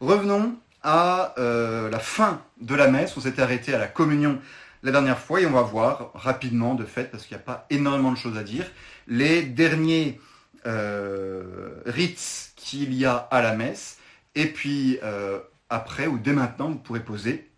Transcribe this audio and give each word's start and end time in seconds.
Revenons 0.00 0.56
à 0.82 1.34
euh, 1.38 1.88
la 1.90 1.98
fin 1.98 2.42
de 2.60 2.74
la 2.74 2.88
messe. 2.88 3.16
On 3.16 3.20
s'était 3.20 3.42
arrêté 3.42 3.74
à 3.74 3.78
la 3.78 3.88
communion 3.88 4.38
la 4.82 4.92
dernière 4.92 5.18
fois 5.18 5.40
et 5.40 5.46
on 5.46 5.52
va 5.52 5.62
voir 5.62 6.10
rapidement, 6.14 6.74
de 6.74 6.84
fait, 6.84 7.10
parce 7.10 7.24
qu'il 7.24 7.34
n'y 7.36 7.42
a 7.42 7.44
pas 7.44 7.66
énormément 7.70 8.12
de 8.12 8.18
choses 8.18 8.36
à 8.36 8.42
dire, 8.42 8.70
les 9.08 9.42
derniers 9.42 10.20
euh, 10.66 11.80
rites 11.86 12.52
qu'il 12.56 12.92
y 12.92 13.06
a 13.06 13.16
à 13.16 13.40
la 13.42 13.56
messe. 13.56 13.98
Et 14.34 14.46
puis 14.46 14.98
euh, 15.02 15.40
après 15.70 16.06
ou 16.06 16.18
dès 16.18 16.32
maintenant, 16.32 16.68
vous 16.68 16.76
pourrez 16.76 17.00
poser 17.00 17.50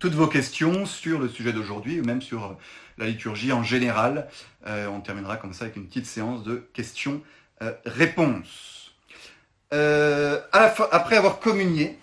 toutes 0.00 0.14
vos 0.14 0.26
questions 0.26 0.84
sur 0.84 1.20
le 1.20 1.28
sujet 1.28 1.52
d'aujourd'hui 1.52 2.00
ou 2.00 2.04
même 2.04 2.22
sur 2.22 2.58
la 2.98 3.06
liturgie 3.06 3.52
en 3.52 3.62
général. 3.62 4.26
on 4.66 5.00
terminera 5.00 5.36
comme 5.36 5.52
ça 5.52 5.66
avec 5.66 5.76
une 5.76 5.86
petite 5.86 6.06
séance 6.06 6.42
de 6.42 6.68
questions-réponses. 6.74 8.81
Après 9.72 11.16
avoir 11.16 11.40
communié, 11.40 11.98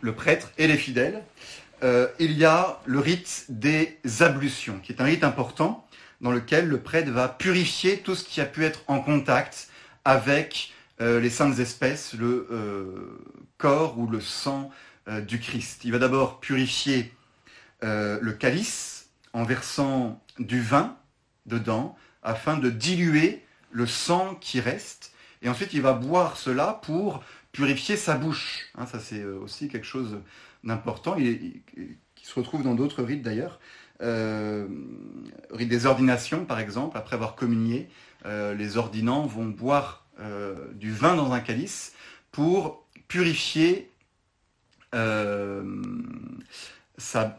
le 0.00 0.14
prêtre 0.14 0.52
et 0.58 0.66
les 0.66 0.76
fidèles, 0.76 1.22
euh, 1.82 2.08
il 2.18 2.32
y 2.32 2.44
a 2.44 2.80
le 2.86 2.98
rite 2.98 3.46
des 3.48 3.98
ablutions, 4.20 4.78
qui 4.78 4.92
est 4.92 5.00
un 5.00 5.04
rite 5.04 5.24
important 5.24 5.86
dans 6.20 6.32
lequel 6.32 6.68
le 6.68 6.80
prêtre 6.80 7.10
va 7.10 7.28
purifier 7.28 7.98
tout 7.98 8.14
ce 8.14 8.24
qui 8.24 8.40
a 8.40 8.46
pu 8.46 8.64
être 8.64 8.82
en 8.86 9.00
contact 9.00 9.68
avec 10.04 10.72
euh, 11.00 11.20
les 11.20 11.28
saintes 11.28 11.58
espèces, 11.58 12.14
le 12.14 12.48
euh, 12.50 13.20
corps 13.58 13.98
ou 13.98 14.06
le 14.06 14.20
sang 14.20 14.70
du 15.28 15.38
Christ. 15.38 15.82
Il 15.84 15.92
va 15.92 16.00
d'abord 16.00 16.40
purifier 16.40 17.12
le 17.80 18.32
calice 18.32 19.06
en 19.32 19.44
versant 19.44 20.20
du 20.40 20.60
vin 20.60 20.96
dedans 21.44 21.96
afin 22.24 22.56
de 22.56 22.70
diluer 22.70 23.44
le 23.70 23.86
sang 23.86 24.34
qui 24.34 24.58
reste. 24.58 25.12
Et 25.42 25.48
ensuite, 25.48 25.72
il 25.74 25.82
va 25.82 25.92
boire 25.92 26.36
cela 26.36 26.80
pour 26.82 27.22
purifier 27.52 27.96
sa 27.96 28.16
bouche. 28.16 28.66
Hein, 28.76 28.86
ça, 28.86 29.00
c'est 29.00 29.20
euh, 29.20 29.38
aussi 29.38 29.68
quelque 29.68 29.86
chose 29.86 30.20
d'important, 30.64 31.16
qui 31.16 31.62
se 32.22 32.34
retrouve 32.34 32.62
dans 32.62 32.74
d'autres 32.74 33.02
rites 33.02 33.22
d'ailleurs. 33.22 33.60
Euh, 34.02 34.68
rite 35.50 35.68
des 35.68 35.86
ordinations, 35.86 36.44
par 36.44 36.60
exemple, 36.60 36.98
après 36.98 37.14
avoir 37.14 37.34
communié, 37.34 37.88
euh, 38.26 38.54
les 38.54 38.76
ordinants 38.76 39.26
vont 39.26 39.46
boire 39.46 40.04
du 40.72 40.92
vin 40.92 41.14
dans 41.14 41.32
un 41.32 41.40
calice 41.40 41.92
pour 42.32 42.86
purifier 43.06 43.90
la, 44.94 45.60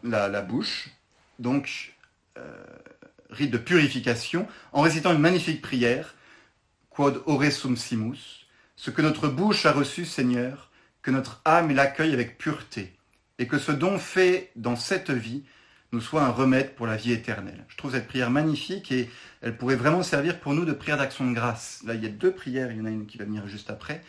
la, 0.04 0.42
bouche. 0.44 0.92
Donc, 1.40 1.96
rite 3.32 3.50
de 3.50 3.58
purification, 3.58 4.48
en 4.74 4.82
récitant 4.82 5.12
une 5.12 5.22
magnifique 5.22 5.64
prière, 5.64 6.14
Quod 6.98 7.22
ore 7.28 7.52
sum 7.52 7.78
simus, 7.78 8.48
ce 8.76 8.90
que 8.90 9.04
notre 9.04 9.28
bouche 9.28 9.68
a 9.68 9.72
reçu, 9.72 10.04
Seigneur, 10.04 10.72
que 11.04 11.12
notre 11.12 11.42
âme 11.46 11.70
l'accueille 11.70 12.12
avec 12.12 12.40
pureté, 12.40 12.92
et 13.38 13.46
que 13.46 13.60
ce 13.60 13.72
don 13.72 14.00
fait 14.00 14.50
dans 14.56 14.76
cette 14.76 15.12
vie 15.12 15.44
nous 15.92 16.02
soit 16.02 16.24
un 16.24 16.32
remède 16.32 16.74
pour 16.74 16.88
la 16.88 16.96
vie 16.96 17.12
éternelle. 17.12 17.64
Je 17.68 17.78
trouve 17.78 17.92
cette 17.92 18.08
prière 18.08 18.32
magnifique 18.32 18.92
et 18.92 19.12
elle 19.44 19.56
pourrait 19.56 19.76
vraiment 19.76 20.02
servir 20.02 20.40
pour 20.40 20.56
nous 20.56 20.66
de 20.66 20.74
prière 20.74 20.98
d'action 20.98 21.30
de 21.30 21.36
grâce. 21.36 21.84
Là, 21.86 21.94
il 21.94 22.02
y 22.02 22.08
a 22.08 22.10
deux 22.10 22.32
prières, 22.32 22.72
il 22.72 22.80
y 22.80 22.82
en 22.82 22.86
a 22.86 22.90
une 22.90 23.06
qui 23.06 23.20
va 23.20 23.26
venir 23.26 23.48
juste 23.48 23.70
après, 23.70 24.02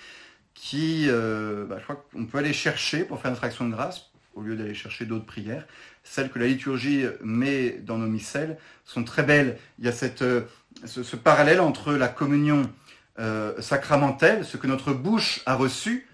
qui, 0.54 1.08
euh, 1.08 1.66
bah, 1.66 1.76
je 1.78 1.84
crois 1.84 2.06
qu'on 2.10 2.24
peut 2.24 2.38
aller 2.38 2.54
chercher 2.54 3.04
pour 3.04 3.20
faire 3.20 3.32
notre 3.32 3.44
action 3.44 3.68
de 3.68 3.74
grâce, 3.74 4.06
au 4.34 4.40
lieu 4.40 4.56
d'aller 4.56 4.72
chercher 4.72 5.04
d'autres 5.04 5.26
prières. 5.26 5.66
Celles 6.04 6.30
que 6.30 6.38
la 6.38 6.46
liturgie 6.46 7.04
met 7.22 7.80
dans 7.82 7.98
nos 7.98 8.06
missels 8.06 8.56
sont 8.86 9.04
très 9.04 9.24
belles. 9.24 9.58
Il 9.78 9.84
y 9.84 9.88
a 9.88 9.92
cette, 9.92 10.22
euh, 10.22 10.40
ce 10.84 11.16
parallèle 11.16 11.60
entre 11.60 11.92
la 11.92 12.08
communion 12.08 12.70
euh, 13.18 13.60
sacramentelle, 13.60 14.44
ce 14.44 14.56
que 14.56 14.68
notre 14.68 14.92
bouche 14.92 15.40
a 15.44 15.56
reçu, 15.56 16.06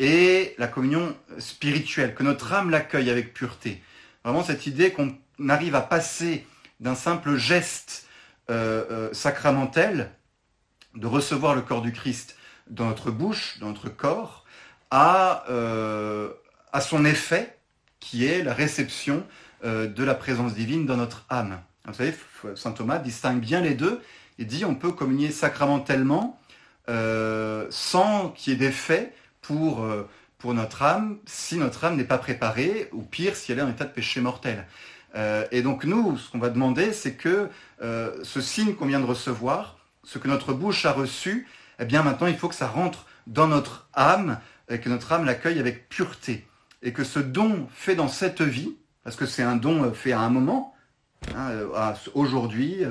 et 0.00 0.56
la 0.58 0.66
communion 0.66 1.14
spirituelle, 1.38 2.16
que 2.16 2.24
notre 2.24 2.52
âme 2.52 2.70
l'accueille 2.70 3.10
avec 3.10 3.32
pureté. 3.32 3.80
Vraiment 4.24 4.42
cette 4.42 4.66
idée 4.66 4.90
qu'on 4.90 5.16
arrive 5.48 5.76
à 5.76 5.80
passer 5.80 6.44
d'un 6.80 6.96
simple 6.96 7.36
geste 7.36 8.08
euh, 8.50 8.84
euh, 8.90 9.12
sacramentel, 9.12 10.10
de 10.96 11.06
recevoir 11.06 11.54
le 11.54 11.62
corps 11.62 11.82
du 11.82 11.92
Christ 11.92 12.36
dans 12.68 12.86
notre 12.86 13.12
bouche, 13.12 13.58
dans 13.60 13.68
notre 13.68 13.88
corps, 13.88 14.44
à, 14.90 15.44
à 16.70 16.80
son 16.82 17.06
effet, 17.06 17.56
qui 17.98 18.26
est 18.26 18.42
la 18.42 18.52
réception 18.52 19.26
de 19.64 20.04
la 20.04 20.14
présence 20.14 20.52
divine 20.52 20.84
dans 20.84 20.98
notre 20.98 21.24
âme. 21.30 21.62
Vous 21.86 21.94
savez, 21.94 22.14
saint 22.54 22.72
Thomas 22.72 22.98
distingue 22.98 23.40
bien 23.40 23.60
les 23.60 23.74
deux 23.74 24.00
il 24.38 24.46
dit 24.46 24.64
on 24.64 24.74
peut 24.74 24.92
communier 24.92 25.30
sacramentellement 25.30 26.40
euh, 26.88 27.66
sans 27.70 28.30
qu'il 28.30 28.52
y 28.52 28.56
ait 28.56 28.58
d'effet 28.58 29.14
pour, 29.40 29.84
euh, 29.84 30.08
pour 30.38 30.54
notre 30.54 30.82
âme 30.82 31.18
si 31.26 31.56
notre 31.56 31.84
âme 31.84 31.96
n'est 31.96 32.04
pas 32.04 32.18
préparée, 32.18 32.88
ou 32.92 33.02
pire, 33.02 33.36
si 33.36 33.52
elle 33.52 33.58
est 33.58 33.62
en 33.62 33.70
état 33.70 33.84
de 33.84 33.92
péché 33.92 34.20
mortel. 34.20 34.66
Euh, 35.14 35.46
et 35.52 35.62
donc 35.62 35.84
nous, 35.84 36.16
ce 36.16 36.30
qu'on 36.30 36.38
va 36.38 36.48
demander, 36.48 36.92
c'est 36.92 37.14
que 37.14 37.48
ce 37.80 38.40
signe 38.40 38.74
qu'on 38.74 38.86
vient 38.86 39.00
de 39.00 39.06
recevoir, 39.06 39.78
ce 40.04 40.18
que 40.18 40.28
notre 40.28 40.52
bouche 40.52 40.86
a 40.86 40.92
reçu, 40.92 41.46
eh 41.78 41.84
bien 41.84 42.02
maintenant 42.02 42.26
il 42.26 42.36
faut 42.36 42.48
que 42.48 42.54
ça 42.54 42.68
rentre 42.68 43.06
dans 43.26 43.46
notre 43.46 43.88
âme 43.94 44.38
et 44.68 44.80
que 44.80 44.88
notre 44.88 45.12
âme 45.12 45.24
l'accueille 45.24 45.58
avec 45.58 45.88
pureté. 45.88 46.46
Et 46.82 46.92
que 46.92 47.04
ce 47.04 47.20
don 47.20 47.68
fait 47.72 47.94
dans 47.94 48.08
cette 48.08 48.42
vie, 48.42 48.76
parce 49.04 49.14
que 49.14 49.26
c'est 49.26 49.42
un 49.42 49.56
don 49.56 49.92
fait 49.92 50.12
à 50.12 50.20
un 50.20 50.30
moment, 50.30 50.71
hein, 51.34 51.94
aujourd'hui, 52.14 52.84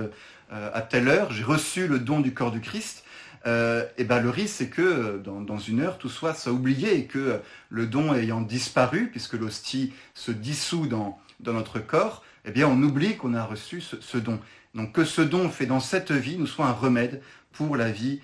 euh, 0.54 0.70
à 0.74 0.82
telle 0.82 1.08
heure, 1.08 1.32
j'ai 1.32 1.44
reçu 1.44 1.88
le 1.88 1.98
don 2.00 2.20
du 2.20 2.34
corps 2.34 2.52
du 2.52 2.60
Christ, 2.60 3.06
euh, 3.46 3.86
et 3.98 4.04
ben 4.04 4.20
le 4.20 4.30
risque 4.30 4.56
c'est 4.58 4.70
que 4.70 4.82
euh, 4.82 5.18
dans, 5.18 5.58
une 5.58 5.80
heure 5.80 5.98
tout 5.98 6.10
soit, 6.10 6.46
oublié 6.48 6.96
et 6.98 7.06
que 7.06 7.40
le 7.70 7.88
don 7.88 8.14
ayant 8.14 8.42
disparu, 8.42 9.08
puisque 9.10 9.34
l'hostie 9.34 9.94
se 10.14 10.32
dissout 10.32 10.88
dans, 10.88 11.20
dans 11.40 11.54
notre 11.54 11.80
corps, 11.80 12.24
eh 12.44 12.52
bien 12.52 12.68
on 12.68 12.84
oublie 12.84 13.16
qu'on 13.16 13.34
a 13.34 13.46
reçu 13.46 13.80
ce, 13.80 14.18
don. 14.18 14.40
Donc 14.76 14.92
que 14.92 15.06
ce 15.06 15.22
don 15.22 15.50
fait 15.50 15.66
dans 15.66 15.80
cette 15.80 16.12
vie 16.12 16.38
nous 16.38 16.48
soit 16.48 16.66
un 16.66 16.74
remède 16.74 17.22
pour 17.54 17.78
la 17.78 17.92
vie 17.92 18.22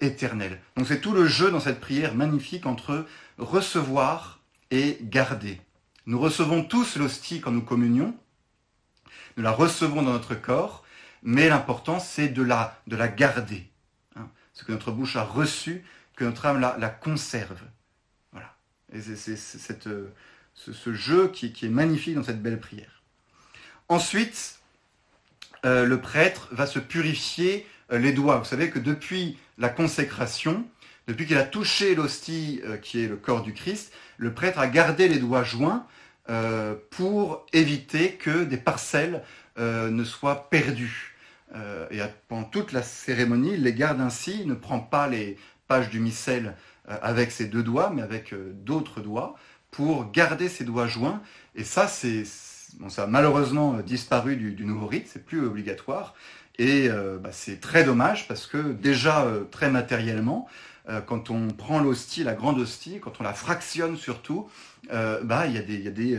éternelle. 0.00 0.58
Donc 0.76 0.86
c'est 0.88 1.00
tout 1.00 1.12
le 1.12 1.26
jeu 1.26 1.50
dans 1.50 1.60
cette 1.60 1.80
prière 1.80 2.14
magnifique 2.14 2.66
entre 2.66 3.06
recevoir 3.38 4.40
et 4.70 4.98
garder. 5.02 5.60
Nous 6.06 6.18
recevons 6.18 6.64
tous 6.64 6.96
l'hostie 6.96 7.40
quand 7.40 7.52
nous 7.52 7.62
communions, 7.62 8.14
nous 9.40 9.44
la 9.44 9.52
recevons 9.52 10.02
dans 10.02 10.12
notre 10.12 10.34
corps, 10.34 10.84
mais 11.22 11.48
l'important 11.48 11.98
c'est 11.98 12.28
de 12.28 12.42
la, 12.42 12.78
de 12.86 12.94
la 12.94 13.08
garder. 13.08 13.66
Hein. 14.16 14.28
Ce 14.52 14.64
que 14.64 14.72
notre 14.72 14.92
bouche 14.92 15.16
a 15.16 15.24
reçu, 15.24 15.82
que 16.14 16.24
notre 16.26 16.44
âme 16.44 16.60
la, 16.60 16.88
conserve. 16.90 17.62
Voilà. 18.32 18.54
Et 18.92 19.00
c'est 19.00 19.86
euh, 19.86 20.08
ce, 20.54 20.92
jeu 20.92 21.28
qui, 21.28 21.46
est 21.46 21.70
magnifique 21.70 22.16
dans 22.16 22.22
cette 22.22 22.42
belle 22.42 22.60
prière. 22.60 23.00
Ensuite, 23.88 24.60
euh, 25.64 25.86
le 25.86 26.02
prêtre 26.02 26.48
va 26.52 26.66
se 26.66 26.78
purifier 26.78 27.66
euh, 27.92 27.98
les 27.98 28.12
doigts. 28.12 28.36
Vous 28.36 28.44
savez 28.44 28.68
que 28.68 28.78
depuis 28.78 29.38
la 29.56 29.70
consécration, 29.70 30.66
depuis 31.06 31.26
qu'il 31.26 31.38
a 31.38 31.44
touché 31.44 31.94
l'hostie 31.94 32.60
qui 32.82 33.02
est 33.02 33.08
le 33.08 33.16
corps 33.16 33.42
du 33.42 33.54
Christ, 33.54 33.90
le 34.18 34.34
prêtre 34.34 34.58
a 34.58 34.66
gardé 34.66 35.08
les 35.08 35.18
doigts 35.18 35.44
joints 35.44 35.86
pour 36.90 37.46
éviter 37.52 38.12
que 38.12 38.44
des 38.44 38.56
parcelles 38.56 39.22
ne 39.56 40.04
soient 40.04 40.48
perdues. 40.50 41.10
Euh, 41.54 41.86
et 41.90 42.00
pendant 42.28 42.44
toute 42.44 42.72
la 42.72 42.82
cérémonie, 42.82 43.54
il 43.54 43.64
les 43.64 43.74
garde 43.74 44.00
ainsi, 44.00 44.38
il 44.40 44.46
ne 44.46 44.54
prend 44.54 44.80
pas 44.80 45.08
les 45.08 45.36
pages 45.68 45.90
du 45.90 46.00
missel 46.00 46.54
euh, 46.88 46.96
avec 47.02 47.30
ses 47.32 47.46
deux 47.46 47.62
doigts, 47.62 47.90
mais 47.94 48.02
avec 48.02 48.32
euh, 48.32 48.52
d'autres 48.54 49.00
doigts, 49.00 49.36
pour 49.70 50.10
garder 50.10 50.48
ses 50.48 50.64
doigts 50.64 50.86
joints. 50.86 51.20
Et 51.54 51.64
ça, 51.64 51.88
c'est, 51.88 52.24
ça 52.24 53.04
a 53.04 53.06
malheureusement 53.06 53.78
disparu 53.78 54.36
du, 54.36 54.64
nouveau 54.64 54.86
rite, 54.86 55.08
c'est 55.08 55.24
plus 55.24 55.44
obligatoire. 55.44 56.14
Et 56.58 56.90
bah, 57.22 57.30
c'est 57.32 57.58
très 57.58 57.84
dommage 57.84 58.28
parce 58.28 58.46
que 58.46 58.58
déjà 58.58 59.26
très 59.50 59.70
matériellement, 59.70 60.46
quand 61.06 61.30
on 61.30 61.48
prend 61.48 61.80
l'hostie, 61.80 62.22
la 62.22 62.34
grande 62.34 62.58
hostie, 62.58 63.00
quand 63.00 63.18
on 63.18 63.22
la 63.22 63.32
fractionne 63.32 63.96
surtout, 63.96 64.50
bah, 64.90 65.46
il 65.46 65.54
y 65.54 65.58
a 65.58 65.62
des, 65.62 65.86
a 65.86 65.90
des 65.90 66.18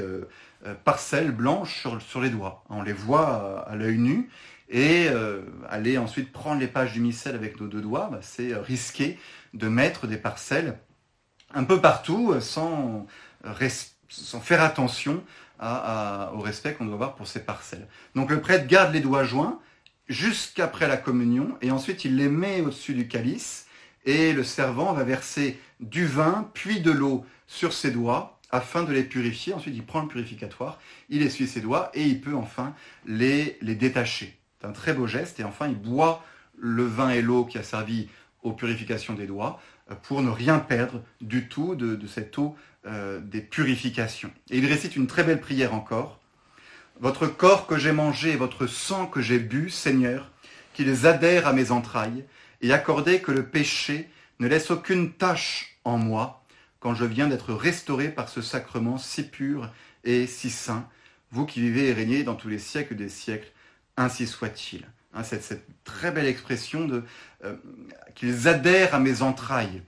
parcelles 0.84 1.32
blanches 1.32 1.88
sur, 2.00 2.22
les 2.22 2.30
doigts. 2.30 2.64
On 2.70 2.82
les 2.82 2.94
voit 2.94 3.66
à 3.68 3.76
l'œil 3.76 3.98
nu 3.98 4.30
et 4.72 5.08
euh, 5.10 5.42
aller 5.70 5.98
ensuite 5.98 6.32
prendre 6.32 6.60
les 6.60 6.68
pages 6.68 6.94
du 6.94 7.02
missel 7.02 7.36
avec 7.36 7.60
nos 7.60 7.68
deux 7.68 7.82
doigts, 7.82 8.10
bah, 8.12 8.20
c'est 8.22 8.54
euh, 8.54 8.62
risquer 8.62 9.20
de 9.54 9.68
mettre 9.68 10.08
des 10.08 10.18
parcelles 10.18 10.80
un 11.54 11.66
peu 11.66 11.82
partout 11.82 12.32
euh, 12.32 12.40
sans 12.40 13.06
faire 14.42 14.64
attention 14.64 15.24
au 15.62 16.40
respect 16.40 16.74
qu'on 16.74 16.86
doit 16.86 16.96
avoir 16.96 17.16
pour 17.16 17.28
ces 17.28 17.42
parcelles. 17.42 17.88
Donc 18.16 18.32
le 18.32 18.42
prêtre 18.42 18.66
garde 18.66 18.94
les 18.94 19.00
doigts 19.00 19.26
joints 19.26 19.60
jusqu'après 20.08 20.88
la 20.88 20.98
communion 20.98 21.56
et 21.62 21.70
ensuite 21.70 22.04
il 22.04 22.16
les 22.16 22.30
met 22.30 22.62
au-dessus 22.62 22.96
du 22.96 23.08
calice 23.08 23.68
et 24.06 24.34
le 24.34 24.44
servant 24.44 24.94
va 24.94 25.04
verser 25.04 25.60
du 25.80 26.08
vin 26.08 26.50
puis 26.56 26.82
de 26.82 26.90
l'eau 26.90 27.26
sur 27.46 27.74
ses 27.74 27.92
doigts 27.92 28.40
afin 28.52 28.84
de 28.84 28.92
les 28.92 29.04
purifier. 29.04 29.54
Ensuite 29.54 29.76
il 29.76 29.84
prend 29.84 30.02
le 30.02 30.08
purificatoire, 30.08 30.80
il 31.10 31.22
essuie 31.22 31.48
ses 31.48 31.62
doigts 31.62 31.92
et 31.94 32.04
il 32.04 32.22
peut 32.22 32.36
enfin 32.36 32.74
les, 33.06 33.58
détacher. 33.62 34.38
C'est 34.60 34.68
un 34.68 34.72
très 34.72 34.94
beau 34.94 35.08
geste. 35.08 35.40
Et 35.40 35.44
enfin, 35.44 35.68
il 35.68 35.76
boit 35.76 36.24
le 36.58 36.84
vin 36.84 37.10
et 37.10 37.22
l'eau 37.22 37.46
qui 37.46 37.58
a 37.58 37.64
servi 37.64 38.10
aux 38.44 38.54
purifications 38.54 39.14
des 39.14 39.26
doigts 39.26 39.60
pour 40.04 40.22
ne 40.22 40.30
rien 40.30 40.60
perdre 40.60 41.02
du 41.20 41.48
tout 41.48 41.76
de, 41.76 42.08
cette 42.08 42.38
eau 42.38 42.56
des 42.86 43.42
purifications. 43.42 44.32
Et 44.50 44.58
il 44.58 44.66
récite 44.66 44.96
une 44.96 45.08
très 45.08 45.24
belle 45.24 45.42
prière 45.42 45.74
encore. 45.74 46.20
Votre 47.00 47.26
corps 47.26 47.66
que 47.66 47.78
j'ai 47.78 47.92
mangé 47.92 48.32
et 48.32 48.36
votre 48.36 48.68
sang 48.68 49.08
que 49.08 49.22
j'ai 49.22 49.40
bu, 49.40 49.72
Seigneur, 49.72 50.30
qu'ils 50.74 51.08
adhèrent 51.08 51.48
à 51.48 51.54
mes 51.54 51.72
entrailles, 51.72 52.26
et 52.62 52.72
accordez 52.74 53.22
que 53.22 53.32
le 53.32 53.44
péché 53.44 54.10
ne 54.40 54.48
laisse 54.48 54.72
aucune 54.72 55.12
tache 55.12 55.78
en 55.84 55.98
moi 55.98 56.41
quand 56.82 56.96
je 56.96 57.06
viens 57.06 57.28
d'être 57.28 57.54
restauré 57.54 58.10
par 58.10 58.28
ce 58.28 58.42
sacrement 58.42 58.98
si 58.98 59.24
pur 59.24 59.70
et 60.04 60.28
si 60.28 60.50
saint, 60.50 60.90
vous 61.32 61.46
qui 61.46 61.62
vivez 61.62 61.88
et 61.88 61.94
régnez 61.94 62.24
dans 62.24 62.36
tous 62.36 62.50
les 62.50 62.60
siècles 62.60 62.96
des 62.96 63.08
siècles, 63.08 63.52
ainsi 63.96 64.28
soit-il. 64.28 64.86
Hein, 65.14 65.24
cette, 65.24 65.66
très 65.84 66.12
belle 66.12 66.26
expression 66.26 66.86
de 66.86 67.04
euh, 67.46 67.56
qu'ils 68.16 68.48
adhèrent 68.48 68.96
à 68.96 69.00
mes 69.00 69.22
entrailles, 69.22 69.84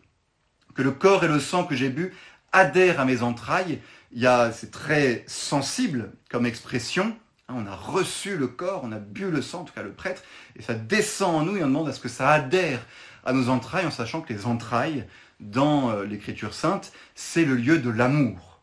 que 0.75 0.81
le 0.81 0.91
corps 0.91 1.23
et 1.23 1.27
le 1.27 1.39
sang 1.39 1.65
que 1.65 1.75
j'ai 1.75 1.89
bu 1.89 2.13
adhèrent 2.51 2.99
à 2.99 3.05
mes 3.05 3.21
entrailles. 3.23 3.79
Il 4.11 4.29
c'est 4.53 4.69
très 4.69 5.23
sensible 5.25 6.11
comme 6.29 6.45
expression. 6.45 7.17
Hein, 7.47 7.55
on 7.57 7.65
a 7.65 7.75
reçu 7.75 8.37
le 8.37 8.47
corps, 8.47 8.81
on 8.83 8.91
a 8.91 8.99
bu 8.99 9.31
le 9.31 9.41
sang, 9.41 9.61
en 9.61 9.63
tout 9.63 9.73
cas 9.73 9.81
le 9.81 9.93
prêtre, 9.93 10.21
et 10.55 10.61
ça 10.61 10.75
descend 10.75 11.35
en 11.35 11.41
nous 11.43 11.57
et 11.57 11.63
on 11.63 11.67
demande 11.67 11.89
à 11.89 11.93
ce 11.93 11.99
que 11.99 12.09
ça 12.09 12.29
adhère 12.29 12.85
à 13.25 13.33
nos 13.33 13.49
entrailles, 13.49 13.87
en 13.87 13.91
sachant 13.91 14.21
que 14.21 14.31
les 14.31 14.45
entrailles, 14.45 15.07
dans 15.51 15.91
euh, 15.91 16.05
l'Écriture 16.05 16.53
sainte, 16.53 16.91
c'est 17.15 17.45
le 17.45 17.55
lieu 17.55 17.79
de 17.79 17.89
l'amour. 17.89 18.61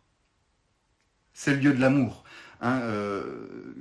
C'est 1.33 1.53
le 1.53 1.61
lieu 1.61 1.73
de 1.73 1.81
l'amour. 1.81 2.25
Hein, 2.61 2.81
euh, 2.83 3.75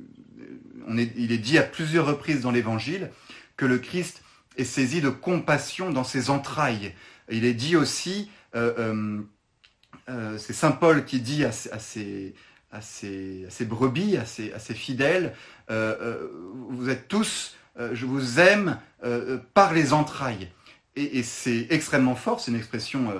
il 0.88 1.32
est 1.32 1.38
dit 1.38 1.58
à 1.58 1.64
plusieurs 1.64 2.06
reprises 2.06 2.42
dans 2.42 2.52
l'Évangile 2.52 3.12
que 3.58 3.66
le 3.66 3.78
Christ 3.78 4.24
est 4.58 4.64
saisi 4.64 5.02
de 5.02 5.10
compassion 5.10 5.92
dans 5.92 6.04
ses 6.04 6.30
entrailles. 6.30 6.94
Il 7.30 7.46
est 7.46 7.54
dit 7.54 7.76
aussi, 7.76 8.32
euh, 8.56 9.22
c'est 10.38 10.54
Saint 10.54 10.72
Paul 10.72 11.06
qui 11.06 11.20
dit 11.20 11.46
à, 11.46 11.52
ses, 11.52 12.34
brebis, 13.66 14.18
à 14.18 14.26
ses, 14.26 14.74
fidèles, 14.74 15.36
vous 15.70 16.90
êtes 16.90 17.08
tous, 17.08 17.56
je 17.78 18.06
vous 18.06 18.40
aime 18.40 18.80
par 19.54 19.74
les 19.74 19.94
entrailles. 19.94 20.50
Et, 21.00 21.24
c'est 21.24 21.68
extrêmement 21.70 22.16
fort, 22.16 22.40
c'est 22.40 22.52
une 22.52 22.58
expression 22.58 23.14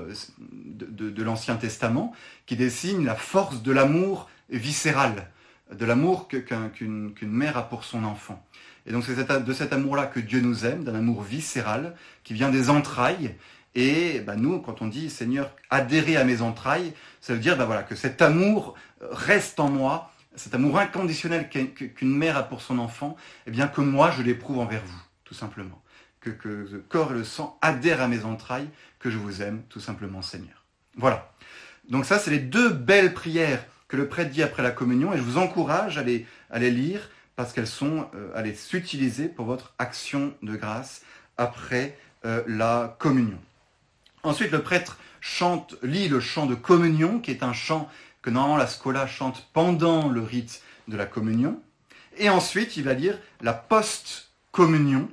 de 0.72 1.24
l'Ancien 1.24 1.56
Testament 1.56 2.14
qui 2.46 2.56
dessine 2.56 3.06
la 3.06 3.16
force 3.16 3.64
de 3.64 3.72
l'amour 3.72 4.30
viscéral 4.50 5.30
de 5.72 5.86
l'amour 5.86 6.28
qu'une 6.28 7.14
mère 7.24 7.58
a 7.58 7.70
pour 7.70 7.84
son 7.84 8.04
enfant. 8.04 8.44
Et 8.86 8.92
donc 8.92 9.04
c'est 9.06 9.16
de 9.16 9.54
cet 9.54 9.74
amour-là 9.74 10.08
que 10.08 10.20
Dieu 10.20 10.42
nous 10.42 10.66
aime, 10.66 10.84
d'un 10.84 10.96
amour 10.96 11.22
viscéral 11.22 11.96
qui 12.24 12.34
vient 12.34 12.50
des 12.50 12.70
entrailles. 12.70 13.36
Et 13.76 14.22
bah, 14.22 14.36
nous, 14.36 14.60
quand 14.60 14.82
on 14.82 14.88
dit 14.88 15.10
Seigneur, 15.10 15.56
adhérer 15.70 16.18
à 16.18 16.24
mes 16.24 16.42
entrailles, 16.42 16.94
ça 17.22 17.34
veut 17.34 17.40
dire 17.40 17.56
bah, 17.56 17.84
que 17.84 17.96
cet 17.96 18.22
amour 18.22 18.76
reste 19.00 19.60
en 19.60 19.70
moi, 19.70 20.12
cet 20.36 20.56
amour 20.56 20.80
inconditionnel 20.80 21.50
qu'une 21.50 22.18
mère 22.18 22.38
a 22.38 22.44
pour 22.44 22.62
son 22.62 22.80
enfant, 22.80 23.16
et 23.20 23.50
eh 23.50 23.52
bien 23.52 23.68
que 23.68 23.82
moi 23.82 24.12
je 24.12 24.24
l'éprouve 24.24 24.60
envers 24.60 24.84
vous, 24.84 25.02
tout 25.24 25.36
simplement. 25.36 25.82
Que, 26.22 26.32
le 26.44 26.84
corps 26.90 27.12
et 27.12 27.16
le 27.16 27.24
sang 27.24 27.58
adhèrent 27.62 28.02
à 28.02 28.08
mes 28.08 28.26
entrailles, 28.26 28.70
que 29.00 29.10
je 29.10 29.18
vous 29.18 29.42
aime, 29.42 29.64
tout 29.70 29.80
simplement 29.80 30.22
Seigneur. 30.22 30.66
Voilà. 30.98 31.32
Donc 31.88 32.06
ça, 32.06 32.20
c'est 32.20 32.32
les 32.32 32.40
deux 32.40 32.70
belles 32.70 33.14
prières 33.14 33.64
que 33.88 33.98
le 33.98 34.08
prêtre 34.08 34.32
dit 34.32 34.44
après 34.44 34.62
la 34.62 34.72
communion, 34.72 35.14
et 35.14 35.18
je 35.18 35.22
vous 35.22 35.38
encourage 35.38 35.98
à 35.98 36.04
les, 36.04 36.26
lire 36.72 37.10
parce 37.36 37.54
qu'elles 37.54 37.68
sont 37.68 38.08
euh, 38.14 38.32
à 38.36 38.42
les 38.42 38.54
s'utiliser 38.54 39.30
pour 39.30 39.46
votre 39.46 39.74
action 39.80 40.34
de 40.44 40.56
grâce 40.56 41.04
après 41.38 41.98
euh, 42.26 42.44
la 42.48 42.96
communion. 43.00 43.40
Ensuite, 44.24 44.52
le 44.52 44.62
prêtre 44.62 44.98
chante, 45.22 45.76
lit 45.82 46.10
le 46.10 46.20
chant 46.20 46.46
de 46.46 46.56
communion, 46.56 47.20
qui 47.20 47.32
est 47.32 47.44
un 47.44 47.54
chant 47.54 47.90
que 48.22 48.30
normalement 48.30 48.58
la 48.58 48.68
scola 48.68 49.08
chante 49.08 49.48
pendant 49.54 50.10
le 50.10 50.22
rite 50.22 50.62
de 50.88 50.98
la 50.98 51.06
communion. 51.06 51.62
Et 52.18 52.30
ensuite, 52.30 52.78
il 52.78 52.84
va 52.84 52.94
lire 52.94 53.18
la 53.42 53.54
post-communion, 53.54 55.10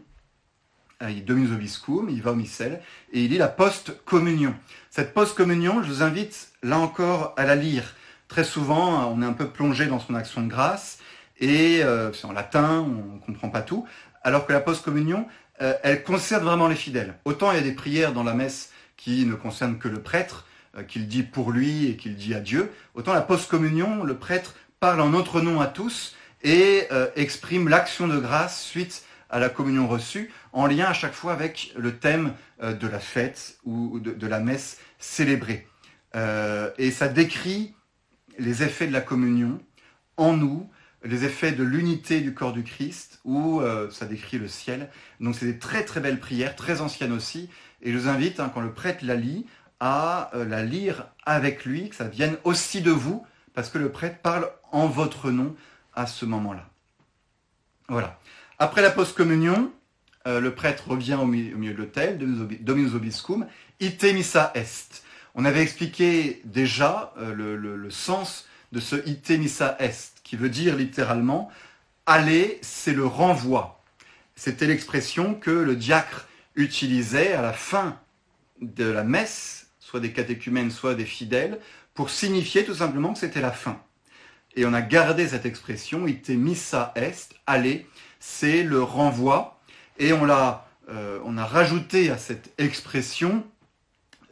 il 1.03 1.25
Dominus 1.25 1.53
Obiscum, 1.53 2.09
il 2.09 2.23
va 2.23 2.33
au 2.33 2.35
missel, 2.35 2.81
et 3.13 3.23
il 3.25 3.31
lit 3.31 3.39
la 3.39 3.49
post-communion. 3.49 4.55
Cette 4.91 5.13
post-communion, 5.13 5.83
je 5.83 5.89
vous 5.89 6.03
invite 6.03 6.53
là 6.63 6.79
encore 6.79 7.35
à 7.37 7.45
la 7.45 7.55
lire 7.55 7.95
très 8.29 8.45
souvent, 8.45 9.13
on 9.13 9.23
est 9.23 9.27
un 9.27 9.33
peu 9.33 9.49
plongé 9.49 9.87
dans 9.87 10.01
son 10.01 10.15
action 10.15 10.43
de 10.43 10.49
grâce, 10.49 10.99
et 11.39 11.83
euh, 11.83 12.13
c'est 12.13 12.27
en 12.27 12.33
latin, 12.33 12.81
on 12.81 13.15
ne 13.15 13.21
comprend 13.21 13.51
pas 13.51 13.63
tout, 13.63 13.87
alors 14.23 14.47
que 14.47 14.53
la 14.53 14.61
post-communion, 14.61 15.27
euh, 15.63 15.75
elle 15.83 16.03
concerne 16.03 16.45
vraiment 16.45 16.69
les 16.69 16.75
fidèles. 16.75 17.15
Autant 17.25 17.53
il 17.53 17.57
y 17.57 17.61
a 17.61 17.63
des 17.63 17.73
prières 17.73 18.13
dans 18.13 18.25
la 18.25 18.35
messe 18.35 18.73
qui 18.97 19.25
ne 19.27 19.35
concernent 19.35 19.79
que 19.79 19.89
le 19.89 20.03
prêtre, 20.03 20.47
euh, 20.77 20.83
qu'il 20.83 21.07
dit 21.09 21.23
pour 21.23 21.53
lui 21.53 21.87
et 21.87 21.97
qu'il 21.97 22.17
dit 22.17 22.35
à 22.35 22.41
Dieu, 22.41 22.73
autant 22.95 23.13
la 23.13 23.23
post-communion, 23.23 24.03
le 24.03 24.17
prêtre 24.17 24.55
parle 24.81 25.01
en 25.01 25.11
notre 25.11 25.41
nom 25.41 25.61
à 25.61 25.67
tous 25.67 26.15
et 26.43 26.87
exprime 27.17 27.69
l'action 27.69 28.07
de 28.07 28.19
grâce 28.19 28.63
suite 28.63 29.05
à 29.31 29.41
la 29.41 29.49
communion 29.49 29.89
reçue, 29.89 30.31
en 30.57 30.67
lien 30.67 30.87
à 30.87 30.93
chaque 30.93 31.13
fois 31.13 31.33
avec 31.33 31.73
le 31.77 31.99
thème 31.99 32.33
de 32.61 32.87
la 32.87 32.99
fête 32.99 33.59
ou 33.65 34.01
de, 34.01 34.27
la 34.27 34.41
messe 34.41 34.79
célébrée. 34.99 35.67
et 36.15 36.91
ça 36.91 37.09
décrit 37.09 37.75
les 38.39 38.63
effets 38.63 38.87
de 38.87 38.93
la 38.93 39.01
communion 39.01 39.61
en 40.17 40.37
nous, 40.37 40.69
les 41.05 41.25
effets 41.25 41.53
de 41.53 41.63
l'unité 41.63 42.21
du 42.21 42.35
corps 42.35 42.53
du 42.53 42.65
Christ, 42.65 43.21
où 43.25 43.61
euh, 43.61 43.91
ça 43.91 44.07
décrit 44.07 44.39
le 44.39 44.49
ciel. 44.49 44.89
Donc 45.21 45.35
c'est 45.35 45.47
des 45.47 45.59
très 45.59 45.85
très 45.85 46.01
belles 46.01 46.21
prières, 46.21 46.57
très 46.57 46.81
anciennes 46.81 47.13
aussi, 47.13 47.49
et 47.83 47.93
je 47.93 47.99
vous 47.99 48.09
invite, 48.09 48.41
hein, 48.41 48.51
quand 48.53 48.61
le 48.61 48.73
prêtre 48.73 49.05
la 49.05 49.15
lit, 49.15 49.47
à 49.79 50.31
euh, 50.35 50.45
la 50.45 50.65
lire 50.65 51.07
avec 51.25 51.65
lui, 51.65 51.91
que 51.91 51.97
ça 51.97 52.09
vienne 52.09 52.37
aussi 52.45 52.81
de 52.81 52.91
vous, 52.91 53.25
parce 53.55 53.69
que 53.69 53.79
le 53.79 53.91
prêtre 53.91 54.19
parle 54.23 54.51
en 54.73 54.87
votre 54.87 55.31
nom 55.31 55.55
à 55.95 56.07
ce 56.07 56.25
moment-là. 56.25 56.69
Voilà. 57.89 58.19
Après 58.59 58.83
la 58.83 58.91
post-communion, 58.91 59.71
euh, 60.27 60.41
le 60.41 60.55
prêtre 60.55 60.89
revient 60.89 61.15
au, 61.15 61.27
milieu 61.27 61.73
de 61.73 61.79
l'autel, 61.79 62.19
Dominus 62.61 62.95
Obiscum, 62.95 63.47
ite 63.81 64.03
missa 64.05 64.51
est. 64.55 65.03
On 65.35 65.45
avait 65.45 65.63
expliqué 65.63 66.41
déjà 66.45 67.13
euh, 67.19 67.33
le, 67.35 67.91
sens 67.91 68.49
de 68.73 68.81
ce 68.81 68.97
ite 69.07 69.31
missa 69.31 69.77
est, 69.79 70.21
qui 70.25 70.37
veut 70.37 70.49
dire 70.49 70.77
littéralement 70.77 71.51
aller, 72.07 72.59
c'est 72.63 72.93
le 72.93 73.07
renvoi. 73.07 73.83
C'était 74.35 74.67
l'expression 74.67 75.35
que 75.35 75.51
le 75.51 75.77
diacre 75.77 76.29
utilisait 76.57 77.33
à 77.33 77.43
la 77.43 77.53
fin 77.53 77.99
de 78.61 78.85
la 78.85 79.05
messe, 79.05 79.69
soit 79.79 80.01
des 80.01 80.13
catéchumènes, 80.13 80.71
soit 80.71 80.95
des 80.95 81.05
fidèles, 81.05 81.61
pour 81.95 82.11
signifier 82.11 82.65
tout 82.65 82.75
simplement 82.75 83.13
que 83.13 83.19
c'était 83.19 83.41
la 83.41 83.53
fin. 83.53 83.81
Et 84.57 84.65
on 84.67 84.73
a 84.73 84.83
gardé 84.83 85.29
cette 85.29 85.47
expression, 85.47 86.07
ite 86.07 86.31
missa 86.31 86.93
est, 86.97 87.35
aller, 87.47 87.87
c'est 88.19 88.63
le 88.63 88.83
renvoi. 88.83 89.56
Et 89.99 90.13
on, 90.13 90.25
l'a, 90.25 90.67
euh, 90.89 91.21
on 91.25 91.39
a 91.39 91.45
rajouté 91.45 92.11
à 92.11 92.19
cette 92.19 92.53
expression 92.59 93.47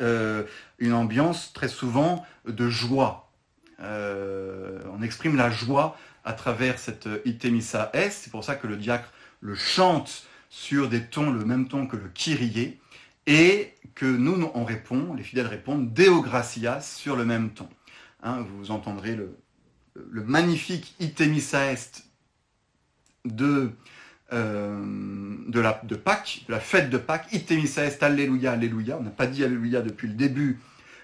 euh, 0.01 0.45
une 0.79 0.93
ambiance 0.93 1.53
très 1.53 1.69
souvent 1.69 2.25
de 2.47 2.69
joie. 2.69 3.31
Euh, 3.81 4.81
on 4.93 5.03
exprime 5.03 5.37
la 5.37 5.51
joie 5.51 5.97
à 6.25 6.33
travers 6.33 6.79
cette 6.79 7.09
Itemissa 7.25 7.91
S. 7.93 8.21
C'est 8.25 8.31
pour 8.31 8.45
ça 8.45 8.57
que 8.57 8.67
le 8.67 8.77
diacre 8.77 9.13
le 9.41 9.55
chante 9.55 10.27
sur 10.49 10.89
des 10.89 11.05
tons, 11.05 11.31
le 11.31 11.45
même 11.45 11.69
ton 11.69 11.87
que 11.87 11.97
le 11.97 12.09
Kyrie, 12.09 12.79
et 13.27 13.75
que 13.95 14.07
nous, 14.07 14.51
on 14.55 14.65
répond, 14.65 15.15
les 15.15 15.23
fidèles 15.23 15.47
répondent 15.47 15.93
Deo 15.93 16.23
gratias 16.23 16.81
sur 16.81 17.17
le 17.17 17.25
même 17.25 17.51
ton. 17.51 17.69
Hein, 18.23 18.45
vous 18.59 18.71
entendrez 18.71 19.17
le, 19.17 19.37
le 19.95 20.23
magnifique 20.23 20.95
Itemissa 21.01 21.73
Est 21.73 22.05
de 23.25 23.71
euh, 24.35 24.83
de, 25.47 25.95
Pâques, 25.95 26.45
de 26.49 26.53
la 26.53 26.61
fête 26.61 26.91
de 26.91 26.99
Pâques, 26.99 27.33
Itemissa 27.33 27.85
est 27.85 28.03
Alléluia, 28.03 28.53
Alléluia. 28.53 28.97
On 28.99 29.03
n'a 29.03 29.11
pas 29.11 29.27
dit 29.27 29.45
Alléluia 29.45 29.81
depuis 29.81 30.09
le 30.09 30.15
début 30.15 30.59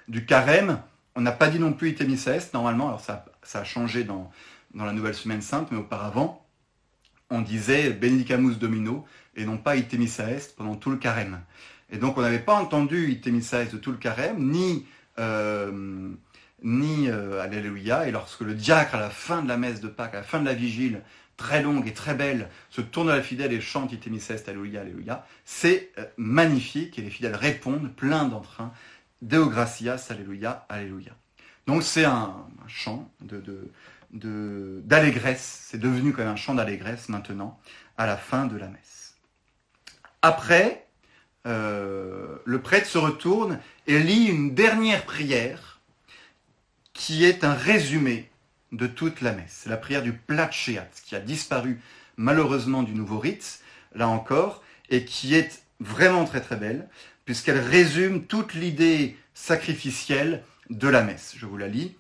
du 0.09 0.27
carême. 0.27 0.81
On 1.15 1.21
n'a 1.21 1.33
pas 1.33 1.49
dit 1.49 1.61
non 1.61 1.73
plus 1.73 1.91
Itemissa 1.91 2.35
est, 2.35 2.53
normalement. 2.53 2.89
Alors 2.89 3.01
ça, 3.01 3.25
a 3.55 3.65
changé 3.65 4.03
dans, 4.05 4.31
la 4.75 4.93
nouvelle 4.93 5.15
semaine 5.15 5.43
sainte, 5.43 5.69
mais 5.71 5.79
auparavant, 5.79 6.45
on 7.31 7.41
disait 7.41 7.91
Benedicamus 7.91 8.57
Domino 8.57 9.05
et 9.37 9.45
non 9.45 9.59
pas 9.59 9.77
Itemissa 9.77 10.29
est 10.31 10.57
pendant 10.57 10.75
tout 10.75 10.91
le 10.91 10.97
carême. 10.97 11.41
Et 11.91 11.99
donc 11.99 12.19
on 12.19 12.23
n'avait 12.23 12.41
pas 12.41 12.55
entendu 12.55 13.11
Itemissa 13.11 13.63
est 13.63 13.73
de 13.73 13.79
tout 13.79 13.93
le 13.93 13.99
carême, 13.99 14.39
ni, 14.51 14.87
euh, 15.19 16.11
euh, 16.65 17.41
Alléluia. 17.41 18.09
Et 18.09 18.11
lorsque 18.11 18.41
le 18.41 18.55
diacre, 18.55 18.97
à 18.97 19.01
la 19.01 19.11
fin 19.11 19.43
de 19.43 19.49
la 19.49 19.57
messe 19.57 19.81
de 19.81 19.89
Pâques, 19.89 20.15
à 20.15 20.19
la 20.19 20.23
fin 20.25 20.41
de 20.41 20.47
la 20.47 20.55
vigile, 20.55 21.03
très 21.41 21.63
longue 21.63 21.89
et 21.89 21.95
très 21.95 22.15
belle, 22.15 22.51
se 22.69 22.83
tourne 22.83 23.09
à 23.09 23.17
la 23.17 23.23
fidèle 23.23 23.51
et 23.55 23.63
chante 23.63 23.93
Itemiceste, 23.93 24.51
Alléluia, 24.51 24.83
Alléluia. 24.83 25.27
C'est 25.47 25.91
euh, 25.99 26.05
magnifique 26.19 26.99
et 26.99 27.03
les 27.03 27.09
fidèles 27.09 27.35
répondent 27.35 27.91
plein 27.97 28.27
d'entrain, 28.27 28.75
Deo 29.23 29.49
gratias, 29.49 30.09
Alléluia, 30.11 30.67
Alléluia. 30.69 31.13
Donc 31.67 31.83
c'est 31.83 32.05
un, 32.05 32.47
chant 32.69 33.11
d'allégresse, 34.13 35.67
c'est 35.71 35.81
devenu 35.81 36.13
quand 36.13 36.23
même 36.23 36.33
un 36.33 36.37
chant 36.37 36.55
d'allégresse 36.55 37.09
maintenant, 37.09 37.59
à 37.97 38.05
la 38.05 38.19
fin 38.19 38.45
de 38.45 38.59
la 38.59 38.69
messe. 38.69 39.15
Après, 40.21 40.87
euh, 41.47 42.37
le 42.45 42.61
prêtre 42.61 42.87
se 42.87 42.99
retourne 42.99 43.61
et 43.87 43.99
lit 43.99 44.27
une 44.27 44.55
dernière 44.55 45.07
prière 45.07 45.81
qui 46.93 47.25
est 47.25 47.45
un 47.45 47.55
résumé 47.55 48.30
de 48.73 48.87
toute 48.87 49.21
la 49.21 49.33
messe. 49.33 49.61
C'est 49.63 49.71
la 49.71 49.77
prière 49.77 50.03
du 50.03 50.13
Platchéat, 50.13 50.89
qui 51.05 51.15
a 51.17 51.21
disparu 51.21 51.81
malheureusement 52.17 52.83
du 52.83 52.93
nouveau 52.93 53.19
rite, 53.19 53.61
là 53.95 54.09
encore, 54.09 54.63
et 54.89 55.05
qui 55.05 55.35
est 55.35 55.63
vraiment 55.81 56.25
très 56.25 56.41
très 56.41 56.57
belle, 56.57 56.89
puisqu'elle 57.25 57.59
résume 57.59 58.27
toute 58.27 58.55
l'idée 58.55 59.17
sacrificielle 59.35 60.43
de 60.69 60.89
la 60.89 61.03
messe. 61.03 61.35
Je 61.37 61.47
vous 61.47 61.57
la 61.57 61.69
lis. 61.69 61.97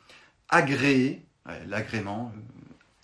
Agréé, 0.48 1.22
l'agrément, 1.66 2.32
euh, 2.34 2.40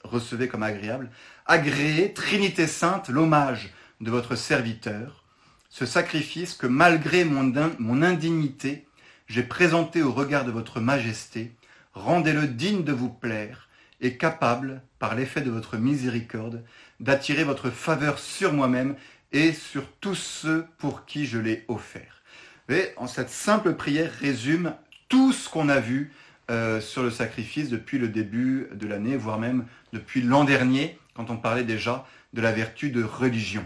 recevez 0.04 0.48
comme 0.48 0.62
agréable, 0.62 1.10
agréé, 1.46 2.12
Trinité 2.12 2.66
Sainte, 2.66 3.08
l'hommage 3.08 3.72
de 4.00 4.10
votre 4.10 4.34
serviteur, 4.36 5.24
ce 5.70 5.86
sacrifice 5.86 6.54
que 6.54 6.66
malgré 6.66 7.24
mon 7.24 8.02
indignité, 8.02 8.86
j'ai 9.28 9.42
présenté 9.42 10.02
au 10.02 10.12
regard 10.12 10.44
de 10.44 10.50
votre 10.50 10.80
majesté, 10.80 11.52
rendez-le 11.96 12.46
digne 12.46 12.84
de 12.84 12.92
vous 12.92 13.10
plaire 13.10 13.68
et 14.00 14.16
capable, 14.16 14.82
par 14.98 15.14
l'effet 15.14 15.40
de 15.40 15.50
votre 15.50 15.78
miséricorde, 15.78 16.62
d'attirer 17.00 17.44
votre 17.44 17.70
faveur 17.70 18.18
sur 18.18 18.52
moi-même 18.52 18.94
et 19.32 19.52
sur 19.52 19.90
tous 20.00 20.14
ceux 20.14 20.66
pour 20.78 21.06
qui 21.06 21.26
je 21.26 21.38
l'ai 21.38 21.64
offert. 21.68 22.22
Et 22.68 22.90
en 22.96 23.06
cette 23.06 23.30
simple 23.30 23.74
prière 23.74 24.12
résume 24.12 24.74
tout 25.08 25.32
ce 25.32 25.48
qu'on 25.48 25.68
a 25.68 25.80
vu 25.80 26.12
euh, 26.50 26.80
sur 26.80 27.02
le 27.02 27.10
sacrifice 27.10 27.70
depuis 27.70 27.98
le 27.98 28.08
début 28.08 28.68
de 28.72 28.86
l'année, 28.86 29.16
voire 29.16 29.38
même 29.38 29.66
depuis 29.92 30.20
l'an 30.20 30.44
dernier, 30.44 30.98
quand 31.14 31.30
on 31.30 31.36
parlait 31.36 31.64
déjà 31.64 32.06
de 32.34 32.40
la 32.40 32.52
vertu 32.52 32.90
de 32.90 33.02
religion. 33.02 33.64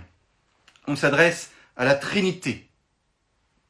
On 0.87 0.97
s'adresse 0.97 1.51
à 1.77 1.85
la 1.85 1.95
Trinité, 1.95 2.69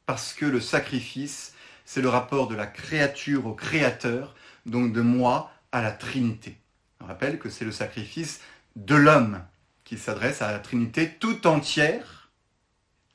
parce 0.05 0.33
que 0.33 0.45
le 0.45 0.59
sacrifice, 0.59 1.53
c'est 1.85 2.01
le 2.01 2.09
rapport 2.09 2.47
de 2.47 2.55
la 2.55 2.67
créature 2.67 3.47
au 3.47 3.53
Créateur, 3.53 4.35
donc 4.65 4.93
de 4.93 5.01
moi 5.01 5.51
à 5.71 5.81
la 5.81 5.91
Trinité. 5.91 6.57
On 6.99 7.05
rappelle 7.05 7.39
que 7.39 7.49
c'est 7.49 7.65
le 7.65 7.71
sacrifice 7.71 8.41
de 8.75 8.95
l'homme 8.95 9.41
qui 9.83 9.97
s'adresse 9.97 10.41
à 10.41 10.51
la 10.51 10.59
Trinité 10.59 11.09
tout 11.19 11.47
entière, 11.47 12.29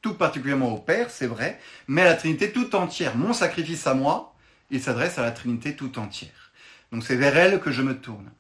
tout 0.03 0.15
particulièrement 0.15 0.75
au 0.75 0.79
Père, 0.79 1.11
c'est 1.11 1.27
vrai, 1.27 1.59
mais 1.89 2.03
à 2.03 2.07
la 2.07 2.15
Trinité 2.15 2.53
tout 2.53 2.75
entière. 2.77 3.17
Mon 3.17 3.33
sacrifice 3.33 3.87
à 3.87 3.95
moi, 3.95 4.35
il 4.71 4.83
s'adresse 4.83 5.19
à 5.19 5.23
la 5.23 5.31
Trinité 5.31 5.75
tout 5.75 5.99
entière. 5.99 6.53
Donc 6.93 7.05
c'est 7.05 7.17
vers 7.17 7.37
elle 7.37 7.61
que 7.61 7.71
je 7.71 7.83
me 7.83 7.97
tourne. 7.97 8.31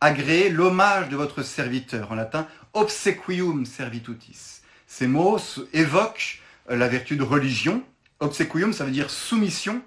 Agréez 0.00 0.50
l'hommage 0.50 1.08
de 1.08 1.16
votre 1.16 1.42
serviteur, 1.42 2.12
en 2.12 2.14
latin 2.14 2.46
obsequium 2.72 3.64
servitutis. 3.64 4.60
Ces 4.86 5.06
mots 5.06 5.38
évoquent 5.72 6.42
euh, 6.70 6.76
la 6.76 6.88
vertu 6.88 7.16
de 7.16 7.22
religion. 7.22 7.82
Obsequium, 8.20 8.72
ça 8.72 8.84
veut 8.84 8.90
dire 8.90 9.10
soumission. 9.10 9.82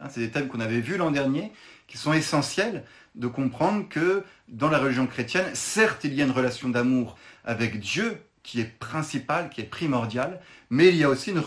Hein, 0.00 0.08
c'est 0.10 0.20
des 0.20 0.30
thèmes 0.30 0.48
qu'on 0.48 0.60
avait 0.60 0.80
vus 0.80 0.96
l'an 0.96 1.10
dernier, 1.10 1.52
qui 1.90 1.98
sont 1.98 2.12
essentiels 2.12 2.84
de 3.16 3.26
comprendre 3.26 3.88
que 3.88 4.24
dans 4.48 4.70
la 4.70 4.78
religion 4.78 5.06
chrétienne, 5.06 5.50
certes, 5.54 6.04
il 6.04 6.14
y 6.14 6.22
a 6.22 6.24
une 6.24 6.30
relation 6.30 6.68
d'amour 6.68 7.18
avec 7.44 7.80
Dieu 7.80 8.16
qui 8.42 8.60
est 8.60 8.78
principale, 8.78 9.50
qui 9.50 9.60
est 9.60 9.64
primordiale, 9.64 10.40
mais 10.70 10.88
il 10.88 10.96
y 10.96 11.04
a 11.04 11.08
aussi 11.08 11.30
une, 11.30 11.38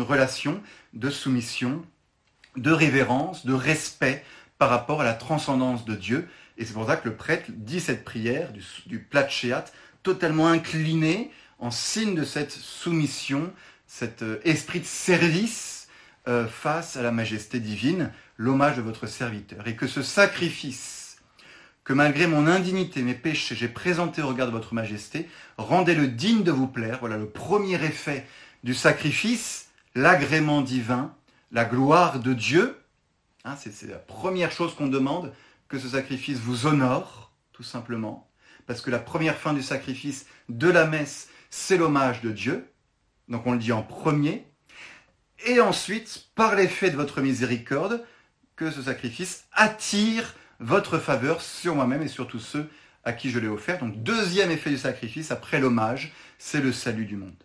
relation 0.00 0.62
de 0.94 1.10
soumission, 1.10 1.84
de 2.56 2.70
révérence, 2.70 3.44
de 3.44 3.52
respect 3.52 4.24
par 4.56 4.70
rapport 4.70 5.00
à 5.00 5.04
la 5.04 5.14
transcendance 5.14 5.84
de 5.84 5.94
Dieu. 5.94 6.28
Et 6.56 6.64
c'est 6.64 6.72
pour 6.72 6.86
ça 6.86 6.96
que 6.96 7.08
le 7.08 7.16
prêtre 7.16 7.50
dit 7.50 7.80
cette 7.80 8.04
prière 8.04 8.52
du, 8.52 8.64
du 8.86 9.00
platchéat, 9.00 9.64
totalement 10.02 10.48
incliné 10.48 11.30
en 11.58 11.70
signe 11.70 12.14
de 12.14 12.24
cette 12.24 12.52
soumission, 12.52 13.52
cet 13.86 14.22
euh, 14.22 14.40
esprit 14.44 14.80
de 14.80 14.86
service 14.86 15.77
euh, 16.28 16.46
face 16.46 16.96
à 16.96 17.02
la 17.02 17.10
majesté 17.10 17.58
divine, 17.58 18.12
l'hommage 18.36 18.76
de 18.76 18.82
votre 18.82 19.06
serviteur. 19.06 19.66
Et 19.66 19.76
que 19.76 19.86
ce 19.86 20.02
sacrifice, 20.02 21.18
que 21.84 21.94
malgré 21.94 22.26
mon 22.26 22.46
indignité, 22.46 23.00
mes 23.00 23.14
péchés, 23.14 23.54
j'ai 23.54 23.68
présenté 23.68 24.20
au 24.20 24.28
regard 24.28 24.46
de 24.46 24.52
votre 24.52 24.74
majesté, 24.74 25.26
rendez-le 25.56 26.06
digne 26.06 26.42
de 26.42 26.52
vous 26.52 26.66
plaire. 26.66 26.98
Voilà 27.00 27.16
le 27.16 27.30
premier 27.30 27.82
effet 27.82 28.26
du 28.62 28.74
sacrifice, 28.74 29.70
l'agrément 29.94 30.60
divin, 30.60 31.14
la 31.50 31.64
gloire 31.64 32.20
de 32.20 32.34
Dieu. 32.34 32.78
Hein, 33.44 33.56
c'est 33.58 33.88
la 33.88 33.96
première 33.96 34.52
chose 34.52 34.74
qu'on 34.74 34.88
demande, 34.88 35.32
que 35.68 35.78
ce 35.78 35.88
sacrifice 35.88 36.38
vous 36.38 36.66
honore, 36.66 37.32
tout 37.52 37.62
simplement. 37.62 38.28
Parce 38.66 38.82
que 38.82 38.90
la 38.90 38.98
première 38.98 39.38
fin 39.38 39.54
du 39.54 39.62
sacrifice 39.62 40.26
de 40.50 40.68
la 40.68 40.86
messe, 40.86 41.30
c'est 41.48 41.78
l'hommage 41.78 42.20
de 42.20 42.32
Dieu. 42.32 42.70
Donc 43.28 43.46
on 43.46 43.52
le 43.52 43.58
dit 43.58 43.72
en 43.72 43.82
premier. 43.82 44.44
Et 45.46 45.60
ensuite, 45.60 46.26
par 46.34 46.54
l'effet 46.54 46.90
de 46.90 46.96
votre 46.96 47.20
miséricorde, 47.20 48.04
que 48.56 48.70
ce 48.70 48.82
sacrifice 48.82 49.44
attire 49.52 50.34
votre 50.60 50.98
faveur 50.98 51.40
sur 51.40 51.74
moi-même 51.74 52.02
et 52.02 52.08
sur 52.08 52.26
tous 52.26 52.40
ceux 52.40 52.68
à 53.04 53.12
qui 53.12 53.30
je 53.30 53.38
l'ai 53.38 53.48
offert. 53.48 53.78
Donc 53.78 54.02
deuxième 54.02 54.50
effet 54.50 54.70
du 54.70 54.76
sacrifice, 54.76 55.30
après 55.30 55.60
l'hommage, 55.60 56.12
c'est 56.38 56.60
le 56.60 56.72
salut 56.72 57.06
du 57.06 57.16
monde. 57.16 57.36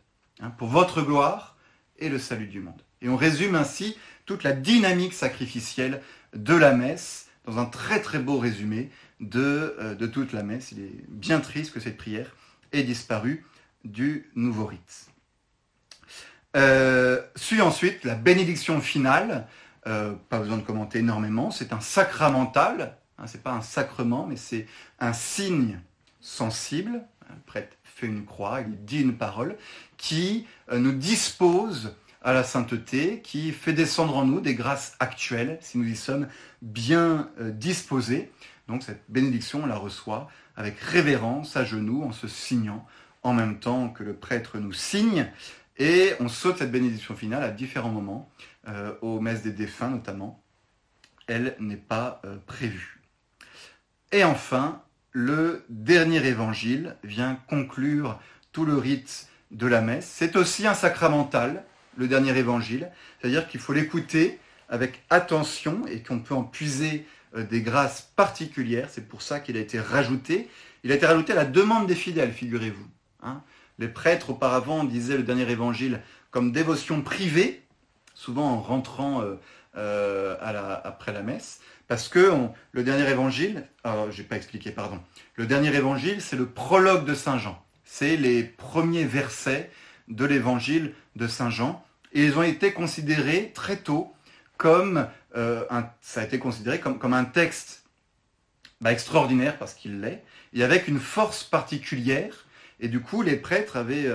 Hein, 0.42 0.50
pour 0.50 0.68
votre 0.68 1.02
gloire 1.02 1.56
et 2.00 2.10
le 2.10 2.18
salut 2.18 2.48
du 2.48 2.60
monde. 2.60 2.82
Et 3.02 3.10
on 3.10 3.16
résume 3.16 3.56
ainsi 3.56 3.98
toute 4.26 4.44
la 4.44 4.54
dynamique 4.54 5.14
sacrificielle 5.14 6.02
de 6.34 6.56
la 6.56 6.74
messe 6.74 7.28
dans 7.46 7.60
un 7.60 7.66
très 7.66 8.02
très 8.02 8.20
beau 8.20 8.40
résumé 8.40 8.90
de, 9.20 9.76
euh, 9.80 9.96
de 9.96 10.08
toute 10.08 10.34
la 10.34 10.44
messe. 10.44 10.72
Il 10.72 10.80
est 10.80 11.06
bien 11.10 11.40
triste 11.40 11.74
que 11.74 11.80
cette 11.80 11.98
prière 11.98 12.36
ait 12.72 12.84
disparu 12.84 13.46
du 13.84 14.30
nouveau 14.36 14.66
rite. 14.66 15.13
Euh, 16.56 17.22
suit 17.36 17.62
ensuite 17.62 18.04
la 18.04 18.16
bénédiction 18.16 18.80
finale, 18.80 19.48
euh, 19.88 20.14
pas 20.30 20.40
besoin 20.40 20.58
de 20.58 20.62
commenter 20.62 21.00
énormément, 21.00 21.50
c'est 21.50 21.74
un 21.74 21.80
sacramental, 21.80 22.98
hein, 23.18 23.24
c'est 23.26 23.42
pas 23.42 23.54
un 23.54 23.62
sacrement, 23.62 24.28
mais 24.28 24.36
c'est 24.36 24.68
un 25.00 25.14
signe 25.14 25.80
sensible, 26.22 27.04
le 27.30 27.42
prêtre 27.48 27.76
fait 27.84 28.06
une 28.06 28.26
croix, 28.26 28.62
il 28.62 28.86
dit 28.86 29.02
une 29.02 29.18
parole, 29.18 29.58
qui 29.98 30.46
euh, 30.72 30.78
nous 30.78 30.92
dispose 30.92 31.96
à 32.22 32.34
la 32.34 32.44
sainteté, 32.44 33.22
qui 33.22 33.52
fait 33.52 33.74
descendre 33.74 34.16
en 34.16 34.26
nous 34.26 34.40
des 34.40 34.54
grâces 34.54 34.96
actuelles, 35.00 35.58
si 35.60 35.78
nous 35.78 35.88
y 35.88 35.96
sommes 35.96 36.28
bien 36.62 37.30
disposés. 37.38 38.32
Donc 38.70 38.82
cette 38.82 39.04
bénédiction, 39.10 39.64
on 39.64 39.66
la 39.66 39.76
reçoit 39.76 40.30
avec 40.56 40.80
révérence, 40.80 41.58
à 41.58 41.66
genoux, 41.66 42.04
en 42.04 42.14
se 42.14 42.30
signant 42.30 42.88
en 43.24 43.34
même 43.34 43.60
temps 43.60 43.90
que 43.90 44.04
le 44.04 44.14
prêtre 44.14 44.60
nous 44.60 44.74
signe. 44.74 45.30
Et 45.78 46.14
on 46.20 46.28
saute 46.28 46.60
cette 46.60 46.72
bénédiction 46.72 47.16
finale 47.16 47.44
à 47.44 47.50
différents 47.50 47.90
moments, 47.90 48.30
euh, 48.68 48.94
aux 49.02 49.20
messes 49.20 49.42
des 49.42 49.52
défunts 49.52 49.90
notamment. 49.90 50.44
Elle 51.28 51.56
n'est 51.60 51.78
pas 51.78 52.22
euh, 52.26 52.38
prévue. 52.46 53.02
Et 54.12 54.24
enfin, 54.24 54.84
le 55.12 55.66
dernier 55.70 56.26
évangile 56.26 56.96
vient 57.04 57.40
conclure 57.48 58.20
tout 58.52 58.66
le 58.66 58.78
rite 58.78 59.28
de 59.52 59.68
la 59.68 59.82
messe. 59.82 60.08
C'est 60.08 60.36
aussi 60.36 60.68
un 60.68 60.74
sacramental, 60.74 61.64
le 61.98 62.08
dernier 62.08 62.38
évangile, 62.38 62.90
c'est-à-dire 63.20 63.48
qu'il 63.48 63.60
faut 63.60 63.74
l'écouter 63.74 64.40
avec 64.70 65.04
attention 65.10 65.86
et 65.88 66.02
qu'on 66.02 66.20
peut 66.20 66.34
en 66.34 66.44
puiser 66.44 67.06
euh, 67.36 67.44
des 67.44 67.62
grâces 67.62 68.12
particulières. 68.16 68.90
C'est 68.92 69.08
pour 69.08 69.22
ça 69.22 69.40
qu'il 69.40 69.58
a 69.58 69.60
été 69.60 69.80
rajouté. 69.80 70.50
Il 70.84 70.92
a 70.92 70.96
été 70.96 71.06
rajouté 71.06 71.34
à 71.34 71.36
la 71.36 71.46
demande 71.46 71.88
des 71.88 71.96
fidèles, 71.96 72.32
figurez-vous. 72.32 72.88
Hein. 73.22 73.42
Les 73.80 73.88
prêtres 73.88 74.32
auparavant 74.32 74.84
disaient 74.84 75.18
le 75.18 75.24
dernier 75.24 75.50
évangile 75.50 76.02
comme 76.32 76.52
dévotion 76.52 77.02
privée, 77.02 77.64
souvent 78.14 78.52
en 78.52 78.62
rentrant 78.62 79.22
euh, 79.22 79.36
euh, 79.78 80.36
après 80.84 81.14
la 81.14 81.22
messe, 81.22 81.60
parce 81.88 82.08
que 82.08 82.32
le 82.72 82.84
dernier 82.84 83.10
évangile, 83.10 83.68
alors 83.84 84.12
je 84.12 84.22
n'ai 84.22 84.28
pas 84.28 84.36
expliqué, 84.36 84.72
pardon, 84.72 85.00
le 85.36 85.46
dernier 85.46 85.76
évangile, 85.76 86.22
c'est 86.22 86.36
le 86.36 86.48
prologue 86.48 87.06
de 87.06 87.14
Saint 87.14 87.38
Jean. 87.38 87.64
C'est 87.84 88.18
les 88.18 88.44
premiers 88.44 89.06
versets 89.06 89.70
de 90.08 90.26
l'évangile 90.26 90.94
de 91.16 91.28
Saint 91.28 91.50
Jean, 91.50 91.84
et 92.14 92.26
ils 92.26 92.38
ont 92.38 92.44
été 92.44 92.74
considérés 92.74 93.52
très 93.54 93.78
tôt 93.78 94.14
comme 94.58 95.08
euh, 95.36 95.66
un, 95.70 95.90
ça 96.02 96.22
a 96.22 96.24
été 96.24 96.40
considéré 96.40 96.80
comme, 96.80 97.00
comme 97.00 97.14
un 97.14 97.26
texte 97.26 97.84
bah, 98.82 98.92
extraordinaire 98.92 99.58
parce 99.58 99.74
qu'il 99.74 100.02
l'est, 100.02 100.24
et 100.54 100.64
avec 100.64 100.88
une 100.88 101.00
force 101.00 101.44
particulière 101.44 102.43
et 102.84 102.90
du 102.90 103.00
coup, 103.00 103.22
les 103.22 103.38
prêtres 103.38 103.78
avaient, 103.78 104.12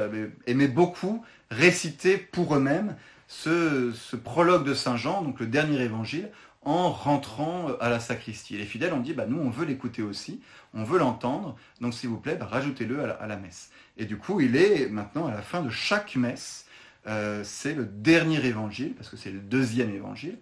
aimé 0.47 0.69
beaucoup 0.69 1.25
réciter 1.51 2.19
pour 2.19 2.55
eux-mêmes 2.55 2.97
ce, 3.27 3.95
prologue 4.17 4.65
de 4.67 4.75
Saint 4.75 4.99
Jean, 4.99 5.23
donc 5.23 5.41
le 5.41 5.47
dernier 5.47 5.81
évangile, 5.81 6.29
en 6.61 6.91
rentrant 6.91 7.69
à 7.81 7.89
la 7.89 7.99
sacristie. 7.99 8.57
Et 8.57 8.59
les 8.59 8.67
fidèles 8.67 8.93
ont 8.93 9.01
dit, 9.01 9.15
bah, 9.15 9.25
nous, 9.27 9.39
on 9.39 9.49
veut 9.49 9.65
l'écouter 9.65 10.03
aussi, 10.03 10.43
on 10.75 10.85
veut 10.85 10.99
l'entendre, 10.99 11.57
donc 11.81 11.95
s'il 11.95 12.11
vous 12.11 12.19
plaît, 12.19 12.37
bah, 12.37 12.45
rajoutez-le 12.45 13.11
à, 13.11 13.27
la 13.27 13.37
messe. 13.39 13.71
Et 13.97 14.05
du 14.05 14.19
coup, 14.19 14.39
il 14.39 14.55
est 14.55 14.91
maintenant 14.91 15.27
à 15.27 15.31
la 15.31 15.41
fin 15.41 15.63
de 15.63 15.71
chaque 15.71 16.15
messe, 16.15 16.67
euh, 17.07 17.43
c'est 17.45 17.73
le 17.73 17.87
dernier 17.87 18.45
évangile, 18.45 18.93
parce 18.95 19.09
que 19.09 19.17
c'est 19.17 19.31
le 19.31 19.41
deuxième 19.41 19.95
évangile, 19.95 20.37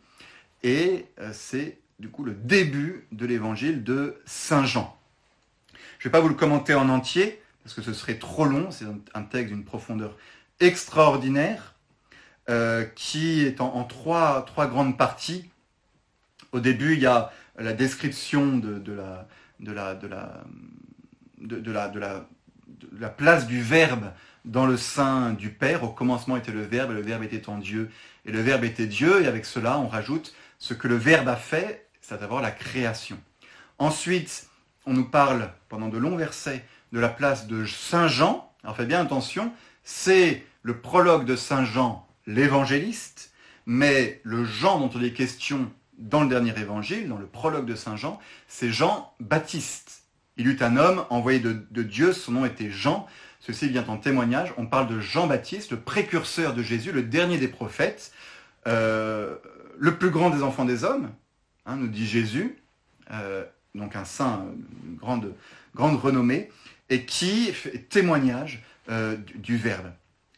et 0.65 1.07
euh, 1.21 1.31
c'est 1.33 1.79
du 2.01 2.09
coup 2.09 2.25
le 2.25 2.35
début 2.35 3.07
de 3.13 3.25
l'évangile 3.25 3.85
de 3.85 4.21
Saint 4.27 4.65
Jean. 4.65 4.99
Je 6.01 6.09
ne 6.09 6.11
vais 6.11 6.19
pas 6.19 6.21
vous 6.21 6.29
le 6.29 6.35
commenter 6.35 6.75
en 6.75 6.89
entier, 6.89 7.41
parce 7.67 7.75
que 7.75 7.83
ce 7.83 7.95
serait 7.95 8.21
trop 8.21 8.45
long, 8.45 8.71
c'est 8.71 8.85
un 9.13 9.23
texte 9.25 9.53
d'une 9.53 9.65
profondeur 9.65 10.17
extraordinaire, 10.61 11.75
qui 12.95 13.45
est 13.45 13.61
en, 13.61 13.83
trois, 13.83 14.47
grandes 14.69 14.97
parties. 14.97 15.51
Au 16.53 16.61
début, 16.61 16.93
il 16.93 17.01
y 17.01 17.07
a 17.07 17.33
la 17.59 17.73
description 17.73 18.57
de, 18.59 18.81
la, 18.95 19.27
place 23.17 23.49
du 23.49 23.61
Verbe 23.61 24.13
dans 24.45 24.67
le 24.67 24.77
sein 24.77 25.33
du 25.33 25.51
Père. 25.51 25.83
Au 25.83 25.89
commencement 25.89 26.37
était 26.37 26.53
le 26.53 26.63
Verbe, 26.63 26.93
et 26.93 26.95
le 26.95 27.03
Verbe 27.03 27.25
était 27.25 27.49
en 27.49 27.59
Dieu, 27.59 27.91
et 28.27 28.31
le 28.31 28.43
Verbe 28.43 28.63
était 28.63 28.87
Dieu. 28.87 29.25
Et 29.25 29.27
avec 29.27 29.45
cela, 29.45 29.81
on 29.81 29.89
rajoute 29.89 30.37
ce 30.61 30.73
que 30.73 30.87
le 30.87 30.95
Verbe 30.95 31.27
a 31.27 31.35
fait, 31.35 31.89
c'est 32.01 32.21
d'abord 32.21 32.41
la 32.41 32.53
création. 32.53 33.19
Ensuite, 33.81 34.47
on 34.87 34.93
nous 34.93 35.11
parle 35.11 35.51
pendant 35.69 35.89
de 35.89 35.99
longs 35.99 36.15
versets 36.15 36.65
de 36.97 37.01
la 37.01 37.11
place 37.11 37.47
de 37.47 37.67
Saint 37.67 38.09
Jean. 38.09 38.51
Alors 38.65 38.75
faites 38.75 38.89
bien 38.89 39.03
attention, 39.03 39.53
c'est 39.85 40.47
le 40.63 40.81
prologue 40.81 41.27
de 41.27 41.37
Saint 41.37 41.67
Jean, 41.67 42.09
l'évangéliste, 42.27 43.33
mais 43.67 44.23
le 44.25 44.47
Jean 44.47 44.81
dont 44.81 44.91
on 44.95 45.03
est 45.03 45.13
question 45.13 45.71
dans 45.99 46.23
le 46.23 46.31
dernier 46.31 46.59
évangile, 46.59 47.07
dans 47.07 47.19
le 47.19 47.27
prologue 47.27 47.67
de 47.67 47.75
Saint 47.75 47.97
Jean, 47.97 48.19
c'est 48.49 48.71
Jean 48.71 49.13
Baptiste. 49.21 50.05
Il 50.39 50.49
eut 50.49 50.57
un 50.61 50.79
homme 50.79 51.05
envoyé 51.11 51.39
de, 51.39 51.83
Dieu, 51.83 52.15
son 52.15 52.33
nom 52.33 52.47
était 52.47 52.71
Jean. 52.71 53.07
Ceci 53.41 53.69
vient 53.69 53.85
en 53.89 53.99
témoignage. 53.99 54.55
On 54.57 54.65
parle 54.65 54.89
de 54.89 54.99
Jean 54.99 55.27
Baptiste, 55.27 55.73
le 55.73 55.81
précurseur 55.81 56.55
de 56.55 56.63
Jésus, 56.63 56.93
le 56.93 57.03
dernier 57.03 57.37
des 57.37 57.49
prophètes, 57.49 58.11
euh, 58.67 59.37
le 59.79 59.99
plus 59.99 60.09
grand 60.09 60.31
des 60.31 60.43
enfants 60.43 60.65
des 60.65 60.83
hommes, 60.83 61.11
hein, 61.67 61.77
nous 61.77 61.89
dit 61.89 62.07
Jésus, 62.07 62.57
euh, 63.11 63.45
donc 63.75 63.97
un 63.97 64.07
saint, 64.07 64.47
une 64.87 64.97
grande 64.97 66.01
renommée, 66.01 66.51
et 66.91 67.05
qui 67.05 67.53
fait 67.53 67.79
témoignage 67.89 68.63
euh, 68.89 69.17
du, 69.35 69.57
Verbe. 69.57 69.93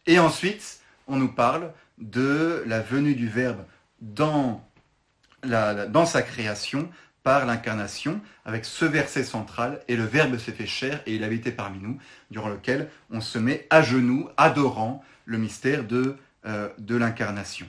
Et 0.06 0.18
ensuite, 0.18 0.80
on 1.06 1.16
nous 1.16 1.32
parle 1.32 1.72
de 1.98 2.62
la 2.66 2.80
venue 2.80 3.14
du 3.14 3.28
Verbe 3.28 3.64
dans 4.00 4.62
sa 6.06 6.22
création 6.22 6.88
par 7.22 7.44
l'incarnation, 7.44 8.22
avec 8.46 8.64
ce 8.64 8.86
verset 8.86 9.22
central, 9.22 9.82
et 9.86 9.96
le 9.96 10.04
Verbe 10.04 10.38
s'est 10.38 10.52
fait 10.52 10.66
chair 10.66 11.02
et 11.04 11.14
il 11.14 11.24
habitait 11.24 11.52
parmi 11.52 11.78
nous, 11.78 11.98
durant 12.30 12.48
lequel 12.48 12.88
on 13.10 13.20
se 13.20 13.38
met 13.38 13.66
à 13.68 13.82
genoux, 13.82 14.30
adorant 14.38 15.04
le 15.26 15.36
mystère 15.36 15.84
de, 15.84 16.16
euh, 16.46 16.70
l'incarnation. 16.88 17.68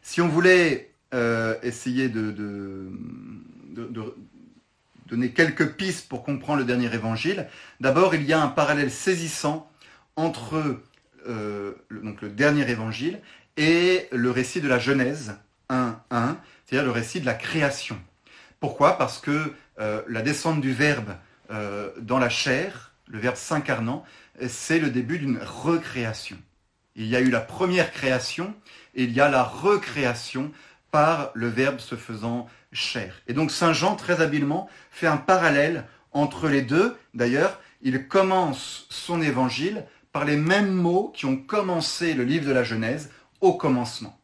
Si 0.00 0.22
on 0.22 0.28
voulait 0.28 0.92
euh, 1.12 1.56
essayer 1.62 2.08
de, 2.08 2.90
donner 5.06 5.30
quelques 5.30 5.74
pistes 5.74 6.08
pour 6.08 6.22
comprendre 6.22 6.58
le 6.60 6.64
dernier 6.64 6.92
évangile, 6.92 7.46
d'abord 7.80 8.14
il 8.14 8.24
y 8.24 8.32
a 8.32 8.40
un 8.40 8.48
parallèle 8.48 8.90
saisissant 8.90 9.70
entre 10.16 10.80
euh, 11.28 11.74
le 11.88 12.28
dernier 12.28 12.68
évangile 12.70 13.20
et 13.56 14.08
le 14.12 14.30
récit 14.30 14.60
de 14.60 14.68
la 14.68 14.78
Genèse, 14.78 15.36
1, 15.68 15.98
1, 16.10 16.38
c'est-à-dire 16.64 16.84
le 16.84 16.92
récit 16.92 17.20
de 17.20 17.26
la 17.26 17.34
création. 17.34 17.98
Pourquoi? 18.60 18.98
Parce 18.98 19.18
que 19.18 19.52
euh, 19.78 20.02
la 20.08 20.22
descente 20.22 20.60
du 20.60 20.72
Verbe 20.72 21.14
euh, 21.50 21.90
dans 22.00 22.18
la 22.18 22.28
chair, 22.28 22.92
le 23.06 23.18
Verbe 23.18 23.36
s'incarnant, 23.36 24.04
c'est 24.48 24.78
le 24.78 24.90
début 24.90 25.18
d'une 25.18 25.38
recréation. 25.38 26.36
Il 26.96 27.06
y 27.06 27.16
a 27.16 27.20
eu 27.20 27.30
la 27.30 27.40
première 27.40 27.92
création 27.92 28.54
et 28.94 29.04
il 29.04 29.12
y 29.12 29.20
a 29.20 29.28
la 29.28 29.42
recréation 29.42 30.50
par 30.90 31.30
le 31.34 31.48
Verbe 31.48 31.78
se 31.78 31.94
faisant 31.94 32.48
Et 33.26 33.32
donc 33.32 33.50
Saint 33.50 33.72
Jean, 33.72 33.96
très 33.96 34.20
habilement, 34.20 34.68
fait 34.90 35.06
un 35.06 35.16
parallèle 35.16 35.84
entre 36.12 36.48
les 36.48 36.62
deux. 36.62 36.96
D'ailleurs, 37.14 37.60
il 37.82 38.08
commence 38.08 38.86
son 38.90 39.20
évangile 39.20 39.84
par 40.12 40.24
les 40.24 40.36
mêmes 40.36 40.72
mots 40.72 41.12
qui 41.14 41.26
ont 41.26 41.36
commencé 41.36 42.14
le 42.14 42.24
livre 42.24 42.46
de 42.46 42.52
la 42.52 42.64
Genèse 42.64 43.10
au 43.40 43.54
commencement. 43.54 44.18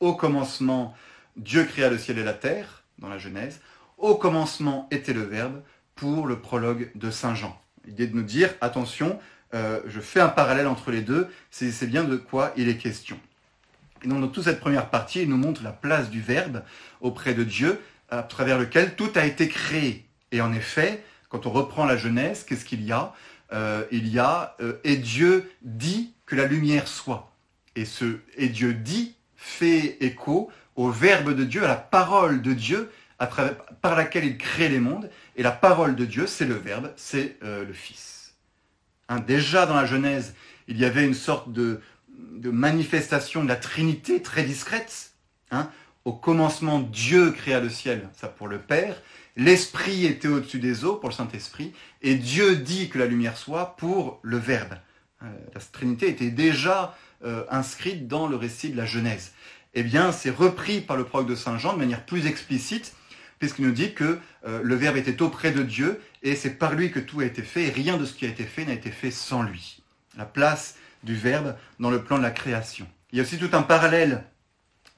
Au 0.00 0.14
commencement, 0.14 0.94
Dieu 1.36 1.64
créa 1.64 1.88
le 1.88 1.98
ciel 1.98 2.18
et 2.18 2.24
la 2.24 2.34
terre, 2.34 2.84
dans 2.98 3.08
la 3.08 3.18
Genèse. 3.18 3.60
Au 3.96 4.16
commencement 4.16 4.88
était 4.90 5.12
le 5.14 5.22
Verbe, 5.22 5.62
pour 5.94 6.26
le 6.26 6.40
prologue 6.40 6.90
de 6.94 7.10
Saint 7.10 7.34
Jean. 7.34 7.58
L'idée 7.84 8.06
de 8.06 8.16
nous 8.16 8.22
dire, 8.22 8.54
attention, 8.60 9.18
euh, 9.54 9.80
je 9.86 10.00
fais 10.00 10.20
un 10.20 10.28
parallèle 10.28 10.66
entre 10.66 10.90
les 10.90 11.02
deux, 11.02 11.28
c'est 11.50 11.86
bien 11.86 12.04
de 12.04 12.16
quoi 12.16 12.52
il 12.56 12.68
est 12.68 12.78
question. 12.78 13.18
Dans 14.04 14.26
toute 14.28 14.44
cette 14.44 14.60
première 14.60 14.90
partie, 14.90 15.22
il 15.22 15.28
nous 15.28 15.36
montre 15.36 15.62
la 15.62 15.72
place 15.72 16.10
du 16.10 16.20
Verbe 16.20 16.62
auprès 17.00 17.34
de 17.34 17.44
Dieu, 17.44 17.80
à 18.10 18.22
travers 18.22 18.58
lequel 18.58 18.94
tout 18.96 19.10
a 19.14 19.24
été 19.24 19.48
créé. 19.48 20.06
Et 20.32 20.40
en 20.40 20.52
effet, 20.52 21.04
quand 21.28 21.46
on 21.46 21.50
reprend 21.50 21.84
la 21.84 21.96
Genèse, 21.96 22.44
qu'est-ce 22.44 22.64
qu'il 22.64 22.82
y 22.84 22.92
a? 22.92 23.14
Euh, 23.52 23.84
Il 23.90 24.08
y 24.08 24.18
a 24.18 24.56
euh, 24.60 24.74
et 24.84 24.96
Dieu 24.96 25.50
dit 25.62 26.12
que 26.26 26.36
la 26.36 26.46
lumière 26.46 26.88
soit. 26.88 27.32
Et 27.76 27.84
ce 27.84 28.18
et 28.36 28.48
Dieu 28.48 28.74
dit 28.74 29.14
fait 29.36 29.96
écho 30.00 30.50
au 30.76 30.90
Verbe 30.90 31.34
de 31.34 31.44
Dieu, 31.44 31.64
à 31.64 31.68
la 31.68 31.76
parole 31.76 32.42
de 32.42 32.52
Dieu, 32.52 32.90
par 33.80 33.94
laquelle 33.96 34.24
il 34.24 34.38
crée 34.38 34.68
les 34.68 34.80
mondes. 34.80 35.10
Et 35.36 35.42
la 35.42 35.52
parole 35.52 35.94
de 35.94 36.04
Dieu, 36.04 36.26
c'est 36.26 36.46
le 36.46 36.54
Verbe, 36.54 36.92
c'est 36.96 37.36
euh, 37.42 37.64
le 37.64 37.72
Fils. 37.72 38.34
Hein, 39.08 39.20
déjà 39.20 39.66
dans 39.66 39.74
la 39.74 39.86
Genèse, 39.86 40.34
il 40.68 40.78
y 40.78 40.84
avait 40.84 41.04
une 41.04 41.14
sorte 41.14 41.52
de, 41.52 41.80
de 42.30 42.50
manifestation 42.50 43.42
de 43.42 43.48
la 43.48 43.56
Trinité 43.56 44.22
très 44.22 44.42
discrète. 44.42 45.12
Hein. 45.50 45.70
Au 46.04 46.12
commencement, 46.12 46.80
Dieu 46.80 47.30
créa 47.30 47.60
le 47.60 47.68
ciel, 47.68 48.08
ça 48.16 48.28
pour 48.28 48.48
le 48.48 48.58
Père. 48.58 49.00
L'Esprit 49.36 50.04
était 50.04 50.28
au-dessus 50.28 50.58
des 50.58 50.84
eaux 50.84 50.96
pour 50.96 51.08
le 51.08 51.14
Saint-Esprit. 51.14 51.72
Et 52.02 52.16
Dieu 52.16 52.56
dit 52.56 52.88
que 52.88 52.98
la 52.98 53.06
lumière 53.06 53.36
soit 53.36 53.76
pour 53.76 54.18
le 54.22 54.36
Verbe. 54.36 54.74
Euh, 55.22 55.26
la 55.54 55.60
Trinité 55.60 56.08
était 56.08 56.30
déjà 56.30 56.96
euh, 57.24 57.44
inscrite 57.50 58.08
dans 58.08 58.26
le 58.26 58.36
récit 58.36 58.70
de 58.70 58.76
la 58.76 58.84
Genèse. 58.84 59.32
Eh 59.74 59.82
bien, 59.82 60.12
c'est 60.12 60.30
repris 60.30 60.80
par 60.80 60.96
le 60.96 61.04
prologue 61.04 61.28
de 61.28 61.34
Saint 61.34 61.56
Jean 61.56 61.72
de 61.72 61.78
manière 61.78 62.04
plus 62.04 62.26
explicite, 62.26 62.94
puisqu'il 63.38 63.64
nous 63.64 63.72
dit 63.72 63.94
que 63.94 64.18
euh, 64.44 64.60
le 64.62 64.74
Verbe 64.74 64.96
était 64.96 65.22
auprès 65.22 65.52
de 65.52 65.62
Dieu, 65.62 66.00
et 66.22 66.36
c'est 66.36 66.58
par 66.58 66.74
lui 66.74 66.90
que 66.90 67.00
tout 67.00 67.20
a 67.20 67.24
été 67.24 67.42
fait, 67.42 67.64
et 67.64 67.70
rien 67.70 67.96
de 67.96 68.04
ce 68.04 68.12
qui 68.12 68.26
a 68.26 68.28
été 68.28 68.44
fait 68.44 68.64
n'a 68.64 68.74
été 68.74 68.90
fait 68.90 69.10
sans 69.10 69.42
lui. 69.42 69.82
La 70.18 70.26
place 70.26 70.76
du 71.02 71.14
Verbe 71.14 71.56
dans 71.78 71.90
le 71.90 72.02
plan 72.02 72.18
de 72.18 72.22
la 72.22 72.30
création. 72.30 72.86
Il 73.12 73.18
y 73.18 73.20
a 73.20 73.24
aussi 73.24 73.38
tout 73.38 73.50
un 73.52 73.62
parallèle 73.62 74.24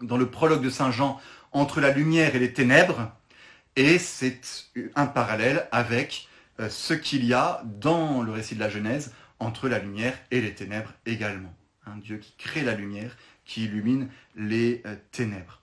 dans 0.00 0.16
le 0.16 0.30
prologue 0.30 0.62
de 0.62 0.70
Saint 0.70 0.90
Jean 0.90 1.20
entre 1.52 1.80
la 1.80 1.90
lumière 1.90 2.34
et 2.34 2.38
les 2.38 2.52
ténèbres, 2.52 3.12
et 3.76 3.98
c'est 3.98 4.40
un 4.94 5.06
parallèle 5.06 5.68
avec 5.72 6.28
euh, 6.60 6.68
ce 6.68 6.94
qu'il 6.94 7.24
y 7.24 7.32
a 7.32 7.62
dans 7.64 8.22
le 8.22 8.32
récit 8.32 8.54
de 8.54 8.60
la 8.60 8.68
Genèse 8.68 9.12
entre 9.40 9.68
la 9.68 9.78
lumière 9.78 10.16
et 10.30 10.40
les 10.40 10.54
ténèbres 10.54 10.92
également 11.06 11.54
un 11.86 11.96
Dieu 11.96 12.18
qui 12.18 12.34
crée 12.38 12.62
la 12.62 12.74
lumière, 12.74 13.16
qui 13.44 13.64
illumine 13.64 14.08
les 14.36 14.82
euh, 14.86 14.96
ténèbres. 15.12 15.60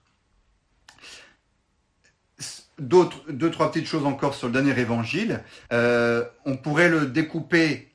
D'autres, 2.78 3.30
deux, 3.30 3.50
trois 3.50 3.70
petites 3.70 3.86
choses 3.86 4.06
encore 4.06 4.34
sur 4.34 4.48
le 4.48 4.52
dernier 4.52 4.78
évangile. 4.78 5.42
Euh, 5.72 6.24
on 6.44 6.56
pourrait 6.56 6.88
le 6.88 7.06
découper 7.06 7.91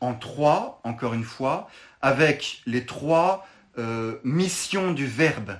en 0.00 0.14
trois, 0.14 0.80
encore 0.84 1.14
une 1.14 1.24
fois, 1.24 1.68
avec 2.00 2.62
les 2.66 2.86
trois 2.86 3.46
euh, 3.78 4.18
missions 4.24 4.92
du 4.92 5.06
Verbe. 5.06 5.56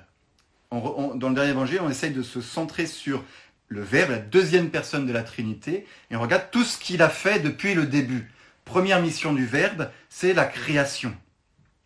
dans 0.71 1.29
le 1.29 1.35
dernier 1.35 1.51
évangile, 1.51 1.81
on 1.83 1.91
essaye 1.91 2.13
de 2.13 2.23
se 2.23 2.41
centrer 2.41 2.87
sur 2.87 3.25
le 3.69 3.83
Verbe, 3.83 4.11
la 4.11 4.19
deuxième 4.19 4.71
personne 4.71 5.07
de 5.07 5.13
la 5.13 5.23
Trinité, 5.23 5.87
et 6.11 6.17
on 6.17 6.21
regarde 6.21 6.51
tout 6.51 6.65
ce 6.65 6.79
qu'il 6.79 7.03
a 7.03 7.09
fait 7.09 7.39
depuis 7.39 7.75
le 7.75 7.87
début. 7.87 8.31
Première 8.65 9.01
mission 9.01 9.33
du 9.33 9.47
Verbe, 9.47 9.91
c'est 10.09 10.35
la 10.35 10.45
création. 10.45 11.15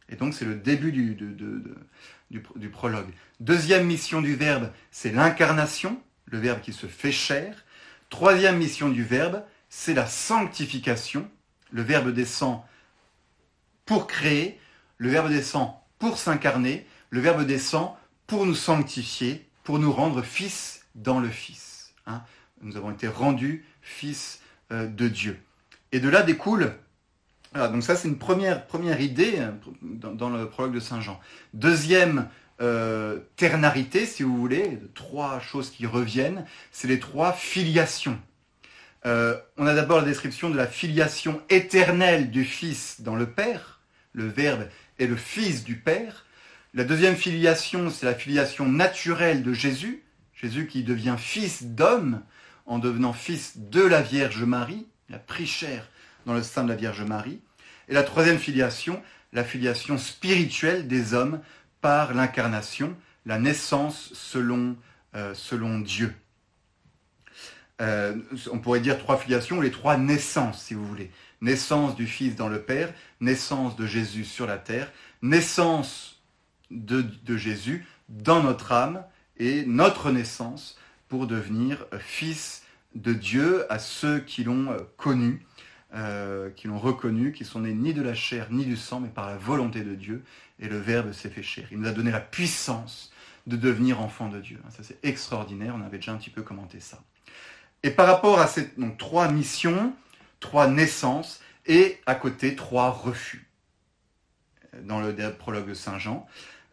Et 0.09 0.17
donc 0.17 0.35
c'est 0.35 0.45
le 0.45 0.55
début 0.55 0.93
du, 0.93 1.15
du, 2.31 2.69
prologue. 2.69 3.11
Deuxième 3.41 3.87
mission 3.87 4.21
du 4.21 4.35
Verbe, 4.35 4.71
c'est 4.91 5.13
l'incarnation, 5.13 6.01
le 6.27 6.39
Verbe 6.39 6.61
qui 6.61 6.73
se 6.73 6.87
fait 6.87 7.13
chair. 7.13 7.65
Troisième 8.11 8.59
mission 8.59 8.89
du 8.89 9.05
Verbe, 9.05 9.43
c'est 9.69 9.95
la 9.95 10.07
sanctification. 10.07 11.29
Le 11.73 11.83
Verbe 11.83 12.11
descend 12.11 12.61
pour 13.85 14.07
créer, 14.07 14.61
le 14.99 15.11
Verbe 15.11 15.29
descend 15.31 15.73
pour 15.99 16.19
s'incarner, 16.19 16.87
le 17.11 17.21
Verbe 17.21 17.45
descend 17.45 17.91
pour 18.27 18.47
nous 18.47 18.55
sanctifier, 18.55 19.49
pour 19.65 19.79
nous 19.79 19.93
rendre 19.93 20.23
fils 20.23 20.87
dans 20.95 21.19
le 21.19 21.29
Fils. 21.29 21.93
Hein. 22.07 22.23
nous 22.63 22.77
avons 22.77 22.91
été 22.91 23.09
rendus 23.09 23.65
fils 23.81 24.41
euh, 24.71 24.87
de 24.87 25.09
Dieu. 25.09 25.41
Et 25.93 26.01
de 26.01 26.09
là 26.09 26.23
découle 26.23 26.75
donc 27.55 27.83
ça 27.83 27.97
c'est 27.97 28.09
une 28.09 28.19
première, 28.19 28.65
idée 29.01 29.35
euh, 29.37 29.51
dans, 29.83 30.31
le 30.31 30.49
prologue 30.49 30.75
de 30.75 30.81
Saint 30.81 31.01
Jean. 31.01 31.21
Deuxième 31.55 32.29
euh, 32.61 33.19
ternarité, 33.37 34.07
si 34.07 34.23
vous 34.23 34.37
voulez, 34.37 34.79
trois 34.95 35.41
choses 35.41 35.71
qui 35.71 35.87
reviennent, 35.87 36.47
c'est 36.71 36.89
les 36.89 36.99
trois 36.99 37.33
filiations. 37.33 38.19
Euh, 39.05 39.37
on 39.57 39.67
a 39.67 39.75
d'abord 39.75 40.01
la 40.01 40.07
description 40.07 40.49
de 40.49 40.57
la 40.57 40.67
filiation 40.67 41.43
éternelle 41.51 42.31
du 42.31 42.45
Fils 42.45 43.01
dans 43.01 43.17
le 43.17 43.27
Père. 43.27 43.81
Le 44.13 44.27
Verbe 44.27 44.69
est 44.99 45.07
le 45.07 45.17
Fils 45.17 45.65
du 45.65 45.77
Père. 45.77 46.27
La 46.75 46.85
deuxième 46.85 47.17
filiation, 47.17 47.91
c'est 47.91 48.07
la 48.07 48.15
filiation 48.15 48.67
naturelle 48.67 49.43
de 49.43 49.53
Jésus. 49.53 50.05
Jésus 50.35 50.67
qui 50.67 50.85
devient 50.85 51.17
fils 51.19 51.65
d'homme 51.65 52.23
en 52.67 52.79
devenant 52.79 53.13
fils 53.13 53.59
de 53.59 53.83
la 53.83 54.03
Vierge 54.03 54.45
Marie. 54.45 54.87
Il 55.09 55.15
a 55.15 55.19
pris 55.19 55.47
chair 55.47 55.89
dans 56.27 56.35
le 56.35 56.43
sein 56.43 56.65
de 56.65 56.69
la 56.69 56.77
Vierge 56.77 57.03
Marie. 57.03 57.41
Et 57.89 57.95
la 57.95 58.03
troisième 58.05 58.39
filiation, 58.39 59.03
la 59.33 59.45
filiation 59.45 59.99
spirituelle 59.99 60.87
des 60.87 61.15
hommes 61.15 61.41
par 61.81 62.15
l'incarnation, 62.15 62.97
la 63.27 63.39
naissance 63.39 64.11
selon, 64.15 64.77
euh, 65.15 65.35
selon 65.35 65.81
Dieu. 65.81 66.15
Euh, 67.81 68.15
on 68.53 68.59
pourrait 68.59 68.81
dire 68.81 68.99
trois 68.99 69.17
filiations, 69.17 69.61
les 69.61 69.71
trois 69.71 69.97
naissances, 69.97 70.65
si 70.65 70.75
vous 70.75 70.87
voulez. 70.87 71.11
Naissance 71.41 71.97
du 71.97 72.07
Fils 72.07 72.37
dans 72.37 72.49
le 72.49 72.61
Père, 72.61 72.93
naissance 73.21 73.77
de 73.77 73.87
Jésus 73.87 74.25
sur 74.25 74.47
la 74.47 74.59
terre, 74.59 74.93
naissance 75.23 76.23
de, 76.71 77.37
Jésus 77.37 77.87
dans 78.09 78.43
notre 78.43 78.73
âme 78.73 79.05
et 79.39 79.65
notre 79.67 80.11
naissance 80.11 80.79
pour 81.09 81.27
devenir 81.27 81.87
fils 81.99 82.63
de 82.95 83.13
Dieu 83.13 83.71
à 83.73 83.79
ceux 83.79 84.21
qui 84.21 84.45
l'ont 84.45 84.71
euh, 84.71 84.79
connu, 84.97 85.45
euh, 85.95 86.51
qui 86.51 86.69
l'ont 86.69 86.79
reconnu, 86.79 87.33
qui 87.33 87.45
sont 87.45 87.61
nés 87.61 87.75
ni 87.75 87.95
de 87.95 88.03
la 88.03 88.15
chair 88.15 88.49
ni 88.51 88.65
du 88.65 88.77
sang, 88.77 89.01
mais 89.01 89.09
par 89.09 89.29
la 89.29 89.37
volonté 89.37 89.83
de 89.83 89.95
Dieu, 89.95 90.23
et 90.59 90.69
le 90.69 90.79
Verbe 90.79 91.13
s'est 91.13 91.31
fait 91.31 91.43
chair. 91.43 91.67
Il 91.71 91.81
nous 91.81 91.89
a 91.89 91.93
donné 91.93 92.11
la 92.11 92.21
puissance 92.21 93.13
de 93.47 93.57
devenir 93.57 94.01
enfant 94.01 94.29
de 94.29 94.41
Dieu. 94.41 94.61
Ça 94.71 94.83
c'est 94.83 95.03
extraordinaire, 95.05 95.75
on 95.77 95.85
avait 95.85 95.99
déjà 95.99 96.13
un 96.13 96.17
petit 96.17 96.31
peu 96.31 96.43
commenté 96.43 96.81
ça. 96.81 97.03
Et 97.83 97.91
par 97.91 98.07
rapport 98.07 98.39
à 98.39 98.47
ces 98.47 98.73
donc, 98.77 98.97
trois 98.99 99.29
missions, 99.31 99.95
trois 100.41 100.69
naissances, 100.69 101.41
et 101.67 102.01
à 102.07 102.15
côté 102.15 102.57
trois 102.57 102.91
refus. 102.91 103.49
Dans 104.83 105.01
le 105.01 105.15
prologue 105.33 105.69
de 105.69 105.75
Saint 105.75 105.99
Jean, 105.99 106.27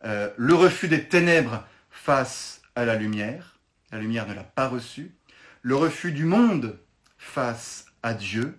euh, 0.06 0.30
le 0.38 0.54
refus 0.54 0.88
des 0.88 1.08
ténèbres 1.08 1.66
face 1.90 2.62
à 2.76 2.86
la 2.86 2.96
lumière, 2.96 3.60
la 3.92 4.00
lumière 4.00 4.28
ne 4.28 4.34
l'a 4.34 4.44
pas 4.44 4.68
reçu, 4.68 5.12
le 5.62 5.76
refus 5.76 6.12
du 6.12 6.26
monde 6.26 6.80
face 7.18 7.86
à 8.02 8.14
Dieu, 8.14 8.58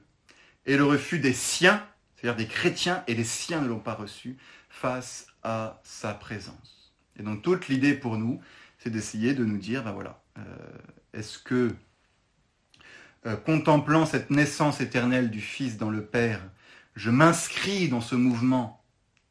et 0.67 0.77
le 0.77 0.85
refus 0.85 1.19
des 1.19 1.33
siens, 1.33 1.85
c'est-à-dire 2.15 2.37
des 2.37 2.47
chrétiens 2.47 3.03
et 3.07 3.15
les 3.15 3.25
siens 3.25 3.63
ne 3.63 3.69
l'ont 3.69 3.81
pas 3.81 3.95
reçu, 3.95 4.37
face 4.69 5.27
à 5.43 5.81
sa 5.83 6.13
présence. 6.13 6.95
Et 7.19 7.23
donc 7.23 7.43
toute 7.43 7.69
l'idée 7.69 7.95
pour 7.95 8.19
nous, 8.19 8.41
c'est 8.79 8.91
d'essayer 8.91 9.35
de 9.35 9.45
nous 9.45 9.59
dire, 9.59 9.83
ben 9.83 9.93
voilà, 9.93 10.23
euh, 10.39 10.43
est-ce 11.15 11.39
que 11.39 11.75
euh, 13.27 13.37
contemplant 13.37 14.07
cette 14.07 14.31
naissance 14.31 14.81
éternelle 14.81 15.31
du 15.31 15.41
Fils 15.41 15.77
dans 15.77 15.91
le 15.91 16.05
Père, 16.05 16.41
je 16.97 17.11
m'inscris 17.11 17.89
dans 17.89 18.01
ce 18.01 18.15
mouvement, 18.15 18.83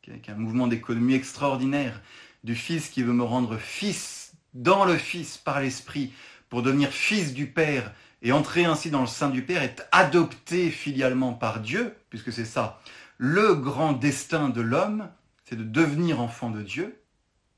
qui 0.01 0.11
est 0.11 0.29
un 0.29 0.35
mouvement 0.35 0.67
d'économie 0.67 1.15
extraordinaire, 1.15 2.01
du 2.43 2.55
Fils 2.55 2.89
qui 2.89 3.03
veut 3.03 3.13
me 3.13 3.23
rendre 3.23 3.57
fils 3.57 4.33
dans 4.53 4.85
le 4.85 4.97
Fils 4.97 5.37
par 5.37 5.59
l'Esprit, 5.59 6.13
pour 6.49 6.63
devenir 6.63 6.89
fils 6.89 7.33
du 7.33 7.47
Père 7.47 7.93
et 8.21 8.31
entrer 8.31 8.65
ainsi 8.65 8.89
dans 8.89 9.01
le 9.01 9.07
sein 9.07 9.29
du 9.29 9.43
Père, 9.43 9.63
être 9.63 9.83
adopté 9.91 10.69
filialement 10.69 11.33
par 11.33 11.59
Dieu, 11.59 11.95
puisque 12.09 12.33
c'est 12.33 12.45
ça, 12.45 12.81
le 13.17 13.55
grand 13.55 13.93
destin 13.93 14.49
de 14.49 14.61
l'homme, 14.61 15.09
c'est 15.45 15.55
de 15.55 15.63
devenir 15.63 16.19
enfant 16.19 16.49
de 16.49 16.61
Dieu, 16.61 17.01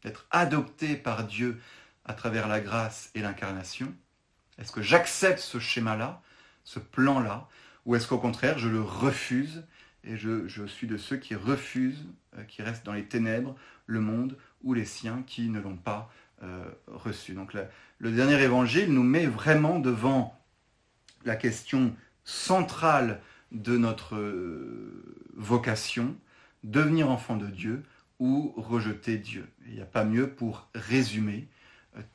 d'être 0.03 0.27
adopté 0.31 0.95
par 0.95 1.25
Dieu 1.25 1.59
à 2.05 2.13
travers 2.13 2.47
la 2.47 2.59
grâce 2.59 3.11
et 3.15 3.21
l'incarnation. 3.21 3.93
Est-ce 4.61 4.71
que 4.71 4.83
j'accepte 4.83 5.39
ce 5.39 5.59
schéma-là, 5.59 6.21
ce 6.63 6.79
plan-là, 6.79 7.49
ou 7.85 7.95
est-ce 7.95 8.07
qu'au 8.07 8.19
contraire, 8.19 8.59
je 8.59 8.69
le 8.69 8.81
refuse 8.81 9.63
et 10.03 10.17
je, 10.17 10.65
suis 10.67 10.87
de 10.87 10.97
ceux 10.97 11.17
qui 11.17 11.35
refusent, 11.35 12.05
euh, 12.37 12.43
qui 12.43 12.61
restent 12.61 12.85
dans 12.85 12.93
les 12.93 13.05
ténèbres, 13.05 13.55
le 13.87 13.99
monde 13.99 14.37
ou 14.63 14.73
les 14.73 14.85
siens 14.85 15.23
qui 15.25 15.49
ne 15.49 15.59
l'ont 15.59 15.77
pas 15.77 16.11
euh, 16.43 16.63
reçu. 16.87 17.33
Donc 17.33 17.53
le 17.99 18.11
dernier 18.11 18.39
évangile 18.41 18.93
nous 18.93 19.03
met 19.03 19.25
vraiment 19.25 19.79
devant 19.79 20.39
la 21.25 21.35
question 21.35 21.95
centrale 22.23 23.19
de 23.51 23.77
notre 23.77 24.15
euh, 24.15 25.27
vocation, 25.35 26.15
devenir 26.63 27.09
enfant 27.09 27.35
de 27.35 27.47
Dieu 27.47 27.83
ou 28.19 28.53
rejeter 28.57 29.17
Dieu. 29.17 29.47
Il 29.67 29.73
n'y 29.73 29.81
a 29.81 29.85
pas 29.85 30.03
mieux 30.03 30.29
pour 30.29 30.67
résumer 30.75 31.47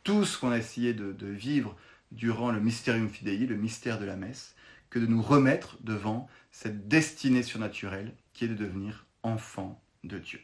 tout 0.05 0.25
ce 0.25 0.39
qu'on 0.39 0.51
a 0.51 0.59
essayé 0.59 0.95
de, 0.95 1.13
de 1.13 1.27
vivre 1.27 1.77
durant 2.13 2.51
le 2.51 2.61
Mysterium 2.61 3.09
Fidei, 3.09 3.47
le 3.47 3.57
mystère 3.57 3.99
de 3.99 4.05
la 4.05 4.17
messe, 4.17 4.55
que 4.91 4.99
de 4.99 5.07
nous 5.07 5.23
remettre 5.23 5.79
devant 5.83 6.29
cette 6.51 6.89
destinée 6.89 7.43
surnaturelle 7.43 8.15
qui 8.33 8.45
est 8.45 8.49
de 8.49 8.55
devenir 8.55 9.07
enfant 9.23 9.83
de 10.05 10.19
Dieu. 10.19 10.41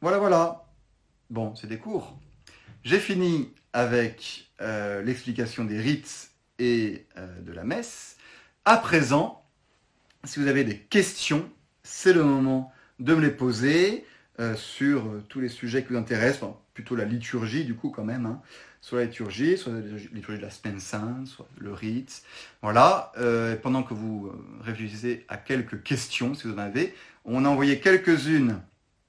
Voilà, 0.00 0.18
voilà. 0.18 0.64
Bon, 1.30 1.54
c'est 1.54 1.66
des 1.66 1.78
cours. 1.78 2.18
J'ai 2.82 2.98
fini 2.98 3.52
avec 3.72 4.50
euh, 4.60 5.02
l'explication 5.02 5.64
des 5.64 5.80
rites 5.80 6.30
et 6.58 7.06
euh, 7.16 7.40
de 7.40 7.52
la 7.52 7.64
messe. 7.64 8.16
À 8.64 8.76
présent, 8.76 9.44
si 10.24 10.40
vous 10.40 10.46
avez 10.46 10.64
des 10.64 10.78
questions, 10.78 11.50
c'est 11.82 12.12
le 12.12 12.24
moment 12.24 12.72
de 12.98 13.14
me 13.14 13.20
les 13.20 13.30
poser 13.30 14.06
euh, 14.40 14.54
sur 14.54 15.04
tous 15.28 15.40
les 15.40 15.48
sujets 15.48 15.82
qui 15.82 15.92
vous 15.92 15.98
intéressent, 15.98 16.50
plutôt 16.72 16.96
la 16.96 17.04
liturgie 17.04 17.64
du 17.64 17.74
coup 17.74 17.90
quand 17.90 18.04
même, 18.04 18.26
hein 18.26 18.42
soit 18.84 18.98
la 18.98 19.04
liturgie, 19.06 19.56
soit 19.56 19.72
la 19.72 19.80
liturgie 19.80 20.38
de 20.38 20.42
la 20.42 20.50
semaine 20.50 20.78
sainte, 20.78 21.26
soit 21.26 21.48
le 21.56 21.72
rite. 21.72 22.22
Voilà, 22.60 23.12
euh, 23.16 23.56
pendant 23.56 23.82
que 23.82 23.94
vous 23.94 24.26
euh, 24.26 24.62
réfléchissez 24.62 25.24
à 25.28 25.38
quelques 25.38 25.82
questions, 25.82 26.34
si 26.34 26.46
vous 26.46 26.52
en 26.52 26.58
avez, 26.58 26.94
on 27.24 27.46
a 27.46 27.48
envoyé 27.48 27.80
quelques-unes 27.80 28.60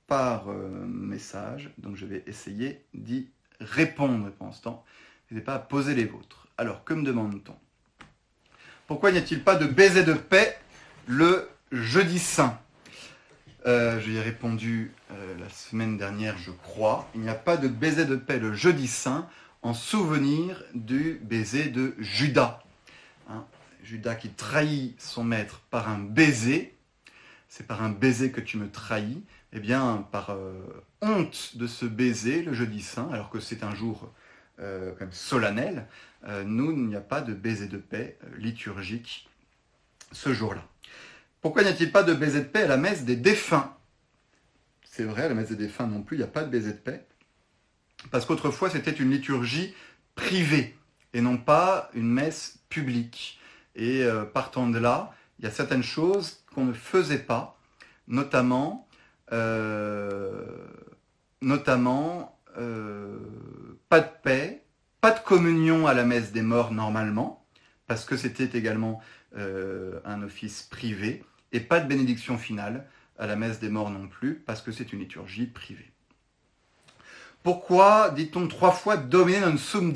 par 0.07 0.49
euh, 0.49 0.69
message, 0.87 1.71
donc 1.77 1.97
je 1.97 2.05
vais 2.05 2.23
essayer 2.25 2.85
d'y 2.93 3.27
répondre 3.59 4.31
pendant 4.39 4.53
ce 4.53 4.61
temps. 4.61 4.85
N'hésitez 5.29 5.43
pas 5.43 5.55
à 5.55 5.59
poser 5.59 5.93
les 5.93 6.05
vôtres. 6.05 6.47
Alors, 6.57 6.85
que 6.85 6.93
me 6.93 7.03
demande-t-on? 7.03 7.55
Pourquoi 8.87 9.11
n'y 9.11 9.17
a-t-il 9.17 9.43
pas 9.43 9.55
de 9.55 9.65
baiser 9.65 10.05
de 10.05 10.13
paix 10.13 10.57
le 11.05 11.49
jeudi 11.73 12.19
saint? 12.19 12.57
Euh, 13.65 13.99
ai 13.99 14.21
répondu 14.21 14.93
la 15.09 15.49
semaine 15.49 15.97
dernière, 15.97 16.37
je 16.37 16.51
crois. 16.51 17.09
Il 17.15 17.21
n'y 17.21 17.29
a 17.29 17.35
pas 17.35 17.57
de 17.57 17.67
baiser 17.67 18.05
de 18.05 18.15
paix 18.15 18.39
le 18.39 18.53
jeudi 18.53 18.87
saint 18.87 19.27
en 19.65 19.73
souvenir 19.73 20.63
du 20.75 21.19
baiser 21.23 21.69
de 21.69 21.95
Judas. 21.97 22.63
Hein, 23.27 23.47
Judas 23.83 24.13
qui 24.13 24.29
trahit 24.29 25.01
son 25.01 25.23
maître 25.23 25.59
par 25.71 25.89
un 25.89 25.97
baiser, 25.97 26.75
c'est 27.49 27.65
par 27.65 27.81
un 27.81 27.89
baiser 27.89 28.31
que 28.31 28.41
tu 28.41 28.57
me 28.57 28.69
trahis, 28.69 29.23
eh 29.53 29.59
bien 29.59 30.07
par 30.11 30.29
euh, 30.29 30.53
honte 31.01 31.57
de 31.57 31.65
ce 31.65 31.85
baiser 31.85 32.43
le 32.43 32.53
jeudi 32.53 32.83
saint, 32.83 33.09
alors 33.11 33.31
que 33.31 33.39
c'est 33.39 33.63
un 33.63 33.73
jour 33.73 34.13
euh, 34.59 34.93
solennel, 35.09 35.87
euh, 36.27 36.43
nous, 36.43 36.71
il 36.71 36.85
n'y 36.85 36.95
a 36.95 37.01
pas 37.01 37.21
de 37.21 37.33
baiser 37.33 37.67
de 37.67 37.77
paix 37.77 38.19
liturgique 38.37 39.27
ce 40.11 40.31
jour-là. 40.31 40.63
Pourquoi 41.41 41.63
n'y 41.63 41.69
a-t-il 41.69 41.91
pas 41.91 42.03
de 42.03 42.13
baiser 42.13 42.41
de 42.41 42.49
paix 42.49 42.61
à 42.61 42.67
la 42.67 42.77
messe 42.77 43.03
des 43.03 43.15
défunts? 43.15 43.75
C'est 44.83 45.05
vrai, 45.05 45.23
à 45.23 45.29
la 45.29 45.33
messe 45.33 45.49
des 45.49 45.55
défunts 45.55 45.87
non 45.87 46.03
plus, 46.03 46.17
il 46.17 46.19
n'y 46.19 46.23
a 46.23 46.27
pas 46.27 46.43
de 46.43 46.51
baiser 46.51 46.73
de 46.73 46.77
paix. 46.77 47.03
Parce 48.11 48.25
qu'autrefois, 48.25 48.69
c'était 48.69 48.91
une 48.91 49.11
liturgie 49.11 49.73
privée 50.15 50.75
et 51.13 51.21
non 51.21 51.37
pas 51.37 51.89
une 51.93 52.11
messe 52.11 52.59
publique. 52.69 53.39
Et 53.75 54.03
euh, 54.03 54.25
partant 54.25 54.67
de 54.67 54.77
là, 54.77 55.13
il 55.39 55.45
y 55.45 55.47
a 55.47 55.51
certaines 55.51 55.83
choses 55.83 56.43
qu'on 56.53 56.65
ne 56.65 56.73
faisait 56.73 57.19
pas, 57.19 57.57
notamment, 58.07 58.87
euh, 59.31 60.45
euh, 62.57 63.19
pas 63.89 63.99
de 63.99 64.09
paix, 64.23 64.63
pas 65.01 65.11
de 65.11 65.19
communion 65.19 65.87
à 65.87 65.93
la 65.93 66.03
messe 66.03 66.31
des 66.31 66.41
morts 66.41 66.71
normalement, 66.71 67.45
parce 67.87 68.05
que 68.05 68.17
c'était 68.17 68.57
également 68.57 69.01
un 69.37 70.21
office 70.21 70.63
privé, 70.63 71.25
et 71.51 71.59
pas 71.59 71.81
de 71.81 71.87
bénédiction 71.89 72.37
finale 72.37 72.87
à 73.19 73.27
la 73.27 73.35
messe 73.35 73.59
des 73.59 73.67
morts 73.67 73.89
non 73.89 74.07
plus, 74.07 74.35
parce 74.35 74.61
que 74.61 74.71
c'est 74.71 74.93
une 74.93 74.99
liturgie 74.99 75.45
privée. 75.45 75.94
Pourquoi 77.45 78.09
dit-on 78.09 78.47
trois 78.47 78.71
fois 78.71 78.97
Domine 78.97 79.59
sum 79.59 79.93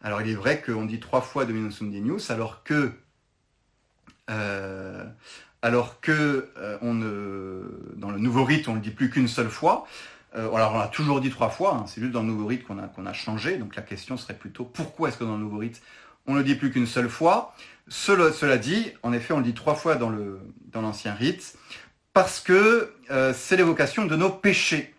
Alors 0.00 0.22
il 0.22 0.30
est 0.30 0.36
vrai 0.36 0.62
qu'on 0.62 0.84
dit 0.84 1.00
trois 1.00 1.20
fois 1.20 1.44
Domine 1.44 1.72
sum 1.72 1.92
alors 2.28 2.62
que, 2.62 2.92
euh, 4.30 5.04
euh, 5.64 7.62
dans 7.96 8.10
le 8.12 8.18
nouveau 8.20 8.44
rite 8.44 8.68
on 8.68 8.74
ne 8.74 8.76
le 8.76 8.80
dit 8.80 8.92
plus 8.92 9.10
qu'une 9.10 9.26
seule 9.26 9.50
fois. 9.50 9.88
Euh, 10.36 10.52
alors 10.52 10.74
on 10.74 10.78
l'a 10.78 10.86
toujours 10.86 11.20
dit 11.20 11.30
trois 11.30 11.48
fois, 11.48 11.78
hein, 11.80 11.86
c'est 11.88 12.00
juste 12.00 12.12
dans 12.12 12.22
le 12.22 12.28
nouveau 12.28 12.46
rite 12.46 12.64
qu'on 12.64 12.78
a, 12.78 13.12
changé. 13.12 13.56
Donc 13.56 13.74
la 13.74 13.82
question 13.82 14.16
serait 14.16 14.38
plutôt 14.38 14.62
pourquoi 14.62 15.08
est-ce 15.08 15.18
que 15.18 15.24
dans 15.24 15.34
le 15.34 15.42
nouveau 15.42 15.58
rite 15.58 15.82
on 16.28 16.34
ne 16.34 16.38
le 16.38 16.44
dit 16.44 16.54
plus 16.54 16.70
qu'une 16.70 16.86
seule 16.86 17.08
fois? 17.08 17.56
Cela, 17.88 18.56
dit, 18.56 18.92
en 19.02 19.12
effet 19.12 19.34
on 19.34 19.38
le 19.38 19.44
dit 19.44 19.54
trois 19.54 19.74
fois 19.74 19.96
dans 19.96 20.12
l'ancien 20.80 21.12
rite, 21.12 21.58
parce 22.12 22.38
que 22.38 22.94
c'est 23.34 23.56
l'évocation 23.56 24.04
de 24.04 24.14
nos 24.14 24.30
péchés. 24.30 24.94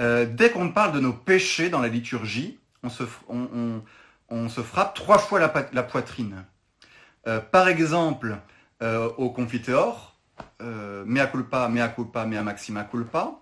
Euh, 0.00 0.26
dès 0.26 0.50
qu'on 0.50 0.70
parle 0.70 0.92
de 0.92 1.00
nos 1.00 1.12
péchés 1.12 1.68
dans 1.68 1.80
la 1.80 1.88
liturgie, 1.88 2.58
on 2.82 2.88
se, 2.88 4.62
frappe 4.62 4.94
trois 4.94 5.18
fois 5.18 5.38
la, 5.38 5.82
poitrine. 5.82 6.44
Euh, 7.26 7.40
par 7.40 7.68
exemple, 7.68 8.38
euh, 8.82 9.10
au 9.18 9.30
confiteor, 9.30 10.16
mea 10.60 11.26
culpa, 11.26 11.68
mea 11.68 11.88
culpa, 11.88 12.24
mea 12.24 12.42
maxima 12.42 12.84
culpa. 12.84 13.40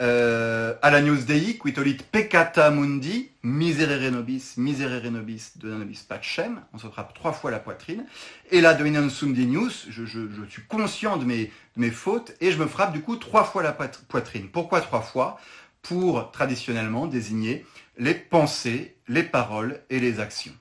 euh, 0.00 0.74
Alanius 0.80 1.26
Dei, 1.26 1.58
quitolit 1.58 1.98
peccata 2.10 2.70
mundi, 2.70 3.30
miserere 3.42 4.10
nobis, 4.10 4.54
miserere 4.56 5.10
nobis, 5.10 5.52
de 5.56 5.74
nobis 5.74 6.02
pacem, 6.08 6.60
on 6.72 6.78
se 6.78 6.86
frappe 6.86 7.12
trois 7.12 7.32
fois 7.32 7.50
la 7.50 7.58
poitrine, 7.58 8.06
et 8.50 8.60
la 8.62 8.72
dominum 8.72 9.10
sundinius, 9.10 9.86
je, 9.90 10.06
je, 10.06 10.20
je, 10.30 10.50
suis 10.50 10.62
conscient 10.62 11.18
de 11.18 11.26
mes 11.26 11.90
fautes, 11.90 12.32
et 12.40 12.50
je 12.50 12.58
me 12.58 12.66
frappe 12.66 12.92
du 12.92 13.02
coup 13.02 13.16
trois 13.16 13.44
fois 13.44 13.62
la 13.62 13.72
poitrine. 13.72 14.48
Pourquoi 14.48 14.80
trois 14.80 15.02
fois? 15.02 15.38
Pour 15.82 16.30
traditionnellement 16.30 17.06
désigner 17.06 17.66
les 17.96 18.14
pensées, 18.14 18.96
les 19.08 19.22
paroles 19.22 19.82
et 19.90 20.00
les 20.00 20.20
actions, 20.20 20.54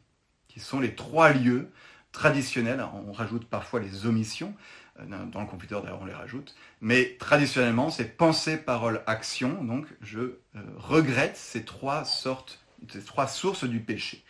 qui 0.47 0.59
sont 0.59 0.79
les 0.79 0.95
trois 0.95 1.31
lieux 1.31 1.69
traditionnels, 2.11 2.83
on 3.07 3.11
rajoute 3.11 3.45
parfois 3.45 3.79
les 3.79 4.05
omissions, 4.05 4.53
euh, 4.99 5.25
dans 5.25 5.41
le 5.41 5.47
computer 5.47 5.75
d'ailleurs 5.81 6.01
on 6.01 6.05
les 6.05 6.13
rajoute, 6.13 6.55
mais 6.81 7.15
traditionnellement 7.19 7.89
c'est 7.89 8.17
pensée, 8.17 8.57
parole, 8.57 9.01
action, 9.07 9.63
donc 9.63 9.85
je 10.01 10.19
euh, 10.19 10.37
regrette 10.77 11.37
ces 11.37 11.63
trois 11.63 12.05
sortes, 12.05 12.59
ces 12.91 13.03
trois 13.03 13.27
sources 13.27 13.63
du 13.63 13.79
péché. 13.79 14.23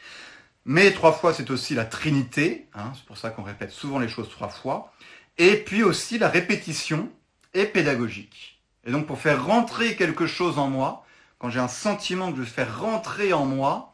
Mais 0.66 0.92
trois 0.92 1.14
fois 1.14 1.34
c'est 1.34 1.50
aussi 1.52 1.74
la 1.74 1.86
Trinité, 1.86 2.68
hein, 2.74 2.92
c'est 2.96 3.06
pour 3.06 3.18
ça 3.18 3.30
qu'on 3.30 3.44
répète 3.44 3.72
souvent 3.72 4.00
les 4.00 4.10
choses 4.10 4.30
trois 4.30 4.50
fois, 4.50 4.94
et 5.38 5.58
puis 5.58 5.84
aussi 5.84 6.18
la 6.20 6.30
répétition 6.30 7.10
est 7.54 7.66
pédagogique. 7.66 8.59
Et 8.86 8.92
donc 8.92 9.08
pour 9.08 9.20
faire 9.20 9.46
rentrer 9.46 9.96
quelque 9.96 10.28
chose 10.28 10.58
en 10.58 10.70
moi, 10.70 11.06
quand 11.38 11.50
j'ai 11.50 11.60
un 11.60 11.68
sentiment 11.68 12.32
que 12.32 12.38
je 12.38 12.42
veux 12.42 12.48
faire 12.48 12.80
rentrer 12.80 13.34
en 13.34 13.46
moi, 13.46 13.94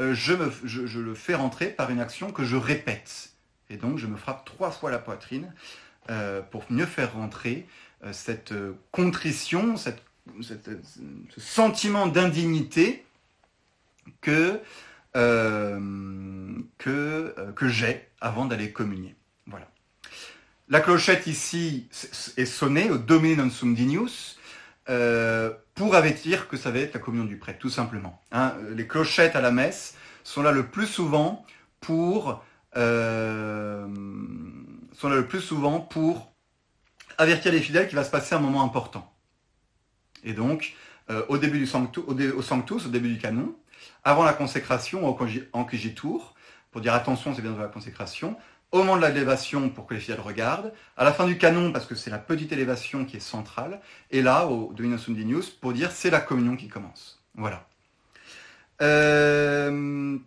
euh, 0.00 0.14
je, 0.14 0.98
le 0.98 1.14
fais 1.14 1.34
rentrer 1.34 1.68
par 1.68 1.90
une 1.90 2.00
action 2.00 2.32
que 2.32 2.44
je 2.44 2.56
répète. 2.56 3.30
Et 3.70 3.76
donc 3.76 3.98
je 3.98 4.06
me 4.06 4.16
frappe 4.16 4.44
trois 4.44 4.70
fois 4.70 4.90
la 4.90 4.98
poitrine 4.98 5.52
euh, 6.10 6.42
pour 6.42 6.64
mieux 6.70 6.86
faire 6.86 7.14
rentrer 7.14 7.66
euh, 8.04 8.12
cette 8.12 8.52
contrition, 8.90 9.76
cette, 9.76 10.02
ce 10.40 11.40
sentiment 11.40 12.06
d'indignité 12.06 13.04
que, 14.20 14.60
que, 15.12 17.34
que 17.54 17.68
j'ai 17.68 18.08
avant 18.20 18.46
d'aller 18.46 18.72
communier. 18.72 19.14
La 20.74 20.80
clochette 20.80 21.28
ici 21.28 21.86
est 22.36 22.46
sonnée 22.46 22.90
au 22.90 22.98
Domine 22.98 23.36
non 23.36 23.48
sum 23.48 23.76
dinius 23.76 24.40
pour 24.86 25.94
avertir 25.94 26.48
que 26.48 26.56
ça 26.56 26.72
va 26.72 26.80
être 26.80 26.94
la 26.94 26.98
communion 26.98 27.26
du 27.26 27.36
prêtre, 27.36 27.60
tout 27.60 27.70
simplement. 27.70 28.20
Hein. 28.32 28.54
les 28.70 28.88
clochettes 28.88 29.36
à 29.36 29.40
la 29.40 29.52
messe 29.52 29.94
sont 30.24 30.42
là 30.42 30.50
le 30.50 30.66
plus 30.66 30.88
souvent 30.88 31.46
pour 31.80 32.42
sont 32.74 32.80
là 35.04 35.14
le 35.14 35.26
plus 35.28 35.42
souvent 35.42 35.78
pour 35.78 36.34
avertir 37.18 37.52
les 37.52 37.60
fidèles 37.60 37.86
qu'il 37.86 37.94
va 37.94 38.02
se 38.02 38.10
passer 38.10 38.34
un 38.34 38.40
moment 38.40 38.64
important. 38.64 39.14
Et 40.24 40.32
donc, 40.32 40.74
euh, 41.08 41.24
au 41.28 41.38
début 41.38 41.60
du 41.60 41.66
sanctus, 41.68 42.02
au, 42.04 42.14
début 42.14 43.12
du 43.12 43.18
canon, 43.18 43.54
avant 44.02 44.24
la 44.24 44.32
consécration, 44.32 45.06
au 45.06 45.16
tour, 45.94 46.34
pour 46.72 46.80
dire 46.80 46.94
attention, 46.94 47.32
c'est 47.32 47.42
bien 47.42 47.52
de 47.52 47.60
la 47.60 47.68
consécration, 47.68 48.36
au 48.74 48.78
moment 48.78 48.96
de 48.96 49.06
l'élévation 49.06 49.70
pour 49.70 49.86
que 49.86 49.94
les 49.94 50.00
fidèles 50.00 50.20
regardent, 50.20 50.72
à 50.96 51.04
la 51.04 51.12
fin 51.12 51.26
du 51.26 51.38
canon 51.38 51.70
parce 51.70 51.86
que 51.86 51.94
c'est 51.94 52.10
la 52.10 52.18
petite 52.18 52.50
élévation 52.50 53.04
qui 53.04 53.16
est 53.16 53.20
centrale, 53.20 53.80
et 54.10 54.20
là, 54.20 54.48
au 54.48 54.72
Dominus 54.72 55.08
Undinius, 55.08 55.48
pour 55.48 55.72
dire 55.72 55.92
c'est 55.92 56.10
la 56.10 56.20
communion 56.20 56.56
qui 56.56 56.66
commence. 56.66 57.22
Voilà. 57.36 57.68
Euh, 58.82 60.18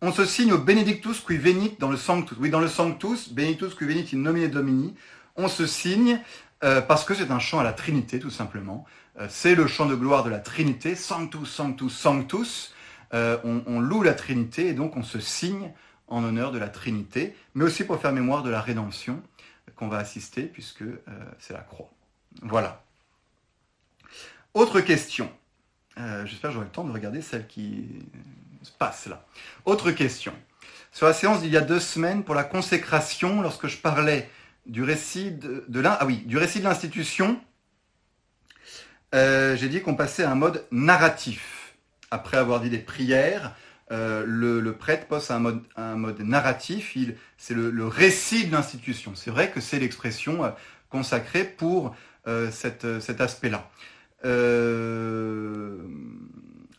on 0.00 0.12
se 0.12 0.24
signe 0.24 0.52
au 0.52 0.58
Benedictus 0.58 1.20
qui 1.20 1.36
venit 1.36 1.74
dans 1.80 1.90
le 1.90 1.96
Sanctus. 1.96 2.38
Oui, 2.38 2.50
dans 2.50 2.60
le 2.60 2.68
Sanctus, 2.68 3.32
Benedictus 3.32 3.74
qui 3.74 3.84
venit 3.84 4.08
in 4.14 4.18
nomine 4.18 4.48
Domini, 4.48 4.94
on 5.34 5.48
se 5.48 5.66
signe 5.66 6.20
euh, 6.62 6.80
parce 6.80 7.04
que 7.04 7.14
c'est 7.14 7.32
un 7.32 7.40
chant 7.40 7.58
à 7.58 7.64
la 7.64 7.72
Trinité, 7.72 8.20
tout 8.20 8.30
simplement. 8.30 8.84
Euh, 9.18 9.26
c'est 9.28 9.56
le 9.56 9.66
chant 9.66 9.86
de 9.86 9.96
gloire 9.96 10.22
de 10.22 10.30
la 10.30 10.38
Trinité, 10.38 10.94
Sanctus, 10.94 11.50
Sanctus, 11.50 11.92
Sanctus. 11.92 12.74
On, 13.12 13.80
loue 13.80 14.02
la 14.02 14.12
Trinité 14.12 14.68
et 14.68 14.72
donc 14.74 14.96
on 14.96 15.02
se 15.02 15.18
signe 15.18 15.72
en 16.08 16.24
honneur 16.24 16.52
de 16.52 16.58
la 16.58 16.68
Trinité, 16.68 17.34
mais 17.54 17.64
aussi 17.64 17.84
pour 17.84 18.00
faire 18.00 18.12
mémoire 18.12 18.42
de 18.42 18.50
la 18.50 18.60
rédemption 18.60 19.22
qu'on 19.76 19.88
va 19.88 19.98
assister, 19.98 20.42
puisque 20.42 20.84
c'est 21.38 21.52
la 21.52 21.60
croix. 21.60 21.90
Voilà. 22.42 22.82
Autre 24.54 24.80
question. 24.80 25.30
J'espère 26.24 26.50
que 26.50 26.54
j'aurai 26.54 26.66
le 26.66 26.72
temps 26.72 26.84
de 26.84 26.92
regarder 26.92 27.22
celle 27.22 27.46
qui 27.46 27.84
se 28.62 28.72
passe 28.72 29.06
là. 29.06 29.24
Autre 29.64 29.90
question. 29.90 30.32
Sur 30.92 31.06
la 31.06 31.12
séance 31.12 31.42
d'il 31.42 31.52
y 31.52 31.56
a 31.56 31.60
deux 31.60 31.80
semaines 31.80 32.24
pour 32.24 32.34
la 32.34 32.44
consécration, 32.44 33.40
lorsque 33.40 33.66
je 33.66 33.76
parlais 33.76 34.28
du 34.66 34.82
récit 34.82 35.30
de, 35.30 35.64
ah 35.84 36.06
l'institution, 36.62 37.40
euh, 39.14 39.56
j'ai 39.56 39.68
dit 39.68 39.80
qu'on 39.80 39.94
passait 39.94 40.24
à 40.24 40.30
un 40.30 40.34
mode 40.34 40.64
narratif. 40.70 41.74
Après 42.10 42.36
avoir 42.36 42.60
dit 42.60 42.70
des 42.70 42.78
prières, 42.78 43.54
euh, 43.90 44.24
le, 44.26 44.72
prêtre 44.72 45.06
passe 45.06 45.30
un 45.30 45.38
mode, 45.38 46.20
narratif. 46.20 46.96
C'est 47.36 47.54
le, 47.54 47.86
récit 47.86 48.46
de 48.46 48.52
l'institution. 48.52 49.14
C'est 49.14 49.30
vrai 49.30 49.50
que 49.50 49.60
c'est 49.60 49.78
l'expression 49.78 50.44
euh, 50.44 50.50
consacrée 50.90 51.44
pour 51.44 51.94
cet 52.50 52.84
aspect-là. 53.20 53.70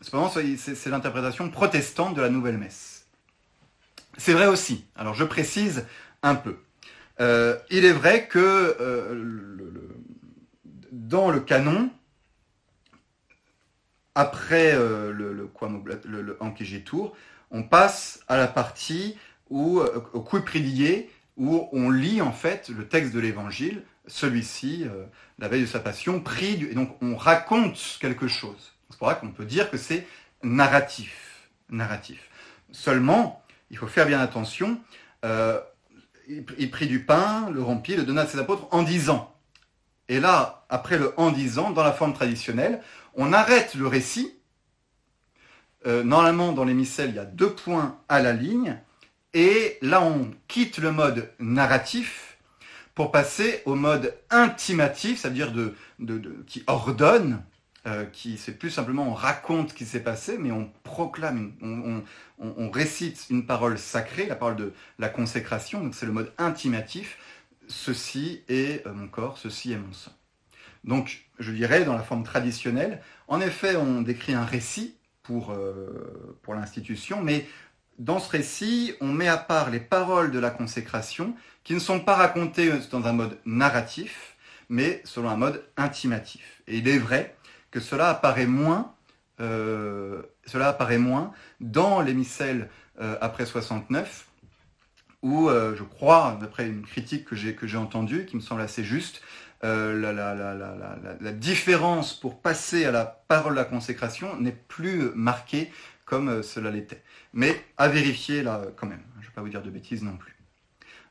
Cependant, 0.00 0.30
c'est 0.30 0.86
l'interprétation 0.86 1.50
protestante 1.50 2.14
de 2.14 2.22
la 2.22 2.30
nouvelle 2.30 2.56
messe. 2.56 3.00
C'est 4.16 4.32
vrai 4.32 4.46
aussi. 4.46 4.84
Alors 4.96 5.14
je 5.14 5.24
précise 5.24 5.86
un 6.22 6.34
peu. 6.34 6.56
Euh, 7.20 7.56
il 7.70 7.84
est 7.84 7.92
vrai 7.92 8.26
que 8.26 8.76
euh, 8.80 9.88
dans 10.90 11.30
le 11.30 11.40
canon, 11.40 11.90
après 14.20 14.74
euh, 14.74 15.12
le, 15.12 15.32
le, 15.32 15.50
le, 16.04 16.84
tour, 16.84 17.16
on 17.50 17.62
passe 17.62 18.20
à 18.28 18.36
la 18.36 18.46
partie 18.46 19.16
où, 19.48 19.80
au 20.12 20.20
coup 20.20 20.40
pridier, 20.40 21.10
où 21.36 21.68
on 21.72 21.90
lit 21.90 22.20
en 22.22 22.32
fait 22.32 22.68
le 22.68 22.86
texte 22.86 23.12
de 23.12 23.18
l'évangile, 23.18 23.82
celui-ci, 24.06 24.86
la 25.38 25.48
veille 25.48 25.62
de 25.62 25.66
sa 25.66 25.80
passion, 25.80 26.20
pris, 26.20 26.64
et 26.70 26.74
donc 26.74 26.96
on 27.02 27.16
raconte 27.16 27.98
quelque 28.00 28.28
chose. 28.28 28.72
C'est 28.90 28.98
pour 28.98 29.08
ça 29.08 29.14
qu'on 29.16 29.30
peut 29.30 29.44
dire 29.44 29.70
que 29.70 29.76
c'est 29.76 30.06
narratif. 30.42 31.48
Narratif. 31.70 32.28
Seulement, 32.72 33.42
il 33.70 33.78
faut 33.78 33.86
faire 33.86 34.06
bien 34.06 34.20
attention. 34.20 34.80
Euh, 35.24 35.60
il, 36.28 36.70
prit 36.70 36.86
du 36.86 37.04
pain, 37.04 37.50
le 37.50 37.62
rompit, 37.62 37.96
le 37.96 38.04
donna 38.04 38.22
à 38.22 38.26
ses 38.26 38.38
apôtres 38.38 38.68
en 38.70 38.82
disant. 38.82 39.34
Et 40.08 40.20
là, 40.20 40.64
après 40.68 40.98
le 40.98 41.12
en 41.18 41.30
disant, 41.30 41.70
dans 41.70 41.82
la 41.82 41.92
forme 41.92 42.14
traditionnelle, 42.14 42.82
on 43.20 43.34
arrête 43.34 43.74
le 43.74 43.86
récit. 43.86 44.34
Euh, 45.86 46.02
normalement, 46.02 46.52
dans 46.52 46.64
les 46.64 46.72
il 46.72 47.14
y 47.14 47.18
a 47.18 47.24
deux 47.24 47.50
points 47.50 48.00
à 48.08 48.20
la 48.20 48.32
ligne. 48.32 48.78
Et 49.34 49.78
là, 49.82 50.02
on 50.02 50.30
quitte 50.48 50.78
le 50.78 50.90
mode 50.90 51.30
narratif 51.38 52.38
pour 52.94 53.12
passer 53.12 53.62
au 53.66 53.74
mode 53.74 54.14
intimatif, 54.30 55.20
c'est-à-dire 55.20 55.52
qui 56.46 56.64
ordonne, 56.66 57.42
euh, 57.86 58.04
qui 58.06 58.36
c'est 58.38 58.58
plus 58.58 58.70
simplement 58.70 59.08
on 59.08 59.14
raconte 59.14 59.70
ce 59.70 59.74
qui 59.74 59.84
s'est 59.84 60.02
passé, 60.02 60.36
mais 60.38 60.50
on 60.50 60.70
proclame, 60.82 61.52
on, 61.62 62.70
récite 62.70 63.26
une 63.30 63.46
parole 63.46 63.78
sacrée, 63.78 64.26
la 64.26 64.34
parole 64.34 64.56
de 64.56 64.72
la 64.98 65.08
consécration, 65.08 65.82
donc 65.82 65.94
c'est 65.94 66.06
le 66.06 66.12
mode 66.12 66.32
intimatif, 66.38 67.18
ceci 67.68 68.42
est 68.48 68.86
euh, 68.86 68.92
mon 68.92 69.08
corps, 69.08 69.38
ceci 69.38 69.72
est 69.72 69.78
mon 69.78 69.92
sang. 69.92 70.12
Donc 70.84 71.24
je 71.38 71.52
dirais 71.52 71.84
dans 71.84 71.94
la 71.94 72.02
forme 72.02 72.24
traditionnelle, 72.24 73.02
en 73.28 73.40
effet 73.40 73.76
on 73.76 74.02
décrit 74.02 74.34
un 74.34 74.44
récit 74.44 74.96
pour, 75.22 75.52
euh, 75.52 76.36
pour 76.42 76.54
l'institution, 76.54 77.22
mais 77.22 77.46
dans 77.98 78.18
ce 78.18 78.30
récit, 78.30 78.94
on 79.00 79.08
met 79.08 79.28
à 79.28 79.36
part 79.36 79.70
les 79.70 79.80
paroles 79.80 80.30
de 80.30 80.38
la 80.38 80.50
consécration 80.50 81.34
qui 81.64 81.74
ne 81.74 81.78
sont 81.78 82.00
pas 82.00 82.14
racontées 82.14 82.72
dans 82.90 83.06
un 83.06 83.12
mode 83.12 83.38
narratif, 83.44 84.36
mais 84.70 85.02
selon 85.04 85.28
un 85.28 85.36
mode 85.36 85.62
intimatif. 85.76 86.62
Et 86.66 86.78
il 86.78 86.88
est 86.88 86.98
vrai 86.98 87.36
que 87.70 87.78
cela 87.78 88.08
apparaît 88.08 88.46
moins, 88.46 88.94
euh, 89.40 90.22
apparaît 90.54 90.98
moins 90.98 91.32
dans 91.60 92.00
les 92.00 92.14
missels 92.14 92.70
euh, 93.00 93.18
après 93.20 93.44
69, 93.44 94.28
où 95.22 95.50
je 95.50 95.82
crois, 95.82 96.38
d'après 96.40 96.66
une 96.66 96.80
critique 96.80 97.26
que 97.26 97.36
j'ai 97.36 97.54
que 97.54 97.66
j'ai 97.66 97.76
entendue, 97.76 98.24
qui 98.24 98.36
me 98.36 98.40
semble 98.40 98.62
assez 98.62 98.82
juste, 98.82 99.20
la, 99.62 100.14
la, 101.20 101.32
différence 101.32 102.14
pour 102.14 102.40
passer 102.40 102.84
à 102.84 102.90
la 102.90 103.04
parole 103.04 103.52
de 103.52 103.58
la 103.58 103.64
consécration 103.64 104.36
n'est 104.40 104.52
plus 104.52 105.10
marquée 105.14 105.70
comme 106.06 106.42
cela 106.42 106.70
l'était. 106.70 107.02
Mais 107.32 107.62
à 107.76 107.88
vérifier 107.88 108.42
là 108.42 108.62
quand 108.76 108.86
même. 108.86 109.02
Je 109.20 109.26
ne 109.26 109.30
vais 109.30 109.34
pas 109.34 109.42
vous 109.42 109.48
dire 109.48 109.62
de 109.62 109.70
bêtises 109.70 110.02
non 110.02 110.16
plus. 110.16 110.34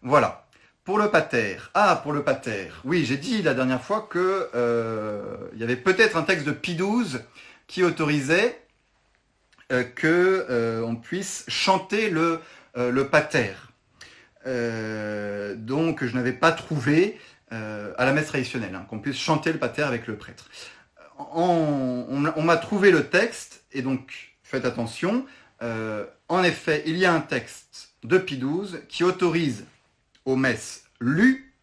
Voilà. 0.02 0.46
Pour 0.84 0.98
le 0.98 1.10
pater. 1.10 1.58
Ah, 1.74 2.00
pour 2.02 2.14
le 2.14 2.24
pater. 2.24 2.70
Oui, 2.84 3.06
j'ai 3.06 3.18
dit 3.18 3.42
la 3.42 3.54
dernière 3.54 3.84
fois 3.84 4.08
que 4.10 4.50
euh, 4.56 5.36
il 5.54 5.60
y 5.60 5.64
avait 5.64 5.76
peut-être 5.76 6.18
un 6.18 6.24
texte 6.24 6.48
de 6.48 6.52
Pie 6.52 6.76
XII 6.76 7.20
qui 7.68 7.84
autorisait 7.84 8.60
euh, 9.72 9.84
que 9.84 10.48
euh, 10.50 10.82
on 10.84 10.96
puisse 10.96 11.46
chanter 11.48 12.10
le 12.10 12.42
pater. 13.12 13.54
donc, 15.58 16.04
je 16.04 16.16
n'avais 16.16 16.34
pas 16.34 16.52
trouvé 16.52 17.20
à 17.52 18.06
la 18.06 18.14
messe 18.14 18.28
traditionnelle 18.28 18.76
hein, 18.76 18.86
qu'on 18.90 19.00
puisse 19.00 19.18
chanter 19.18 19.52
le 19.52 19.60
pater 19.60 19.82
avec 19.82 20.08
le 20.08 20.16
prêtre. 20.16 20.50
on, 21.34 22.44
m'a 22.44 22.58
trouvé 22.58 22.92
le 22.92 23.08
texte, 23.08 23.64
et 23.72 23.82
donc 23.82 24.30
faites 24.44 24.66
attention. 24.66 25.26
Euh, 25.62 26.06
en 26.28 26.44
effet, 26.44 26.84
il 26.86 26.98
y 26.98 27.06
a 27.06 27.14
un 27.14 27.22
texte 27.22 27.94
de 28.04 28.18
Pie 28.18 28.40
XII 28.40 28.80
qui 28.88 29.04
autorise 29.04 29.66
aux 30.26 30.36
messes 30.36 30.86
lues, 31.00 31.54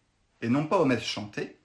et 0.41 0.49
non 0.49 0.65
pas 0.65 0.77
aux 0.77 0.85
messes 0.85 1.03
chantées, 1.03 1.57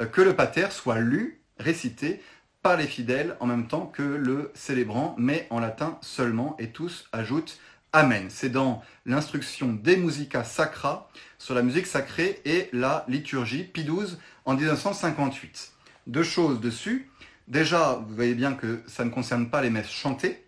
euh, 0.00 0.06
que 0.06 0.20
le 0.20 0.34
pater 0.34 0.68
soit 0.70 0.98
lu, 0.98 1.40
récité 1.58 2.22
par 2.62 2.76
les 2.76 2.86
fidèles 2.86 3.36
en 3.40 3.46
même 3.46 3.68
temps 3.68 3.86
que 3.86 4.02
le 4.02 4.50
célébrant, 4.54 5.14
mais 5.18 5.46
en 5.50 5.60
latin 5.60 5.98
seulement, 6.00 6.56
et 6.58 6.70
tous 6.70 7.06
ajoutent 7.12 7.58
Amen. 7.92 8.26
C'est 8.28 8.50
dans 8.50 8.82
l'instruction 9.06 9.72
des 9.72 9.96
Musica 9.96 10.44
Sacra 10.44 11.10
sur 11.38 11.54
la 11.54 11.62
musique 11.62 11.86
sacrée 11.86 12.40
et 12.44 12.68
la 12.72 13.04
liturgie, 13.08 13.64
Pie 13.64 13.84
XII 13.84 14.16
en 14.44 14.54
1958. 14.54 15.72
Deux 16.06 16.22
choses 16.22 16.60
dessus. 16.60 17.10
Déjà, 17.48 18.02
vous 18.06 18.14
voyez 18.14 18.34
bien 18.34 18.54
que 18.54 18.82
ça 18.86 19.04
ne 19.04 19.10
concerne 19.10 19.48
pas 19.48 19.62
les 19.62 19.70
messes 19.70 19.90
chantées. 19.90 20.44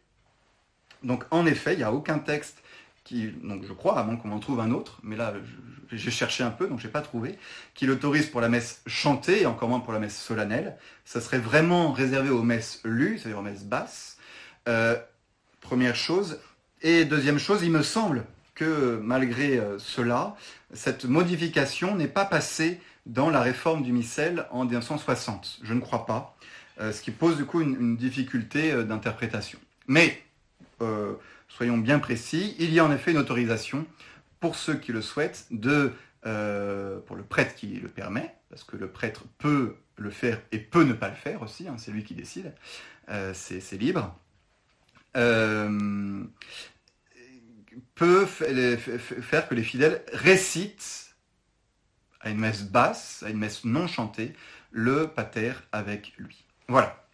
Donc 1.03 1.25
en 1.31 1.47
effet, 1.47 1.75
il 1.75 1.79
n'y 1.79 1.85
a 1.85 1.93
aucun 1.93 2.19
texte 2.19 2.63
qui, 3.05 3.29
donc 3.43 3.65
je 3.65 3.73
crois, 3.73 4.03
moins 4.03 4.17
qu'on 4.17 4.33
en 4.33 4.41
trouve 4.41 4.61
un 4.61 4.71
autre, 4.71 5.01
mais 5.03 5.17
là 5.17 5.33
j'ai 5.91 6.11
cherché 6.11 6.45
un 6.45 6.51
peu, 6.51 6.67
donc 6.67 6.81
je 6.81 6.87
n'ai 6.87 6.93
pas 6.93 7.01
trouvé, 7.01 7.39
qui 7.75 7.87
l'autorise 7.87 8.27
pour 8.27 8.43
la 8.43 8.51
messe 8.51 8.83
chantée 8.87 9.43
et 9.43 9.47
encore 9.47 9.71
moins 9.71 9.81
pour 9.81 9.95
la 9.95 9.99
messe 9.99 10.21
solennelle. 10.21 10.77
Ça 11.07 11.21
serait 11.21 11.39
vraiment 11.39 11.93
réservé 11.93 12.29
aux 12.29 12.43
messes 12.43 12.81
lues, 12.85 13.19
c'est-à-dire 13.19 13.39
aux 13.39 13.43
messes 13.43 13.65
basses. 13.65 14.19
Euh, 14.69 14.99
première 15.61 15.97
chose. 15.97 16.41
Et 16.83 17.05
deuxième 17.05 17.39
chose, 17.39 17.65
il 17.65 17.73
me 17.73 17.83
semble 17.83 18.25
que 18.55 19.01
malgré 19.03 19.59
euh, 19.59 19.79
cela, 19.79 20.37
cette 20.73 21.05
modification 21.07 21.97
n'est 21.97 22.09
pas 22.09 22.25
passée 22.25 22.81
dans 23.07 23.31
la 23.31 23.41
réforme 23.41 23.83
du 23.83 23.93
missel 23.93 24.47
en 24.51 24.65
1960. 24.65 25.61
Je 25.63 25.75
ne 25.75 25.81
crois 25.81 26.07
pas, 26.07 26.37
euh, 26.81 26.93
ce 26.93 27.03
qui 27.03 27.11
pose 27.11 27.37
du 27.37 27.47
coup 27.47 27.63
une, 27.63 27.97
difficulté 27.97 28.71
euh, 28.71 28.85
d'interprétation. 28.85 29.59
Mais, 29.89 30.23
soyons 31.49 31.79
bien 31.79 31.99
précis, 31.99 32.55
il 32.61 32.73
y 32.73 32.79
a 32.79 32.85
en 32.85 32.93
effet 32.93 33.11
une 33.11 33.19
autorisation 33.19 33.85
pour 34.39 34.55
ceux 34.55 34.75
qui 34.75 34.93
le 34.93 35.03
souhaitent, 35.03 35.47
de, 35.51 35.93
pour 37.07 37.17
le 37.17 37.25
prêtre 37.29 37.57
qui 37.57 37.67
le 37.67 37.89
permet, 37.89 38.33
parce 38.51 38.63
que 38.63 38.77
le 38.77 38.87
prêtre 38.87 39.25
peut 39.39 39.75
le 39.97 40.11
faire 40.11 40.41
et 40.53 40.59
peut 40.59 40.85
ne 40.85 40.93
pas 40.93 41.09
le 41.09 41.17
faire 41.17 41.43
aussi, 41.43 41.67
hein, 41.67 41.75
c'est 41.77 41.91
lui 41.91 42.05
qui 42.05 42.15
décide, 42.15 42.53
c'est 43.33 43.81
libre 43.81 44.15
peut 47.95 48.27
faire 48.27 49.49
que 49.49 49.55
les 49.55 49.63
fidèles 49.63 50.03
récitent 50.13 51.15
à 52.21 52.31
une 52.31 52.39
messe 52.39 52.63
basse, 52.63 53.23
à 53.27 53.31
une 53.31 53.39
messe 53.39 53.65
non 53.65 53.87
chantée, 53.87 54.35
le 54.71 55.09
pater 55.09 55.53
avec 55.73 56.13
lui. 56.19 56.45
Voilà. 56.69 57.05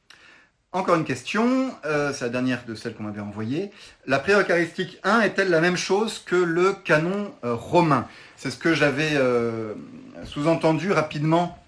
Encore 0.73 0.97
une 0.97 1.05
question, 1.05 1.73
euh, 1.85 2.13
c'est 2.13 2.25
la 2.25 2.31
dernière 2.31 2.65
de 2.65 2.75
celle 2.75 2.95
qu'on 2.95 3.05
m'avait 3.05 3.21
envoyée. 3.21 3.71
La 4.07 4.19
prière 4.19 4.41
eucharistique 4.41 4.99
1 5.05 5.21
est-elle 5.21 5.49
la 5.51 5.61
même 5.61 5.77
chose 5.77 6.19
que 6.19 6.35
le 6.35 6.73
canon 6.73 7.33
euh, 7.45 7.55
romain? 7.55 8.09
C'est 8.37 8.51
ce 8.51 8.57
que 8.57 8.75
j'avais 8.75 9.13
euh, 9.15 9.75
sous-entendu 10.25 10.91
rapidement 10.91 11.63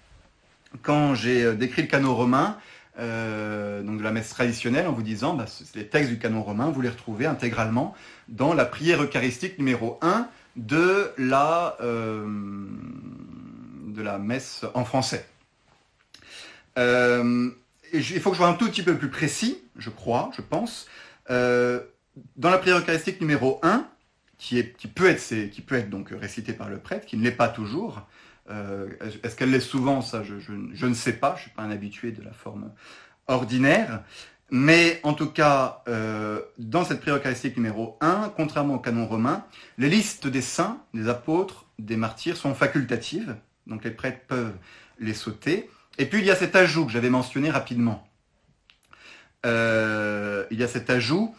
quand 0.81 1.15
j'ai 1.15 1.53
décrit 1.53 1.83
le 1.83 1.87
canon 1.87 2.13
romain. 2.13 2.57
Euh, 2.99 3.83
donc 3.83 3.99
de 3.99 4.03
la 4.03 4.11
messe 4.11 4.29
traditionnelle 4.29 4.87
en 4.87 4.91
vous 4.91 5.03
disant 5.03 5.35
bah, 5.35 5.45
les 5.75 5.87
textes 5.87 6.09
du 6.09 6.17
canon 6.17 6.41
romain, 6.41 6.71
vous 6.71 6.81
les 6.81 6.89
retrouvez 6.89 7.27
intégralement 7.27 7.95
dans 8.27 8.55
la 8.55 8.65
prière 8.65 9.03
eucharistique 9.03 9.59
numéro 9.59 9.99
1 10.01 10.27
de 10.55 11.11
la, 11.19 11.77
euh, 11.81 12.25
de 13.87 14.01
la 14.01 14.17
messe 14.17 14.65
en 14.73 14.83
français. 14.83 15.27
Euh, 16.79 17.51
il 17.93 18.19
faut 18.19 18.31
que 18.31 18.35
je 18.35 18.41
sois 18.41 18.49
un 18.49 18.55
tout 18.55 18.67
petit 18.67 18.81
peu 18.81 18.95
plus 18.95 19.09
précis, 19.09 19.59
je 19.77 19.91
crois, 19.91 20.31
je 20.35 20.41
pense. 20.41 20.87
dans 21.29 22.49
la 22.49 22.57
prière 22.57 22.79
eucharistique 22.79 23.21
numéro 23.21 23.59
1, 23.61 23.87
qui, 24.39 24.57
est, 24.57 24.75
qui, 24.75 24.87
peut, 24.87 25.07
être, 25.07 25.49
qui 25.49 25.61
peut 25.61 25.75
être 25.75 25.89
donc 25.89 26.09
récitée 26.09 26.53
par 26.53 26.69
le 26.69 26.79
prêtre, 26.79 27.05
qui 27.05 27.15
ne 27.17 27.23
l'est 27.23 27.31
pas 27.31 27.47
toujours, 27.47 28.01
euh, 28.49 28.89
est-ce 29.23 29.35
qu'elle 29.35 29.51
l'est 29.51 29.59
souvent? 29.59 30.01
Ça, 30.01 30.23
je, 30.23 30.33
ne 30.85 30.93
sais 30.93 31.13
pas. 31.13 31.31
Je 31.31 31.35
ne 31.35 31.41
suis 31.41 31.51
pas 31.51 31.63
un 31.63 31.71
habitué 31.71 32.11
de 32.11 32.21
la 32.21 32.31
forme 32.31 32.71
ordinaire. 33.27 34.03
Mais 34.49 35.01
en 35.03 35.13
tout 35.13 35.29
cas, 35.29 35.83
euh, 35.87 36.41
dans 36.57 36.85
cette 36.85 37.01
prière 37.01 37.17
eucharistique 37.17 37.57
numéro 37.57 37.97
1, 37.99 38.31
contrairement 38.37 38.75
au 38.75 38.79
canon 38.79 39.05
romain, 39.05 39.45
les 39.77 39.89
listes 39.89 40.27
des 40.27 40.41
saints, 40.41 40.81
des 40.93 41.09
apôtres, 41.09 41.65
des 41.79 41.97
martyrs 41.97 42.37
sont 42.37 42.53
facultatives. 42.53 43.35
Donc 43.67 43.83
les 43.83 43.91
prêtres 43.91 44.25
peuvent 44.27 44.55
les 44.99 45.13
sauter. 45.13 45.69
Et 45.97 46.05
puis 46.05 46.19
il 46.19 46.25
y 46.25 46.31
a 46.31 46.35
cet 46.35 46.55
ajout 46.55 46.85
que 46.85 46.91
j'avais 46.91 47.09
mentionné 47.09 47.49
rapidement. 47.49 48.07
Euh, 49.45 50.45
il 50.51 50.59
y 50.59 50.63
a 50.63 50.67
cet 50.67 50.89
ajout 50.89 51.35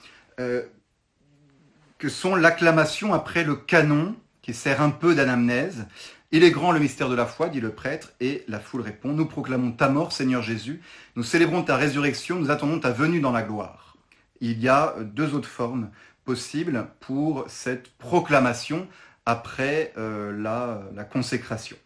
que 1.99 2.09
sont 2.09 2.37
l'acclamation 2.37 3.13
après 3.13 3.43
le 3.43 3.57
canon, 3.57 4.15
qui 4.41 4.55
sert 4.55 4.81
un 4.81 4.91
peu 4.91 5.17
d'anamnèse, 5.17 5.87
il 6.31 6.45
est 6.45 6.51
grand 6.51 6.73
le 6.73 6.81
mystère 6.81 7.09
de 7.09 7.15
la 7.15 7.25
foi, 7.25 7.49
dit 7.49 7.61
le 7.61 7.71
prêtre, 7.71 8.11
et 8.21 8.45
la 8.49 8.61
foule 8.61 8.83
répond, 8.83 9.13
nous 9.13 9.25
proclamons 9.25 9.73
ta 9.73 9.89
mort, 9.89 10.13
Seigneur 10.13 10.43
Jésus, 10.43 10.83
nous 11.17 11.23
célébrons 11.23 11.63
ta 11.63 11.77
résurrection, 11.77 12.37
nous 12.37 12.51
attendons 12.51 12.81
ta 12.81 12.91
venue 12.91 13.21
dans 13.21 13.33
la 13.33 13.43
gloire. 13.43 13.97
Il 14.41 14.61
y 14.61 14.69
a 14.69 14.95
deux 15.01 15.35
autres 15.35 15.49
formes 15.49 15.91
possibles 16.25 16.87
pour 17.01 17.47
cette 17.49 17.91
proclamation 17.97 18.87
après 19.25 19.93
euh, 19.97 20.33
la, 20.95 21.05
consécration. 21.05 21.77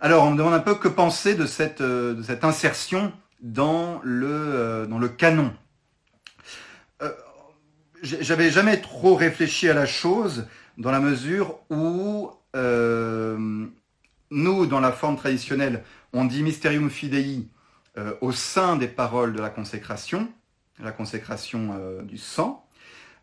Alors, 0.00 0.24
on 0.24 0.30
me 0.30 0.38
demande 0.38 0.54
un 0.54 0.60
peu 0.60 0.74
que 0.74 0.88
penser 0.88 1.34
de 1.34 1.44
cette, 1.44 1.82
euh, 1.82 2.22
insertion 2.42 3.12
euh, 3.58 4.86
dans 4.86 4.98
le 4.98 5.08
canon. 5.08 5.52
J'avais 8.02 8.50
jamais 8.50 8.80
trop 8.80 9.14
réfléchi 9.14 9.68
à 9.68 9.74
la 9.74 9.86
chose 9.86 10.48
dans 10.76 10.90
la 10.90 10.98
mesure 10.98 11.60
où 11.70 12.30
nous, 14.32 14.66
dans 14.66 14.80
la 14.80 14.92
forme 14.92 15.16
traditionnelle, 15.16 15.84
on 16.12 16.24
dit 16.24 16.42
Mysterium 16.42 16.90
Fidei 16.90 17.46
euh, 17.98 18.14
au 18.22 18.32
sein 18.32 18.76
des 18.76 18.88
paroles 18.88 19.34
de 19.34 19.40
la 19.40 19.50
consécration, 19.50 20.28
la 20.78 20.92
consécration 20.92 21.76
euh, 21.78 22.02
du 22.02 22.18
sang. 22.18 22.66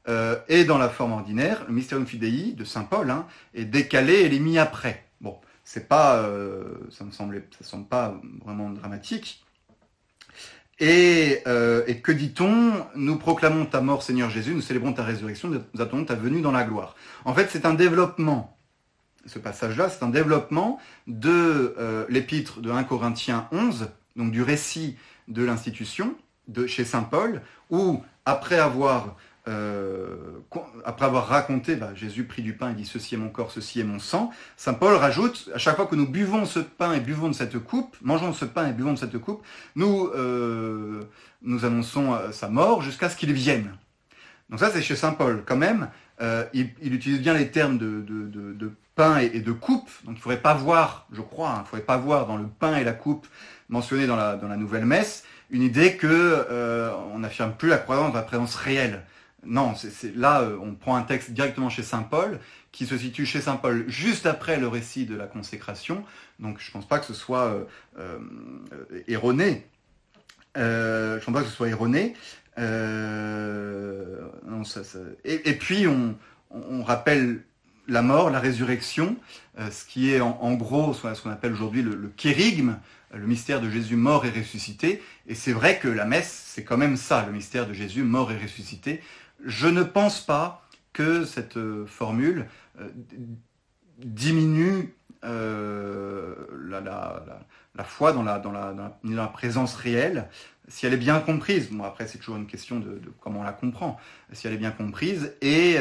Euh, 0.07 0.39
et 0.47 0.63
dans 0.63 0.77
la 0.77 0.89
forme 0.89 1.11
ordinaire, 1.11 1.65
le 1.67 1.73
Mysterium 1.73 2.05
Fidei 2.05 2.53
de 2.53 2.63
Saint 2.63 2.83
Paul 2.83 3.09
hein, 3.09 3.25
est 3.53 3.65
décalé 3.65 4.13
et 4.13 4.35
est 4.35 4.39
mis 4.39 4.57
après. 4.57 5.05
Bon, 5.21 5.37
c'est 5.63 5.87
pas, 5.87 6.23
ça 6.89 7.03
me 7.03 7.11
semble, 7.11 7.43
ça 7.59 7.65
semble 7.65 7.87
pas 7.87 8.19
vraiment 8.43 8.69
dramatique. 8.69 9.43
Et 10.79 11.41
que 11.43 12.11
dit-on? 12.11 12.87
Nous 12.95 13.17
proclamons 13.17 13.65
ta 13.65 13.81
mort, 13.81 14.01
Seigneur 14.01 14.29
Jésus, 14.29 14.55
nous 14.55 14.61
célébrons 14.61 14.93
ta 14.93 15.03
résurrection, 15.03 15.49
nous 15.49 15.81
attendons 15.81 16.05
ta 16.05 16.15
venue 16.15 16.41
dans 16.41 16.53
la 16.53 16.63
gloire. 16.63 16.95
En 17.25 17.33
fait, 17.35 17.49
c'est 17.51 17.65
un 17.65 17.73
développement 17.73 18.58
ce 19.25 19.39
passage-là, 19.39 19.89
c'est 19.89 20.03
un 20.03 20.09
développement 20.09 20.79
de 21.07 21.75
euh, 21.77 22.05
l'épître 22.09 22.61
de 22.61 22.71
1 22.71 22.83
Corinthiens 22.83 23.47
11, 23.51 23.89
donc 24.15 24.31
du 24.31 24.41
récit 24.41 24.97
de 25.27 25.43
l'institution 25.43 26.15
de 26.47 26.65
chez 26.65 26.83
saint 26.83 27.03
Paul, 27.03 27.41
où 27.69 28.01
après 28.25 28.57
avoir 28.57 29.17
euh, 29.47 30.15
après 30.83 31.05
avoir 31.05 31.27
raconté, 31.27 31.75
bah, 31.75 31.91
Jésus 31.95 32.25
prit 32.25 32.41
du 32.41 32.53
pain 32.53 32.71
et 32.71 32.73
dit 32.73 32.85
ceci 32.85 33.15
est 33.15 33.17
mon 33.17 33.29
corps, 33.29 33.51
ceci 33.51 33.79
est 33.79 33.83
mon 33.83 33.99
sang, 33.99 34.31
saint 34.57 34.73
Paul 34.73 34.95
rajoute 34.95 35.49
à 35.53 35.57
chaque 35.57 35.75
fois 35.75 35.87
que 35.87 35.95
nous 35.95 36.07
buvons 36.07 36.45
ce 36.45 36.59
pain 36.59 36.93
et 36.93 36.99
buvons 36.99 37.29
de 37.29 37.33
cette 37.33 37.57
coupe, 37.57 37.95
mangeons 38.01 38.33
ce 38.33 38.45
pain 38.45 38.67
et 38.67 38.73
buvons 38.73 38.93
de 38.93 38.99
cette 38.99 39.17
coupe, 39.17 39.43
nous 39.75 40.07
euh, 40.15 41.01
nous 41.41 41.65
annonçons 41.65 42.17
sa 42.31 42.49
mort 42.49 42.81
jusqu'à 42.81 43.09
ce 43.09 43.15
qu'il 43.15 43.33
vienne. 43.33 43.75
Donc 44.49 44.59
ça 44.59 44.71
c'est 44.71 44.81
chez 44.81 44.95
saint 44.95 45.13
Paul 45.13 45.43
quand 45.45 45.57
même. 45.57 45.89
il, 46.53 46.93
utilise 46.93 47.21
bien 47.21 47.33
les 47.33 47.49
termes 47.49 47.77
de, 47.77 48.01
de 48.01 48.71
et, 49.19 49.39
de 49.39 49.51
coupe. 49.51 49.89
Donc 50.03 50.15
il 50.15 50.17
ne 50.17 50.21
faudrait 50.21 50.41
pas 50.41 50.53
voir, 50.53 51.07
je 51.11 51.21
crois, 51.21 51.49
hein, 51.49 51.55
il 51.57 51.61
ne 51.61 51.65
faudrait 51.65 51.85
pas 51.85 51.97
voir 51.97 52.27
dans 52.27 52.37
le 52.37 52.47
pain 52.47 52.77
et 52.77 52.83
la 52.83 52.93
coupe 52.93 53.27
mentionnés 53.69 54.07
dans 54.07 54.15
la, 54.15 54.35
dans 54.35 54.47
la 54.47 54.57
nouvelle 54.57 54.85
messe 54.85 55.23
une 55.51 55.61
idée 55.63 55.97
que 55.97 56.07
euh, 56.07 56.93
on 57.13 57.19
n'affirme 57.19 57.53
plus 57.53 57.69
la 57.69 57.77
croyance 57.77 58.11
de 58.11 58.17
la 58.17 58.23
présence 58.23 58.55
réelle. 58.55 59.03
Non, 59.45 59.73
c'est 59.75 60.15
là 60.15 60.41
euh, 60.41 60.57
on 60.61 60.75
prend 60.75 60.95
un 60.95 61.01
texte 61.01 61.31
directement 61.31 61.69
chez 61.69 61.81
saint 61.81 62.03
Paul 62.03 62.39
qui 62.71 62.85
se 62.85 62.97
situe 62.97 63.25
chez 63.25 63.41
saint 63.41 63.55
Paul 63.55 63.85
juste 63.87 64.25
après 64.25 64.57
le 64.57 64.67
récit 64.67 65.05
de 65.05 65.15
la 65.15 65.27
consécration. 65.27 66.03
Donc 66.39 66.59
je 66.59 66.69
ne 66.69 66.73
pense 66.73 66.87
pas 66.87 66.99
que 66.99 67.05
ce 67.05 67.13
soit 67.13 67.65
euh, 67.97 68.19
erroné. 69.07 69.65
je 70.55 71.15
ne 71.15 71.19
pense 71.19 71.33
pas 71.33 71.41
que 71.41 71.47
ce 71.47 71.55
soit 71.55 71.69
erroné. 71.69 72.15
Ça, 74.65 74.81
et, 75.23 75.53
puis 75.53 75.87
on, 75.87 76.17
on 76.51 76.83
rappelle 76.83 77.41
la 77.89 78.01
mort, 78.01 78.29
la 78.29 78.39
résurrection, 78.39 79.17
euh, 79.59 79.69
ce 79.71 79.85
qui 79.85 80.13
est 80.13 80.21
en, 80.21 80.53
gros 80.53 80.93
ce 80.93 81.21
qu'on 81.21 81.29
appelle 81.29 81.51
aujourd'hui 81.51 81.81
le, 81.81 82.11
kérigme, 82.15 82.77
le 83.13 83.25
mystère 83.25 83.61
de 83.61 83.69
Jésus 83.69 83.95
mort 83.95 84.25
et 84.25 84.29
ressuscité. 84.29 85.01
Et 85.27 85.35
c'est 85.35 85.53
vrai 85.53 85.79
que 85.79 85.87
la 85.87 86.05
messe, 86.05 86.43
c'est 86.47 86.63
quand 86.63 86.77
même 86.77 86.95
ça, 86.95 87.25
le 87.25 87.31
mystère 87.31 87.67
de 87.67 87.73
Jésus 87.73 88.03
mort 88.03 88.31
et 88.31 88.37
ressuscité. 88.37 89.01
Je 89.43 89.67
ne 89.67 89.83
pense 89.83 90.21
pas 90.21 90.67
que 90.93 91.25
cette 91.25 91.57
euh, 91.57 91.85
formule 91.85 92.47
euh, 95.23 96.35
diminue 96.51 96.85
la, 97.75 97.83
foi 97.83 98.13
dans 98.13 98.23
la, 98.23 98.39
dans, 98.39 98.51
la, 99.03 99.27
présence 99.27 99.75
réelle, 99.75 100.27
si 100.67 100.85
elle 100.85 100.93
est 100.93 100.97
bien 100.97 101.19
comprise, 101.19 101.69
bon 101.71 101.83
après 101.83 102.07
c'est 102.07 102.17
toujours 102.17 102.35
une 102.35 102.47
question 102.47 102.79
de, 102.79 103.01
comment 103.21 103.41
on 103.41 103.43
la 103.43 103.53
comprend, 103.53 103.97
si 104.33 104.47
elle 104.47 104.53
est 104.53 104.57
bien 104.57 104.71
comprise, 104.71 105.33
et 105.41 105.77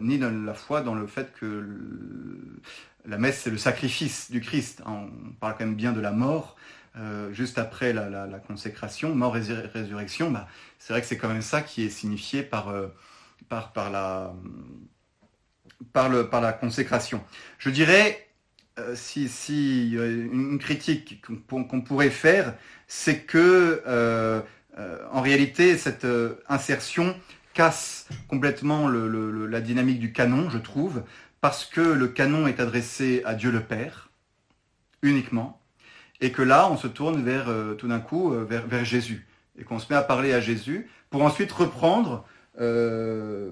ni 0.00 0.18
dans 0.18 0.44
la 0.44 0.54
foi 0.54 0.80
dans 0.82 0.94
le 0.94 1.06
fait 1.06 1.32
que 1.32 1.66
la 3.06 3.18
messe 3.18 3.40
c'est 3.40 3.50
le 3.50 3.58
sacrifice 3.58 4.30
du 4.30 4.40
Christ. 4.40 4.82
Hein. 4.86 5.08
on 5.26 5.32
parle 5.40 5.54
quand 5.56 5.64
même 5.64 5.76
bien 5.76 5.92
de 5.92 6.00
la 6.00 6.12
mort, 6.12 6.56
euh, 6.96 7.32
juste 7.32 7.58
après 7.58 7.92
la, 7.92 8.26
consécration, 8.46 9.14
mort 9.14 9.36
et 9.36 9.42
résurrection, 9.72 10.30
bah, 10.30 10.48
c'est 10.78 10.92
vrai 10.92 11.00
que 11.00 11.06
c'est 11.06 11.18
quand 11.18 11.28
même 11.28 11.42
ça 11.42 11.62
qui 11.62 11.84
est 11.84 11.90
signifié 11.90 12.42
par, 12.42 12.68
euh, 12.68 12.88
par, 13.48 13.72
la, 13.90 14.34
par 15.92 16.40
la 16.40 16.52
consécration. 16.52 17.22
Je 17.58 17.70
dirais, 17.70 18.27
euh, 18.78 18.94
si, 18.94 19.92
une 19.92 20.58
critique 20.58 21.22
qu'on 21.48 21.80
pourrait 21.80 22.10
faire, 22.10 22.54
c'est 22.86 23.20
que 23.20 23.82
en 25.12 25.20
réalité, 25.20 25.76
cette 25.76 26.06
insertion 26.48 27.16
casse 27.52 28.06
complètement 28.28 28.88
la 28.88 29.60
dynamique 29.60 29.98
du 29.98 30.12
canon, 30.12 30.48
je 30.50 30.58
trouve, 30.58 31.02
parce 31.40 31.64
que 31.64 31.80
le 31.80 32.08
canon 32.08 32.46
est 32.46 32.60
adressé 32.60 33.22
à 33.24 33.34
Dieu 33.34 33.50
le 33.50 33.60
Père, 33.60 34.10
uniquement, 35.02 35.60
et 36.20 36.32
que 36.32 36.42
là, 36.42 36.70
on 36.70 36.76
se 36.76 36.88
tourne 36.88 37.22
vers, 37.22 37.48
euh, 37.48 37.74
tout 37.74 37.88
d'un 37.88 38.00
coup, 38.00 38.32
euh, 38.32 38.44
vers, 38.44 38.84
Jésus, 38.84 39.26
et 39.58 39.64
qu'on 39.64 39.78
se 39.78 39.92
met 39.92 39.96
à 39.96 40.02
parler 40.02 40.32
à 40.32 40.40
Jésus, 40.40 40.88
pour 41.10 41.22
ensuite 41.22 41.52
reprendre, 41.52 42.24
euh, 42.60 43.50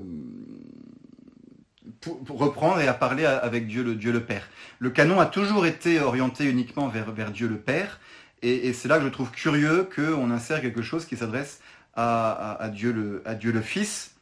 reprendre 2.29 2.81
et 2.81 2.89
à 2.89 2.95
parler 2.95 3.25
avec 3.25 3.67
Dieu 3.67 3.83
le, 3.83 4.21
Père. 4.21 4.49
Le 4.79 4.91
canon 4.91 5.21
a 5.21 5.27
toujours 5.27 5.67
été 5.67 6.01
orienté 6.01 6.45
uniquement 6.45 6.89
vers, 6.89 7.31
Dieu 7.31 7.49
le 7.49 7.57
Père, 7.57 8.01
et, 8.43 8.73
c'est 8.73 8.89
là 8.89 8.99
que 8.99 9.05
je 9.05 9.09
trouve 9.09 9.31
curieux 9.31 9.89
qu'on 9.95 10.31
insère 10.31 10.61
quelque 10.61 10.83
chose 10.83 11.07
qui 11.07 11.17
s'adresse 11.17 11.61
à, 11.95 12.71
Dieu 12.73 12.93
le, 12.93 13.61
Fils. 13.61 14.15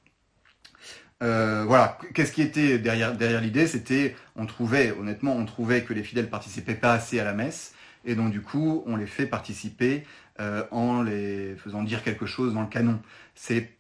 voilà, 1.20 1.98
qu'est-ce 2.14 2.32
qui 2.32 2.42
était 2.42 2.78
derrière, 2.78 3.16
derrière 3.16 3.40
l'idée? 3.40 3.66
C'était, 3.66 4.16
on 4.36 4.46
trouvait, 4.46 4.92
honnêtement, 4.92 5.36
on 5.36 5.44
trouvait 5.44 5.82
que 5.82 5.92
les 5.92 6.02
fidèles 6.02 6.30
participaient 6.30 6.74
pas 6.74 6.92
assez 6.92 7.18
à 7.20 7.24
la 7.24 7.32
messe, 7.32 7.74
et 8.04 8.14
donc 8.14 8.30
du 8.30 8.40
coup 8.40 8.82
on 8.86 8.96
les 8.96 9.06
fait 9.06 9.26
participer 9.26 10.04
euh, 10.40 10.64
en 10.70 11.02
les 11.02 11.54
faisant 11.56 11.82
dire 11.82 12.02
quelque 12.02 12.26
chose 12.26 12.54
dans 12.54 12.62
le 12.62 12.68
canon. 12.68 13.00
C'est 13.34 13.70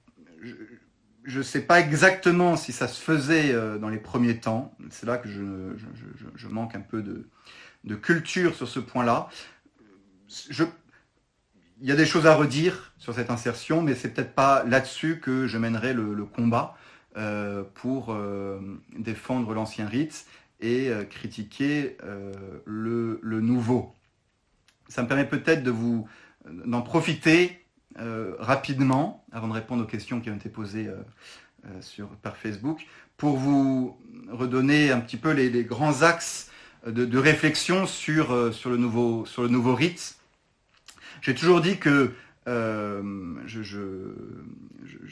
je 1.24 1.38
ne 1.38 1.42
sais 1.42 1.62
pas 1.62 1.80
exactement 1.80 2.56
si 2.56 2.72
ça 2.72 2.86
se 2.86 3.00
faisait 3.00 3.52
euh, 3.52 3.78
dans 3.78 3.88
les 3.88 3.98
premiers 3.98 4.38
temps. 4.38 4.74
C'est 4.90 5.06
là 5.06 5.16
que 5.18 5.28
je, 5.28 6.48
manque 6.48 6.74
un 6.74 6.80
peu 6.80 7.02
de, 7.02 7.94
culture 7.96 8.54
sur 8.54 8.68
ce 8.68 8.80
point-là. 8.80 9.28
il 10.48 10.68
y 11.82 11.92
a 11.92 11.96
des 11.96 12.06
choses 12.06 12.26
à 12.26 12.34
redire 12.34 12.92
sur 12.98 13.14
cette 13.14 13.30
insertion, 13.30 13.82
mais 13.82 13.94
c'est 13.94 14.10
peut-être 14.10 14.34
pas 14.34 14.64
là-dessus 14.64 15.20
que 15.20 15.46
je 15.46 15.58
mènerai 15.58 15.94
le, 15.94 16.24
combat 16.24 16.76
euh, 17.16 17.62
pour 17.74 18.16
défendre 18.96 19.52
l'ancien 19.54 19.86
rite 19.86 20.26
et 20.60 20.90
critiquer 21.10 21.96
le, 22.64 23.18
le, 23.22 23.40
nouveau 23.40 23.94
ça 24.88 25.02
me 25.02 25.08
permet 25.08 25.26
peut-être 25.26 25.62
de 25.62 25.70
vous 25.70 26.08
d'en 26.48 26.82
profiter 26.82 27.63
euh, 28.00 28.34
rapidement, 28.40 29.24
avant 29.30 29.46
de 29.46 29.52
répondre 29.52 29.84
aux 29.84 29.86
questions 29.86 30.20
qui 30.20 30.28
ont 30.28 30.34
été 30.34 30.48
posées 30.48 30.88
euh, 30.88 30.96
euh, 31.66 31.80
sur, 31.80 32.08
par 32.08 32.36
Facebook, 32.36 32.84
pour 33.16 33.36
vous 33.36 33.96
redonner 34.30 34.90
un 34.90 34.98
petit 34.98 35.16
peu 35.16 35.30
les, 35.30 35.64
grands 35.64 36.02
axes 36.02 36.50
de, 36.86 37.18
réflexion 37.18 37.86
sur, 37.86 38.52
sur, 38.52 38.70
le 38.70 38.76
nouveau, 38.76 39.24
sur 39.26 39.42
le 39.42 39.48
nouveau 39.48 39.76
rite. 39.76 40.16
J'ai 41.22 41.36
toujours 41.36 41.60
dit 41.60 41.78
que 41.78 42.12
je 42.46 43.00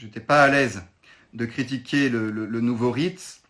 n'étais 0.03 0.21
pas 0.21 0.43
à 0.43 0.49
l'aise 0.49 0.83
de 1.33 1.47
critiquer 1.47 2.09
le, 2.09 2.61
nouveau 2.61 2.91
rite 2.91 3.41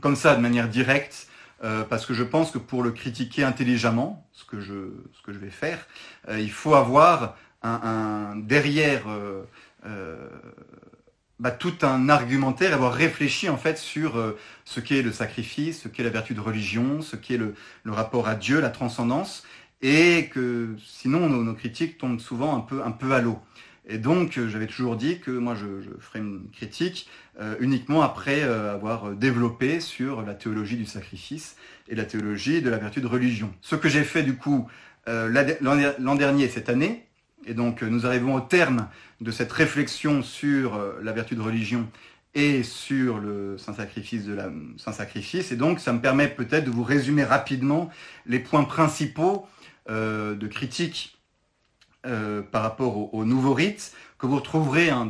comme 0.00 0.16
ça, 0.16 0.34
de 0.34 0.40
manière 0.40 0.68
directe, 0.68 1.28
parce 1.60 2.04
que 2.04 2.14
je 2.14 2.24
pense 2.24 2.50
que 2.50 2.58
pour 2.58 2.82
le 2.82 2.90
critiquer 2.90 3.44
intelligemment, 3.44 4.28
ce 4.32 4.44
que 4.44 4.60
je, 4.60 4.90
ce 5.14 5.22
que 5.22 5.32
je 5.32 5.38
vais 5.38 5.50
faire, 5.50 5.86
il 6.28 6.50
faut 6.50 6.74
avoir 6.74 7.36
un, 7.62 8.36
derrière 8.36 9.04
euh, 9.08 10.28
bah, 11.38 11.50
tout 11.50 11.74
un 11.82 12.08
argumentaire, 12.08 12.74
avoir 12.74 12.92
réfléchi 12.92 13.48
en 13.48 13.56
fait 13.56 13.78
sur 13.78 14.34
ce 14.64 14.80
qu'est 14.80 15.02
le 15.02 15.12
sacrifice, 15.12 15.82
ce 15.82 15.88
qu'est 15.88 16.02
la 16.02 16.10
vertu 16.10 16.34
de 16.34 16.40
religion, 16.40 17.02
ce 17.02 17.16
qu'est 17.16 17.36
le, 17.36 17.54
le, 17.84 17.92
rapport 17.92 18.28
à 18.28 18.34
Dieu, 18.34 18.60
la 18.60 18.70
transcendance, 18.70 19.44
et 19.82 20.28
que 20.32 20.76
sinon 20.84 21.28
nos, 21.28 21.54
critiques 21.54 21.98
tombent 21.98 22.20
souvent 22.20 22.56
un 22.56 22.60
peu, 22.60 22.82
un 22.82 22.92
peu 22.92 23.12
à 23.12 23.20
l'eau. 23.20 23.38
Et 23.88 23.98
donc, 23.98 24.38
euh, 24.38 24.48
j'avais 24.48 24.68
toujours 24.68 24.96
dit 24.96 25.18
que 25.18 25.30
moi, 25.32 25.56
je, 25.56 25.80
je 25.82 25.90
ferais 25.98 26.20
une 26.20 26.48
critique 26.52 27.08
euh, 27.40 27.56
uniquement 27.58 28.02
après 28.02 28.42
euh, 28.42 28.72
avoir 28.72 29.10
développé 29.10 29.80
sur 29.80 30.22
la 30.22 30.34
théologie 30.34 30.76
du 30.76 30.86
sacrifice 30.86 31.56
et 31.88 31.96
la 31.96 32.04
théologie 32.04 32.62
de 32.62 32.70
la 32.70 32.78
vertu 32.78 33.00
de 33.00 33.08
religion. 33.08 33.52
Ce 33.60 33.74
que 33.74 33.88
j'ai 33.88 34.04
fait 34.04 34.22
du 34.22 34.36
coup 34.36 34.68
l'an 35.08 36.14
dernier, 36.14 36.48
cette 36.48 36.68
année, 36.68 37.08
et 37.46 37.54
donc 37.54 37.82
nous 37.82 38.06
arrivons 38.06 38.34
au 38.34 38.40
terme 38.40 38.88
de 39.20 39.30
cette 39.30 39.52
réflexion 39.52 40.22
sur 40.22 40.80
la 41.02 41.12
vertu 41.12 41.34
de 41.34 41.40
religion 41.40 41.88
et 42.34 42.62
sur 42.62 43.18
le 43.18 43.58
Saint-Sacrifice 43.58 44.24
de 44.24 44.34
la. 44.34 44.50
Et 45.50 45.56
donc, 45.56 45.80
ça 45.80 45.92
me 45.92 46.00
permet 46.00 46.28
peut-être 46.28 46.64
de 46.64 46.70
vous 46.70 46.82
résumer 46.82 47.24
rapidement 47.24 47.90
les 48.26 48.38
points 48.38 48.64
principaux 48.64 49.46
de 49.88 50.46
critique 50.48 51.22
euh, 52.04 52.42
par 52.42 52.62
rapport 52.62 53.14
au, 53.14 53.24
nouveau 53.24 53.54
rite 53.54 53.92
que 54.18 54.26
vous 54.26 54.34
retrouverez 54.34 54.90
hein, 54.90 55.08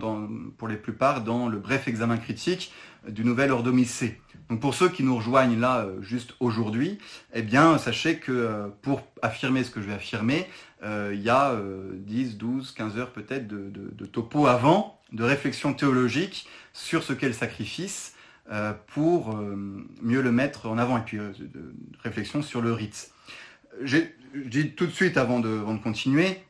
pour 0.59 0.68
les 0.68 0.76
plupart 0.76 1.24
dans 1.24 1.49
le 1.49 1.57
bref 1.57 1.89
examen 1.89 2.18
critique 2.18 2.70
du 3.09 3.24
nouvel 3.24 3.51
ordomicée. 3.51 4.20
Donc 4.51 4.61
pour 4.61 4.74
ceux 4.74 4.91
qui 4.91 5.03
nous 5.03 5.16
rejoignent 5.16 5.59
là 5.59 5.87
euh, 5.87 6.03
juste 6.03 6.35
aujourd'hui, 6.39 6.99
eh 7.33 7.41
bien 7.41 7.78
sachez 7.78 8.18
que 8.18 8.30
euh, 8.30 8.68
pour 8.83 9.01
affirmer 9.22 9.64
ce 9.64 9.70
que 9.70 9.80
je 9.80 9.87
vais 9.87 9.95
affirmer, 9.95 10.47
il 10.83 11.20
y 11.20 11.30
a 11.30 11.57
10, 11.95 12.39
12, 12.39 12.72
15 12.72 12.99
heures 12.99 13.12
peut-être 13.12 13.47
de, 13.47 14.07
topo 14.07 14.47
avant, 14.47 15.01
de 15.12 15.22
réflexion 15.22 15.74
théologique 15.74 16.49
sur 16.72 17.03
ce 17.03 17.12
qu'est 17.12 17.28
le 17.28 17.33
sacrifice 17.33 18.14
pour 18.89 19.37
mieux 20.03 20.22
le 20.22 20.33
mettre 20.33 20.68
en 20.68 20.78
avant 20.78 20.99
et 20.99 21.03
puis 21.03 21.18
de, 21.18 21.74
réflexion 22.03 22.43
sur 22.43 22.61
le 22.61 22.72
rite. 22.72 23.12
J'ai 23.83 24.14
dit 24.35 24.72
tout 24.72 24.87
de 24.87 24.93
suite 24.93 25.16
avant 25.16 25.41
de, 25.41 25.61
continuer, 25.83 26.43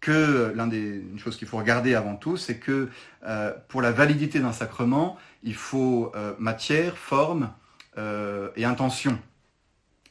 que 0.00 0.52
l'un 0.54 0.66
des 0.66 0.78
une 0.78 1.18
chose 1.18 1.36
qu'il 1.36 1.48
faut 1.48 1.56
regarder 1.56 1.94
avant 1.94 2.16
tout, 2.16 2.36
c'est 2.36 2.58
que 2.58 2.88
euh, 3.24 3.52
pour 3.68 3.82
la 3.82 3.90
validité 3.90 4.38
d'un 4.38 4.52
sacrement, 4.52 5.18
il 5.42 5.54
faut 5.54 6.12
euh, 6.14 6.34
matière, 6.38 6.96
forme 6.96 7.52
euh, 7.98 8.50
et 8.56 8.64
intention. 8.64 9.18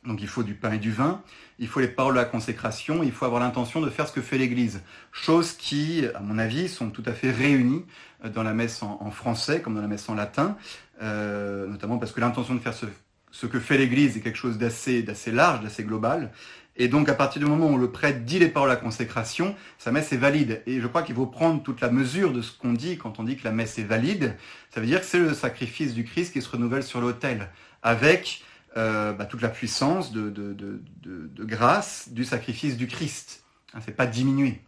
Donc 0.05 0.21
il 0.21 0.27
faut 0.27 0.43
du 0.43 0.53
pain 0.53 0.73
et 0.73 0.79
du 0.79 0.91
vin, 0.91 1.21
il 1.59 1.67
faut 1.67 1.79
les 1.79 1.87
paroles 1.87 2.13
de 2.13 2.19
la 2.19 2.25
consécration, 2.25 3.03
il 3.03 3.11
faut 3.11 3.25
avoir 3.25 3.41
l'intention 3.41 3.81
de 3.81 3.89
faire 3.89 4.07
ce 4.07 4.13
que 4.13 4.21
fait 4.21 4.37
l'Église. 4.37 4.81
Choses 5.11 5.53
qui, 5.53 6.05
à 6.15 6.19
mon 6.19 6.37
avis, 6.37 6.69
sont 6.69 6.89
tout 6.89 7.03
à 7.05 7.13
fait 7.13 7.31
réunies 7.31 7.85
dans 8.33 8.43
la 8.43 8.53
messe 8.53 8.81
en, 8.83 9.11
français 9.11 9.61
comme 9.61 9.75
dans 9.75 9.81
la 9.81 9.87
messe 9.87 10.07
en 10.09 10.15
latin, 10.15 10.57
notamment 11.01 11.97
parce 11.97 12.11
que 12.11 12.21
l'intention 12.21 12.55
de 12.55 12.59
faire 12.59 12.73
ce, 12.73 12.85
ce 13.31 13.45
que 13.45 13.59
fait 13.59 13.77
l'Église 13.77 14.15
est 14.17 14.21
quelque 14.21 14.37
chose 14.37 14.57
d'assez 14.57 15.03
large, 15.31 15.61
d'assez 15.61 15.83
global, 15.83 16.31
et 16.75 16.87
donc, 16.87 17.07
à 17.07 17.13
partir 17.13 17.39
du 17.39 17.47
moment 17.47 17.69
où 17.69 17.77
le 17.77 17.91
prêtre 17.91 18.21
dit 18.25 18.39
les 18.39 18.47
paroles 18.47 18.71
à 18.71 18.73
la 18.73 18.79
consécration, 18.79 19.55
sa 19.77 19.91
messe 19.91 20.11
est 20.11 20.17
valide. 20.17 20.63
Et 20.65 20.81
je 20.81 20.87
crois 20.87 21.03
qu'il 21.03 21.13
faut 21.13 21.27
prendre 21.27 21.61
toute 21.61 21.81
la 21.81 21.91
mesure 21.91 22.33
de 22.33 22.41
ce 22.41 22.51
qu'on 22.51 22.73
dit 22.73 22.97
quand 22.97 23.19
on 23.19 23.23
dit 23.23 23.37
que 23.37 23.43
la 23.43 23.51
messe 23.51 23.77
est 23.77 23.83
valide. 23.83 24.35
Ça 24.73 24.79
veut 24.79 24.87
dire 24.87 25.01
que 25.01 25.05
c'est 25.05 25.19
le 25.19 25.33
sacrifice 25.33 25.93
du 25.93 26.03
Christ 26.03 26.33
qui 26.33 26.41
se 26.41 26.49
renouvelle 26.49 26.83
sur 26.83 26.99
l'autel, 26.99 27.49
avec 27.83 28.43
euh, 28.77 29.13
bah, 29.13 29.25
toute 29.25 29.41
la 29.41 29.49
puissance 29.49 30.11
de, 30.11 30.81
grâce 31.39 32.09
du 32.09 32.25
sacrifice 32.25 32.77
du 32.77 32.87
Christ. 32.87 33.43
Hein, 33.73 33.79
c'est 33.85 33.95
pas 33.95 34.05
diminué. 34.05 34.61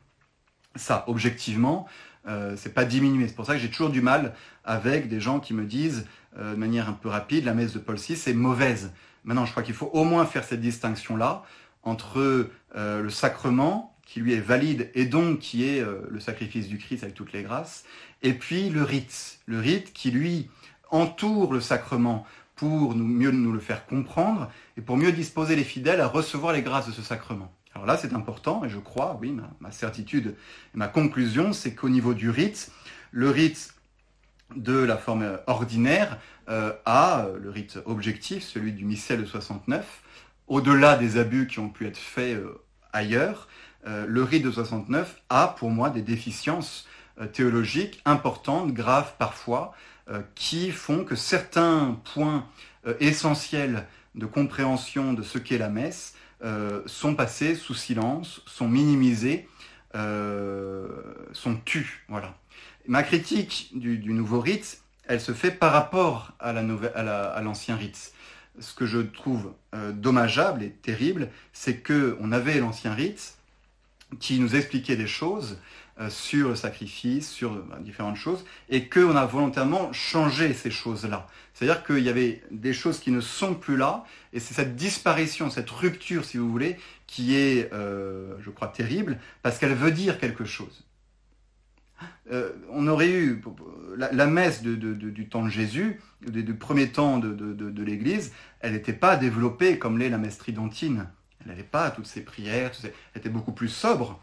Ça, 0.76 1.06
objectivement, 1.08 1.88
euh, 2.28 2.56
c'est 2.58 2.74
pas 2.74 2.86
diminué. 2.86 3.28
C'est 3.28 3.36
pour 3.36 3.46
ça 3.46 3.54
que 3.54 3.60
j'ai 3.60 3.70
toujours 3.70 3.90
du 3.90 4.02
mal 4.02 4.34
avec 4.64 5.08
des 5.08 5.20
gens 5.20 5.40
qui 5.40 5.54
me 5.54 5.66
disent 5.66 6.06
euh, 6.38 6.54
de 6.54 6.58
manière 6.58 6.90
un 6.90 6.94
peu 6.94 7.10
rapide, 7.10 7.46
la 7.46 7.54
messe 7.54 7.74
de 7.74 7.80
Paul 7.80 7.98
VI 7.98 8.14
est 8.14 8.34
mauvaise. 8.34 8.92
Maintenant, 9.24 9.46
je 9.46 9.52
crois 9.52 9.64
qu'il 9.64 9.76
faut 9.76 9.90
au 9.94 10.04
moins 10.04 10.26
faire 10.26 10.44
cette 10.44 10.62
distinction-là 10.62 11.44
entre 11.84 12.50
euh, 12.76 13.02
le 13.02 13.10
sacrement, 13.10 13.96
qui 14.06 14.20
lui 14.20 14.34
est 14.34 14.40
valide 14.40 14.92
et 14.94 15.06
donc 15.06 15.40
qui 15.40 15.68
est 15.68 15.84
le 15.84 16.20
sacrifice 16.20 16.68
du 16.68 16.78
Christ 16.78 17.04
avec 17.04 17.16
toutes 17.16 17.34
les 17.34 17.42
grâces, 17.42 17.86
et 18.22 18.34
puis 18.34 18.70
le 18.70 18.84
rite. 18.84 19.40
Le 19.48 19.60
rite 19.60 19.94
qui 19.94 20.12
lui 20.12 20.48
entoure 20.92 21.52
le 21.52 21.60
sacrement 21.60 22.24
pour 22.56 22.96
mieux 22.96 23.32
nous 23.32 23.52
le 23.52 23.60
faire 23.60 23.86
comprendre 23.86 24.50
et 24.78 24.82
pour 24.82 24.98
mieux 24.98 25.12
disposer 25.12 25.56
les 25.56 25.64
fidèles 25.64 26.02
à 26.02 26.08
recevoir 26.08 26.54
les 26.54 26.62
grâces 26.62 26.88
de 26.88 26.92
ce 26.92 27.02
sacrement. 27.02 27.54
Alors 27.74 27.86
là, 27.86 27.98
c'est 27.98 28.14
important, 28.14 28.64
et 28.64 28.70
je 28.70 28.78
crois, 28.78 29.18
oui, 29.22 29.36
ma, 29.60 29.72
certitude 29.72 30.36
et 30.74 30.78
ma 30.78 30.88
conclusion, 30.88 31.52
c'est 31.52 31.76
qu'au 31.76 31.90
niveau 31.90 32.14
du 32.14 32.30
rite, 32.30 32.72
le 33.12 33.30
rite 33.30 33.74
de 34.56 34.78
la 34.78 34.96
forme 34.96 35.40
ordinaire 35.48 36.18
à 36.48 37.28
le 37.38 37.50
rite 37.50 37.80
objectif, 37.86 38.44
celui 38.44 38.72
du 38.72 38.86
missel 38.86 39.22
de 39.22 39.26
69, 39.26 40.04
au-delà 40.48 40.96
des 40.96 41.18
abus 41.18 41.48
qui 41.48 41.60
ont 41.60 41.70
pu 41.70 41.86
être 41.86 41.98
faits 41.98 42.40
ailleurs, 42.94 43.50
le 43.86 44.24
rite 44.24 44.44
de 44.44 44.52
69 44.52 45.22
a 45.30 45.50
pour 45.50 45.70
moi 45.70 45.90
des 45.90 46.02
déficiences 46.02 46.88
théologiques 47.34 48.02
importantes, 48.06 48.72
graves 48.72 49.14
parfois, 49.18 49.74
qui 50.36 50.72
font 50.72 51.04
que 51.04 51.16
certains 51.16 52.00
points 52.14 52.48
essentiels 53.00 53.88
de 54.16 54.26
compréhension 54.26 55.14
de 55.14 55.24
ce 55.24 55.38
qu'est 55.38 55.58
la 55.58 55.70
messe 55.70 56.16
euh, 56.44 56.82
sont 56.86 57.16
passés 57.16 57.56
sous 57.56 57.74
silence, 57.74 58.42
sont 58.46 58.68
minimisés, 58.68 59.48
euh, 59.96 60.88
sont 61.34 61.56
tus. 61.56 62.04
Voilà. 62.10 62.38
Ma 62.88 63.04
critique 63.04 63.72
du, 63.74 64.14
nouveau 64.14 64.40
rite, 64.40 64.82
elle 65.06 65.22
se 65.22 65.34
fait 65.34 65.52
par 65.52 65.72
rapport 65.72 66.34
à 66.40 66.54
l'ancien 67.42 67.76
rite. 67.76 68.14
Ce 68.60 68.74
que 68.74 68.86
je 68.86 69.00
trouve 69.00 69.54
euh, 69.74 69.92
dommageable 69.92 70.64
et 70.64 70.72
terrible, 70.72 71.30
c'est 71.52 71.78
que 71.78 72.18
on 72.22 72.32
avait 72.32 72.60
l'ancien 72.60 72.94
rite 72.94 73.36
qui 74.20 74.40
nous 74.40 74.56
expliquait 74.56 74.96
des 74.96 75.08
choses 75.08 75.58
sur 76.10 76.50
le 76.50 76.56
sacrifice, 76.56 77.30
sur 77.30 77.64
différentes 77.80 78.18
choses, 78.18 78.44
et 78.70 78.90
qu'on 78.90 79.16
a 79.16 79.26
volontairement 79.26 79.94
changé 79.94 80.54
ces 80.54 80.70
choses-là. 80.72 81.28
C'est-à-dire 81.54 81.86
qu'il 81.86 82.00
y 82.00 82.10
avait 82.10 82.44
des 82.52 82.74
choses 82.74 83.00
qui 83.00 83.12
ne 83.12 83.22
sont 83.22 83.56
plus 83.56 83.78
là, 83.78 84.04
et 84.34 84.42
c'est 84.42 84.54
cette 84.54 84.76
disparition, 84.76 85.50
cette 85.50 85.70
rupture, 85.70 86.26
si 86.26 86.38
vous 86.38 86.52
voulez, 86.52 86.78
qui 87.08 87.36
est, 87.36 87.72
euh, 87.74 88.36
je 88.42 88.50
crois, 88.50 88.68
terrible, 88.68 89.20
parce 89.42 89.58
qu'elle 89.58 89.74
veut 89.74 89.92
dire 89.92 90.20
quelque 90.20 90.44
chose. 90.44 90.84
Euh, 92.32 92.52
on 92.70 92.88
aurait 92.88 93.10
eu 93.10 93.42
la, 93.96 94.28
messe 94.28 94.64
du 94.64 95.30
temps 95.30 95.44
de 95.44 95.50
Jésus, 95.50 96.02
du, 96.28 96.56
premier 96.56 96.92
temps 96.92 97.20
de, 97.20 97.82
l'Église, 97.82 98.34
elle 98.60 98.74
n'était 98.74 98.94
pas 98.94 99.16
développée 99.16 99.80
comme 99.80 99.98
l'est 99.98 100.10
la 100.10 100.18
messe 100.18 100.38
tridentine. 100.38 101.08
Elle 101.40 101.48
n'avait 101.48 101.64
pas 101.64 101.92
toutes 101.92 102.08
ces 102.08 102.22
prières, 102.22 102.72
elle 102.84 102.92
était 103.16 103.30
beaucoup 103.30 103.54
plus 103.54 103.70
sobre 103.70 104.20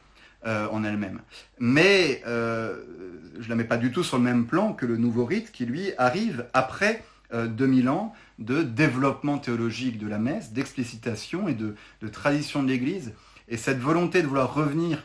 euh, 0.47 0.69
en 0.71 0.85
elle-même. 0.85 1.21
Mais 1.59 2.23
je 2.25 3.45
ne 3.45 3.49
la 3.49 3.55
mets 3.55 3.65
pas 3.65 3.77
du 3.77 3.91
tout 3.91 4.05
sur 4.05 4.19
le 4.19 4.25
même 4.25 4.47
plan 4.47 4.73
que 4.73 4.87
le 4.87 4.97
nouveau 4.97 5.25
rite 5.25 5.53
qui, 5.53 5.67
lui, 5.67 5.93
arrive 5.99 6.47
après 6.53 7.03
2000 7.33 7.89
euh, 7.89 7.91
ans 7.91 8.15
de 8.39 8.63
développement 8.63 9.39
théologique 9.39 9.99
de 9.99 10.07
la 10.07 10.19
messe, 10.19 10.53
d'explicitation 10.53 11.49
et 11.49 11.55
de, 11.55 11.75
tradition 12.09 12.63
de 12.63 12.69
l'Église. 12.69 13.13
Et 13.49 13.57
cette 13.57 13.79
volonté 13.79 14.23
de 14.23 14.27
vouloir 14.27 14.55
revenir, 14.55 15.03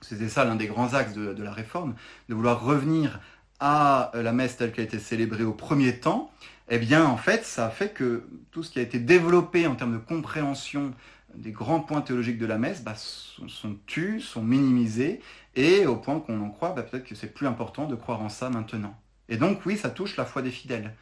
c'était 0.00 0.28
ça 0.28 0.44
l'un 0.44 0.56
des 0.56 0.66
grands 0.66 0.94
axes 0.94 1.14
de, 1.14 1.42
la 1.42 1.52
réforme, 1.52 1.94
de 2.28 2.34
vouloir 2.34 2.62
revenir 2.62 3.20
à 3.60 4.12
la 4.14 4.32
messe 4.32 4.56
telle 4.56 4.72
qu'elle 4.72 4.84
a 4.84 4.86
été 4.86 4.98
célébrée 4.98 5.44
au 5.44 5.52
premier 5.52 5.98
temps, 5.98 6.30
eh 6.68 6.78
bien 6.78 7.04
en 7.04 7.16
fait 7.16 7.44
ça 7.44 7.66
a 7.66 7.70
fait 7.70 7.92
que 7.92 8.24
tout 8.52 8.62
ce 8.62 8.70
qui 8.70 8.78
a 8.78 8.82
été 8.82 9.00
développé 9.00 9.66
en 9.66 9.74
termes 9.74 9.94
de 9.94 9.98
compréhension 9.98 10.94
des 11.34 11.52
grands 11.52 11.80
points 11.80 12.00
théologiques 12.00 12.38
de 12.38 12.46
la 12.46 12.58
messe 12.58 12.82
bah, 12.82 12.94
sont, 12.96 13.48
sont, 13.48 13.76
tus, 13.86 14.20
sont 14.22 14.42
minimisés, 14.42 15.20
et 15.56 15.86
au 15.86 15.96
point 15.96 16.20
qu'on 16.20 16.40
en 16.40 16.50
croit, 16.50 16.72
bah, 16.72 16.82
peut-être 16.82 17.04
que 17.04 17.14
c'est 17.14 17.32
plus 17.32 17.46
important 17.46 17.86
de 17.86 17.94
croire 17.94 18.22
en 18.22 18.28
ça 18.28 18.50
maintenant. 18.50 18.98
Et 19.28 19.36
donc 19.36 19.64
oui, 19.66 19.76
ça 19.76 19.90
touche 19.90 20.16
la 20.16 20.24
foi 20.24 20.42
des 20.42 20.50
fidèles. 20.50 20.94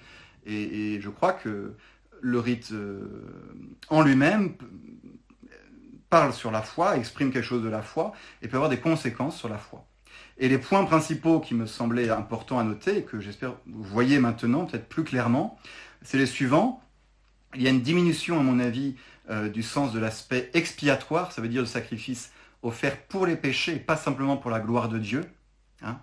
Et, 0.46 1.00
je 1.00 1.08
crois 1.08 1.32
que 1.32 1.74
le 2.20 2.38
rite 2.38 2.70
euh, 2.72 3.26
en 3.88 4.02
lui-même 4.02 4.54
parle 6.08 6.32
sur 6.32 6.50
la 6.50 6.62
foi, 6.62 6.96
exprime 6.96 7.32
quelque 7.32 7.44
chose 7.44 7.62
de 7.62 7.68
la 7.68 7.82
foi, 7.82 8.12
et 8.42 8.48
peut 8.48 8.56
avoir 8.56 8.70
des 8.70 8.78
conséquences 8.78 9.36
sur 9.36 9.48
la 9.48 9.58
foi. 9.58 9.86
Et 10.38 10.48
les 10.48 10.58
points 10.58 10.84
principaux 10.84 11.40
qui 11.40 11.54
me 11.54 11.66
semblaient 11.66 12.10
importants 12.10 12.58
à 12.58 12.64
noter, 12.64 12.98
et 12.98 13.02
que 13.02 13.20
j'espère 13.20 13.54
vous 13.66 13.82
voyez 13.82 14.18
maintenant 14.18 14.66
peut-être 14.66 14.88
plus 14.88 15.04
clairement, 15.04 15.58
c'est 16.02 16.18
les 16.18 16.26
suivants. 16.26 16.82
Il 17.54 17.62
y 17.62 17.66
a 17.66 17.70
une 17.70 17.80
diminution, 17.80 18.38
à 18.38 18.42
mon 18.42 18.60
avis, 18.60 18.96
euh, 19.28 19.48
du 19.48 19.62
sens 19.62 19.92
de 19.92 19.98
l'aspect 19.98 20.50
expiatoire, 20.54 21.32
ça 21.32 21.42
veut 21.42 21.48
dire 21.48 21.62
le 21.62 21.66
sacrifice 21.66 22.30
offert 22.62 22.96
pour 22.96 23.26
les 23.26 23.36
péchés, 23.36 23.76
pas 23.76 23.96
simplement 23.96 24.36
pour 24.36 24.50
la 24.50 24.60
gloire 24.60 24.88
de 24.88 24.98
Dieu. 24.98 25.24
Hein. 25.82 25.98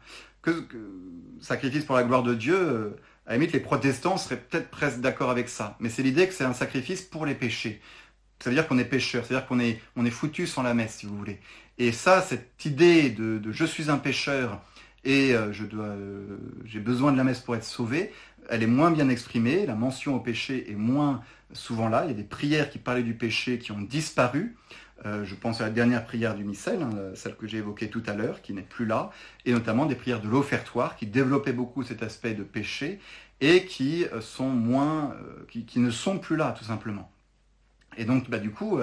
Sacrifice 1.40 1.86
pour 1.86 1.96
la 1.96 2.04
gloire 2.04 2.24
de 2.24 2.34
Dieu, 2.34 2.58
euh, 2.58 3.00
à 3.26 3.32
la 3.32 3.38
limite, 3.38 3.54
les 3.54 3.62
protestants 3.62 4.18
seraient 4.18 4.40
peut-être 4.40 4.70
presque 4.70 5.00
d'accord 5.00 5.30
avec 5.30 5.48
ça. 5.48 5.78
Mais 5.80 5.90
c'est 5.90 6.04
l'idée 6.04 6.28
que 6.28 6.34
c'est 6.34 6.44
un 6.44 6.54
sacrifice 6.54 7.02
pour 7.02 7.26
les 7.26 7.36
péchés. 7.36 7.82
Ça 8.40 8.50
veut 8.50 8.56
dire 8.56 8.68
qu'on 8.68 8.78
est 8.78 8.86
pécheur, 8.86 9.26
c'est-à-dire 9.26 9.48
qu'on 9.48 9.60
est, 9.60 9.80
foutu 10.12 10.46
sans 10.46 10.64
la 10.64 10.74
messe, 10.74 10.96
si 10.96 11.06
vous 11.06 11.18
voulez. 11.18 11.40
Et 11.78 11.94
ça, 11.94 12.22
cette 12.22 12.66
idée 12.66 13.10
de, 13.10 13.40
je 13.52 13.64
suis 13.64 13.90
un 13.90 13.98
pécheur 13.98 14.62
et 15.06 15.34
euh, 15.34 15.54
je 15.54 15.64
dois, 15.64 15.96
j'ai 16.66 16.80
besoin 16.80 17.14
de 17.14 17.18
la 17.18 17.24
messe 17.24 17.40
pour 17.40 17.56
être 17.56 17.64
sauvé, 17.64 18.12
elle 18.50 18.64
est 18.64 18.68
moins 18.68 18.92
bien 18.92 19.08
exprimée. 19.08 19.66
La 19.66 19.76
mention 19.76 20.16
au 20.16 20.20
péché 20.20 20.70
est 20.70 20.76
moins 20.76 21.22
souvent 21.54 21.90
là. 21.90 22.06
Il 22.06 22.10
y 22.10 22.14
a 22.14 22.18
des 22.18 22.24
prières 22.24 22.70
qui 22.70 22.80
parlaient 22.80 23.04
du 23.04 23.14
péché 23.14 23.60
qui 23.60 23.72
ont 23.72 23.82
disparu. 23.82 24.56
Euh, 25.06 25.26
je 25.26 25.36
pense 25.36 25.60
à 25.60 25.66
la 25.66 25.70
dernière 25.70 26.06
prière 26.06 26.36
du 26.36 26.44
missel, 26.44 26.82
hein, 26.82 26.92
celle 27.16 27.36
que 27.36 27.48
j'ai 27.48 27.58
évoquée 27.58 27.90
tout 27.90 28.04
à 28.08 28.14
l'heure, 28.14 28.42
qui 28.42 28.54
n'est 28.54 28.62
plus 28.62 28.86
là, 28.86 29.12
et 29.46 29.52
notamment 29.52 29.86
des 29.86 29.96
prières 29.96 30.22
de 30.22 30.30
l'offertoire 30.30 30.96
qui 30.96 31.08
développaient 31.08 31.54
beaucoup 31.54 31.84
cet 31.84 32.04
aspect 32.04 32.34
de 32.34 32.44
péché 32.44 33.00
et 33.42 33.66
qui 33.66 34.06
euh, 34.06 34.22
sont 34.22 34.50
moins, 34.50 35.14
euh, 35.14 35.46
qui, 35.68 35.80
ne 35.80 35.92
sont 35.92 36.20
plus 36.20 36.38
là 36.38 36.56
tout 36.58 36.64
simplement. 36.64 37.12
Et 37.98 38.06
donc, 38.06 38.30
bah, 38.30 38.40
du 38.40 38.50
coup, 38.50 38.80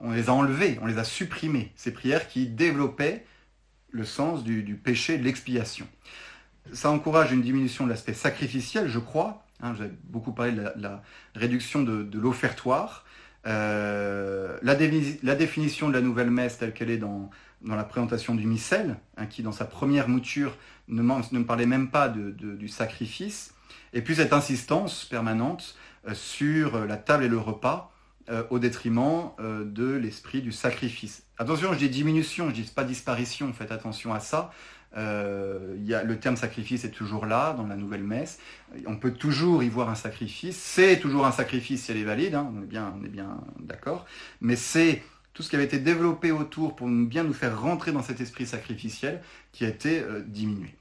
on 0.00 0.10
les 0.10 0.28
a 0.28 0.32
enlevées, 0.32 0.76
on 0.82 0.86
les 0.86 0.98
a 0.98 1.04
supprimées, 1.04 1.70
ces 1.76 1.92
prières 1.92 2.26
qui 2.26 2.48
développaient 2.48 3.24
le 3.94 4.04
sens 4.04 4.42
du, 4.42 4.74
péché, 4.74 5.18
de 5.18 5.22
l'expiation. 5.22 5.86
Ça 6.72 6.90
encourage 6.90 7.32
une 7.32 7.42
diminution 7.42 7.84
de 7.84 7.90
l'aspect 7.90 8.12
sacrificiel, 8.12 8.88
je 8.88 8.98
crois. 8.98 9.43
Hein, 9.60 9.74
J'ai 9.78 9.90
beaucoup 10.04 10.32
parlé 10.32 10.52
de 10.52 10.70
la, 10.76 11.02
réduction 11.34 11.82
de 11.82 12.18
l'offertoire. 12.18 13.04
Euh, 13.46 14.58
la, 14.62 14.74
définition 14.74 15.88
de 15.88 15.94
la 15.94 16.00
nouvelle 16.00 16.30
messe 16.30 16.58
telle 16.58 16.72
qu'elle 16.72 16.90
est 16.90 16.98
dans, 16.98 17.30
la 17.66 17.84
présentation 17.84 18.34
du 18.34 18.46
missel, 18.46 18.96
hein, 19.16 19.26
qui 19.26 19.42
dans 19.42 19.52
sa 19.52 19.64
première 19.64 20.08
mouture 20.08 20.56
ne, 20.88 21.02
ne 21.02 21.42
parlait 21.42 21.66
même 21.66 21.90
pas 21.90 22.08
du 22.08 22.68
sacrifice, 22.68 23.54
et 23.92 24.02
puis 24.02 24.16
cette 24.16 24.32
insistance 24.32 25.04
permanente 25.04 25.76
euh, 26.08 26.14
sur 26.14 26.84
la 26.86 26.96
table 26.96 27.24
et 27.24 27.28
le 27.28 27.38
repas 27.38 27.92
euh, 28.30 28.44
au 28.50 28.58
détriment 28.58 29.30
de 29.38 29.92
l'esprit 29.92 30.40
du 30.40 30.52
sacrifice. 30.52 31.24
Attention, 31.38 31.72
je 31.72 31.78
dis 31.78 31.90
diminution, 31.90 32.48
je 32.48 32.54
dis 32.54 32.70
pas 32.74 32.84
disparition, 32.84 33.52
faites 33.52 33.72
attention 33.72 34.14
à 34.14 34.20
ça. 34.20 34.52
Euh, 34.96 35.76
le 35.76 36.18
terme 36.18 36.36
sacrifice 36.36 36.84
est 36.84 36.90
toujours 36.90 37.26
là 37.26 37.52
dans 37.54 37.66
la 37.66 37.76
nouvelle 37.76 38.04
messe. 38.04 38.38
On 38.86 38.96
peut 38.96 39.12
toujours 39.12 39.62
y 39.62 39.68
voir 39.68 39.90
un 39.90 39.94
sacrifice. 39.94 40.56
C'est 40.56 40.98
toujours 40.98 41.26
un 41.26 41.32
sacrifice 41.32 41.84
si 41.84 41.90
elle 41.90 41.98
est 41.98 42.04
valide, 42.04 42.34
hein, 42.34 42.50
on 42.54 42.62
est 42.62 42.66
bien, 42.66 42.94
bien 43.00 43.40
d'accord. 43.60 44.06
Mais 44.40 44.56
c'est 44.56 45.02
tout 45.32 45.42
ce 45.42 45.50
qui 45.50 45.56
avait 45.56 45.64
été 45.64 45.78
développé 45.78 46.30
autour 46.30 46.76
pour 46.76 46.88
bien 46.88 47.24
nous 47.24 47.32
faire 47.32 47.60
rentrer 47.60 47.92
dans 47.92 48.02
cet 48.02 48.20
esprit 48.20 48.46
sacrificiel 48.46 49.20
qui 49.52 49.64
a 49.64 49.68
été 49.68 50.00
euh, 50.00 50.20
diminué. 50.24 50.74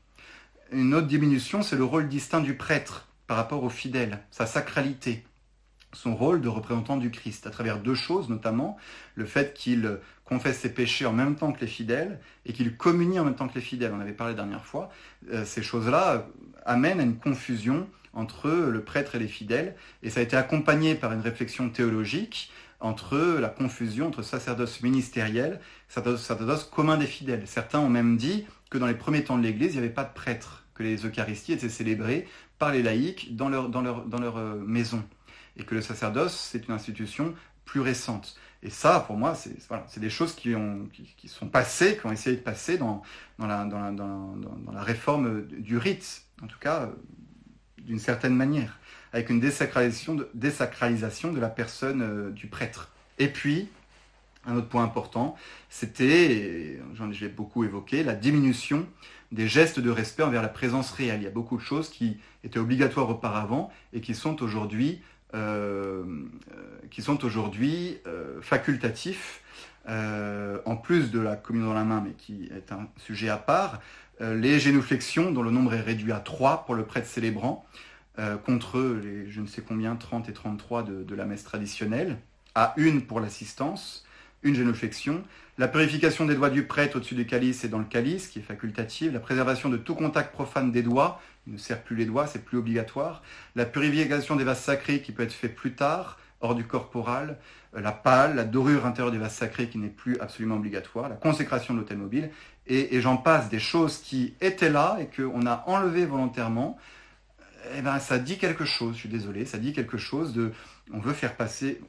Une 0.72 0.93
autre 0.93 1.07
diminution, 1.07 1.64
c'est 1.64 1.76
le 1.76 1.84
rôle 1.84 2.07
distinct 2.07 2.41
du 2.41 2.55
prêtre 2.55 3.07
par 3.28 3.38
rapport 3.38 3.64
aux 3.64 3.70
fidèles, 3.70 4.20
sa 4.32 4.45
sacralité 4.45 5.24
son 5.94 6.16
rôle 6.16 6.41
de 6.41 6.48
représentant 6.48 6.98
du 6.98 7.12
Christ, 7.12 7.48
à 7.48 7.50
travers 7.50 7.80
deux 7.80 7.96
choses 7.96 8.30
notamment, 8.30 8.78
le 9.16 9.26
fait 9.26 9.54
qu'il 9.54 10.00
confesse 10.26 10.60
ses 10.60 10.74
péchés 10.74 11.06
en 11.06 11.14
même 11.14 11.36
temps 11.36 11.52
que 11.52 11.62
les 11.62 11.68
fidèles 11.68 12.20
et 12.46 12.54
qu'il 12.54 12.76
communie 12.76 13.20
en 13.20 13.26
même 13.26 13.36
temps 13.36 13.48
que 13.48 13.56
les 13.56 13.62
fidèles. 13.62 13.94
On 13.96 14.00
avait 14.00 14.14
parlé 14.14 14.34
la 14.34 14.41
dernière 14.41 14.66
fois. 14.66 14.89
Euh, 15.32 15.46
ces 15.46 15.62
choses-là 15.62 16.28
amènent 16.66 17.00
à 17.00 17.04
une 17.04 17.18
confusion 17.18 17.88
entre 18.14 18.50
le 18.50 18.84
prêtre 18.84 19.16
et 19.16 19.20
les 19.20 19.28
fidèles 19.28 19.76
et 20.02 20.10
ça 20.10 20.20
a 20.20 20.24
été 20.24 20.36
accompagné 20.36 20.96
par 20.96 21.14
une 21.14 21.22
réflexion 21.22 21.70
théologique 21.70 22.52
entre 22.80 23.18
la 23.39 23.50
confusion 23.50 24.08
entre 24.08 24.22
sacerdoce 24.24 24.82
ministériel 24.82 25.60
sacerdoce 25.88 26.64
commun 26.66 26.98
des 26.98 27.08
fidèles. 27.08 27.44
Certains 27.46 27.80
ont 27.80 27.89
même 27.89 28.18
dit 28.18 28.46
que 28.70 28.78
dans 28.78 28.88
les 28.88 28.94
premiers 28.94 29.24
temps 29.24 29.38
de 29.38 29.44
l'Église, 29.44 29.74
il 29.74 29.80
n'y 29.80 29.86
avait 29.86 29.94
pas 29.94 30.04
de 30.04 30.14
prêtre, 30.14 30.66
que 30.74 30.84
les 30.84 31.06
Eucharisties 31.06 31.54
étaient 31.54 31.70
célébrées 31.70 32.28
par 32.60 32.72
les 32.72 32.84
laïcs 32.84 33.36
dans 33.36 33.50
leur 33.50 34.38
euh, 34.38 34.56
maison 34.66 35.04
et 35.58 35.64
que 35.64 35.76
le 35.76 35.82
sacerdoce, 35.82 36.36
c'est 36.36 36.68
une 36.68 36.74
institution 36.74 37.34
plus 37.66 37.80
récente. 37.80 38.36
Et 38.62 38.70
ça, 38.70 39.01
pour 39.01 39.18
moi, 39.18 39.36
c'est 39.36 39.99
des 39.99 40.10
choses 40.10 40.34
qui, 40.34 40.56
ont, 40.56 40.88
qui, 41.18 41.28
sont 41.28 41.47
passées, 41.47 41.97
qui 41.99 42.06
ont 42.06 42.12
essayé 42.12 42.38
de 42.38 42.41
passer 42.41 42.78
dans, 42.78 43.04
la, 43.39 43.68
réforme 44.78 45.45
du 45.47 45.78
rite, 45.78 46.24
en 46.41 46.47
tout 46.47 46.60
cas, 46.60 46.89
d'une 47.78 47.99
certaine 47.99 48.36
manière, 48.36 48.80
avec 49.12 49.30
une 49.30 49.41
désacralisation 49.41 50.16
de, 50.16 51.39
la 51.39 51.49
personne 51.49 52.01
euh, 52.01 52.32
du 52.32 52.47
prêtre. 52.47 52.89
Et 53.20 53.28
puis, 53.28 53.68
un 54.45 54.56
autre 54.56 54.70
point 54.70 54.84
important, 54.84 55.36
c'était, 55.70 56.80
j'en 56.93 57.12
ai 57.12 57.28
beaucoup 57.28 57.66
évoqué, 57.66 58.04
la 58.04 58.16
diminution 58.16 58.88
des 59.34 59.47
gestes 59.47 59.80
de 59.80 59.89
respect 59.89 60.24
envers 60.24 60.41
la 60.41 60.47
présence 60.47 60.91
réelle. 60.91 61.22
Il 61.22 61.24
y 61.24 61.28
a 61.28 61.32
beaucoup 61.32 61.58
de 61.58 61.62
choses 61.62 61.89
qui 61.89 62.18
étaient 62.43 62.60
obligatoires 62.60 63.10
auparavant 63.10 63.72
et 63.91 63.99
qui 63.99 64.16
sont 64.16 64.41
aujourd'hui 64.41 65.01
euh, 65.01 65.12
qui 66.92 67.02
sont 67.02 67.26
aujourd'hui 67.26 67.98
euh, 68.06 68.40
facultatifs, 68.42 69.42
euh, 69.90 70.60
en 70.66 70.78
plus 70.78 71.12
de 71.12 71.20
la 71.20 71.36
communion 71.36 71.70
dans 71.70 71.74
la 71.74 71.84
main, 71.84 72.04
mais 72.06 72.14
qui 72.14 72.50
est 72.56 72.72
un 72.72 72.88
sujet 72.98 73.30
à 73.30 73.38
part, 73.38 73.82
les 74.20 74.60
génuflexions, 74.60 75.32
dont 75.32 75.42
le 75.42 75.50
nombre 75.50 75.74
est 75.74 75.82
réduit 75.82 76.12
à 76.12 76.20
3 76.20 76.66
pour 76.66 76.76
le 76.76 76.86
prêtre 76.86 77.08
célébrant, 77.08 77.66
contre 78.46 78.80
les 78.80 79.30
je 79.30 79.42
ne 79.42 79.48
sais 79.48 79.64
combien, 79.68 79.96
30 79.96 80.30
et 80.30 80.34
33 80.34 80.84
de, 80.84 81.04
de 81.04 81.16
la 81.16 81.26
messe 81.26 81.44
traditionnelle, 81.44 82.20
à 82.54 82.74
une 82.78 83.02
pour 83.02 83.20
l'assistance, 83.20 84.06
une 84.44 84.56
génuflexion, 84.56 85.24
la 85.58 85.68
purification 85.68 86.26
des 86.26 86.36
doigts 86.36 86.50
du 86.50 86.64
prêtre 86.66 86.98
au-dessus 86.98 87.16
du 87.16 87.26
calice 87.26 87.64
et 87.64 87.70
dans 87.70 87.80
le 87.80 87.86
calice, 87.86 88.28
qui 88.28 88.40
est 88.40 88.44
facultative, 88.44 89.14
la 89.14 89.20
préservation 89.20 89.70
de 89.70 89.78
tout 89.78 89.96
contact 89.96 90.32
profane 90.32 90.72
des 90.72 90.84
doigts, 90.84 91.22
ne 91.48 91.58
sert 91.58 91.82
plus 91.84 91.96
les 91.96 92.06
doigts, 92.06 92.28
c'est 92.28 92.44
plus 92.44 92.58
obligatoire, 92.58 93.22
la 93.56 93.66
purification 93.66 94.36
des 94.36 94.44
vases 94.44 94.62
sacrés 94.62 95.02
qui 95.02 95.12
peut 95.12 95.24
être 95.24 95.34
fait 95.34 95.50
plus 95.50 95.74
tard, 95.74 96.18
hors 96.41 96.56
du 96.56 96.66
corporal, 96.66 97.38
euh, 97.76 97.82
la 97.82 97.91
pâle, 97.91 98.36
la 98.36 98.44
dorure 98.44 98.86
intérieure 98.86 99.12
des 99.12 99.18
vases 99.18 99.36
sacrés 99.36 99.70
qui 99.70 99.78
n'est 99.78 99.89
plus 99.89 100.20
absolument 100.20 100.56
obligatoire, 100.56 101.10
la 101.10 101.16
consécration 101.16 101.74
de 101.74 101.80
l'hôtel 101.80 101.98
mobile, 101.98 102.30
et, 102.66 103.02
j'en 103.02 103.18
passe 103.18 103.50
des 103.50 103.60
choses 103.60 103.98
qui 103.98 104.36
étaient 104.39 104.70
là 104.70 104.98
et 105.02 105.08
qu'on 105.08 105.46
a 105.46 105.64
enlevées 105.68 106.06
volontairement, 106.06 106.78
eh 107.78 107.82
ben, 107.82 108.00
ça 108.00 108.20
dit 108.20 108.38
quelque 108.38 108.64
chose, 108.64 108.96
je 108.96 109.00
suis 109.02 109.10
désolé, 109.10 109.46
ça 109.46 109.58
dit 109.58 109.74
quelque 109.74 109.98
chose 109.98 110.34
de, 110.34 110.54
on 110.94 111.00
veut 111.00 111.14
faire 111.14 111.36
passer, 111.36 111.82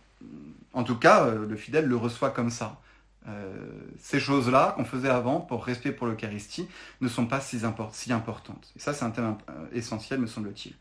en 0.73 0.83
tout 0.83 0.97
cas, 0.97 1.27
euh, 1.27 1.47
le 1.47 1.57
fidèle 1.57 1.87
le 1.87 1.97
reçoit 1.97 2.31
comme 2.31 2.51
ça. 2.51 2.81
Euh, 3.27 3.55
ces 3.99 4.21
choses-là 4.21 4.75
qu'on 4.77 4.85
faisait 4.85 5.09
avant 5.09 5.41
pour 5.41 5.65
respect 5.65 5.93
pour 5.93 6.07
l'Eucharistie 6.07 6.69
ne 7.01 7.09
sont 7.09 7.27
pas 7.27 7.41
si, 7.41 7.59
importantes. 8.13 8.73
Et 8.77 8.81
ça, 8.81 8.93
c'est 8.93 9.05
un 9.05 9.11
thème 9.11 9.37
euh, 9.49 9.67
essentiel, 9.73 10.21
me 10.21 10.27
semble-t-il. 10.27 10.75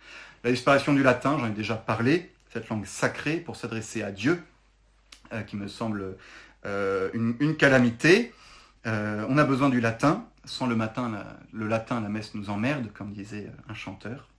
La 0.44 0.52
disparition 0.52 0.94
du 0.94 1.04
latin, 1.04 1.38
j'en 1.40 1.48
ai 1.48 1.52
déjà 1.52 1.76
parlé, 1.76 2.32
cette 2.52 2.68
langue 2.70 2.86
sacrée 2.86 3.38
pour 3.38 3.56
s'adresser 3.56 4.04
à 4.04 4.12
Dieu, 4.12 4.44
qui 5.48 5.56
me 5.56 5.68
semble 5.68 6.16
une, 6.64 7.56
calamité. 7.58 8.32
on 8.86 9.38
a 9.38 9.44
besoin 9.44 9.70
du 9.70 9.82
latin. 9.82 10.28
Sans 10.46 10.68
le 10.68 10.76
matin, 10.76 11.26
le 11.54 11.68
latin, 11.68 12.02
la 12.02 12.10
messe 12.10 12.36
nous 12.36 12.52
emmerde, 12.52 12.92
comme 12.94 13.14
disait 13.14 13.50
un 13.70 13.74
chanteur. 13.74 14.30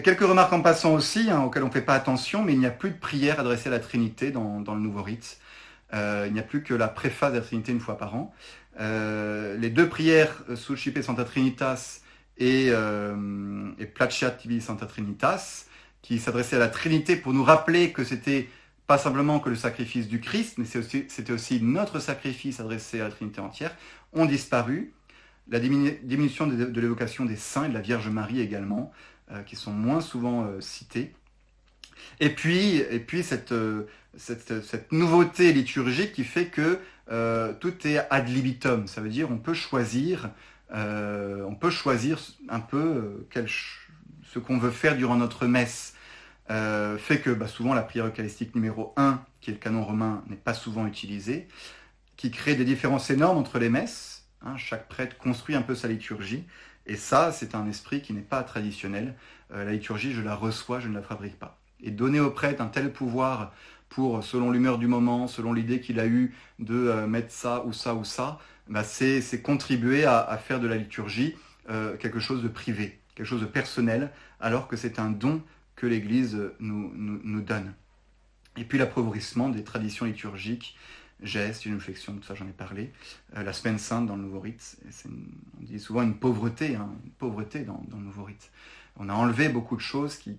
Quelques 0.00 0.20
remarques 0.20 0.52
en 0.52 0.62
passant 0.62 0.94
aussi, 0.94 1.30
hein, 1.30 1.42
auxquelles 1.42 1.64
on 1.64 1.68
ne 1.68 1.72
fait 1.72 1.82
pas 1.82 1.94
attention, 1.94 2.42
mais 2.42 2.52
il 2.52 2.58
n'y 2.58 2.66
a 2.66 2.70
plus 2.70 2.90
de 2.90 2.98
prière 2.98 3.38
adressée 3.40 3.68
à 3.68 3.72
la 3.72 3.80
Trinité 3.80 4.30
dans, 4.30 4.58
le 4.58 4.80
nouveau 4.80 5.02
rite. 5.02 5.38
Euh, 5.94 6.24
il 6.26 6.32
n'y 6.32 6.40
a 6.40 6.42
plus 6.42 6.62
que 6.62 6.74
la 6.74 6.88
préface 6.88 7.32
de 7.32 7.38
la 7.38 7.44
Trinité 7.44 7.72
une 7.72 7.80
fois 7.80 7.98
par 7.98 8.14
an. 8.14 8.34
Euh, 8.80 9.56
les 9.58 9.70
deux 9.70 9.88
prières 9.88 10.42
euh, 10.48 10.56
Suscipe 10.56 11.00
Santa 11.02 11.24
Trinitas 11.24 12.00
et, 12.38 12.72
Tibi 14.38 14.60
Santa 14.60 14.86
Trinitas, 14.86 15.66
qui 16.00 16.18
s'adressaient 16.18 16.56
à 16.56 16.60
la 16.60 16.68
Trinité 16.68 17.16
pour 17.16 17.32
nous 17.32 17.44
rappeler 17.44 17.92
que 17.92 18.04
c'était 18.04 18.48
pas 18.86 18.98
simplement 18.98 19.38
que 19.38 19.48
le 19.48 19.56
sacrifice 19.56 20.08
du 20.08 20.20
Christ, 20.20 20.58
mais 20.58 20.64
c'était 20.64 21.32
aussi, 21.32 21.62
notre 21.62 21.98
sacrifice 22.00 22.58
adressé 22.58 23.00
à 23.00 23.04
la 23.04 23.10
Trinité 23.10 23.40
entière, 23.40 23.76
ont 24.12 24.26
disparu. 24.26 24.92
La 25.48 25.60
diminution 25.60 26.46
de 26.46 26.80
l'évocation 26.80 27.24
des 27.24 27.36
saints 27.36 27.64
et 27.64 27.68
de 27.68 27.74
la 27.74 27.80
Vierge 27.80 28.08
Marie 28.08 28.40
également. 28.40 28.92
Euh, 29.32 29.42
qui 29.42 29.56
sont 29.56 29.72
moins 29.72 30.00
souvent 30.00 30.44
euh, 30.44 30.60
cités. 30.60 31.14
Et 32.20 32.30
puis, 32.30 32.76
et 32.76 32.98
puis 32.98 33.22
cette, 33.22 33.52
euh, 33.52 33.86
cette, 34.16 34.92
nouveauté 34.92 35.52
liturgique 35.52 36.12
qui 36.12 36.24
fait 36.24 36.46
que 36.46 36.78
tout 37.60 37.86
est 37.86 37.98
ad 38.10 38.28
libitum. 38.28 38.86
Ça 38.86 39.00
veut 39.00 39.08
dire 39.08 39.30
on 39.30 39.38
peut 39.38 39.54
choisir, 39.54 40.30
on 40.70 41.56
peut 41.58 41.70
choisir 41.70 42.18
un 42.48 42.60
peu 42.60 43.26
quel, 43.30 43.48
ce 43.48 44.38
qu'on 44.38 44.58
veut 44.58 44.70
faire 44.70 44.96
durant 44.96 45.16
notre 45.16 45.46
messe. 45.46 45.94
fait 46.48 47.20
que 47.22 47.30
bah, 47.30 47.48
souvent 47.48 47.74
la 47.74 47.82
prière 47.82 48.06
eucharistique 48.06 48.54
numéro 48.54 48.92
1, 48.96 49.22
qui 49.40 49.50
est 49.50 49.54
le 49.54 49.58
canon 49.58 49.84
romain, 49.84 50.22
n'est 50.28 50.36
pas 50.36 50.54
souvent 50.54 50.86
utilisée, 50.86 51.48
qui 52.16 52.30
crée 52.30 52.54
des 52.54 52.64
différences 52.64 53.10
énormes 53.10 53.38
entre 53.38 53.58
les 53.58 53.68
messes. 53.68 54.22
Hein. 54.44 54.56
chaque 54.56 54.88
prêtre 54.88 55.16
construit 55.18 55.54
un 55.54 55.62
peu 55.62 55.74
sa 55.74 55.88
liturgie. 55.88 56.44
Et 56.86 56.96
ça, 56.96 57.32
c'est 57.32 57.54
un 57.54 57.68
esprit 57.68 58.02
qui 58.02 58.12
n'est 58.12 58.20
pas 58.20 58.42
traditionnel. 58.42 59.14
Euh, 59.52 59.64
la 59.64 59.72
liturgie, 59.72 60.12
je 60.12 60.22
la 60.22 60.34
reçois, 60.34 60.80
je 60.80 60.88
ne 60.88 60.94
la 60.94 61.02
fabrique 61.02 61.38
pas. 61.38 61.58
Et 61.80 61.90
donner 61.90 62.20
au 62.20 62.30
prêtre 62.30 62.60
un 62.60 62.66
tel 62.66 62.92
pouvoir 62.92 63.52
pour, 63.92 64.24
selon 64.24 64.50
l'humeur 64.50 64.78
du 64.78 64.86
moment, 64.86 65.26
selon 65.26 65.52
l'idée 65.52 65.80
qu'il 65.80 66.00
a 66.00 66.06
eue 66.06 66.34
de 66.58 66.74
euh, 66.74 67.06
mettre 67.06 67.30
ça 67.30 67.62
ou 67.66 67.74
ça 67.74 67.94
ou 67.94 68.04
ça, 68.04 68.40
bah, 68.68 68.84
c'est 68.84 69.42
contribuer 69.42 70.06
à, 70.06 70.38
faire 70.38 70.60
de 70.60 70.66
la 70.66 70.76
liturgie 70.76 71.34
euh, 71.68 71.96
quelque 71.98 72.18
chose 72.18 72.42
de 72.42 72.48
privé, 72.48 72.98
quelque 73.14 73.26
chose 73.26 73.42
de 73.42 73.46
personnel, 73.46 74.10
alors 74.40 74.66
que 74.66 74.76
c'est 74.76 74.98
un 74.98 75.10
don 75.10 75.42
que 75.76 75.86
l'Église 75.86 76.38
nous, 76.58 77.40
donne. 77.42 77.74
Et 78.56 78.64
puis 78.64 78.78
l'appauvrissement 78.78 79.50
des 79.50 79.62
traditions 79.62 80.06
liturgiques 80.06 80.76
gestes, 81.22 81.66
une 81.66 81.74
réflexion, 81.74 82.14
tout 82.14 82.24
ça 82.24 82.34
j'en 82.34 82.48
ai 82.48 82.52
parlé. 82.52 82.92
Euh, 83.36 83.42
la 83.42 83.52
semaine 83.52 83.78
sainte 83.78 84.06
dans 84.06 84.16
le 84.16 84.22
nouveau 84.22 84.40
rite, 84.40 84.78
on 85.06 85.64
dit 85.64 85.78
souvent 85.78 86.02
une 86.02 86.16
pauvreté, 86.16 86.76
hein, 86.76 86.88
une 87.04 87.10
pauvreté 87.10 87.60
dans, 87.60 87.84
le 87.90 88.02
nouveau 88.02 88.24
rite. 88.24 88.50
On 88.96 89.10
a 89.10 89.14
enlevé 89.14 89.50
beaucoup 89.50 89.76
de 89.76 89.82
choses 89.82 90.16
qui, 90.16 90.36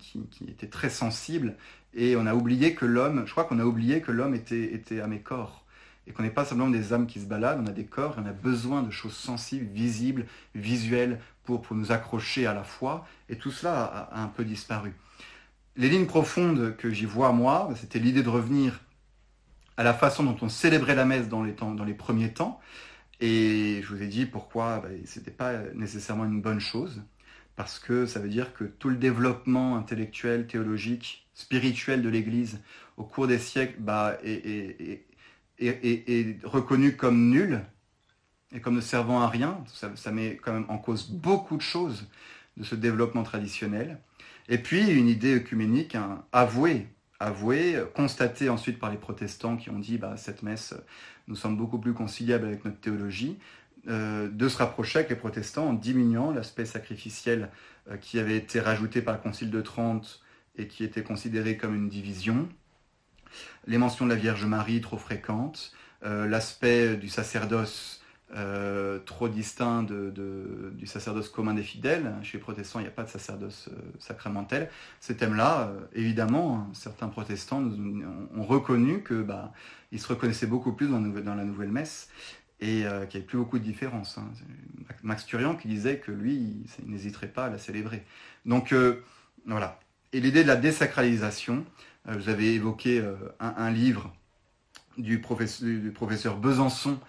étaient 0.48 0.68
très 0.68 0.90
sensibles 0.90 1.56
et 1.96 2.16
on 2.16 2.26
a 2.26 2.34
oublié 2.34 2.74
que 2.74 2.86
l'homme, 2.86 3.24
je 3.26 3.32
crois 3.32 3.44
qu'on 3.44 3.60
a 3.60 3.66
oublié 3.66 4.02
que 4.02 4.12
l'homme 4.12 4.34
était, 4.34 4.74
était 4.74 5.02
âme 5.02 5.14
et 5.14 5.20
corps. 5.20 5.64
Et 6.06 6.12
qu'on 6.12 6.24
n'est 6.24 6.32
pas 6.32 6.44
simplement 6.44 6.70
des 6.70 6.92
âmes 6.92 7.08
qui 7.08 7.22
se 7.22 7.26
baladent, 7.26 7.62
on 7.64 7.68
a 7.68 7.72
des 7.72 7.86
corps 7.86 8.18
et 8.18 8.22
on 8.22 8.26
a 8.26 8.34
besoin 8.34 8.82
de 8.82 8.92
choses 8.92 9.16
sensibles, 9.16 9.68
visibles, 9.72 10.26
visuelles 10.54 11.20
pour, 11.46 11.62
pour 11.62 11.78
nous 11.78 11.92
accrocher 11.92 12.46
à 12.46 12.54
la 12.54 12.64
foi. 12.64 13.08
Et 13.30 13.38
tout 13.38 13.52
cela 13.52 13.86
a, 14.12 14.22
un 14.22 14.28
peu 14.28 14.44
disparu. 14.44 14.94
Les 15.78 15.90
lignes 15.90 16.06
profondes 16.06 16.76
que 16.78 16.92
j'y 16.92 17.06
vois, 17.06 17.32
moi, 17.32 17.70
c'était 17.76 18.00
l'idée 18.00 18.22
de 18.22 18.30
revenir 18.30 18.82
à 19.78 19.84
la 19.84 19.94
façon 19.94 20.24
dont 20.24 20.38
on 20.42 20.50
célébrait 20.50 20.96
la 20.96 21.06
messe 21.06 21.30
dans 21.30 21.44
les, 21.44 21.54
temps, 21.54 21.74
dans 21.74 21.86
les 21.86 21.94
premiers 21.94 22.34
temps. 22.34 22.60
Et 23.22 23.82
je 23.82 23.88
vous 23.88 24.02
ai 24.02 24.08
dit 24.08 24.26
pourquoi 24.26 24.80
bah, 24.80 24.90
ce 25.06 25.20
n'était 25.20 25.32
pas 25.32 25.54
nécessairement 25.74 26.26
une 26.26 26.42
bonne 26.42 26.60
chose, 26.60 27.02
parce 27.56 27.80
que 27.80 28.06
ça 28.06 28.20
veut 28.20 28.30
dire 28.30 28.54
que 28.54 28.66
tout 28.66 28.90
le 28.90 28.98
développement 28.98 29.78
intellectuel, 29.78 30.48
théologique, 30.48 31.23
spirituel 31.34 32.02
de 32.02 32.10
l'Église 32.10 32.62
au 32.98 33.04
cours 33.04 33.28
des 33.28 33.40
siècles 33.40 33.80
bah, 33.80 34.18
est, 34.24 35.06
est, 35.60 36.38
reconnu 36.44 36.96
comme 36.96 37.30
nul 37.30 37.62
et 38.54 38.60
comme 38.60 38.76
ne 38.76 38.82
servant 38.82 39.22
à 39.22 39.28
rien. 39.28 39.64
Ça, 39.68 40.12
met 40.12 40.38
quand 40.38 40.54
même 40.54 40.66
en 40.70 40.78
cause 40.78 41.10
beaucoup 41.10 41.58
de 41.58 41.62
choses 41.62 42.08
de 42.58 42.64
ce 42.64 42.76
développement 42.76 43.24
traditionnel. 43.24 44.00
Et 44.50 44.58
puis 44.58 44.90
une 44.90 45.08
idée 45.08 45.36
œcuménique 45.36 45.96
hein, 45.96 46.24
avouée 46.32 46.88
avoué, 47.24 47.82
constaté 47.96 48.50
ensuite 48.50 48.80
par 48.80 48.92
les 48.92 48.98
protestants 48.98 49.56
qui 49.56 49.70
ont 49.70 49.80
dit 49.80 49.98
bah, 49.98 50.18
cette 50.18 50.44
messe, 50.44 50.74
nous 51.28 51.36
sommes 51.36 51.58
beaucoup 51.58 51.80
plus 51.80 51.94
conciliables 51.94 52.46
avec 52.46 52.66
notre 52.66 52.80
théologie, 52.80 53.38
euh, 53.88 54.30
de 54.30 54.48
se 54.48 54.58
rapprocher 54.58 55.00
avec 55.00 55.10
les 55.10 55.16
protestants 55.16 55.70
en 55.70 55.74
diminuant 55.74 56.32
l'aspect 56.32 56.66
sacrificiel 56.66 57.50
euh, 57.90 57.98
qui 57.98 58.20
avait 58.20 58.38
été 58.38 58.60
rajouté 58.60 59.02
par 59.02 59.16
le 59.16 59.22
Concile 59.22 59.50
de 59.50 59.62
Trente 59.62 60.22
et 60.58 60.68
qui 60.68 60.84
était 60.84 61.04
considéré 61.04 61.58
comme 61.58 61.76
une 61.76 61.90
division, 61.90 62.48
les 63.68 63.78
mentions 63.78 64.06
de 64.06 64.12
la 64.12 64.16
Vierge 64.16 64.46
Marie 64.46 64.82
trop 64.82 64.98
fréquentes, 64.98 65.74
euh, 66.04 66.28
l'aspect 66.28 66.96
du 66.96 67.08
sacerdoce 67.08 68.02
euh, 68.36 68.98
trop 69.06 69.30
distinct 69.30 69.84
du 69.84 70.88
sacerdoce 70.88 71.30
commun 71.30 71.54
des 71.54 71.64
fidèles. 71.64 72.14
Chez 72.24 72.38
les 72.38 72.42
protestants, 72.42 72.80
il 72.80 72.84
n'y 72.84 72.88
a 72.88 72.92
pas 72.92 73.04
de 73.04 73.10
sacerdoce 73.10 73.70
euh, 73.72 73.80
sacramentel. 74.00 74.70
Ces 75.00 75.16
thèmes-là, 75.16 75.72
évidemment, 75.94 76.58
hein, 76.58 76.68
certains 76.74 77.10
protestants 77.10 77.64
ont 77.64 78.44
reconnu 78.44 79.02
que 79.02 79.22
bah, 79.22 79.54
ils 79.92 80.00
se 80.00 80.08
reconnaissaient 80.08 80.48
beaucoup 80.48 80.74
plus 80.74 80.88
dans, 80.88 81.00
la 81.36 81.44
nouvelle 81.44 81.72
messe 81.72 82.10
et 82.60 82.68
qu'il 82.68 82.86
n'y 82.86 82.86
avait 82.86 83.20
plus 83.22 83.38
beaucoup 83.38 83.60
de 83.60 83.64
différence. 83.64 84.18
Hein. 84.18 84.32
Max 85.04 85.26
Turian 85.26 85.56
qui 85.56 85.68
disait 85.68 86.00
que 86.00 86.12
lui, 86.12 86.66
il 86.80 86.92
n'hésiterait 86.92 87.28
pas 87.28 87.46
à 87.46 87.50
la 87.50 87.58
célébrer. 87.58 88.04
Donc 88.46 88.74
voilà. 89.46 89.80
Et 90.14 90.20
l'idée 90.20 90.44
de 90.44 90.48
la 90.48 90.56
désacralisation, 90.56 91.66
vous 92.06 92.30
avez 92.30 92.54
évoqué 92.54 93.04
un, 93.40 93.72
livre 93.72 94.14
du 94.98 95.20
professeur, 95.20 96.38
Besançon 96.38 97.00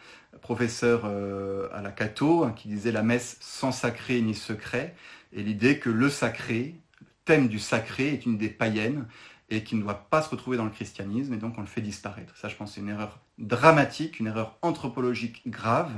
professeur 0.45 1.03
euh, 1.05 1.69
à 1.73 1.81
la 1.81 1.91
Cato, 1.91 2.45
hein, 2.45 2.53
qui 2.55 2.69
disait 2.69 2.93
la 2.93 3.03
messe 3.03 3.39
sans 3.41 3.73
sacré 3.73 4.21
ni 4.21 4.35
secret, 4.35 4.95
et 5.33 5.43
l'idée 5.43 5.79
que 5.79 5.91
le 5.91 6.11
sacré, 6.11 6.75
le 7.01 7.07
thème 7.25 7.49
du 7.49 7.59
sacré 7.59 8.09
est 8.09 8.27
une 8.27 8.35
idée 8.35 8.51
païenne 8.51 9.07
et 9.49 9.65
qui 9.65 9.75
ne 9.75 9.83
doit 9.83 10.07
pas 10.11 10.21
se 10.21 10.29
retrouver 10.29 10.57
dans 10.57 10.65
le 10.65 10.71
christianisme, 10.71 11.33
et 11.33 11.39
donc 11.39 11.57
on 11.57 11.63
le 11.63 11.67
fait 11.67 11.81
disparaître. 11.81 12.37
Ça, 12.37 12.49
je 12.49 12.57
pense, 12.57 12.75
c'est 12.75 12.81
une 12.81 12.91
erreur 12.91 13.21
dramatique, 13.39 14.21
une 14.21 14.27
erreur 14.27 14.59
anthropologique 14.61 15.43
grave. 15.47 15.93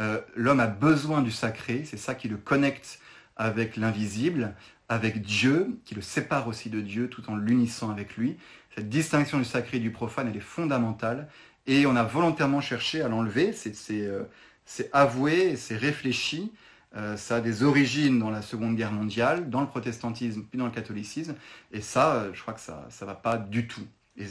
Euh, 0.00 0.20
l'homme 0.34 0.60
a 0.60 0.66
besoin 0.66 1.22
du 1.22 1.30
sacré, 1.30 1.84
c'est 1.84 1.96
ça 1.96 2.16
qui 2.16 2.28
le 2.28 2.36
connecte 2.36 2.98
avec 3.36 3.76
l'invisible, 3.76 4.54
avec 4.88 5.22
Dieu, 5.22 5.78
qui 5.84 5.94
le 5.94 6.02
sépare 6.02 6.48
aussi 6.48 6.70
de 6.70 6.80
Dieu 6.80 7.08
tout 7.08 7.28
en 7.28 7.36
l'unissant 7.36 7.90
avec 7.90 8.16
lui. 8.16 8.36
Cette 8.74 8.88
distinction 8.88 9.38
du 9.38 9.44
sacré 9.44 9.78
et 9.78 9.80
du 9.80 9.90
profane, 9.90 10.28
elle 10.28 10.36
est 10.36 10.40
fondamentale, 10.40 11.28
et 11.66 11.86
on 11.86 11.96
a 11.96 12.04
volontairement 12.04 12.60
cherché 12.60 13.02
à 13.02 13.08
l'enlever. 13.08 13.54
Euh, 13.90 14.24
c'est 14.64 14.90
avoué, 14.92 15.56
c'est 15.56 15.76
réfléchi. 15.76 16.52
Euh, 16.96 17.16
ça 17.16 17.36
a 17.36 17.40
des 17.40 17.62
origines 17.62 18.18
dans 18.18 18.30
la 18.30 18.42
Seconde 18.42 18.76
Guerre 18.76 18.92
mondiale, 18.92 19.50
dans 19.50 19.60
le 19.60 19.66
protestantisme, 19.66 20.44
puis 20.48 20.58
dans 20.58 20.66
le 20.66 20.70
catholicisme. 20.70 21.34
Et 21.72 21.80
ça, 21.80 22.14
euh, 22.14 22.30
je 22.32 22.40
crois 22.40 22.54
que 22.54 22.60
ça 22.60 22.86
ne 23.00 23.06
va 23.06 23.14
pas 23.14 23.36
du 23.36 23.66
tout. 23.66 23.86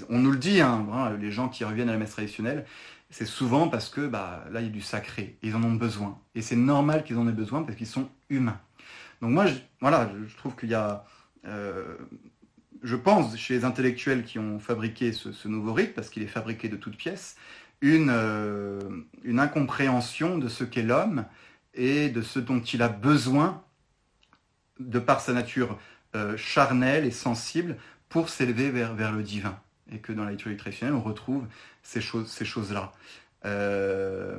On 0.09 0.17
nous 0.17 0.31
le 0.31 0.37
dit, 0.37 0.61
hein, 0.61 1.15
les 1.19 1.31
gens 1.31 1.47
qui 1.47 1.63
reviennent 1.63 1.89
à 1.89 1.91
la 1.91 1.99
messe 1.99 2.11
traditionnelle, 2.11 2.65
c'est 3.11 3.25
souvent 3.25 3.67
parce 3.67 3.89
que 3.89 4.07
bah, 4.07 4.43
là, 4.51 4.61
il 4.61 4.67
y 4.67 4.69
a 4.69 4.71
du 4.71 4.81
sacré. 4.81 5.37
Ils 5.43 5.55
en 5.55 5.63
ont 5.63 5.73
besoin. 5.73 6.17
Et 6.33 6.41
c'est 6.41 6.55
normal 6.55 7.03
qu'ils 7.03 7.17
en 7.17 7.27
aient 7.27 7.33
besoin 7.33 7.61
parce 7.61 7.77
qu'ils 7.77 7.87
sont 7.87 8.09
humains. 8.29 8.59
Donc 9.21 9.31
moi, 9.31 9.45
je, 9.47 10.35
trouve 10.37 10.55
qu'il 10.55 10.69
y 10.69 10.75
a, 10.75 11.05
euh, 11.45 11.97
je 12.83 12.95
pense, 12.95 13.35
chez 13.37 13.55
les 13.55 13.65
intellectuels 13.65 14.23
qui 14.23 14.39
ont 14.39 14.59
fabriqué 14.59 15.11
ce, 15.11 15.47
nouveau 15.47 15.73
rite, 15.73 15.93
parce 15.93 16.09
qu'il 16.09 16.23
est 16.23 16.27
fabriqué 16.27 16.69
de 16.69 16.75
toutes 16.75 16.97
pièces, 16.97 17.35
une, 17.81 18.09
euh, 18.11 18.79
une 19.23 19.39
incompréhension 19.39 20.37
de 20.37 20.47
ce 20.47 20.63
qu'est 20.63 20.83
l'homme 20.83 21.25
et 21.73 22.09
de 22.09 22.21
ce 22.21 22.39
dont 22.39 22.61
il 22.61 22.81
a 22.81 22.89
besoin 22.89 23.63
de 24.79 24.99
par 24.99 25.21
sa 25.21 25.33
nature 25.33 25.77
euh, 26.15 26.37
charnelle 26.37 27.05
et 27.05 27.11
sensible 27.11 27.77
pour 28.09 28.29
s'élever 28.29 28.71
vers, 28.71 29.11
le 29.11 29.23
divin. 29.23 29.59
Et 29.91 29.99
que 29.99 30.13
dans 30.13 30.23
la 30.23 30.31
liturgie 30.31 30.57
traditionnelle, 30.57 30.95
on 30.95 31.01
retrouve 31.01 31.45
ces 31.83 32.01
choses-là. 32.01 32.91
Euh, 33.45 34.37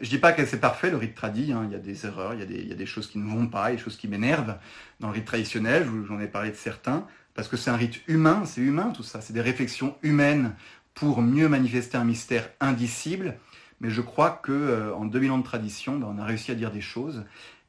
je 0.00 0.08
dis 0.08 0.18
pas 0.18 0.32
que 0.32 0.44
c'est 0.46 0.60
parfait 0.60 0.90
le 0.90 0.96
rite 0.96 1.14
tradit, 1.14 1.52
hein. 1.52 1.64
il 1.66 1.72
y 1.72 1.74
a 1.74 1.78
des 1.78 2.06
erreurs, 2.06 2.34
il 2.34 2.40
y 2.40 2.42
a 2.42 2.46
des, 2.46 2.76
il 2.80 2.86
choses 2.86 3.08
qui 3.08 3.18
ne 3.18 3.28
vont 3.28 3.46
pas, 3.46 3.70
des 3.70 3.78
choses 3.78 3.96
qui 3.96 4.08
m'énervent 4.08 4.56
dans 5.00 5.08
le 5.08 5.14
rite 5.14 5.26
traditionnel, 5.26 5.86
j'en 6.06 6.18
ai 6.20 6.28
parlé 6.28 6.50
de 6.50 6.56
certains, 6.56 7.06
parce 7.34 7.48
que 7.48 7.56
c'est 7.56 7.70
un 7.70 7.76
rite 7.76 8.00
humain, 8.08 8.44
c'est 8.44 8.60
humain 8.60 8.90
tout 8.94 9.02
ça, 9.02 9.20
c'est 9.20 9.32
des 9.32 9.40
réflexions 9.40 9.96
humaines 10.02 10.54
pour 10.94 11.20
mieux 11.20 11.48
manifester 11.48 11.98
un 11.98 12.04
mystère 12.04 12.48
indicible, 12.60 13.36
mais 13.80 13.90
je 13.90 14.00
crois 14.00 14.40
que 14.42 14.52
euh, 14.52 14.94
en 14.94 15.04
2000 15.04 15.30
ans 15.32 15.38
de 15.38 15.44
tradition, 15.44 15.98
ben, 15.98 16.08
on 16.10 16.18
a 16.18 16.24
réussi 16.24 16.50
à 16.50 16.54
dire 16.54 16.70
des 16.70 16.80
choses, 16.80 17.24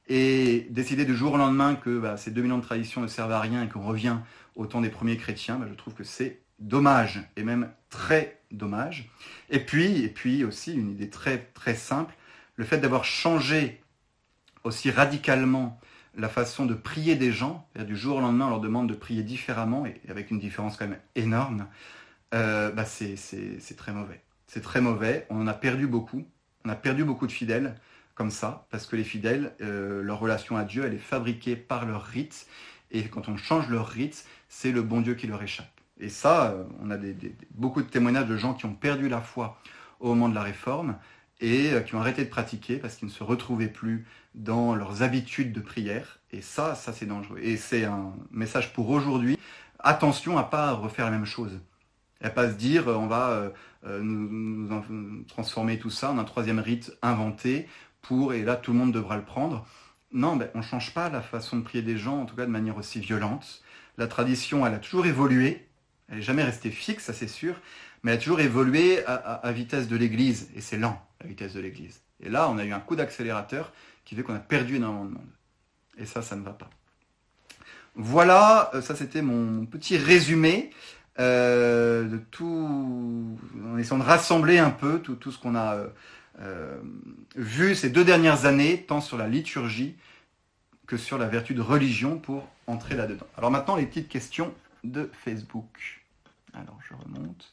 et 0.08 0.68
décider 0.72 1.06
du 1.06 1.16
jour 1.16 1.34
au 1.34 1.38
lendemain 1.38 1.76
que 1.76 2.00
bah, 2.00 2.18
ces 2.18 2.32
2000 2.32 2.54
ans 2.54 2.58
de 2.58 2.64
tradition 2.64 3.02
ne 3.02 3.08
servent 3.08 3.32
à 3.32 3.40
rien 3.40 3.64
et 3.64 3.70
qu'on 3.70 3.82
revient 3.82 4.18
au 4.56 4.66
temps 4.66 4.82
des 4.82 4.90
premiers 4.90 5.18
chrétiens, 5.18 5.58
bah, 5.58 5.68
je 5.70 5.76
trouve 5.76 5.94
que 5.94 6.04
c'est 6.04 6.40
dommage, 6.60 7.22
et 7.36 7.44
même 7.44 7.72
très 7.90 8.42
dommage. 8.52 9.10
Et 9.50 9.60
puis, 9.60 10.04
et 10.04 10.10
puis 10.10 10.44
aussi, 10.44 10.74
une 10.74 10.92
idée 10.92 11.10
très, 11.10 11.50
très 11.54 11.76
simple, 11.76 12.14
le 12.56 12.66
fait 12.66 12.78
d'avoir 12.78 13.06
changé 13.06 13.82
aussi 14.64 14.92
radicalement 14.92 15.80
la 16.16 16.30
façon 16.30 16.66
de 16.66 16.74
prier 16.74 17.16
des 17.16 17.32
gens, 17.32 17.68
du 17.76 17.96
jour 17.96 18.18
au 18.18 18.20
lendemain, 18.20 18.48
on 18.48 18.50
leur 18.50 18.60
demande 18.60 18.90
de 18.90 18.94
prier 18.94 19.24
différemment, 19.24 19.86
et 19.86 20.02
avec 20.10 20.32
une 20.32 20.40
différence 20.40 20.76
quand 20.76 20.88
même 20.88 21.00
énorme, 21.16 21.68
euh, 22.34 22.72
bah 22.72 22.86
c'est 22.86 23.16
très 23.78 23.94
mauvais. 23.94 24.22
C'est 24.48 24.62
très 24.62 24.82
mauvais, 24.82 25.26
on 25.30 25.40
en 25.42 25.48
a 25.48 25.54
perdu 25.54 25.88
beaucoup, 25.88 26.26
on 26.66 26.70
a 26.70 26.76
perdu 26.76 27.04
beaucoup 27.04 27.28
de 27.28 27.32
fidèles 27.32 27.76
comme 28.16 28.32
ça, 28.32 28.68
parce 28.70 28.86
que 28.86 28.98
les 28.98 29.04
fidèles, 29.04 29.56
euh, 29.62 30.02
leur 30.02 30.20
relation 30.20 30.58
à 30.58 30.66
Dieu, 30.66 30.84
elle 30.84 30.94
est 30.94 30.98
fabriquée 30.98 31.56
par 31.56 31.86
leur 31.86 32.04
rite, 32.04 32.48
et 32.92 33.08
quand 33.08 33.30
on 33.30 33.38
change 33.38 33.70
leur 33.70 33.88
rite, 33.88 34.26
c'est 34.50 34.72
le 34.72 34.82
bon 34.82 35.00
Dieu 35.02 35.14
qui 35.14 35.28
leur 35.28 35.42
échappe. 35.42 35.79
Et 36.00 36.10
ça, 36.10 36.52
euh, 36.52 36.64
on 36.82 36.92
a 36.92 36.98
beaucoup 37.52 37.82
de 37.82 37.88
témoignages 37.88 38.28
de 38.28 38.38
gens 38.38 38.54
qui 38.54 38.66
ont 38.66 38.74
perdu 38.74 39.10
la 39.10 39.22
foi 39.22 39.60
au 40.00 40.10
moment 40.10 40.30
de 40.30 40.36
la 40.36 40.44
réforme 40.44 40.96
et 41.42 41.74
euh, 41.74 41.82
qui 41.82 41.96
ont 41.96 42.00
arrêté 42.00 42.24
de 42.24 42.30
pratiquer 42.30 42.78
parce 42.78 42.96
qu'ils 42.96 43.08
ne 43.08 43.14
se 43.14 43.24
retrouvaient 43.24 43.68
plus 43.68 44.06
dans 44.34 44.76
leurs 44.76 45.04
habitudes 45.04 45.52
de 45.52 45.60
prière. 45.60 46.20
Et 46.32 46.42
ça, 46.42 46.76
ça 46.76 46.94
c'est 46.94 47.06
dangereux. 47.06 47.40
Et 47.42 47.58
c'est 47.58 47.86
un 47.86 48.14
message 48.32 48.74
pour 48.74 48.90
aujourd'hui. 48.90 49.38
Attention 49.80 50.38
à 50.38 50.44
pas 50.44 50.72
refaire 50.72 51.06
la 51.06 51.12
même 51.12 51.26
chose. 51.26 51.60
À 52.22 52.30
pas 52.30 52.50
se 52.50 52.56
dire 52.56 52.88
euh, 52.88 52.96
on 52.96 53.08
va 53.08 53.52
nous, 54.02 55.24
transformer 55.28 55.80
tout 55.80 55.90
ça 55.90 56.12
en 56.12 56.18
un 56.18 56.26
troisième 56.26 56.60
rite 56.60 56.98
inventé 57.02 57.68
pour 58.02 58.34
et 58.34 58.44
là 58.44 58.56
tout 58.56 58.72
le 58.72 58.78
monde 58.78 58.92
devra 58.94 59.18
le 59.18 59.24
prendre. 59.24 59.66
Non, 60.12 60.36
ben, 60.36 60.50
on 60.56 60.60
ne 60.60 60.64
change 60.64 60.94
pas 60.94 61.10
la 61.10 61.22
façon 61.22 61.58
de 61.58 61.62
prier 61.62 61.84
des 61.84 61.98
gens, 61.98 62.22
en 62.22 62.26
tout 62.26 62.36
cas 62.36 62.46
de 62.46 62.52
manière 62.52 62.78
aussi 62.78 63.00
violente. 63.00 63.62
La 63.98 64.08
tradition, 64.08 64.66
elle 64.66 64.74
a 64.74 64.80
toujours 64.80 65.06
évolué. 65.06 65.69
Elle 66.10 66.18
n'est 66.18 66.24
jamais 66.24 66.44
restée 66.44 66.72
fixe, 66.72 67.06
ça 67.06 67.14
c'est 67.14 67.28
sûr, 67.28 67.56
mais 68.04 68.12
elle 68.12 68.18
a 68.18 68.22
toujours 68.22 68.40
évolué 68.40 69.06
à, 69.06 69.52
vitesse 69.52 69.88
de 69.88 69.96
l'Église, 69.96 70.50
et 70.56 70.62
c'est 70.62 70.78
lent, 70.78 71.00
la 71.22 71.28
vitesse 71.28 71.54
de 71.54 71.60
l'Église. 71.60 72.02
Et 72.22 72.30
là, 72.30 72.50
on 72.50 72.58
a 72.58 72.66
eu 72.66 72.74
un 72.74 72.80
coup 72.80 72.96
d'accélérateur 72.96 73.72
qui 74.06 74.16
fait 74.16 74.24
qu'on 74.24 74.36
a 74.36 74.40
perdu 74.40 74.78
énormément 74.78 75.06
de 75.06 75.12
monde. 75.12 75.30
Et 75.98 76.06
ça, 76.06 76.22
ça 76.22 76.36
ne 76.36 76.44
va 76.44 76.54
pas. 76.54 76.70
Voilà, 77.96 78.72
euh, 78.74 78.82
ça 78.82 78.96
c'était 78.96 79.22
mon 79.22 79.66
petit 79.66 79.98
résumé 79.98 80.72
euh, 81.20 82.06
de 82.06 82.18
tout, 82.18 83.38
en 83.66 83.78
essayant 83.78 83.98
de 83.98 84.04
rassembler 84.04 84.58
un 84.58 84.70
peu 84.70 85.00
tout, 85.00 85.32
ce 85.32 85.38
qu'on 85.38 85.56
a 85.56 85.78
euh, 86.42 86.78
vu 87.36 87.76
ces 87.76 87.90
deux 87.90 88.06
dernières 88.06 88.46
années, 88.46 88.84
tant 88.88 89.02
sur 89.02 89.18
la 89.18 89.28
liturgie 89.28 89.96
que 90.88 90.98
sur 90.98 91.18
la 91.18 91.28
vertu 91.28 91.54
de 91.54 91.62
religion 91.62 92.18
pour 92.18 92.48
entrer 92.68 92.96
là-dedans. 92.96 93.28
Alors 93.38 93.52
maintenant, 93.52 93.76
les 93.76 93.86
petites 93.86 94.08
questions 94.08 94.54
de 94.84 95.10
Facebook. 95.26 95.99
Alors 96.54 96.80
je 96.88 96.94
remonte. 96.94 97.52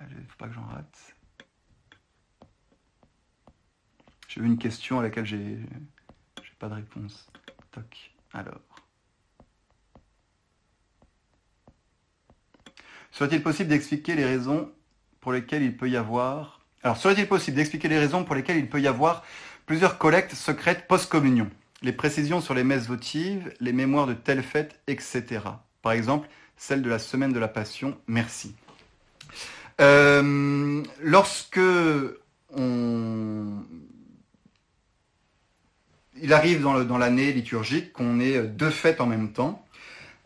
Il 0.00 0.16
ne 0.16 0.22
faut 0.22 0.36
pas 0.38 0.48
que 0.48 0.54
j'en 0.54 0.66
rate. 0.66 1.14
J'ai 4.28 4.40
vu 4.40 4.46
une 4.46 4.58
question 4.58 5.00
à 5.00 5.02
laquelle 5.02 5.24
j'ai 5.24 5.58
pas 6.58 6.68
de 6.68 6.74
réponse. 6.74 7.26
Toc. 7.70 8.12
Alors. 8.32 8.60
Serait-il 13.10 13.42
possible 13.42 13.70
d'expliquer 13.70 14.14
les 14.14 14.24
raisons 14.24 14.70
pour 15.20 15.32
lesquelles 15.32 15.62
il 15.62 15.76
peut 15.76 15.88
y 15.88 15.96
avoir. 15.96 16.60
Alors, 16.82 16.98
serait-il 16.98 17.26
possible 17.26 17.56
d'expliquer 17.56 17.88
les 17.88 17.98
raisons 17.98 18.24
pour 18.24 18.34
lesquelles 18.34 18.58
il 18.58 18.68
peut 18.68 18.80
y 18.80 18.86
avoir 18.86 19.24
plusieurs 19.64 19.98
collectes 19.98 20.34
secrètes 20.34 20.86
post-communion? 20.86 21.50
Les 21.82 21.92
précisions 21.92 22.40
sur 22.40 22.54
les 22.54 22.62
messes 22.62 22.86
votives, 22.86 23.54
les 23.58 23.72
mémoires 23.72 24.06
de 24.06 24.14
telles 24.14 24.42
fêtes, 24.42 24.78
etc. 24.86 25.40
Par 25.82 25.92
exemple, 25.92 26.28
celle 26.56 26.82
de 26.82 26.90
la 26.90 26.98
semaine 26.98 27.32
de 27.32 27.38
la 27.38 27.48
Passion. 27.48 27.96
Merci. 28.06 28.54
Euh, 29.80 30.82
lorsque 31.02 31.60
il 36.22 36.32
arrive 36.32 36.62
dans 36.62 36.98
l'année 36.98 37.32
liturgique 37.32 37.92
qu'on 37.92 38.20
ait 38.20 38.42
deux 38.42 38.70
fêtes 38.70 39.00
en 39.00 39.06
même 39.06 39.32
temps, 39.32 39.66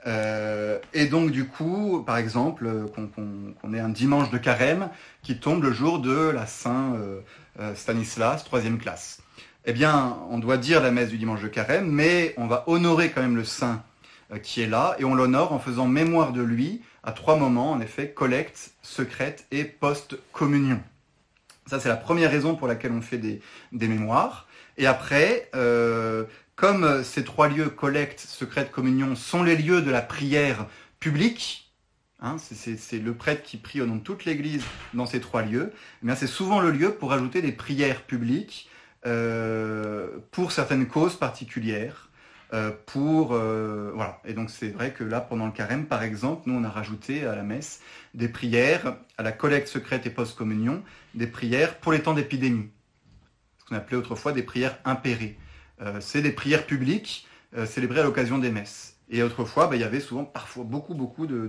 euh, 0.06 0.78
et 0.94 1.06
donc 1.06 1.30
du 1.30 1.46
coup, 1.46 2.02
par 2.06 2.16
exemple, 2.16 2.70
qu'on 2.94 3.74
ait 3.74 3.80
un 3.80 3.88
dimanche 3.88 4.30
de 4.30 4.38
carême 4.38 4.88
qui 5.22 5.38
tombe 5.38 5.62
le 5.62 5.72
jour 5.72 5.98
de 5.98 6.30
la 6.30 6.46
Saint 6.46 6.94
euh, 6.94 7.74
Stanislas, 7.74 8.44
troisième 8.44 8.78
classe. 8.78 9.20
Eh 9.66 9.72
bien, 9.72 10.16
on 10.30 10.38
doit 10.38 10.56
dire 10.56 10.80
la 10.80 10.90
messe 10.90 11.10
du 11.10 11.18
dimanche 11.18 11.42
de 11.42 11.48
carême, 11.48 11.90
mais 11.90 12.34
on 12.38 12.46
va 12.46 12.64
honorer 12.66 13.10
quand 13.10 13.20
même 13.20 13.36
le 13.36 13.44
saint 13.44 13.82
qui 14.38 14.62
est 14.62 14.66
là, 14.66 14.96
et 14.98 15.04
on 15.04 15.14
l'honore 15.14 15.52
en 15.52 15.58
faisant 15.58 15.86
mémoire 15.86 16.32
de 16.32 16.42
lui 16.42 16.82
à 17.02 17.12
trois 17.12 17.36
moments, 17.36 17.72
en 17.72 17.80
effet, 17.80 18.10
collecte, 18.10 18.72
secrète 18.82 19.46
et 19.50 19.64
post-communion. 19.64 20.80
Ça, 21.66 21.80
c'est 21.80 21.88
la 21.88 21.96
première 21.96 22.30
raison 22.30 22.56
pour 22.56 22.66
laquelle 22.66 22.92
on 22.92 23.00
fait 23.00 23.18
des, 23.18 23.40
mémoires. 23.72 24.48
Et 24.76 24.86
après, 24.86 25.48
euh, 25.54 26.24
comme 26.56 27.02
ces 27.04 27.24
trois 27.24 27.48
lieux, 27.48 27.68
collecte, 27.68 28.20
secrète, 28.20 28.70
communion, 28.70 29.14
sont 29.14 29.42
les 29.42 29.56
lieux 29.56 29.82
de 29.82 29.90
la 29.90 30.02
prière 30.02 30.66
publique, 30.98 31.72
hein, 32.20 32.36
c'est 32.38 32.98
le 32.98 33.14
prêtre 33.14 33.42
qui 33.42 33.56
prie 33.56 33.80
au 33.80 33.86
nom 33.86 33.96
de 33.96 34.02
toute 34.02 34.24
l'Église 34.24 34.64
dans 34.94 35.06
ces 35.06 35.20
trois 35.20 35.42
lieux, 35.42 35.72
eh 36.06 36.14
c'est 36.16 36.26
souvent 36.26 36.60
le 36.60 36.70
lieu 36.70 36.92
pour 36.92 37.12
ajouter 37.12 37.40
des 37.40 37.52
prières 37.52 38.02
publiques 38.02 38.68
euh, 39.06 40.08
pour 40.30 40.52
certaines 40.52 40.86
causes 40.86 41.16
particulières. 41.16 42.09
Euh, 42.52 42.72
pour 42.86 43.32
euh, 43.32 43.92
voilà. 43.94 44.20
Et 44.24 44.34
donc 44.34 44.50
c'est 44.50 44.70
vrai 44.70 44.92
que 44.92 45.04
là, 45.04 45.20
pendant 45.20 45.46
le 45.46 45.52
carême, 45.52 45.86
par 45.86 46.02
exemple, 46.02 46.42
nous 46.46 46.54
on 46.54 46.64
a 46.64 46.68
rajouté 46.68 47.24
à 47.24 47.36
la 47.36 47.44
messe 47.44 47.80
des 48.14 48.28
prières, 48.28 48.96
à 49.18 49.22
la 49.22 49.30
collecte 49.30 49.68
secrète 49.68 50.04
et 50.06 50.10
post-communion, 50.10 50.82
des 51.14 51.28
prières 51.28 51.76
pour 51.78 51.92
les 51.92 52.02
temps 52.02 52.14
d'épidémie, 52.14 52.70
ce 53.58 53.64
qu'on 53.66 53.76
appelait 53.76 53.96
autrefois 53.96 54.32
des 54.32 54.42
prières 54.42 54.78
impérées. 54.84 55.38
Euh, 55.80 56.00
c'est 56.00 56.22
des 56.22 56.32
prières 56.32 56.66
publiques 56.66 57.26
célébrées 57.66 57.98
à 57.98 58.04
l'occasion 58.04 58.38
des 58.38 58.52
messes. 58.52 58.96
Et 59.10 59.24
autrefois, 59.24 59.66
bah, 59.66 59.74
il 59.74 59.80
y 59.80 59.84
avait 59.84 59.98
souvent, 59.98 60.24
parfois, 60.24 60.62
beaucoup, 60.62 60.94
beaucoup 60.94 61.26
de, 61.26 61.48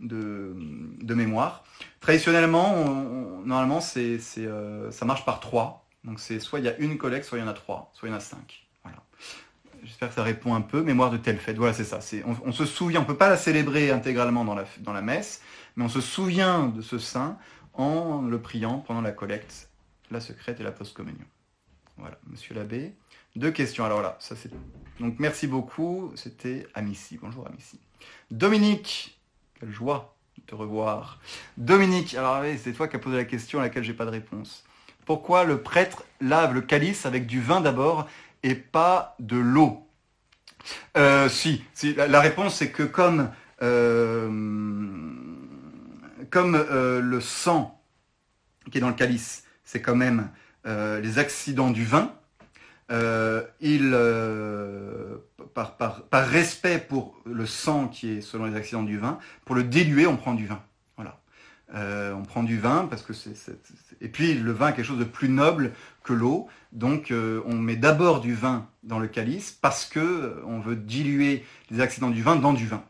de, 0.00 0.56
de, 1.00 1.14
mémoire. 1.14 1.62
Traditionnellement, 2.00 2.84
normalement, 3.44 3.80
c'est, 3.80 4.18
ça 4.18 5.04
marche 5.04 5.24
par 5.24 5.38
trois. 5.38 5.86
Donc 6.02 6.18
c'est 6.18 6.40
soit 6.40 6.58
il 6.58 6.64
y 6.64 6.68
a 6.68 6.76
une 6.78 6.98
collecte, 6.98 7.26
soit 7.26 7.38
il 7.38 7.42
y 7.42 7.44
en 7.44 7.48
a 7.48 7.52
trois, 7.52 7.92
soit 7.94 8.08
il 8.08 8.10
y 8.10 8.14
en 8.14 8.16
a 8.16 8.20
cinq. 8.20 8.66
J'espère 9.86 10.08
que 10.08 10.16
ça 10.16 10.24
répond 10.24 10.54
un 10.54 10.60
peu. 10.60 10.82
Mémoire 10.82 11.10
de 11.10 11.16
telle 11.16 11.38
fête. 11.38 11.56
Voilà, 11.56 11.72
c'est 11.72 11.84
ça. 11.84 12.00
on, 12.24 12.52
se 12.52 12.66
souvient, 12.66 13.00
on 13.00 13.02
ne 13.02 13.06
peut 13.06 13.16
pas 13.16 13.28
la 13.28 13.36
célébrer 13.36 13.92
intégralement 13.92 14.44
dans 14.44 14.54
la, 14.54 14.64
dans 14.80 14.92
la 14.92 15.00
messe, 15.00 15.42
mais 15.76 15.84
on 15.84 15.88
se 15.88 16.00
souvient 16.00 16.66
de 16.66 16.82
ce 16.82 16.98
saint 16.98 17.38
en 17.74 18.22
le 18.22 18.40
priant 18.40 18.78
pendant 18.78 19.00
la 19.00 19.12
collecte, 19.12 19.70
la 20.10 20.20
secrète 20.20 20.58
et 20.58 20.64
la 20.64 20.72
post-communion. 20.72 21.24
Voilà, 21.98 22.18
monsieur 22.26 22.54
l'abbé. 22.54 22.94
Deux 23.36 23.52
questions. 23.52 23.84
Alors 23.84 24.02
là, 24.02 24.16
ça 24.18 24.34
c'est. 24.34 24.50
Donc 24.98 25.16
merci 25.18 25.46
beaucoup. 25.46 26.10
C'était 26.16 26.66
Amici. 26.74 27.18
Bonjour 27.22 27.46
Amici. 27.46 27.78
Dominique, 28.30 29.20
quelle 29.60 29.70
joie 29.70 30.16
de 30.36 30.42
te 30.42 30.54
revoir. 30.54 31.20
Dominique, 31.56 32.14
alors 32.14 32.42
c'est 32.58 32.72
toi 32.72 32.88
qui 32.88 32.96
as 32.96 32.98
posé 32.98 33.16
la 33.16 33.24
question 33.24 33.60
à 33.60 33.62
laquelle 33.62 33.84
j'ai 33.84 33.94
pas 33.94 34.04
de 34.04 34.10
réponse. 34.10 34.64
Pourquoi 35.04 35.44
le 35.44 35.62
prêtre 35.62 36.02
lave 36.20 36.52
le 36.52 36.60
calice 36.60 37.06
avec 37.06 37.26
du 37.26 37.40
vin 37.40 37.60
d'abord 37.60 38.08
pas 38.54 39.16
de 39.18 39.36
l'eau 39.36 39.86
euh, 40.96 41.28
Si, 41.28 41.64
la, 41.96 42.20
réponse 42.20 42.56
c'est 42.56 42.70
que 42.70 42.82
comme, 42.82 43.30
euh, 43.62 44.28
comme 46.30 46.54
euh, 46.54 47.00
le 47.00 47.20
sang 47.20 47.80
qui 48.70 48.78
est 48.78 48.80
dans 48.80 48.88
le 48.88 48.94
calice, 48.94 49.44
c'est 49.64 49.80
quand 49.80 49.96
même 49.96 50.30
les 50.64 51.20
accidents 51.20 51.70
du 51.70 51.84
vin. 51.84 52.12
il, 53.60 53.96
par, 55.54 55.76
par, 55.76 56.02
par, 56.02 56.26
respect 56.26 56.78
pour 56.78 57.20
le 57.24 57.46
sang 57.46 57.86
qui 57.86 58.14
est 58.14 58.20
selon 58.20 58.46
les 58.46 58.56
accidents 58.56 58.82
du 58.82 58.98
vin, 58.98 59.18
pour 59.44 59.54
le 59.54 59.62
diluer, 59.62 60.08
on 60.08 60.16
prend 60.16 60.34
du 60.34 60.46
vin. 60.46 60.60
Voilà. 61.72 62.14
on 62.16 62.22
prend 62.22 62.42
du 62.42 62.58
vin 62.58 62.86
parce 62.88 63.02
que 63.02 63.12
c'est. 63.12 63.34
Et 64.00 64.08
puis 64.08 64.34
le 64.34 64.52
vin 64.52 64.68
est 64.68 64.74
quelque 64.74 64.84
chose 64.84 64.98
de 64.98 65.04
plus 65.04 65.28
noble 65.28 65.72
que 66.04 66.12
l'eau. 66.12 66.48
Donc 66.72 67.12
on 67.12 67.54
met 67.54 67.76
d'abord 67.76 68.20
du 68.20 68.34
vin 68.34 68.66
dans 68.82 68.98
le 68.98 69.08
calice 69.08 69.50
parce 69.50 69.84
que 69.84 70.42
on 70.46 70.60
veut 70.60 70.76
diluer 70.76 71.44
les 71.70 71.80
accidents 71.80 72.10
du 72.10 72.22
vin 72.22 72.36
dans 72.36 72.52
du 72.52 72.66
vin 72.66 72.84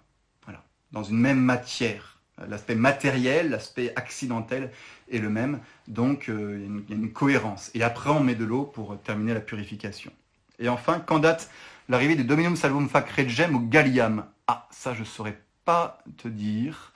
dans 0.92 1.02
une 1.02 1.18
même 1.18 1.40
matière. 1.40 2.18
L'aspect 2.48 2.74
matériel, 2.74 3.50
l'aspect 3.50 3.92
accidentel 3.96 4.70
est 5.10 5.18
le 5.18 5.30
même, 5.30 5.60
donc 5.88 6.28
euh, 6.28 6.66
il 6.88 6.90
y, 6.90 6.92
a 6.92 6.96
une 6.96 7.12
cohérence. 7.12 7.70
Et 7.74 7.82
après, 7.82 8.10
on 8.10 8.20
met 8.20 8.34
de 8.34 8.44
l'eau 8.44 8.64
pour 8.64 8.98
terminer 9.02 9.32
la 9.32 9.40
purification. 9.40 10.12
Et 10.58 10.68
enfin, 10.68 11.00
quand 11.00 11.18
date 11.18 11.50
l'arrivée 11.88 12.14
du 12.14 12.24
Dominum 12.24 12.56
Salvum 12.56 12.88
Fac 12.88 13.10
Regem 13.10 13.56
au 13.56 13.60
Galliam 13.60 14.26
Ah, 14.46 14.68
ça, 14.70 14.92
je 14.94 15.00
ne 15.00 15.04
saurais 15.04 15.38
pas 15.64 15.98
te 16.18 16.28
dire. 16.28 16.92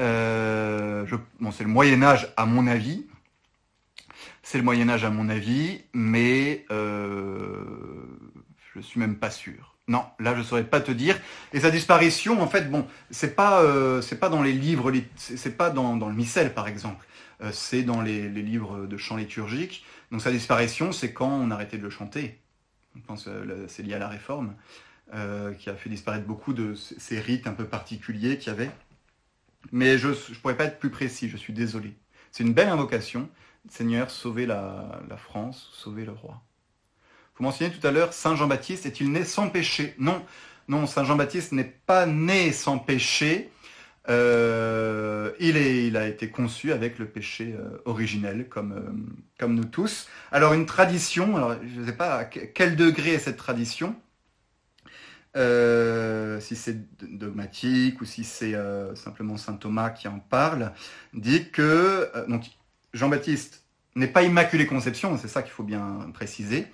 Euh, 0.00 1.06
c'est 1.52 1.64
le 1.64 1.70
Moyen 1.70 2.02
Âge 2.02 2.32
à 2.36 2.46
mon 2.46 2.66
avis. 2.66 3.06
C'est 4.42 4.58
le 4.58 4.64
Moyen 4.64 4.88
Âge 4.88 5.04
à 5.04 5.10
mon 5.10 5.28
avis, 5.28 5.82
mais 5.92 6.64
euh, 6.70 7.64
je 8.74 8.80
suis 8.80 8.98
même 8.98 9.16
pas 9.16 9.30
sûr. 9.30 9.76
Non, 9.88 10.04
là 10.18 10.34
je 10.34 10.42
saurais 10.42 10.64
pas 10.64 10.80
te 10.80 10.92
dire. 10.92 11.18
Et 11.52 11.60
sa 11.60 11.70
disparition, 11.70 12.40
en 12.40 12.46
fait, 12.46 12.70
bon, 12.70 12.86
c'est 13.10 13.34
pas, 13.34 13.62
euh, 13.62 14.00
c'est 14.00 14.18
pas 14.18 14.28
dans 14.28 14.42
les 14.42 14.52
livres, 14.52 14.92
c'est 15.16 15.56
pas 15.56 15.70
dans, 15.70 15.94
le 15.94 16.14
missel 16.14 16.54
par 16.54 16.68
exemple. 16.68 17.06
Euh, 17.42 17.50
c'est 17.52 17.82
dans 17.82 18.00
les, 18.00 18.28
livres 18.28 18.86
de 18.86 18.96
chant 18.96 19.16
liturgique. 19.16 19.84
Donc 20.12 20.22
sa 20.22 20.30
disparition, 20.30 20.92
c'est 20.92 21.12
quand 21.12 21.30
on 21.30 21.50
arrêtait 21.50 21.78
de 21.78 21.82
le 21.82 21.90
chanter. 21.90 22.38
Je 22.96 23.02
pense 23.02 23.28
c'est 23.68 23.82
lié 23.82 23.94
à 23.94 23.98
la 23.98 24.08
réforme, 24.08 24.54
qui 25.58 25.70
a 25.70 25.74
fait 25.74 25.90
disparaître 25.90 26.26
beaucoup 26.26 26.52
de 26.52 26.74
ces 26.74 27.20
rites 27.20 27.46
un 27.46 27.52
peu 27.52 27.64
particuliers 27.64 28.38
qu'il 28.38 28.48
y 28.48 28.56
avait. 28.56 28.70
Mais 29.72 29.98
je 29.98 30.08
ne 30.08 30.34
pourrais 30.40 30.56
pas 30.56 30.64
être 30.64 30.78
plus 30.78 30.90
précis, 30.90 31.28
je 31.28 31.36
suis 31.36 31.52
désolé. 31.52 31.94
C'est 32.30 32.44
une 32.44 32.54
belle 32.54 32.68
invocation. 32.68 33.28
Seigneur, 33.68 34.10
sauvez 34.10 34.46
la, 34.46 35.00
France, 35.16 35.70
sauvez 35.72 36.04
le 36.04 36.12
roi. 36.12 36.40
Vous 37.36 37.44
mentionnez 37.44 37.72
tout 37.72 37.86
à 37.86 37.90
l'heure, 37.90 38.12
Saint 38.12 38.34
Jean-Baptiste 38.34 38.86
est-il 38.86 39.12
né 39.12 39.24
sans 39.24 39.48
péché? 39.48 39.94
Non, 39.98 40.24
non, 40.68 40.86
Saint 40.86 41.04
Jean-Baptiste 41.04 41.52
n'est 41.52 41.64
pas 41.64 42.06
né 42.06 42.52
sans 42.52 42.78
péché. 42.78 43.50
Euh, 44.08 45.32
il, 45.38 45.96
a 45.96 46.08
été 46.08 46.30
conçu 46.30 46.72
avec 46.72 46.98
le 46.98 47.06
péché 47.06 47.54
euh, 47.58 47.78
originel, 47.84 48.48
comme, 48.48 48.72
euh, 48.72 49.14
comme 49.38 49.54
nous 49.54 49.66
tous. 49.66 50.08
Alors 50.32 50.54
une 50.54 50.64
tradition, 50.66 51.58
je 51.62 51.80
ne 51.80 51.86
sais 51.86 51.92
pas 51.92 52.16
à 52.16 52.24
quel 52.24 52.74
degré 52.74 53.10
est 53.10 53.18
cette 53.18 53.36
tradition, 53.36 53.94
si 56.40 56.56
c'est 56.56 56.76
dogmatique 57.02 58.00
ou 58.00 58.04
si 58.04 58.24
c'est 58.24 58.54
simplement 58.94 59.36
Saint 59.36 59.54
Thomas 59.54 59.90
qui 59.90 60.08
en 60.08 60.18
parle, 60.18 60.72
dit 61.14 61.50
que 61.50 62.10
donc 62.28 62.44
Jean-Baptiste 62.92 63.64
n'est 63.94 64.08
pas 64.08 64.22
immaculé 64.22 64.66
conception, 64.66 65.16
c'est 65.18 65.28
ça 65.28 65.42
qu'il 65.42 65.52
faut 65.52 65.64
bien 65.64 66.10
préciser, 66.14 66.66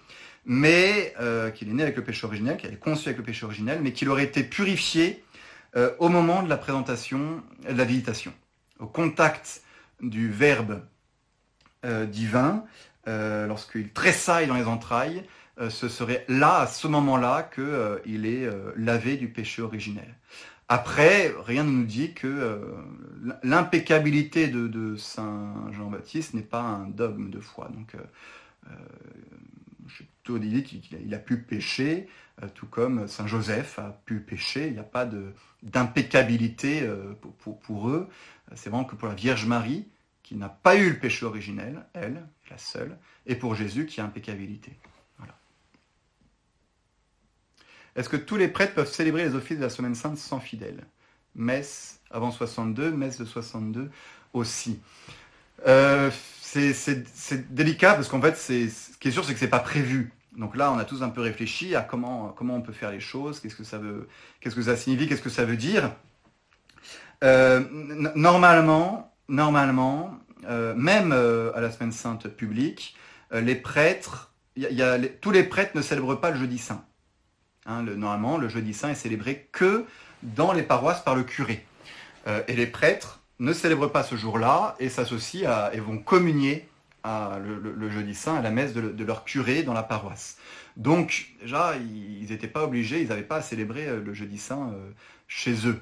mais 0.45 1.15
euh, 1.21 1.51
qu'il 1.51 1.69
est 1.69 1.73
né 1.73 1.83
avec 1.83 1.97
le 1.97 2.05
péché 2.05 2.27
originel, 2.27 2.57
qu'il 2.57 2.73
est 2.73 2.79
conçu 2.79 3.09
avec 3.09 3.19
le 3.19 3.25
péché 3.25 3.47
originel, 3.47 3.81
mais 3.83 3.93
qu'il 3.93 4.09
aurait 4.09 4.25
été 4.25 4.45
purifié 4.45 5.25
euh, 5.77 5.95
au 5.99 6.09
moment 6.09 6.43
de 6.43 6.49
la 6.49 6.57
présentation, 6.57 7.43
de 7.69 7.77
la 7.77 7.85
visitation, 7.85 8.33
au 8.79 8.87
contact 8.87 9.63
du 10.01 10.31
Verbe 10.31 10.83
euh, 11.85 12.07
divin, 12.07 12.65
lorsqu'il 13.07 13.93
tressaille 13.93 14.47
dans 14.47 14.55
les 14.55 14.65
entrailles, 14.65 15.25
ce 15.69 15.89
serait 15.89 16.25
là, 16.29 16.61
à 16.61 16.67
ce 16.67 16.89
moment-là, 16.89 17.43
qu'il 17.55 18.27
est 18.27 18.49
lavé 18.77 19.17
du 19.17 19.29
péché 19.29 19.63
originel. 19.63 20.15
Après, 20.69 21.33
rien 21.45 21.63
ne 21.63 21.71
nous 21.71 21.85
dit 21.85 22.13
que 22.15 22.61
l'impeccabilité 23.43 24.49
de, 24.49 24.97
Saint 24.97 25.71
Jean-Baptiste 25.73 26.35
n'est 26.35 26.43
pas 26.43 26.63
un 26.63 26.89
dogme 26.89 27.31
de 27.31 27.41
foi. 27.41 27.69
Donc, 27.75 27.95
je 29.87 29.95
suis 29.95 30.05
plutôt 30.05 30.39
d'idée 30.39 30.63
qu'il 30.63 31.15
a 31.15 31.19
pu 31.19 31.39
pécher, 31.39 32.09
euh, 32.43 32.49
tout 32.55 32.67
comme 32.67 33.07
Saint 33.09 33.27
Joseph 33.27 33.79
a 33.79 34.01
pu 34.05 34.21
pécher. 34.21 34.69
Il 34.69 34.73
n'y 34.73 34.79
a 34.79 34.85
pas 34.85 35.09
d'impeccabilité 35.63 36.83
euh, 36.83 37.15
pour, 37.39 37.89
eux. 37.91 38.09
C'est 38.55 38.71
vraiment 38.71 38.85
que 38.85 38.97
pour 38.97 39.09
la 39.09 39.15
Vierge 39.15 39.47
Marie, 39.47 39.87
qui 40.23 40.37
n'a 40.37 40.49
pas 40.49 40.77
eu 40.77 40.91
le 40.91 40.99
péché 40.99 41.27
originel, 41.27 41.85
elle, 41.93 42.27
la 42.51 42.59
seule, 42.59 42.99
et 43.27 43.37
pour 43.37 43.55
Jésus 43.55 43.87
qui 43.87 44.01
a 44.01 44.05
impeccabilité. 44.05 44.79
Voilà. 45.19 45.35
Est-ce 47.97 48.09
que 48.09 48.17
tous 48.17 48.37
les 48.37 48.49
prêtres 48.49 48.75
peuvent 48.75 48.91
célébrer 48.91 49.25
les 49.25 49.35
offices 49.35 49.59
de 49.59 49.63
la 49.63 49.71
Semaine 49.71 49.95
Sainte 49.95 50.19
sans 50.19 50.41
fidèles? 50.41 50.85
Messe 51.37 52.01
avant 52.11 52.31
62, 52.31 52.93
messe 52.93 53.19
de 53.19 53.25
62 53.25 53.91
aussi. 54.33 54.81
Euh, 55.67 56.11
c'est 56.41 57.53
délicat 57.53 57.95
parce 57.95 58.09
qu'en 58.09 58.21
fait, 58.21 58.37
ce 58.37 58.99
qui 58.99 59.09
est 59.09 59.11
sûr, 59.11 59.25
c'est 59.25 59.33
que 59.33 59.41
c'est 59.41 59.49
pas 59.49 59.59
prévu. 59.59 60.13
Donc 60.37 60.57
là, 60.57 60.73
on 60.73 60.79
a 60.79 60.85
tous 60.85 61.03
un 61.03 61.09
peu 61.09 61.21
réfléchi 61.21 61.75
à 61.75 61.81
comment, 61.83 62.35
on 62.41 62.61
peut 62.61 62.73
faire 62.73 62.91
les 62.91 63.01
choses, 63.01 63.41
qu'est-ce 63.41 63.57
que 63.57 63.65
ça 64.63 64.77
signifie, 64.77 65.09
qu'est-ce 65.09 65.23
que 65.23 65.31
ça 65.31 65.45
veut 65.45 65.57
dire. 65.57 65.93
Euh, 67.23 67.61
normalement, 68.15 69.11
euh, 69.31 70.75
même 70.75 71.13
à 71.13 71.61
la 71.61 71.71
semaine 71.71 71.93
sainte 71.93 72.29
publique, 72.29 72.97
tous 73.31 73.39
les 73.41 73.57
prêtres 73.57 74.31
ne 75.77 75.83
célèbrent 75.83 76.21
pas 76.21 76.31
le 76.31 76.39
jeudi 76.39 76.59
saint. 76.59 76.85
Hein, 77.67 77.83
normalement, 77.83 78.39
le 78.39 78.49
jeudi 78.49 78.75
saint 78.75 78.91
est 78.91 78.95
célébré 78.95 79.49
que 79.53 79.85
dans 80.23 80.53
les 80.53 80.63
paroisses 80.63 81.03
par 81.03 81.15
le 81.15 81.23
curé. 81.23 81.65
et 82.27 82.55
les 82.55 82.67
prêtres 82.67 83.21
ne 83.39 83.53
célèbrent 83.53 83.91
pas 83.91 84.03
ce 84.03 84.17
jour-là 84.17 84.77
et 84.79 84.89
s'associent 84.89 85.71
et 85.73 85.81
vont 85.81 85.99
communier 85.99 86.67
le, 87.05 87.91
jeudi 87.91 88.15
saint 88.15 88.37
à 88.37 88.43
la 88.43 88.51
messe 88.51 88.73
de, 88.73 89.05
leur 89.05 89.25
curé 89.25 89.63
dans 89.63 89.75
la 89.75 89.83
paroisse. 89.83 90.39
Donc 90.77 91.29
déjà, 91.41 91.77
ils 91.77 92.27
n'étaient 92.29 92.49
pas 92.49 92.65
obligés, 92.65 93.03
ils 93.03 93.09
n'avaient 93.09 93.23
pas 93.23 93.37
à 93.37 93.43
célébrer 93.43 93.87
euh, 93.87 94.01
le 94.01 94.15
jeudi 94.15 94.39
saint 94.39 94.71
euh, 94.73 94.91
chez 95.29 95.67
eux. 95.67 95.81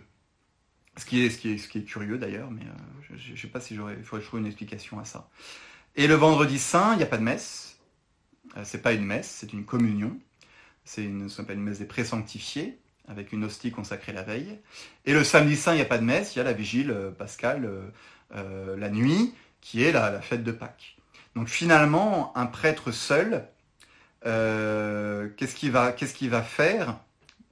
Ce 0.96 1.06
qui 1.06 1.24
est, 1.24 1.84
curieux 1.86 2.18
d'ailleurs, 2.18 2.50
mais 2.50 2.62
euh, 2.62 3.16
je 3.16 3.32
ne 3.32 3.36
sais 3.36 3.48
pas 3.48 3.60
si 3.60 3.74
j'aurais, 3.74 3.94
il 3.98 4.04
faudrait 4.04 4.24
trouver 4.24 4.42
une 4.42 4.46
explication 4.46 4.98
à 4.98 5.04
ça. 5.04 5.30
Et 5.96 6.06
le 6.06 6.14
vendredi 6.14 6.58
saint, 6.58 6.92
il 6.92 6.98
n'y 6.98 7.02
a 7.02 7.06
pas 7.06 7.16
de 7.16 7.22
messe. 7.22 7.78
c'est 8.64 8.82
pas 8.82 8.92
une 8.92 9.04
messe, 9.04 9.28
c'est 9.28 9.52
une 9.52 9.64
communion. 9.64 10.18
C'est 10.84 11.04
une, 11.04 11.28
une 11.48 11.62
messe 11.62 11.78
des 11.78 11.84
présanctifiés 11.84 12.78
avec 13.08 13.32
une 13.32 13.44
hostie 13.44 13.70
consacrée 13.70 14.12
la 14.12 14.22
veille. 14.22 14.58
Et 15.04 15.12
le 15.12 15.24
samedi 15.24 15.56
saint, 15.56 15.72
il 15.72 15.76
n'y 15.76 15.82
a 15.82 15.86
pas 15.86 15.98
de 15.98 16.04
messe, 16.04 16.34
il 16.34 16.38
y 16.38 16.40
a 16.40 16.44
la 16.44 16.52
vigile 16.52 16.90
euh, 16.90 17.10
pascale 17.10 17.64
euh, 17.64 17.82
euh, 18.36 18.76
la 18.76 18.90
nuit, 18.90 19.34
qui 19.60 19.82
est 19.82 19.92
la, 19.92 20.20
fête 20.20 20.44
de 20.44 20.52
Pâques. 20.52 20.96
Donc 21.36 21.48
finalement, 21.48 22.36
un 22.36 22.46
prêtre 22.46 22.90
seul, 22.90 23.44
qu'est-ce 24.22 25.54
qu'il 25.54 25.70
va, 25.70 26.42
faire 26.42 26.98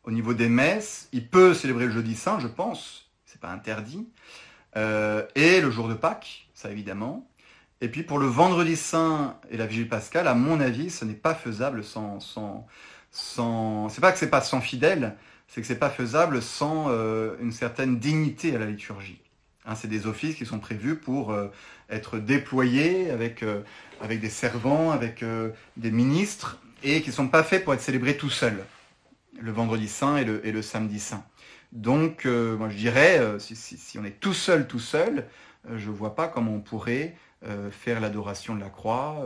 au 0.05 0.11
niveau 0.11 0.35
des 0.35 0.49
messes? 0.49 1.09
Il 1.13 1.27
peut 1.29 1.55
célébrer 1.55 1.87
le 1.87 1.93
jeudi 1.93 2.15
saint, 2.15 2.41
je 2.41 2.49
pense, 2.49 3.09
c'est 3.25 3.41
pas 3.41 3.51
interdit. 3.51 4.09
et 4.75 5.61
le 5.61 5.71
jour 5.71 5.89
de 5.89 5.95
Pâques, 5.95 6.49
ça 6.53 6.71
évidemment. 6.71 7.31
Et 7.81 7.89
puis 7.89 8.03
pour 8.03 8.19
le 8.19 8.27
vendredi 8.27 8.77
saint 8.77 9.39
et 9.51 9.57
la 9.57 9.67
vigile 9.67 9.89
pascale, 9.89 10.29
à 10.29 10.35
mon 10.35 10.61
avis, 10.61 10.91
ce 10.91 11.05
n'est 11.05 11.15
pas 11.15 11.35
faisable 11.35 11.83
sans, 11.83 12.19
sans... 13.11 13.89
C'est 13.89 14.01
pas 14.01 14.13
que 14.13 14.19
c'est 14.19 14.31
pas 14.31 14.41
sans 14.41 14.61
fidèles, 14.61 15.17
c'est 15.51 15.61
que 15.61 15.67
c'est 15.67 15.79
pas 15.79 15.91
faisable 15.91 16.43
sans 16.43 16.87
euh, 16.89 17.37
une 17.41 17.53
certaine 17.53 17.99
dignité 17.99 18.55
à 18.55 18.59
la 18.59 18.67
liturgie. 18.67 19.21
Hein, 19.67 19.75
c'est 19.75 19.89
des 19.89 20.07
offices 20.07 20.37
qui 20.37 20.47
sont 20.47 20.61
prévus 20.61 20.95
pour 20.95 21.33
euh, 21.33 21.49
être 21.91 22.19
déployés 22.19 23.11
avec, 23.11 23.43
euh, 23.43 23.63
avec 24.01 24.21
des 24.21 24.31
servants, 24.31 24.93
avec 24.93 25.25
des 25.77 25.91
ministres, 25.91 26.61
et 26.83 27.03
qui 27.03 27.11
ne 27.11 27.15
sont 27.15 27.29
pas 27.29 27.43
faits 27.43 27.65
pour 27.65 27.75
être 27.75 27.83
célébrés 27.83 28.17
tout 28.17 28.31
seuls, 28.31 28.65
le 29.39 29.51
vendredi 29.51 29.89
saint 29.89 30.17
et 30.17 30.25
le, 30.25 30.47
et 30.47 30.53
le 30.53 30.63
samedi 30.63 31.01
saint. 31.01 31.25
Donc, 31.73 32.25
moi 32.25 32.69
je 32.69 32.77
dirais, 32.77 33.21
si, 33.39 33.55
si, 33.55 33.99
on 33.99 34.05
est 34.05 34.19
tout 34.19 34.33
seul, 34.33 34.67
tout 34.67 34.81
seul, 34.81 35.27
je 35.77 35.89
ne 35.89 35.95
vois 35.95 36.17
pas 36.17 36.27
comment 36.27 36.55
on 36.55 36.61
pourrait 36.61 37.17
faire 37.71 38.01
l'adoration 38.01 38.57
de 38.57 38.61
la 38.61 38.71
croix, 38.71 39.23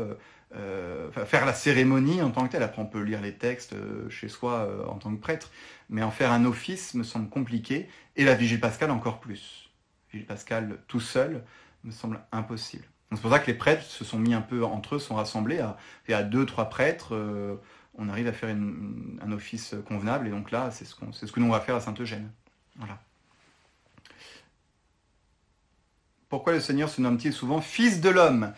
euh, 0.57 1.11
faire 1.11 1.47
la 1.47 1.53
cérémonie 1.53 2.23
en 2.23 2.31
tant 2.31 2.47
que 2.47 2.53
telle. 2.53 2.63
Après, 2.63 2.81
on 2.81 2.87
peut 2.87 3.03
lire 3.03 3.21
les 3.21 3.35
textes 3.35 3.73
euh, 3.73 4.09
chez 4.09 4.29
soi 4.29 4.53
euh, 4.53 4.85
en 4.87 4.97
tant 4.97 5.15
que 5.15 5.21
prêtre, 5.21 5.51
mais 5.89 6.03
en 6.03 6.11
faire 6.11 6.33
un 6.33 6.45
office 6.45 6.95
me 6.95 7.03
semble 7.03 7.29
compliqué, 7.29 7.89
et 8.17 8.25
la 8.25 8.35
vigile 8.35 8.61
pascale 8.61 8.91
encore 8.91 9.21
plus. 9.21 9.71
Vigile 10.13 10.27
pascale 10.27 10.79
tout 10.87 11.01
seul 11.01 11.43
me 11.83 11.91
semble 11.91 12.21
impossible. 12.33 12.85
C'est 13.13 13.21
pour 13.21 13.31
ça 13.31 13.39
que 13.39 13.47
les 13.47 13.57
prêtres 13.57 13.83
se 13.83 14.05
sont 14.05 14.19
mis 14.19 14.35
un 14.35 14.41
peu 14.41 14.65
entre 14.65 14.97
eux, 14.97 14.99
sont 14.99 15.15
rassemblés, 15.15 15.65
et 16.09 16.15
à 16.15 16.23
deux, 16.23 16.47
trois 16.47 16.69
prêtres, 16.69 17.15
on 17.97 18.09
arrive 18.09 18.27
à 18.27 18.33
faire 18.33 18.49
un 18.49 19.31
office 19.31 19.77
convenable, 19.87 20.27
et 20.27 20.31
donc 20.31 20.51
là, 20.51 20.71
c'est 20.73 20.85
ce, 20.85 20.97
ce 21.13 21.31
que 21.31 21.39
nous 21.39 21.47
on 21.47 21.53
va 21.53 21.61
faire 21.61 21.77
à 21.77 21.81
Saint-Eugène. 21.81 22.31
Voilà. 22.77 22.99
Pourquoi 26.29 26.55
le 26.55 26.61
Seigneur 26.61 26.89
se 26.89 27.01
nomme-t-il 27.01 27.33
souvent 27.33 27.61
Fils 27.61 28.01
de 28.01 28.09
l'homme? 28.09 28.53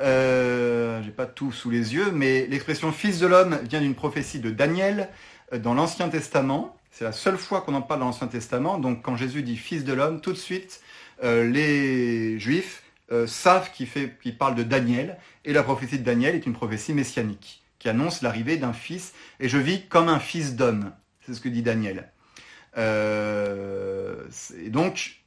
Euh, 0.00 1.02
J'ai 1.02 1.10
pas 1.10 1.26
tout 1.26 1.52
sous 1.52 1.70
les 1.70 1.94
yeux, 1.94 2.10
mais 2.10 2.46
l'expression 2.46 2.92
fils 2.92 3.18
de 3.18 3.26
l'homme 3.26 3.58
vient 3.68 3.80
d'une 3.80 3.94
prophétie 3.94 4.40
de 4.40 4.50
Daniel 4.50 5.08
euh, 5.52 5.58
dans 5.58 5.74
l'Ancien 5.74 6.08
Testament. 6.08 6.76
C'est 6.90 7.04
la 7.04 7.12
seule 7.12 7.36
fois 7.36 7.60
qu'on 7.60 7.74
en 7.74 7.82
parle 7.82 8.00
dans 8.00 8.06
l'Ancien 8.06 8.26
Testament. 8.26 8.78
Donc 8.78 9.02
quand 9.02 9.16
Jésus 9.16 9.42
dit 9.42 9.56
fils 9.56 9.84
de 9.84 9.92
l'homme, 9.92 10.20
tout 10.20 10.32
de 10.32 10.38
suite, 10.38 10.80
euh, 11.22 11.44
les 11.48 12.38
Juifs 12.38 12.82
euh, 13.12 13.26
savent 13.26 13.70
qu'il 13.70 13.88
qu 13.88 14.32
parle 14.32 14.54
de 14.54 14.62
Daniel. 14.62 15.18
Et 15.44 15.52
la 15.52 15.62
prophétie 15.62 15.98
de 15.98 16.04
Daniel 16.04 16.34
est 16.34 16.46
une 16.46 16.54
prophétie 16.54 16.92
messianique 16.92 17.62
qui 17.78 17.88
annonce 17.88 18.22
l'arrivée 18.22 18.56
d'un 18.56 18.72
fils. 18.72 19.12
Et 19.40 19.48
je 19.48 19.58
vis 19.58 19.86
comme 19.86 20.08
un 20.08 20.18
fils 20.18 20.56
d'homme. 20.56 20.92
C'est 21.24 21.34
ce 21.34 21.40
que 21.40 21.48
dit 21.48 21.62
Daniel. 21.62 22.10
Et 22.76 24.70
donc, 24.70 25.22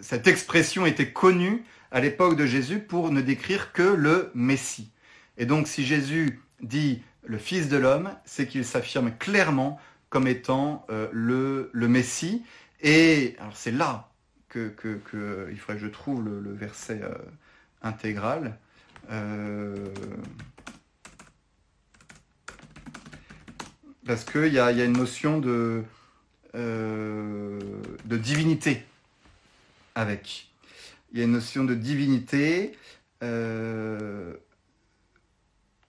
cette 0.00 0.26
expression 0.26 0.86
était 0.86 1.12
connue 1.12 1.64
à 1.90 2.00
l'époque 2.00 2.36
de 2.36 2.46
Jésus 2.46 2.80
pour 2.80 3.10
ne 3.10 3.20
décrire 3.20 3.72
que 3.72 3.82
le 3.82 4.30
Messie. 4.34 4.90
Et 5.38 5.46
donc, 5.46 5.68
si 5.68 5.84
Jésus 5.84 6.40
dit 6.60 7.02
le 7.24 7.38
Fils 7.38 7.68
de 7.68 7.76
l'homme, 7.76 8.10
c'est 8.24 8.46
qu'il 8.46 8.64
s'affirme 8.64 9.12
clairement 9.16 9.80
comme 10.10 10.26
étant 10.26 10.86
euh, 10.90 11.08
le, 11.12 11.88
Messie. 11.88 12.44
Et 12.80 13.36
alors 13.38 13.56
c'est 13.56 13.70
là 13.70 14.10
que, 14.48 14.72
il 15.50 15.58
faudrait 15.58 15.80
que 15.80 15.86
je 15.86 15.90
trouve 15.90 16.24
le, 16.24 16.52
verset 16.52 17.00
euh, 17.02 17.14
intégral. 17.82 18.58
Euh, 19.10 19.74
parce 24.06 24.24
qu'il 24.24 24.52
y 24.52 24.58
a, 24.58 24.70
y 24.70 24.80
a, 24.80 24.84
une 24.84 24.96
notion 24.96 25.38
de, 25.38 25.82
de 26.54 28.16
divinité 28.16 28.84
avec. 29.94 30.48
Il 31.12 31.18
y 31.18 31.22
a 31.22 31.24
une 31.24 31.32
notion 31.32 31.64
de 31.64 31.74
divinité. 31.74 32.76
Euh, 33.22 34.34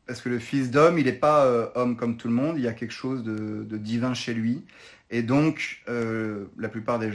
parce 0.05 0.21
que 0.21 0.29
le 0.29 0.39
fils 0.39 0.69
d'homme, 0.69 0.99
il 0.99 1.05
n'est 1.05 1.13
pas 1.13 1.45
euh, 1.45 1.67
homme 1.73 1.97
comme 1.97 2.15
tout 2.15 2.27
le 2.27 2.33
monde, 2.33 2.57
il 2.57 2.63
y 2.63 2.67
a 2.67 2.73
quelque 2.73 2.93
chose 2.93 3.23
de, 3.23 3.77
divin 3.77 4.13
chez 4.13 4.33
lui. 4.35 4.63
Et 5.09 5.23
donc, 5.23 5.81
euh, 5.89 6.45
la 6.57 6.69
plupart 6.69 6.99
des, 6.99 7.11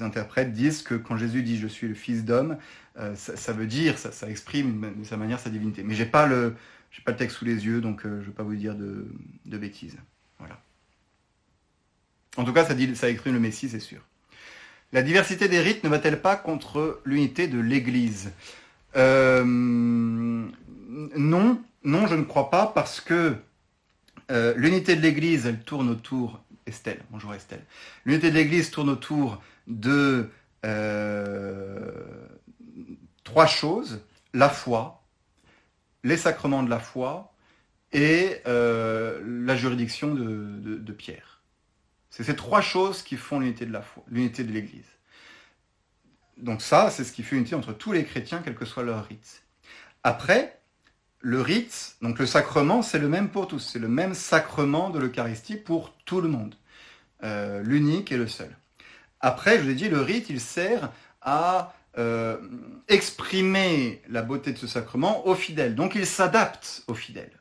interprètes 0.00 0.52
disent 0.52 0.82
que 0.82 0.94
quand 0.94 1.16
Jésus 1.16 1.42
dit 1.42 1.58
je 1.58 1.66
suis 1.66 1.88
le 1.88 1.94
fils 1.94 2.24
d'homme, 2.24 2.56
ça, 3.14 3.52
veut 3.52 3.66
dire, 3.66 3.98
ça, 3.98 4.28
exprime 4.28 4.94
de 4.98 5.04
sa 5.04 5.16
manière 5.16 5.40
sa 5.40 5.50
divinité. 5.50 5.82
Mais 5.82 5.94
j'ai 5.94 6.06
pas 6.06 6.26
le, 6.26 6.54
pas 7.04 7.12
le 7.12 7.16
texte 7.16 7.38
sous 7.38 7.44
les 7.46 7.64
yeux, 7.64 7.80
donc 7.80 8.02
je 8.04 8.08
ne 8.08 8.20
vais 8.20 8.32
pas 8.32 8.42
vous 8.42 8.54
dire 8.54 8.74
de, 8.74 9.06
de, 9.46 9.58
bêtises. 9.58 9.96
Voilà. 10.38 10.60
En 12.36 12.44
tout 12.44 12.52
cas, 12.52 12.64
ça, 12.64 12.74
dit, 12.74 12.94
ça 12.94 13.08
exprime 13.08 13.32
le 13.32 13.40
Messie, 13.40 13.68
c'est 13.68 13.80
sûr. 13.80 14.02
La 14.92 15.02
diversité 15.02 15.46
des 15.46 15.60
rites 15.60 15.84
ne 15.84 15.88
va-t-elle 15.88 16.20
pas 16.20 16.34
contre 16.34 17.00
l'unité 17.04 17.46
de 17.46 17.60
l'Église 17.60 18.32
euh, 18.96 19.44
Non, 19.44 20.50
non, 21.84 22.06
je 22.08 22.14
ne 22.16 22.24
crois 22.24 22.50
pas 22.50 22.66
parce 22.66 23.00
que 23.00 23.36
euh, 24.32 24.52
l'unité 24.56 24.96
de 24.96 25.00
l'Église, 25.00 25.46
elle 25.46 25.60
tourne 25.60 25.90
autour. 25.90 26.42
Estelle, 26.66 27.00
bonjour 27.10 27.34
Estelle. 27.34 27.64
L'unité 28.04 28.30
de 28.30 28.34
l'Église 28.34 28.70
tourne 28.70 28.90
autour 28.90 29.40
de 29.68 30.28
euh, 30.64 31.92
trois 33.22 33.46
choses 33.46 34.00
la 34.34 34.48
foi, 34.48 35.02
les 36.02 36.16
sacrements 36.16 36.64
de 36.64 36.70
la 36.70 36.80
foi 36.80 37.32
et 37.92 38.42
la 38.44 39.56
juridiction 39.56 40.14
de 40.14 40.92
Pierre. 40.92 41.39
C'est 42.10 42.24
ces 42.24 42.36
trois 42.36 42.60
choses 42.60 43.02
qui 43.02 43.16
font 43.16 43.38
l'unité 43.38 43.66
de 43.66 43.72
la 43.72 43.82
foi, 43.82 44.04
l'unité 44.08 44.44
de 44.44 44.52
l'Église. 44.52 44.84
Donc 46.36 46.62
ça, 46.62 46.90
c'est 46.90 47.04
ce 47.04 47.12
qui 47.12 47.22
fait 47.22 47.36
l'unité 47.36 47.54
entre 47.54 47.72
tous 47.72 47.92
les 47.92 48.04
chrétiens, 48.04 48.40
quel 48.42 48.54
que 48.54 48.64
soit 48.64 48.82
leur 48.82 49.06
rite. 49.06 49.42
Après, 50.02 50.58
le 51.20 51.40
rite, 51.40 51.96
donc 52.00 52.18
le 52.18 52.26
sacrement, 52.26 52.82
c'est 52.82 52.98
le 52.98 53.08
même 53.08 53.28
pour 53.28 53.46
tous. 53.46 53.58
C'est 53.58 53.78
le 53.78 53.88
même 53.88 54.14
sacrement 54.14 54.90
de 54.90 54.98
l'Eucharistie 54.98 55.56
pour 55.56 55.94
tout 56.04 56.20
le 56.20 56.28
monde. 56.28 56.54
Euh, 57.22 57.62
l'unique 57.62 58.10
et 58.12 58.16
le 58.16 58.26
seul. 58.26 58.56
Après, 59.20 59.58
je 59.58 59.64
vous 59.64 59.70
ai 59.70 59.74
dit, 59.74 59.88
le 59.90 60.00
rite, 60.00 60.30
il 60.30 60.40
sert 60.40 60.90
à 61.20 61.74
euh, 61.98 62.38
exprimer 62.88 64.00
la 64.08 64.22
beauté 64.22 64.52
de 64.52 64.58
ce 64.58 64.66
sacrement 64.66 65.26
aux 65.26 65.34
fidèles. 65.34 65.74
Donc 65.74 65.94
il 65.94 66.06
s'adapte 66.06 66.84
aux 66.86 66.94
fidèles. 66.94 67.40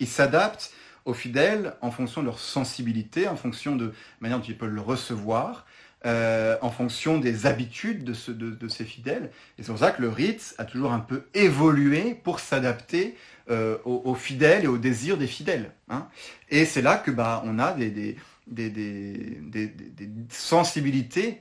Il 0.00 0.08
s'adapte 0.08 0.72
aux 1.08 1.14
fidèles 1.14 1.74
en 1.80 1.90
fonction 1.90 2.20
de 2.20 2.26
leur 2.26 2.38
sensibilité, 2.38 3.28
en 3.28 3.36
fonction 3.36 3.76
de 3.76 3.86
la 3.86 3.92
manière 4.20 4.38
dont 4.40 4.44
ils 4.44 4.58
peuvent 4.58 4.68
le 4.68 4.82
recevoir, 4.82 5.64
euh, 6.04 6.58
en 6.60 6.70
fonction 6.70 7.16
des 7.18 7.46
habitudes 7.46 8.04
de, 8.04 8.12
ce, 8.12 8.30
de, 8.30 8.50
de, 8.50 8.68
ces 8.68 8.84
fidèles. 8.84 9.30
Et 9.58 9.62
c'est 9.62 9.70
pour 9.70 9.78
ça 9.78 9.90
que 9.90 10.02
le 10.02 10.10
rite 10.10 10.54
a 10.58 10.66
toujours 10.66 10.92
un 10.92 11.00
peu 11.00 11.24
évolué 11.32 12.14
pour 12.14 12.40
s'adapter 12.40 13.16
euh, 13.50 13.78
aux, 13.86 14.14
fidèles 14.14 14.64
et 14.64 14.66
aux 14.68 14.76
désirs 14.76 15.16
des 15.16 15.26
fidèles. 15.26 15.72
Hein. 15.88 16.08
Et 16.50 16.66
c'est 16.66 16.82
là 16.82 16.98
que 16.98 17.10
bah, 17.10 17.42
on 17.46 17.58
a 17.58 17.72
des, 17.72 17.88
des, 17.88 18.16
des, 18.46 18.68
des, 18.68 19.66
des 19.66 20.10
sensibilités 20.28 21.40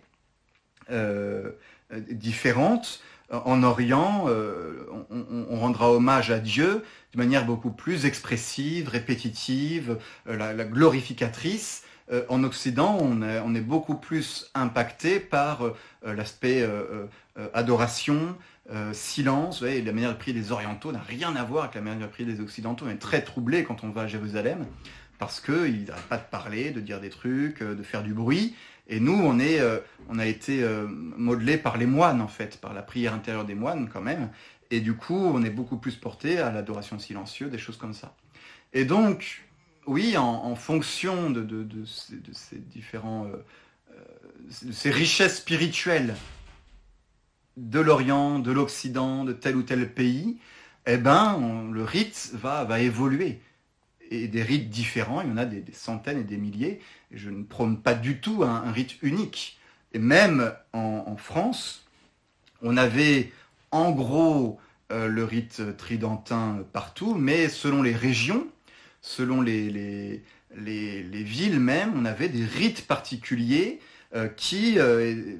euh, 0.89 1.51
différentes. 1.91 3.01
En 3.29 3.61
Orient, 3.63 4.25
euh, 4.27 4.87
on, 5.09 5.59
rendra 5.59 5.91
hommage 5.91 6.31
à 6.31 6.39
Dieu 6.39 6.83
de 7.13 7.17
manière 7.17 7.45
beaucoup 7.45 7.71
plus 7.71 8.05
expressive, 8.05 8.87
répétitive, 8.87 9.97
euh, 10.29 10.37
la, 10.37 10.63
glorificatrice 10.63 11.83
euh, 12.11 12.23
en 12.29 12.43
Occident, 12.43 12.97
on 13.01 13.21
est, 13.55 13.61
beaucoup 13.61 13.95
plus 13.95 14.49
impacté 14.53 15.19
par 15.19 15.65
euh, 15.65 15.73
l'aspect 16.03 16.61
euh, 16.61 17.07
adoration, 17.53 18.35
silence. 18.91 19.59
Voyez, 19.59 19.81
la 19.81 19.93
manière 19.93 20.11
de 20.11 20.17
prier 20.17 20.37
des 20.37 20.51
Orientaux 20.51 20.91
n'a 20.91 20.99
rien 20.99 21.35
à 21.37 21.43
voir 21.43 21.63
avec 21.65 21.75
la 21.75 21.81
manière 21.81 22.07
de 22.07 22.11
prier 22.11 22.29
des 22.29 22.41
Occidentaux. 22.41 22.85
On 22.85 22.89
est 22.89 22.97
très 22.97 23.21
troublé 23.21 23.63
quand 23.63 23.83
on 23.83 23.89
va 23.89 24.01
à 24.01 24.07
Jérusalem 24.07 24.65
parce 25.19 25.39
qu'ils 25.39 25.85
n'arrêtent 25.85 26.09
pas 26.09 26.17
de 26.17 26.29
parler, 26.29 26.71
de 26.71 26.81
dire 26.81 26.99
des 26.99 27.09
trucs, 27.09 27.63
de 27.63 27.83
faire 27.83 28.03
du 28.03 28.13
bruit. 28.13 28.55
Et 28.87 28.99
nous, 28.99 29.13
on, 29.13 29.37
est, 29.39 29.59
on 30.07 30.17
a 30.17 30.25
été 30.25 30.65
modelé 30.89 31.57
par 31.57 31.77
les 31.77 31.85
moines, 31.85 32.21
en 32.21 32.27
fait, 32.27 32.57
par 32.61 32.73
la 32.73 32.81
prière 32.81 33.13
intérieure 33.13 33.43
des 33.43 33.55
moines, 33.55 33.89
quand 33.91 34.01
même. 34.01 34.29
Et 34.71 34.81
du 34.81 34.95
coup, 34.95 35.31
on 35.33 35.43
est 35.43 35.49
beaucoup 35.49 35.77
plus 35.77 35.95
porté 35.95 36.39
à 36.39 36.51
l'adoration 36.51 36.99
silencieuse, 36.99 37.51
des 37.51 37.57
choses 37.57 37.77
comme 37.77 37.93
ça. 37.93 38.15
Et 38.73 38.85
donc, 38.85 39.43
oui, 39.85 40.17
en, 40.17 40.55
fonction 40.55 41.29
de, 41.29 41.41
de, 41.41 41.63
de, 41.63 41.85
ces, 41.85 42.15
de, 42.15 42.59
différents, 42.59 43.25
euh, 43.25 43.37
euh, 43.91 44.71
ces 44.71 44.91
richesses 44.91 45.37
spirituelles 45.37 46.15
de 47.55 47.79
l'Orient, 47.79 48.39
de 48.39 48.51
l'Occident, 48.51 49.23
de 49.23 49.33
tel 49.33 49.55
ou 49.55 49.63
tel 49.63 49.91
pays, 49.91 50.37
eh 50.85 50.97
ben, 50.97 51.71
le 51.71 51.83
rite 51.83 52.31
va, 52.33 52.65
va 52.65 52.79
évoluer. 52.81 53.39
Et 54.09 54.27
des 54.27 54.43
rites 54.43 54.69
différents, 54.69 55.21
il 55.21 55.29
y 55.29 55.31
en 55.31 55.37
a 55.37 55.45
des 55.45 55.63
centaines 55.73 56.19
et 56.19 56.23
des 56.23 56.37
milliers. 56.37 56.79
Je 57.11 57.29
ne 57.29 57.43
prône 57.43 57.81
pas 57.81 57.93
du 57.93 58.19
tout 58.19 58.43
un, 58.43 58.71
rite 58.71 59.01
unique. 59.01 59.57
Et 59.93 59.99
même 59.99 60.53
en, 60.73 61.15
France, 61.17 61.85
on 62.61 62.77
avait 62.77 63.31
en 63.71 63.91
gros 63.91 64.59
euh, 64.91 65.07
le 65.07 65.23
rite 65.23 65.61
tridentin 65.77 66.65
partout, 66.73 67.15
mais 67.15 67.47
selon 67.49 67.81
les 67.81 67.95
régions, 67.95 68.47
selon 69.01 69.41
les, 69.41 69.69
les, 69.69 70.23
les, 70.55 71.03
les, 71.03 71.23
villes 71.23 71.59
même, 71.59 71.93
on 71.95 72.05
avait 72.05 72.29
des 72.29 72.45
rites 72.45 72.85
particuliers 72.85 73.79
euh, 74.13 74.27
qui 74.27 74.77
euh, 74.77 75.37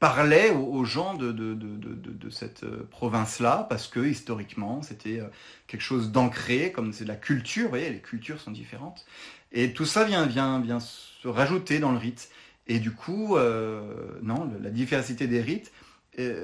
parlaient 0.00 0.50
aux, 0.50 0.84
gens 0.84 1.14
de, 1.14 1.32
de, 1.32 2.30
cette 2.30 2.66
province-là, 2.90 3.66
parce 3.68 3.88
que 3.88 4.00
historiquement, 4.00 4.82
c'était 4.82 5.20
quelque 5.66 5.80
chose 5.80 6.12
d'ancré, 6.12 6.72
comme 6.72 6.92
c'est 6.92 7.04
de 7.04 7.08
la 7.08 7.16
culture, 7.16 7.64
vous 7.64 7.70
voyez, 7.70 7.90
les 7.90 8.00
cultures 8.00 8.40
sont 8.40 8.50
différentes. 8.50 9.06
Et 9.52 9.72
tout 9.72 9.86
ça 9.86 10.04
vient, 10.04 10.26
vient, 10.26 10.60
vient 10.60 10.80
se 10.80 11.28
rajouter 11.28 11.78
dans 11.78 11.92
le 11.92 11.98
rite. 11.98 12.30
Et 12.66 12.80
du 12.80 12.92
coup, 12.92 13.36
euh, 13.36 14.18
non, 14.22 14.50
la 14.60 14.70
diversité 14.70 15.26
des 15.26 15.40
rites 15.40 15.72
est, 16.14 16.34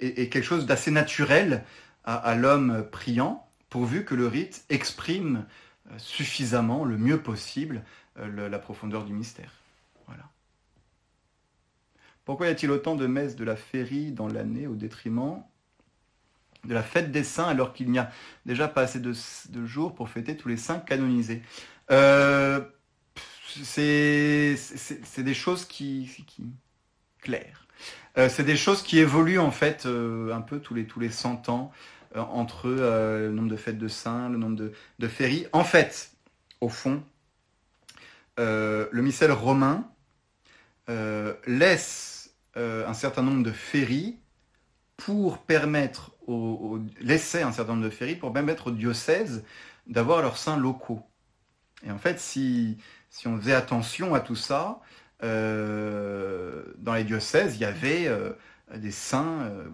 est 0.00 0.28
quelque 0.28 0.44
chose 0.44 0.66
d'assez 0.66 0.90
naturel 0.90 1.64
à, 2.04 2.34
l'homme 2.34 2.86
priant 2.90 3.48
pourvu 3.70 4.04
que 4.04 4.14
le 4.14 4.26
rite 4.26 4.64
exprime 4.68 5.46
euh, 5.90 5.98
suffisamment, 5.98 6.84
le 6.84 6.98
mieux 6.98 7.20
possible, 7.22 7.82
euh, 8.18 8.48
la 8.48 8.58
profondeur 8.58 9.04
du 9.04 9.12
mystère. 9.12 9.52
Voilà. 10.06 10.24
Pourquoi 12.24 12.46
y 12.46 12.50
a-t-il 12.50 12.70
autant 12.70 12.94
de 12.94 13.06
messes 13.06 13.36
de 13.36 13.44
la 13.44 13.56
féerie 13.56 14.12
dans 14.12 14.28
l'année 14.28 14.66
au 14.66 14.74
détriment 14.74 15.42
de 16.64 16.74
la 16.74 16.82
fête 16.82 17.10
des 17.10 17.24
saints 17.24 17.48
alors 17.48 17.72
qu'il 17.72 17.90
n'y 17.90 17.98
a 17.98 18.10
déjà 18.46 18.68
pas 18.68 18.82
assez 18.82 19.00
de, 19.00 19.14
jours 19.64 19.94
pour 19.94 20.08
fêter 20.08 20.36
tous 20.36 20.48
les 20.48 20.56
saints 20.56 20.78
canonisés 20.78 21.42
euh, 21.90 22.60
C'est 23.62 24.56
des 25.18 25.34
choses 25.34 25.64
qui... 25.64 26.24
claires. 27.20 27.66
Euh, 28.16 28.28
c'est 28.28 28.44
des 28.44 28.56
choses 28.56 28.82
qui 28.82 28.98
évoluent 28.98 29.40
en 29.40 29.50
fait 29.50 29.86
euh, 29.86 30.32
un 30.32 30.40
peu 30.40 30.60
tous 30.60 30.74
les, 30.74 30.86
tous 30.86 31.00
les 31.00 31.10
100 31.10 31.48
ans. 31.48 31.72
Entre 32.16 32.68
le 32.68 33.32
nombre 33.32 33.48
de 33.48 33.56
fêtes 33.56 33.76
de 33.76 33.88
saints, 33.88 34.28
le 34.28 34.38
nombre 34.38 34.54
de, 34.54 34.72
de 35.00 35.08
féries. 35.08 35.48
En 35.52 35.64
fait, 35.64 36.12
au 36.60 36.68
fond, 36.68 37.02
le 38.38 38.88
missel 38.92 39.32
romain 39.32 39.90
laisse 41.48 42.32
un 42.54 42.94
certain 42.94 43.22
nombre 43.22 43.42
de 43.42 43.50
féries 43.50 44.20
pour 44.96 45.38
permettre, 45.38 46.12
au, 46.26 46.78
laisser 47.00 47.42
un 47.42 47.52
certain 47.52 47.72
nombre 47.74 47.84
de 47.84 47.90
féries 47.90 48.16
pour 48.16 48.32
permettre 48.32 48.68
aux 48.68 48.72
diocèses 48.72 49.44
d'avoir 49.86 50.22
leurs 50.22 50.36
saints 50.36 50.56
locaux. 50.56 51.02
Et 51.86 51.90
en 51.90 51.98
fait, 51.98 52.18
si, 52.18 52.78
si 53.10 53.28
on 53.28 53.38
faisait 53.38 53.54
attention 53.54 54.14
à 54.14 54.20
tout 54.20 54.36
ça, 54.36 54.80
euh, 55.22 56.62
dans 56.78 56.94
les 56.94 57.04
diocèses, 57.04 57.56
il 57.56 57.60
y 57.60 57.64
avait 57.64 58.06
euh, 58.08 58.30
des 58.76 58.90
saints, 58.90 59.42
euh, 59.42 59.68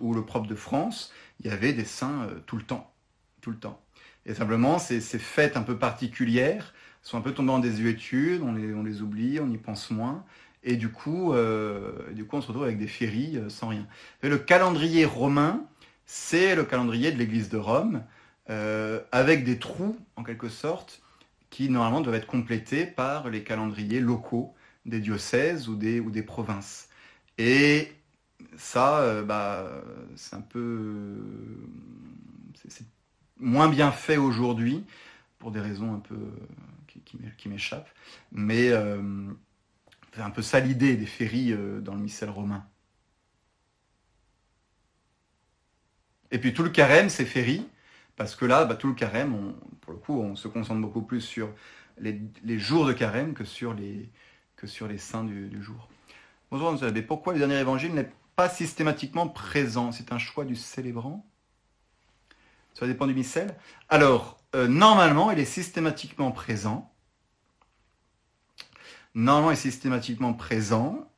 ou, 0.00 0.14
le 0.14 0.24
propre 0.24 0.48
de 0.48 0.54
France, 0.54 1.12
il 1.40 1.46
y 1.46 1.50
avait 1.50 1.72
des 1.72 1.84
saints 1.84 2.28
tout 2.46 2.56
le 2.56 2.62
temps. 2.62 2.92
Tout 3.40 3.50
le 3.50 3.56
temps. 3.56 3.80
Et 4.26 4.34
simplement, 4.34 4.78
ces, 4.78 5.00
ces, 5.00 5.18
fêtes 5.18 5.56
un 5.56 5.62
peu 5.62 5.78
particulières 5.78 6.74
sont 7.02 7.16
un 7.16 7.22
peu 7.22 7.32
tombées 7.32 7.52
en 7.52 7.58
désuétude, 7.58 8.42
on 8.42 8.52
les, 8.52 8.74
on 8.74 8.82
les 8.82 9.00
oublie, 9.00 9.40
on 9.40 9.50
y 9.50 9.56
pense 9.56 9.90
moins. 9.90 10.24
Et 10.62 10.76
du 10.76 10.90
coup, 10.90 11.32
du 12.12 12.26
coup, 12.26 12.36
on 12.36 12.42
se 12.42 12.48
retrouve 12.48 12.64
avec 12.64 12.76
des 12.76 12.86
féries 12.86 13.40
sans 13.48 13.68
rien. 13.68 13.86
Le 14.22 14.36
calendrier 14.36 15.06
romain, 15.06 15.64
c'est 16.12 16.56
le 16.56 16.64
calendrier 16.64 17.12
de 17.12 17.18
l'Église 17.18 17.48
de 17.48 17.56
Rome, 17.56 18.02
avec 19.12 19.44
des 19.44 19.60
trous, 19.60 19.96
en 20.16 20.24
quelque 20.24 20.48
sorte, 20.48 21.00
qui 21.50 21.68
normalement 21.68 22.00
doivent 22.00 22.16
être 22.16 22.26
complétés 22.26 22.86
par 22.86 23.28
les 23.28 23.44
calendriers 23.44 24.00
locaux 24.00 24.54
des 24.86 25.00
diocèses 25.00 25.68
ou 25.68 25.76
des, 25.76 26.22
provinces. 26.22 26.88
Et 27.38 27.92
ça, 28.56 29.00
euh, 29.00 29.22
bah, 29.22 29.70
c'est 30.16 30.36
un 30.36 30.40
peu. 30.40 31.16
C'est 32.68 32.86
moins 33.38 33.68
bien 33.68 33.90
fait 33.90 34.16
aujourd'hui, 34.16 34.84
pour 35.38 35.50
des 35.50 35.60
raisons 35.60 35.94
un 35.94 36.00
peu. 36.00 36.18
qui, 36.86 37.00
qui, 37.36 37.48
m'échappent. 37.48 37.90
Mais 38.32 38.70
euh, 38.70 39.00
c'est 40.14 40.22
un 40.22 40.30
peu 40.30 40.42
ça 40.42 40.60
l'idée 40.60 40.96
des 40.96 41.06
féries 41.06 41.52
euh, 41.52 41.80
dans 41.80 41.94
le 41.94 42.00
missel 42.00 42.30
romain. 42.30 42.66
Et 46.32 46.38
puis 46.38 46.54
tout 46.54 46.62
le 46.62 46.70
carême, 46.70 47.10
c'est 47.10 47.24
féries, 47.24 47.66
parce 48.16 48.36
que 48.36 48.44
là, 48.44 48.64
bah, 48.64 48.76
tout 48.76 48.88
le 48.88 48.94
carême, 48.94 49.54
pour 49.80 49.92
le 49.92 49.98
coup, 49.98 50.20
on 50.20 50.36
se 50.36 50.48
concentre 50.48 50.80
beaucoup 50.80 51.02
plus 51.02 51.20
sur 51.20 51.52
les, 51.98 52.58
jours 52.58 52.86
de 52.86 52.92
carême 52.92 53.34
que 53.34 53.44
sur 53.44 53.74
les, 53.74 54.08
que 54.56 54.66
sur 54.66 54.86
les 54.86 54.98
saints 54.98 55.24
du, 55.24 55.62
jour. 55.62 55.88
Bonjour, 56.50 56.70
vous 56.70 56.78
savez, 56.78 57.02
pourquoi 57.02 57.32
le 57.32 57.38
dernier 57.38 57.58
évangile 57.58 57.94
n'est 57.94 58.10
pas 58.36 58.48
systématiquement 58.48 59.28
présent? 59.28 59.92
C'est 59.92 60.12
un 60.12 60.18
choix 60.18 60.44
du 60.44 60.56
célébrant? 60.56 61.26
Ça 62.74 62.86
dépend 62.86 63.06
du 63.06 63.14
missel. 63.14 63.56
Alors, 63.88 64.38
euh, 64.54 64.68
normalement, 64.68 65.30
il 65.30 65.38
est 65.38 65.44
systématiquement 65.44 66.30
présent. 66.30 66.92
Normalement, 69.14 69.50
il 69.50 69.54
est 69.54 69.56
systématiquement 69.56 70.32
présent. 70.32 71.10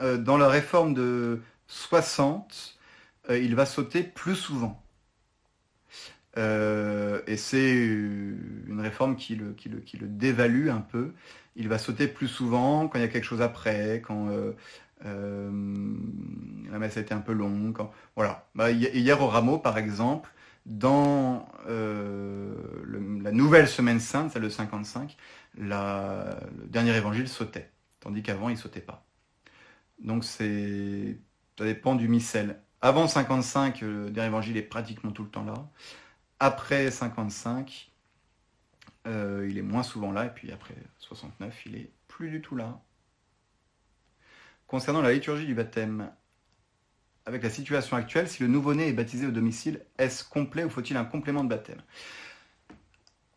Euh, 0.00 0.16
dans 0.16 0.38
la 0.38 0.48
réforme 0.48 0.94
de 0.94 1.42
60, 1.66 2.78
euh, 3.30 3.38
il 3.38 3.54
va 3.54 3.66
sauter 3.66 4.02
plus 4.02 4.36
souvent. 4.36 4.82
et 6.36 7.36
c'est 7.36 7.74
une 7.74 8.80
réforme 8.80 9.16
qui 9.16 9.34
le, 9.36 9.54
dévalue 10.02 10.68
un 10.68 10.80
peu 10.80 11.12
il 11.56 11.68
va 11.68 11.78
sauter 11.78 12.08
plus 12.08 12.28
souvent 12.28 12.88
quand 12.88 12.98
il 12.98 13.02
y 13.02 13.04
a 13.04 13.08
quelque 13.08 13.24
chose 13.24 13.42
après, 13.42 14.02
quand 14.06 14.28
euh, 14.28 14.52
euh, 15.04 15.50
la 16.70 16.78
messe 16.78 16.96
a 16.96 17.00
été 17.00 17.14
un 17.14 17.20
peu 17.20 17.32
longue. 17.32 17.76
Voilà. 18.16 18.46
Bah, 18.54 18.70
hier 18.70 19.20
au 19.20 19.26
rameau, 19.26 19.58
par 19.58 19.78
exemple, 19.78 20.30
dans 20.66 21.48
euh, 21.68 22.54
la 23.22 23.32
nouvelle 23.32 23.68
semaine 23.68 24.00
sainte, 24.00 24.32
celle 24.32 24.42
de 24.42 24.48
55, 24.48 25.16
le 25.58 26.66
dernier 26.68 26.96
évangile 26.96 27.28
sautait, 27.28 27.70
tandis 28.00 28.22
qu'avant 28.22 28.48
il 28.48 28.56
sautait 28.56 28.80
pas. 28.80 29.04
Donc 30.02 30.24
ça 30.24 30.44
dépend 31.58 31.94
du 31.94 32.08
missel. 32.08 32.60
Avant 32.82 33.06
55, 33.06 33.82
le 33.82 34.10
dernier 34.10 34.56
est 34.56 34.62
pratiquement 34.62 35.10
tout 35.10 35.22
le 35.22 35.28
temps 35.28 35.44
là. 35.44 35.54
Après 36.38 36.90
55, 36.90 37.90
euh, 39.06 39.46
il 39.50 39.58
est 39.58 39.62
moins 39.62 39.82
souvent 39.82 40.12
là, 40.12 40.26
et 40.26 40.30
puis 40.30 40.50
après 40.50 40.74
69, 40.98 41.66
il 41.66 41.76
est 41.76 41.90
plus 42.08 42.30
du 42.30 42.40
tout 42.40 42.56
là. 42.56 42.80
Concernant 44.66 45.02
la 45.02 45.12
liturgie 45.12 45.46
du 45.46 45.54
baptême, 45.54 46.10
avec 47.26 47.42
la 47.42 47.50
situation 47.50 47.96
actuelle, 47.96 48.28
si 48.28 48.42
le 48.42 48.48
nouveau-né 48.48 48.88
est 48.88 48.92
baptisé 48.92 49.26
au 49.26 49.30
domicile, 49.30 49.84
est-ce 49.98 50.24
complet 50.24 50.64
ou 50.64 50.70
faut-il 50.70 50.96
un 50.96 51.04
complément 51.04 51.44
de 51.44 51.48
baptême? 51.48 51.82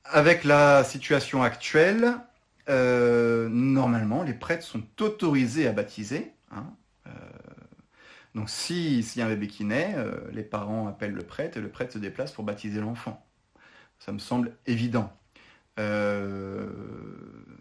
Avec 0.05 0.45
la 0.45 0.83
situation 0.83 1.43
actuelle, 1.43 2.15
euh, 2.69 3.49
normalement, 3.49 4.23
les 4.23 4.33
prêtres 4.33 4.63
sont 4.63 4.83
autorisés 5.01 5.67
à 5.67 5.73
baptiser. 5.73 6.31
Hein, 6.51 6.65
euh, 8.35 8.39
donc 8.39 8.49
s'il 8.49 9.17
y 9.17 9.21
a 9.21 9.25
un 9.25 9.29
bébé 9.29 9.47
qui 9.47 9.65
naît, 9.65 9.95
les 10.31 10.43
parents 10.43 10.87
appellent 10.87 11.13
le 11.13 11.23
prêtre 11.23 11.57
et 11.57 11.61
le 11.61 11.69
prêtre 11.69 11.93
se 11.93 11.99
déplace 11.99 12.31
pour 12.31 12.43
baptiser 12.43 12.79
l'enfant. 12.79 13.25
Ça 13.99 14.11
me 14.11 14.19
semble 14.19 14.57
évident. 14.65 15.15
Il 15.77 15.81
euh, 15.81 16.67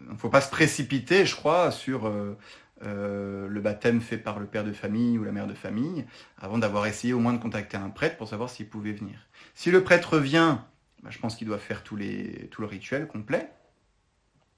ne 0.09 0.15
faut 0.17 0.29
pas 0.29 0.41
se 0.41 0.51
précipiter, 0.51 1.25
je 1.25 1.35
crois, 1.35 1.71
sur 1.71 2.05
euh, 2.05 2.37
euh, 2.83 3.47
le 3.47 3.61
baptême 3.61 4.01
fait 4.01 4.19
par 4.19 4.39
le 4.39 4.45
père 4.45 4.63
de 4.63 4.71
famille 4.71 5.17
ou 5.17 5.23
la 5.23 5.31
mère 5.31 5.47
de 5.47 5.55
famille, 5.55 6.05
avant 6.37 6.59
d'avoir 6.59 6.85
essayé 6.85 7.13
au 7.13 7.19
moins 7.19 7.33
de 7.33 7.41
contacter 7.41 7.75
un 7.75 7.89
prêtre 7.89 8.17
pour 8.17 8.27
savoir 8.27 8.51
s'il 8.51 8.67
pouvait 8.67 8.91
venir. 8.91 9.17
Si 9.55 9.71
le 9.71 9.83
prêtre 9.83 10.19
vient, 10.19 10.63
bah, 11.01 11.09
je 11.09 11.17
pense 11.17 11.35
qu'il 11.35 11.47
doit 11.47 11.57
faire 11.57 11.81
tout 11.83 11.95
le 11.95 12.65
rituel 12.65 13.07
complet. 13.07 13.49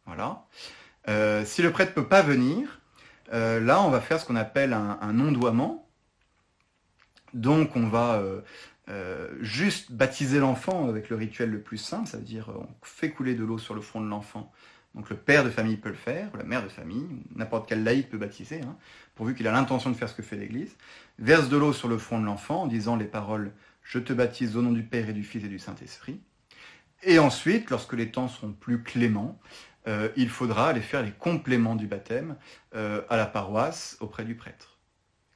Voilà. 0.06 0.46
si 1.46 1.62
le 1.62 1.72
prêtre 1.72 1.92
ne 1.92 1.96
peut 1.96 2.10
pas 2.10 2.22
venir, 2.22 2.82
là, 3.32 3.82
on 3.82 3.90
va 3.90 4.02
faire 4.02 4.20
ce 4.20 4.26
qu'on 4.26 4.36
appelle 4.36 4.74
un, 4.74 5.00
un 5.02 5.20
ondoiement. 5.20 5.85
Donc, 7.36 7.76
on 7.76 7.88
va 7.88 8.22
euh, 8.88 9.30
juste 9.42 9.92
baptiser 9.92 10.40
l'enfant 10.40 10.88
avec 10.88 11.10
le 11.10 11.16
rituel 11.16 11.50
le 11.50 11.60
plus 11.60 11.78
simple, 11.78 12.08
ça 12.08 12.18
veut 12.18 12.24
dire 12.24 12.50
on 12.56 12.68
fait 12.84 13.10
couler 13.10 13.34
de 13.34 13.44
l'eau 13.44 13.58
sur 13.58 13.74
le 13.74 13.82
front 13.82 14.00
de 14.00 14.08
l'enfant. 14.08 14.52
Donc 14.94 15.10
le 15.10 15.18
père 15.18 15.44
de 15.44 15.50
famille 15.50 15.76
peut 15.76 15.90
le 15.90 15.96
faire, 15.96 16.30
la 16.38 16.44
mère 16.44 16.64
de 16.64 16.70
famille, 16.70 17.06
n'importe 17.36 17.68
quel 17.68 17.84
laïc 17.84 18.10
peut 18.10 18.18
baptiser, 18.18 18.62
hein, 18.62 18.78
pourvu 19.16 19.36
qu'il 19.36 19.48
a 19.48 19.52
l'intention 19.52 19.90
de 19.90 19.96
faire 19.96 20.08
ce 20.08 20.14
que 20.14 20.22
fait 20.22 20.38
l'Église. 20.38 20.78
Verse 21.20 21.50
de 21.50 21.58
l'eau 21.58 21.74
sur 21.74 21.90
le 21.90 21.98
front 21.98 22.20
de 22.20 22.26
l'enfant 22.26 22.62
en 22.62 22.68
disant 22.68 22.96
les 22.96 23.06
paroles 23.06 23.52
Je 23.82 24.00
te 24.00 24.14
baptise 24.14 24.56
au 24.56 24.62
nom 24.62 24.72
du 24.72 24.84
Père 24.84 25.10
et 25.10 25.14
du 25.14 25.24
Fils 25.24 25.44
et 25.44 25.50
du 25.50 25.60
Saint-Esprit. 25.60 26.22
Et 27.04 27.20
ensuite, 27.20 27.72
lorsque 27.72 27.94
les 27.94 28.12
temps 28.12 28.28
seront 28.28 28.54
plus 28.54 28.84
cléments, 28.84 29.40
euh, 29.88 30.10
il 30.16 30.30
faudra 30.30 30.70
aller 30.70 30.82
faire 30.82 31.04
les 31.04 31.12
compléments 31.12 31.76
du 31.76 31.88
baptême 31.88 32.36
euh, 32.76 33.02
à 33.10 33.18
la 33.18 33.26
paroisse 33.26 33.98
auprès 34.00 34.24
du 34.24 34.36
prêtre. 34.36 34.80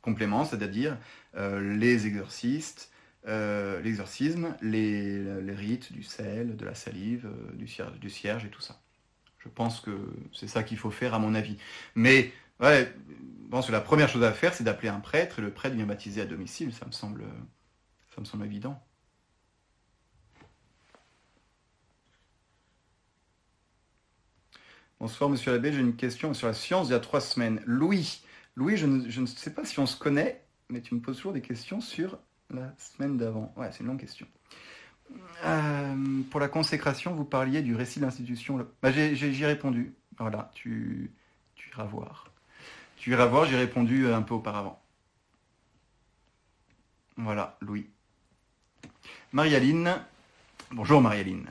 Compléments, 0.02 0.46
c'est-à-dire 0.46 0.98
les 1.36 2.08
exorcistes, 2.08 2.92
euh, 3.28 3.82
l'exorcisme, 3.82 4.56
les, 4.62 5.22
rites 5.54 5.92
du 5.92 6.04
sel, 6.04 6.56
de 6.56 6.66
la 6.66 6.74
salive, 6.74 7.28
euh, 7.28 7.54
du, 7.54 7.68
cierge, 8.10 8.46
et 8.46 8.50
tout 8.50 8.62
ça. 8.62 8.82
Je 9.40 9.50
pense 9.50 9.82
que 9.82 9.92
c'est 10.34 10.48
ça 10.48 10.64
qu'il 10.64 10.78
faut 10.78 10.92
faire 10.92 11.14
à 11.14 11.20
mon 11.20 11.36
avis. 11.36 11.58
Mais 11.96 12.32
ouais, 12.62 12.94
je 13.08 13.50
pense 13.50 13.70
la 13.70 13.82
première 13.82 14.08
chose 14.10 14.24
à 14.24 14.32
faire, 14.32 14.54
c'est 14.54 14.64
d'appeler 14.64 14.90
un 14.90 15.00
prêtre 15.00 15.40
et 15.40 15.42
le 15.42 15.52
prêtre 15.52 15.76
vient 15.76 15.86
baptiser 15.86 16.22
à 16.22 16.26
domicile. 16.26 16.74
Ça 16.74 16.86
me 16.86 16.92
semble, 16.92 17.24
évident. 18.44 18.82
Bonsoir 25.00 25.30
Monsieur 25.30 25.52
l'abbé, 25.52 25.72
j'ai 25.72 25.80
une 25.80 25.96
question 25.96 26.34
sur 26.34 26.48
la 26.48 26.54
science 26.54 26.88
il 26.88 26.92
y 26.92 26.94
a 26.94 27.00
trois 27.00 27.22
semaines. 27.22 27.62
Louis, 27.66 28.22
Louis, 28.56 28.76
je 28.76 28.86
ne 28.86 29.26
sais 29.26 29.54
pas 29.54 29.64
si 29.64 29.80
on 29.80 29.86
se 29.86 29.98
connaît, 29.98 30.44
mais 30.70 30.82
tu 30.82 30.96
me 30.96 31.00
poses 31.00 31.18
toujours 31.18 31.34
des 31.34 31.42
questions 31.42 31.82
sur 31.82 32.18
la 32.52 32.74
semaine 32.78 33.18
d'avant 33.18 33.54
Ouais, 33.58 33.70
c'est 33.72 33.82
une 33.82 33.88
longue 33.88 34.00
question. 34.00 34.28
Euh, 35.44 36.22
pour 36.30 36.40
la 36.40 36.48
consécration, 36.48 37.14
vous 37.14 37.26
parliez 37.26 37.62
du 37.62 37.76
récit 37.76 38.00
de 38.00 38.06
l'institution. 38.06 38.66
Bah, 38.82 38.92
J'y 38.92 39.44
ai 39.44 39.46
répondu. 39.46 39.94
Voilà, 40.18 40.52
tu, 40.54 41.12
tu 41.56 41.70
iras 41.70 41.86
voir. 41.86 42.32
Tu 42.98 43.12
iras 43.12 43.26
voir, 43.26 43.46
j'ai 43.46 43.58
répondu 43.58 44.08
un 44.08 44.22
peu 44.22 44.36
auparavant. 44.36 44.80
Voilà, 47.18 47.58
Louis. 47.62 47.88
Marialine. 49.32 50.00
Bonjour 50.72 51.02
Marialine. 51.02 51.48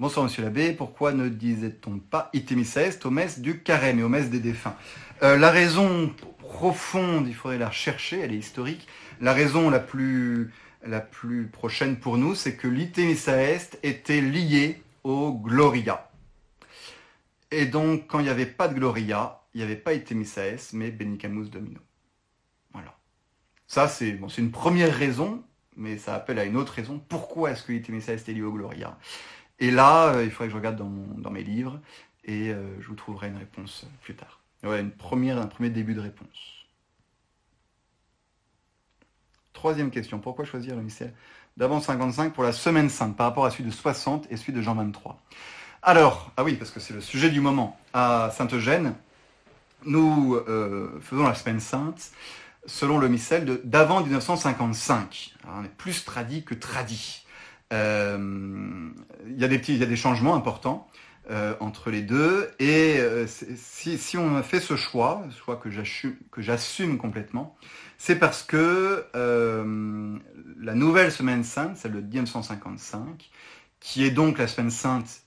Bonsoir 0.00 0.24
Monsieur 0.24 0.42
l'abbé. 0.42 0.72
Pourquoi 0.72 1.12
ne 1.12 1.28
disait-on 1.28 1.98
pas 1.98 2.30
itemis 2.32 2.66
est 2.76 3.04
au 3.04 3.10
messe 3.10 3.38
du 3.40 3.60
carême 3.62 3.98
et 3.98 4.02
au 4.02 4.08
messe 4.08 4.30
des 4.30 4.40
défunts? 4.40 4.74
Euh, 5.22 5.36
La 5.36 5.50
raison 5.50 6.10
profonde, 6.38 7.28
il 7.28 7.34
faudrait 7.34 7.58
la 7.58 7.70
chercher, 7.70 8.20
elle 8.20 8.32
est 8.32 8.38
historique. 8.38 8.88
La 9.20 9.34
raison 9.34 9.68
la 9.68 9.78
plus, 9.78 10.54
prochaine 11.52 11.96
pour 11.96 12.16
nous, 12.16 12.34
c'est 12.34 12.56
que 12.56 12.66
l'Itemissa 12.66 13.42
Est 13.42 13.78
était 13.82 14.22
lié 14.22 14.82
au 15.04 15.34
Gloria. 15.34 16.10
Et 17.50 17.66
donc, 17.66 18.06
quand 18.06 18.20
il 18.20 18.24
n'y 18.24 18.30
avait 18.30 18.46
pas 18.46 18.68
de 18.68 18.74
Gloria, 18.76 19.42
il 19.52 19.58
n'y 19.58 19.64
avait 19.64 19.76
pas 19.76 19.92
Itemissa 19.92 20.46
Est, 20.46 20.72
mais 20.72 20.90
Benicamus 20.90 21.50
Domino. 21.50 21.80
Voilà. 22.72 22.96
Ça, 23.66 23.86
c'est 23.86 24.18
une 24.38 24.50
première 24.50 24.96
raison, 24.96 25.42
mais 25.76 25.98
ça 25.98 26.14
appelle 26.14 26.38
à 26.38 26.44
une 26.44 26.56
autre 26.56 26.72
raison. 26.72 26.98
Pourquoi 27.06 27.50
est-ce 27.50 27.64
que 27.64 27.72
l'Itemissa 27.72 28.14
Est 28.14 28.26
est 28.30 28.32
lié 28.32 28.40
au 28.40 28.52
Gloria? 28.54 28.96
Et 29.60 29.70
là, 29.70 30.14
euh, 30.14 30.24
il 30.24 30.30
faudrait 30.30 30.46
que 30.46 30.52
je 30.52 30.56
regarde 30.56 30.76
dans, 30.76 31.30
mes 31.30 31.42
livres, 31.42 31.78
et 32.24 32.50
euh, 32.50 32.80
je 32.80 32.88
vous 32.88 32.94
trouverai 32.94 33.28
une 33.28 33.36
réponse 33.36 33.86
plus 34.02 34.14
tard. 34.14 34.40
Ouais, 34.62 34.80
une 34.80 34.90
première, 34.90 35.38
un 35.38 35.46
premier 35.46 35.70
début 35.70 35.94
de 35.94 36.00
réponse. 36.00 36.66
Troisième 39.52 39.90
question, 39.90 40.18
pourquoi 40.18 40.44
choisir 40.44 40.74
le 40.74 40.82
missel 40.82 41.12
d'avant 41.56 41.80
55 41.80 42.32
pour 42.32 42.44
la 42.44 42.52
semaine 42.52 42.88
sainte 42.88 43.16
par 43.16 43.26
rapport 43.26 43.44
à 43.44 43.50
celui 43.50 43.64
de 43.64 43.70
60 43.70 44.28
et 44.30 44.36
celui 44.38 44.54
de 44.54 44.62
Jean 44.62 44.74
23 44.74 45.20
Alors, 45.82 46.32
ah 46.36 46.44
oui, 46.44 46.54
parce 46.54 46.70
que 46.70 46.80
c'est 46.80 46.94
le 46.94 47.02
sujet 47.02 47.28
du 47.28 47.40
moment, 47.40 47.78
à 47.92 48.30
Sainte-Eugène, 48.32 48.94
nous 49.84 50.36
euh, 50.36 50.98
faisons 51.02 51.24
la 51.24 51.34
semaine 51.34 51.60
sainte 51.60 52.12
selon 52.66 52.98
le 52.98 53.08
missel 53.08 53.60
d'avant 53.64 54.00
1955. 54.00 55.34
on 55.48 55.64
est 55.64 55.68
plus 55.68 56.04
tradit 56.04 56.44
que 56.44 56.54
tradit. 56.54 57.24
Euh, 57.72 58.90
il 59.26 59.40
y, 59.40 59.44
a 59.44 59.48
des 59.48 59.58
petits, 59.58 59.74
il 59.74 59.80
y 59.80 59.82
a 59.82 59.86
des 59.86 59.96
changements 59.96 60.34
importants. 60.34 60.88
Euh, 61.30 61.54
entre 61.60 61.90
les 61.90 62.02
deux. 62.02 62.50
Et 62.58 62.96
euh, 62.98 63.24
si, 63.28 64.18
on 64.18 64.42
fait 64.42 64.58
ce 64.58 64.74
choix, 64.74 65.22
choix 65.38 65.56
que 65.56 65.70
j'assume 65.70 66.98
complètement, 66.98 67.56
c'est 67.98 68.18
parce 68.18 68.42
que 68.42 69.06
euh, 69.14 70.18
la 70.58 70.74
nouvelle 70.74 71.12
semaine 71.12 71.44
sainte, 71.44 71.76
celle 71.76 71.92
de 71.92 72.00
1955, 72.00 73.30
qui 73.78 74.04
est 74.04 74.10
donc 74.10 74.38
la 74.38 74.48
semaine 74.48 74.70
sainte 74.70 75.22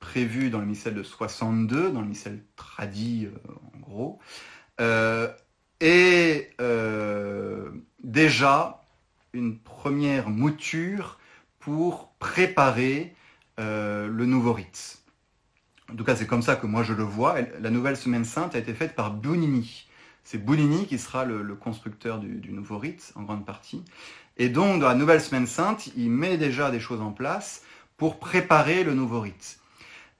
prévue 0.00 0.50
dans 0.50 0.58
le 0.58 0.66
missel 0.66 0.94
de 0.94 1.04
62, 1.04 1.92
dans 1.92 2.00
le 2.00 2.08
missel 2.08 2.42
tradit 2.56 3.28
en 3.76 3.78
gros, 3.78 4.18
est 5.78 6.56
déjà 8.02 8.82
une 9.34 9.56
première 9.56 10.30
mouture 10.30 11.20
pour 11.68 12.14
préparer 12.18 13.14
le 13.58 14.24
nouveau 14.24 14.54
rite. 14.54 15.02
En 15.92 15.96
tout 15.96 16.04
cas, 16.04 16.16
c'est 16.16 16.26
comme 16.26 16.40
ça 16.40 16.56
que 16.56 16.66
moi 16.66 16.82
je 16.82 16.94
le 16.94 17.02
vois. 17.02 17.36
La 17.60 17.68
nouvelle 17.68 17.98
Semaine 17.98 18.24
Sainte 18.24 18.54
a 18.54 18.58
été 18.58 18.72
faite 18.72 18.94
par 18.94 19.10
Bounini. 19.10 19.86
C'est 20.24 20.38
Bounini 20.38 20.86
qui 20.86 20.98
sera 20.98 21.26
le, 21.26 21.54
constructeur 21.54 22.20
du, 22.20 22.52
nouveau 22.52 22.78
rite, 22.78 23.12
en 23.16 23.22
grande 23.22 23.44
partie. 23.44 23.84
Et 24.38 24.48
donc, 24.48 24.80
dans 24.80 24.88
la 24.88 24.94
nouvelle 24.94 25.20
Semaine 25.20 25.46
Sainte, 25.46 25.90
il 25.94 26.10
met 26.10 26.38
déjà 26.38 26.70
des 26.70 26.80
choses 26.80 27.02
en 27.02 27.12
place 27.12 27.62
pour 27.98 28.18
préparer 28.18 28.82
le 28.82 28.94
nouveau 28.94 29.20
rite. 29.20 29.58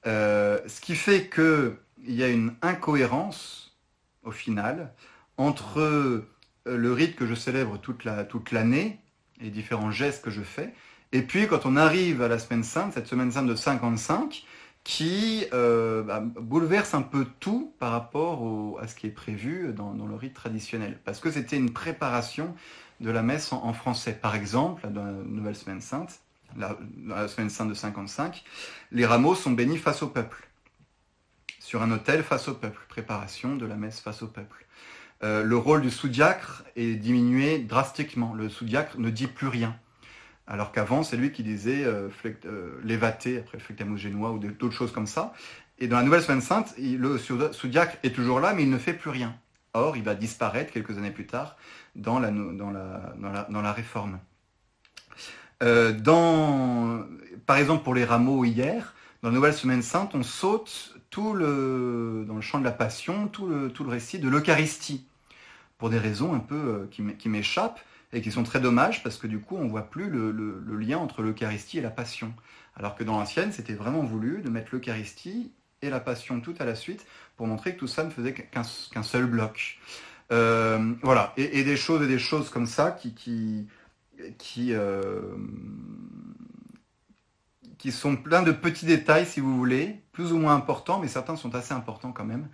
Euh, 0.07 0.59
ce 0.67 0.83
qui 0.83 0.97
fait 0.97 1.31
qu'il 1.31 2.15
y 2.15 2.23
a 2.23 2.29
une 2.29 2.57
incohérence, 2.61 3.75
au 4.23 4.33
final, 4.33 4.93
entre 5.39 5.79
euh, 5.81 6.29
le 6.67 6.93
rite 6.93 7.17
que 7.17 7.27
je 7.27 7.35
célèbre 7.35 7.79
toute 7.79 8.53
l'année, 8.53 8.99
les 9.41 9.49
différents 9.49 9.91
gestes 9.91 10.23
que 10.23 10.31
je 10.31 10.43
fais, 10.43 10.75
et 11.13 11.23
puis 11.23 11.47
quand 11.47 11.65
on 11.65 11.77
arrive 11.77 12.23
à 12.23 12.29
la 12.29 12.39
Semaine 12.39 12.65
Sainte, 12.65 12.95
cette 12.95 13.07
Semaine 13.07 13.33
Sainte 13.33 13.47
de 13.47 13.55
55, 13.55 14.45
qui 14.85 15.45
euh, 15.53 16.03
bah, 16.03 16.21
bouleverse 16.21 16.95
un 16.95 17.03
peu 17.03 17.27
tout 17.41 17.75
par 17.79 17.93
rapport 17.93 18.79
à 18.81 18.89
ce 18.89 18.95
qui 18.95 19.07
est 19.07 19.11
prévu 19.11 19.73
dans, 19.75 19.93
le 19.93 20.15
rite 20.15 20.35
traditionnel. 20.35 20.99
Parce 21.05 21.21
que 21.21 21.31
c'était 21.31 21.57
une 21.57 21.73
préparation 21.73 22.55
de 23.01 23.11
la 23.11 23.23
messe 23.23 23.53
en, 23.53 23.73
français. 23.73 24.13
Par 24.13 24.35
exemple, 24.35 24.89
dans 24.89 25.05
la 25.05 25.13
Nouvelle 25.13 25.57
Semaine 25.57 25.81
Sainte, 25.81 26.21
la, 26.57 27.29
Semaine 27.29 27.51
Sainte 27.51 27.69
de 27.69 27.75
55, 27.75 28.45
les 28.91 29.05
rameaux 29.05 29.35
sont 29.35 29.51
bénis 29.51 29.79
face 29.79 30.03
au 30.03 30.09
peuple. 30.09 30.49
Sur 31.61 31.83
un 31.83 31.91
autel 31.91 32.23
face 32.23 32.49
au 32.49 32.55
peuple. 32.55 32.81
Préparation 32.89 33.57
de 33.57 33.67
la 33.67 33.77
messe 33.77 34.01
face 34.01 34.23
au 34.23 34.29
peuple. 34.29 34.65
Euh, 35.23 35.43
le 35.43 35.57
rôle 35.57 35.83
du 35.83 35.91
sous-diacre 35.91 36.65
est 36.77 36.95
diminué 36.95 37.59
drastiquement. 37.59 38.33
Le 38.33 38.49
sous-diacre 38.49 38.99
ne 38.99 39.11
dit 39.11 39.27
plus 39.27 39.49
rien. 39.49 39.79
Alors 40.51 40.73
qu'avant, 40.73 41.03
c'est 41.03 41.19
lui 41.19 41.31
qui 41.31 41.43
disait 41.43 41.85
euh, 41.85 42.09
euh 42.47 42.81
l'évaté, 42.83 43.39
après 43.39 43.59
le 43.59 43.63
flectamus 43.63 43.99
génois 43.99 44.33
ou 44.33 44.39
d'autres 44.39 44.75
choses 44.75 44.93
comme 44.93 45.07
ça. 45.07 45.35
Et 45.79 45.89
dans 45.89 45.97
la 45.97 46.03
Nouvelle 46.03 46.23
Semaine 46.23 46.41
Sainte, 46.41 46.75
le 46.79 47.19
sous-diacre 47.19 47.99
est 48.03 48.15
toujours 48.15 48.41
là, 48.41 48.55
mais 48.55 48.63
il 48.63 48.71
ne 48.71 48.79
fait 48.79 48.95
plus 48.95 49.11
rien. 49.11 49.37
Or, 49.75 49.97
il 49.97 50.03
va 50.03 50.15
disparaître 50.15 50.73
quelques 50.73 50.97
années 50.97 51.11
plus 51.11 51.27
tard 51.27 51.57
dans 51.95 52.19
la, 52.19 53.73
Réforme. 53.73 54.19
Euh, 55.63 55.93
par 57.47 57.59
exemple, 57.59 57.85
pour 57.85 57.95
les 57.95 58.05
rameaux 58.05 58.45
hier, 58.45 58.95
dans 59.23 59.29
la 59.29 59.35
Nouvelle 59.35 59.55
Semaine 59.55 59.83
Sainte, 59.83 60.15
on 60.15 60.23
saute 60.23 60.95
tout 61.11 61.35
le, 61.35 62.25
dans 62.27 62.37
le 62.37 62.41
champ 62.41 62.59
de 62.59 62.65
la 62.65 62.73
Passion, 62.73 63.29
tout 63.29 63.47
le, 63.47 63.69
tout 63.69 63.85
le 63.85 63.91
récit 63.91 64.19
de 64.19 64.29
l'Eucharistie, 64.29 65.07
pour 65.77 65.91
des 65.91 65.99
raisons 65.99 66.35
un 66.35 66.41
peu 66.41 66.89
euh, 66.91 67.17
qui 67.19 67.29
m'échappent 67.29 67.81
et 68.13 68.23
qui 68.23 68.31
sont 68.31 68.43
très 68.43 68.61
dommages 68.61 69.03
parce 69.03 69.19
que 69.19 69.27
du 69.27 69.39
coup, 69.39 69.57
on 69.57 69.69
voit 69.69 69.91
plus 69.91 70.09
le, 70.09 70.77
lien 70.79 70.99
entre 70.99 71.23
l'Eucharistie 71.23 71.79
et 71.79 71.83
la 71.83 71.91
Passion. 71.91 72.33
Alors 72.77 72.95
que 72.95 73.05
dans 73.05 73.19
l'ancienne, 73.19 73.53
c'était 73.53 73.75
vraiment 73.75 74.03
voulu 74.03 74.41
de 74.41 74.49
mettre 74.49 74.69
l'Eucharistie 74.73 75.53
et 75.83 75.91
la 75.91 76.01
Passion 76.01 76.41
tout 76.41 76.55
à 76.59 76.65
la 76.65 76.75
suite 76.75 77.07
pour 77.37 77.47
montrer 77.47 77.75
que 77.75 77.81
tout 77.81 77.87
ça 77.87 78.05
ne 78.05 78.11
faisait 78.11 78.33
qu'un 78.33 79.03
seul 79.03 79.27
bloc. 79.27 79.79
Euh, 80.31 80.95
voilà, 81.03 81.33
et, 81.37 81.65
des 81.65 81.77
choses 81.77 82.03
et 82.03 82.07
des 82.07 82.19
choses 82.19 82.51
comme 82.51 82.67
ça 82.67 82.91
qui 82.91 83.15
qui 83.15 83.67
qui, 84.37 84.75
euh, 84.75 85.37
sont 87.91 88.17
plein 88.17 88.43
de 88.43 88.53
petits 88.53 88.85
détails, 88.85 89.25
si 89.25 89.41
vous 89.41 89.57
voulez, 89.57 90.03
plus 90.13 90.33
ou 90.33 90.39
moins 90.39 90.55
importants, 90.55 90.99
mais 90.99 91.09
certains 91.09 91.37
sont 91.37 91.55
assez 91.55 91.73
importants 91.73 92.13
quand 92.13 92.25
même, 92.25 92.49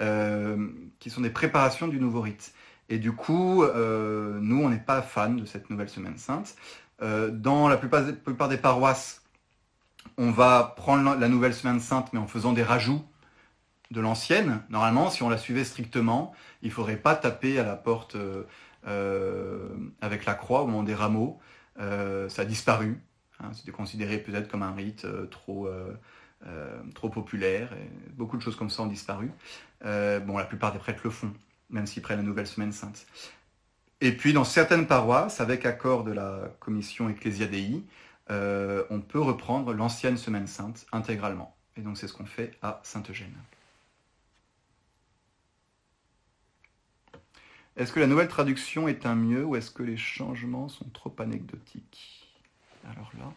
euh, 0.00 0.68
qui 0.98 1.10
sont 1.10 1.20
des 1.20 1.30
préparations 1.30 1.88
du 1.88 2.00
nouveau 2.00 2.20
rite. 2.22 2.54
Et 2.90 2.98
du 2.98 3.12
coup, 3.12 3.62
euh, 3.62 4.38
nous, 4.42 4.60
on 4.60 4.68
n'est 4.68 4.78
pas 4.78 5.00
fans 5.00 5.30
de 5.30 5.44
cette 5.44 5.70
nouvelle 5.70 5.88
semaine 5.88 6.18
sainte. 6.18 6.56
Euh, 7.02 7.30
dans 7.30 7.68
la 7.68 7.76
plupart, 7.76 8.48
des 8.48 8.56
paroisses, 8.56 9.22
on 10.18 10.32
va 10.32 10.74
prendre 10.76 11.16
la 11.16 11.28
nouvelle 11.28 11.54
semaine 11.54 11.78
sainte, 11.78 12.12
mais 12.12 12.18
en 12.18 12.26
faisant 12.26 12.52
des 12.52 12.64
rajouts 12.64 13.02
de 13.92 14.00
l'ancienne. 14.00 14.62
Normalement, 14.70 15.08
si 15.08 15.22
on 15.22 15.28
la 15.28 15.38
suivait 15.38 15.62
strictement, 15.62 16.34
il 16.62 16.68
ne 16.68 16.74
faudrait 16.74 16.96
pas 16.96 17.14
taper 17.14 17.60
à 17.60 17.64
la 17.64 17.76
porte 17.76 18.16
euh, 18.86 19.68
avec 20.00 20.24
la 20.24 20.34
croix 20.34 20.62
au 20.62 20.66
moment 20.66 20.82
des 20.82 20.94
rameaux. 20.94 21.38
ça 21.78 22.42
a 22.42 22.44
disparu. 22.44 23.00
Hein. 23.38 23.50
C'était 23.52 23.72
considéré 23.72 24.18
peut-être 24.18 24.50
comme 24.50 24.64
un 24.64 24.74
rite 24.74 25.06
trop, 25.30 25.68
trop 26.94 27.08
populaire. 27.08 27.72
Beaucoup 28.14 28.36
de 28.36 28.42
choses 28.42 28.56
comme 28.56 28.70
ça 28.70 28.82
ont 28.82 28.86
disparu. 28.86 29.30
bon, 29.82 30.38
la 30.38 30.44
plupart 30.44 30.72
des 30.72 30.80
prêtres 30.80 31.02
le 31.04 31.10
font 31.10 31.32
même 31.70 31.86
s'ils 31.86 32.02
prennent 32.02 32.18
la 32.18 32.24
nouvelle 32.24 32.46
semaine 32.46 32.72
sainte. 32.72 33.06
Et 34.00 34.12
puis 34.16 34.32
dans 34.32 34.44
certaines 34.44 34.86
paroisses, 34.86 35.40
avec 35.40 35.66
accord 35.66 36.04
de 36.04 36.12
la 36.12 36.50
commission 36.60 37.08
Ecclésiadei, 37.08 37.82
euh, 38.30 38.84
on 38.90 39.00
peut 39.00 39.20
reprendre 39.20 39.72
l'ancienne 39.72 40.16
semaine 40.16 40.46
sainte 40.46 40.86
intégralement. 40.92 41.54
Et 41.76 41.82
donc 41.82 41.98
c'est 41.98 42.08
ce 42.08 42.12
qu'on 42.12 42.26
fait 42.26 42.56
à 42.62 42.80
Sainte-Eugène. 42.82 43.34
Est-ce 47.76 47.92
que 47.92 48.00
la 48.00 48.06
nouvelle 48.06 48.28
traduction 48.28 48.88
est 48.88 49.06
un 49.06 49.14
mieux 49.14 49.44
ou 49.44 49.56
est-ce 49.56 49.70
que 49.70 49.82
les 49.82 49.96
changements 49.96 50.68
sont 50.68 50.88
trop 50.90 51.14
anecdotiques? 51.18 52.26
Alors 52.84 53.10
là. 53.18 53.32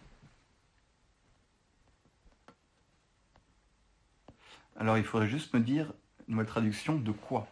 Alors 4.78 4.98
il 4.98 5.04
faudrait 5.04 5.30
juste 5.30 5.54
me 5.54 5.60
dire, 5.60 5.94
nouvelle 6.28 6.48
traduction 6.48 6.96
de 6.96 7.12
quoi? 7.12 7.48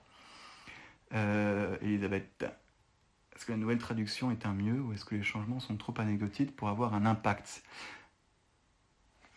Euh, 1.14 1.78
Elisabeth, 1.82 2.46
est-ce 3.36 3.46
que 3.46 3.52
la 3.52 3.58
nouvelle 3.58 3.78
traduction 3.78 4.32
est 4.32 4.46
un 4.46 4.54
mieux 4.54 4.80
ou 4.80 4.94
est-ce 4.94 5.06
que 5.06 5.16
les 5.16 5.24
changements 5.24 5.60
sont 5.60 5.76
trop 5.78 5.94
anecdotiques 5.98 6.56
pour 6.56 6.70
avoir 6.70 6.94
un 6.94 7.06
impact? 7.06 7.64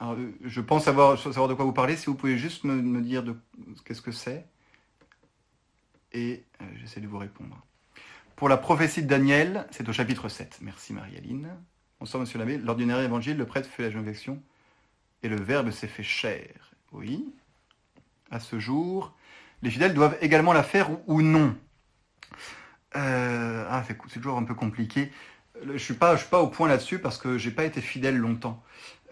Alors, 0.01 0.15
euh, 0.15 0.33
Je 0.45 0.61
pense 0.61 0.85
savoir, 0.85 1.17
de 1.17 1.55
quoi 1.55 1.65
vous 1.65 1.73
parlez. 1.73 1.97
Si 1.97 2.07
vous 2.07 2.15
pouvez 2.15 2.37
juste 2.37 2.65
me, 2.65 3.01
dire 3.01 3.23
de, 3.23 3.37
qu'est-ce 3.85 4.03
que 4.03 4.13
c'est 4.13 4.47
et 6.13 6.45
euh, 6.61 6.65
j'essaie 6.77 7.01
de 7.01 7.09
vous 7.09 7.19
répondre. 7.19 7.61
Pour 8.37 8.49
la 8.49 8.57
prophétie 8.57 9.03
de 9.03 9.09
Daniel, 9.09 9.67
c'est 9.71 9.89
au 9.89 9.93
chapitre 9.93 10.29
7. 10.29 10.59
Merci 10.61 10.93
Marie-Aline. 10.93 11.49
Bonsoir 11.99 12.21
Monsieur 12.21 12.39
l'abbé. 12.39 12.59
L'ordinaire 12.59 13.01
évangile, 13.01 13.37
le 13.37 13.47
prêtre 13.47 13.69
fait 13.69 13.83
la 13.83 13.91
jonction 13.91 14.41
et 15.23 15.29
le 15.29 15.41
Verbe 15.41 15.71
s'est 15.71 15.89
fait 15.89 16.03
chair. 16.03 16.73
Oui. 16.93 17.33
À 18.31 18.39
ce 18.39 18.59
jour, 18.59 19.17
les 19.65 19.71
fidèles 19.71 19.95
doivent 19.95 20.19
également 20.21 20.53
la 20.53 20.63
faire 20.63 20.91
ou 21.09 21.23
non. 21.23 21.57
Euh, 22.97 23.65
ah, 23.69 23.83
c'est 23.87 24.21
toujours 24.21 24.37
un 24.37 24.45
peu 24.45 24.55
compliqué. 24.55 25.11
Je 25.73 25.79
suis, 25.79 25.95
pas, 25.95 26.17
suis 26.19 26.29
pas 26.29 26.41
au 26.41 26.49
point 26.49 26.69
là-dessus 26.69 26.99
parce 26.99 27.17
que 27.17 27.39
j'ai 27.39 27.51
pas 27.51 27.65
été 27.65 27.81
fidèle 27.81 28.17
longtemps. 28.17 28.63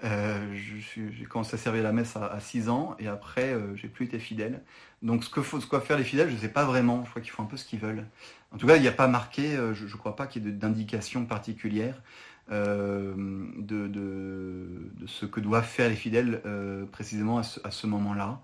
Euh, 0.05 0.55
j'ai 0.55 1.25
commencé 1.25 1.55
à 1.55 1.59
servir 1.59 1.83
la 1.85 1.93
messe 1.93 2.17
à, 2.17 2.39
6 2.39 2.69
ans 2.69 2.97
et 2.99 3.07
après 3.07 3.55
euh, 3.55 3.75
j'ai 3.77 3.89
plus 3.89 4.05
été 4.07 4.19
fidèle. 4.19 4.63
Donc 5.01 5.25
ce 5.25 5.31
que 5.31 5.41
faut, 5.41 5.59
ce 5.61 5.67
quoi 5.67 5.81
faire 5.81 5.97
les 5.97 6.05
fidèles, 6.05 6.31
je 6.31 6.37
sais 6.37 6.49
pas 6.49 6.65
vraiment. 6.65 7.03
Je 7.05 7.11
crois 7.11 7.23
qu'ils 7.23 7.31
font 7.31 7.45
un 7.45 7.47
peu 7.47 7.57
ce 7.57 7.65
qu'ils 7.65 7.79
veulent. 7.79 8.05
En 8.51 8.59
tout 8.59 8.67
cas, 8.67 8.77
il 8.77 8.83
n'y 8.83 8.89
a 8.89 8.93
pas 8.93 9.09
marqué, 9.09 9.57
je 9.73 9.85
ne 9.85 9.97
crois 9.97 10.17
pas 10.17 10.27
qu'il 10.27 10.45
y 10.45 10.49
ait 10.49 10.53
d'indication 10.53 11.25
particulière 11.25 12.03
de, 12.51 13.89
ce 15.07 15.25
que 15.25 15.41
doivent 15.41 15.65
faire 15.65 15.89
les 15.89 15.97
fidèles 15.97 16.43
précisément 16.93 17.39
à 17.39 17.71
ce 17.71 17.87
moment-là. 17.87 18.43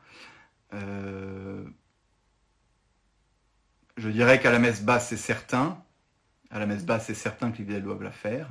Je 3.99 4.11
dirais 4.11 4.39
qu'à 4.41 4.53
la 4.53 4.61
messe 4.61 4.83
basse, 4.83 5.09
c'est 5.09 5.16
certain. 5.16 5.83
À 6.53 6.61
la 6.61 6.66
messe 6.66 6.85
basse, 6.85 7.07
c'est 7.07 7.15
certain 7.15 7.51
que 7.51 7.59
les 7.59 7.65
fidèles 7.65 7.83
doivent 7.83 8.05
la 8.05 8.12
faire. 8.12 8.49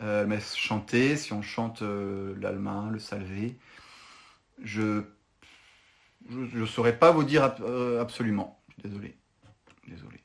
Euh, 0.00 0.24
messe 0.24 0.56
chantée, 0.56 1.16
si 1.16 1.32
on 1.32 1.42
chante 1.42 1.82
euh, 1.82 2.36
l'alma, 2.40 2.88
le 2.92 3.00
salvé, 3.00 3.58
je 4.62 5.02
ne 6.30 6.64
saurais 6.64 6.96
pas 6.96 7.10
vous 7.10 7.24
dire 7.24 7.56
euh, 7.60 8.00
absolument. 8.00 8.60
Désolé. 8.84 9.16
Désolé. 9.88 10.22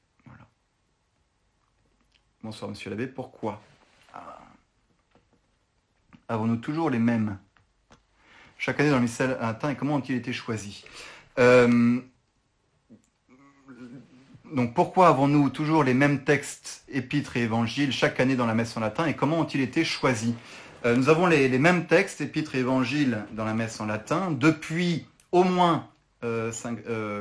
Bonsoir, 2.44 2.70
monsieur 2.70 2.92
l'abbé. 2.92 3.08
Pourquoi? 3.08 3.60
Ah. 4.14 4.38
Avons-nous 6.28 6.58
toujours 6.58 6.92
les 6.92 7.00
mêmes? 7.00 7.40
Chaque 8.60 8.80
année 8.80 8.92
dans 8.92 8.98
le 8.98 9.02
missel 9.02 9.36
latin 9.42 9.70
et 9.70 9.76
comment 9.76 9.96
ont-ils 9.96 10.16
été 10.16 10.32
choisis? 10.32 10.84
Euh, 11.40 12.02
donc 14.54 14.74
pourquoi 14.74 15.08
avons-nous 15.08 15.50
toujours 15.50 15.84
les 15.84 15.94
mêmes 15.94 16.24
textes, 16.24 16.84
épîtres 16.90 17.38
et 17.38 17.42
évangiles 17.42 17.92
chaque 17.92 18.20
année 18.20 18.36
dans 18.36 18.46
la 18.46 18.54
messe 18.54 18.76
en 18.78 18.80
latin 18.80 19.06
et 19.06 19.16
comment 19.16 19.40
ont-ils 19.40 19.62
été 19.62 19.84
choisis 19.84 20.34
euh, 20.86 20.96
Nous 20.96 21.10
avons 21.10 21.26
les, 21.26 21.50
mêmes 21.60 21.88
textes, 21.88 22.22
épîtres 22.22 22.56
et 22.56 22.60
évangiles 22.60 23.26
dans 23.34 23.46
la 23.46 23.54
messe 23.54 23.80
en 23.80 23.86
latin 23.86 24.32
depuis 24.32 25.06
au 25.32 25.44
moins 25.44 25.90
euh, 26.24 26.52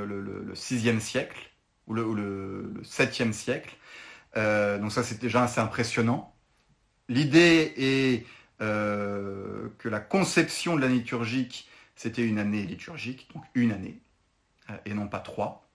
le, 0.04 0.52
6e 0.54 1.00
siècle 1.00 1.50
ou 1.86 1.94
le, 1.94 2.14
le, 2.14 2.82
7e 2.84 3.32
siècle. 3.32 3.76
donc 4.34 4.92
ça 4.92 5.02
c'est 5.02 5.20
déjà 5.20 5.44
assez 5.44 5.60
impressionnant. 5.60 6.34
L'idée 7.08 7.74
est 7.76 8.26
euh, 8.62 9.68
que 9.78 9.88
la 9.88 9.98
conception 9.98 10.76
de 10.76 10.80
la 10.80 10.86
liturgique, 10.86 11.68
c'était 11.96 12.24
une 12.24 12.38
année 12.38 12.62
liturgique, 12.62 13.28
donc 13.34 13.42
une 13.54 13.72
année, 13.72 14.00
euh, 14.70 14.76
et 14.86 14.94
non 14.94 15.08
pas 15.08 15.18
trois, 15.18 15.68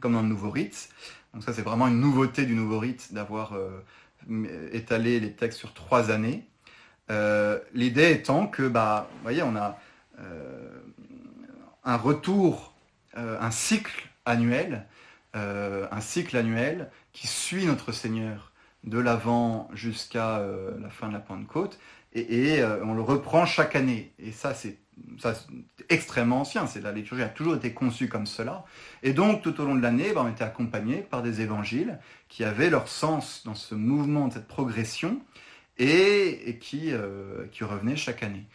comme 0.00 0.12
dans 0.12 0.22
le 0.22 0.28
nouveau 0.28 0.50
rite. 0.50 0.90
Donc 1.34 1.42
ça, 1.42 1.52
c'est 1.52 1.62
vraiment 1.62 1.88
une 1.88 2.00
nouveauté 2.00 2.46
du 2.46 2.54
nouveau 2.54 2.78
rite 2.78 3.12
d'avoir 3.12 3.54
euh, 3.54 4.70
étalé 4.72 5.20
les 5.20 5.32
textes 5.32 5.58
sur 5.58 5.74
trois 5.74 6.10
années. 6.10 6.46
L'idée 7.72 8.10
étant 8.10 8.46
que, 8.46 8.68
bah, 8.68 9.08
vous 9.14 9.22
voyez, 9.22 9.42
on 9.42 9.56
a 9.56 9.78
un 11.84 11.96
retour, 11.96 12.74
un 13.14 13.50
cycle 13.50 14.10
annuel, 14.26 14.84
un 15.32 16.00
cycle 16.02 16.36
annuel 16.36 16.90
qui 17.14 17.26
suit 17.26 17.64
notre 17.64 17.92
Seigneur 17.92 18.52
de 18.84 18.98
l'avant 18.98 19.70
jusqu'à 19.72 20.44
la 20.78 20.90
fin 20.90 21.08
de 21.08 21.14
la 21.14 21.20
Pentecôte 21.20 21.78
et, 22.12 22.62
euh, 22.62 22.84
on 22.84 22.94
le 22.94 23.02
reprend 23.02 23.46
chaque 23.46 23.76
année. 23.76 24.12
Et 24.18 24.32
ça, 24.32 24.54
c'est 24.54 24.78
extrêmement 25.88 26.40
ancien. 26.40 26.66
C'est 26.66 26.80
la 26.80 26.92
liturgie 26.92 27.22
a 27.22 27.28
toujours 27.28 27.56
été 27.56 27.72
conçue 27.72 28.08
comme 28.08 28.26
cela. 28.26 28.64
Et 29.02 29.12
donc, 29.12 29.42
tout 29.42 29.60
au 29.60 29.64
long 29.64 29.74
de 29.74 29.82
l'année, 29.82 30.12
ben, 30.12 30.24
on 30.26 30.30
était 30.30 30.44
accompagné 30.44 30.96
par 30.96 31.22
des 31.22 31.40
évangiles 31.40 31.98
qui 32.28 32.44
avaient 32.44 32.70
leur 32.70 32.88
sens 32.88 33.42
dans 33.44 33.54
ce 33.54 33.74
mouvement, 33.74 34.30
cette 34.30 34.48
progression, 34.48 35.20
et, 35.78 36.58
qui, 36.60 36.92
euh, 36.92 37.46
qui 37.52 37.64
revenaient 37.64 37.96
chaque 37.96 38.22
année. 38.22 38.46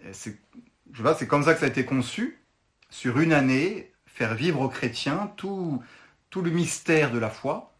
Je 0.00 1.02
vois, 1.02 1.14
c'est 1.14 1.26
comme 1.26 1.44
ça 1.44 1.54
que 1.54 1.60
ça 1.60 1.66
a 1.66 1.68
été 1.68 1.84
conçu. 1.84 2.38
Sur 2.90 3.20
une 3.20 3.32
année, 3.32 3.92
faire 4.06 4.34
vivre 4.34 4.60
aux 4.60 4.68
chrétiens 4.68 5.32
tout, 5.36 5.82
tout 6.30 6.42
le 6.42 6.50
mystère 6.50 7.12
de 7.12 7.18
la 7.18 7.30
foi, 7.30 7.74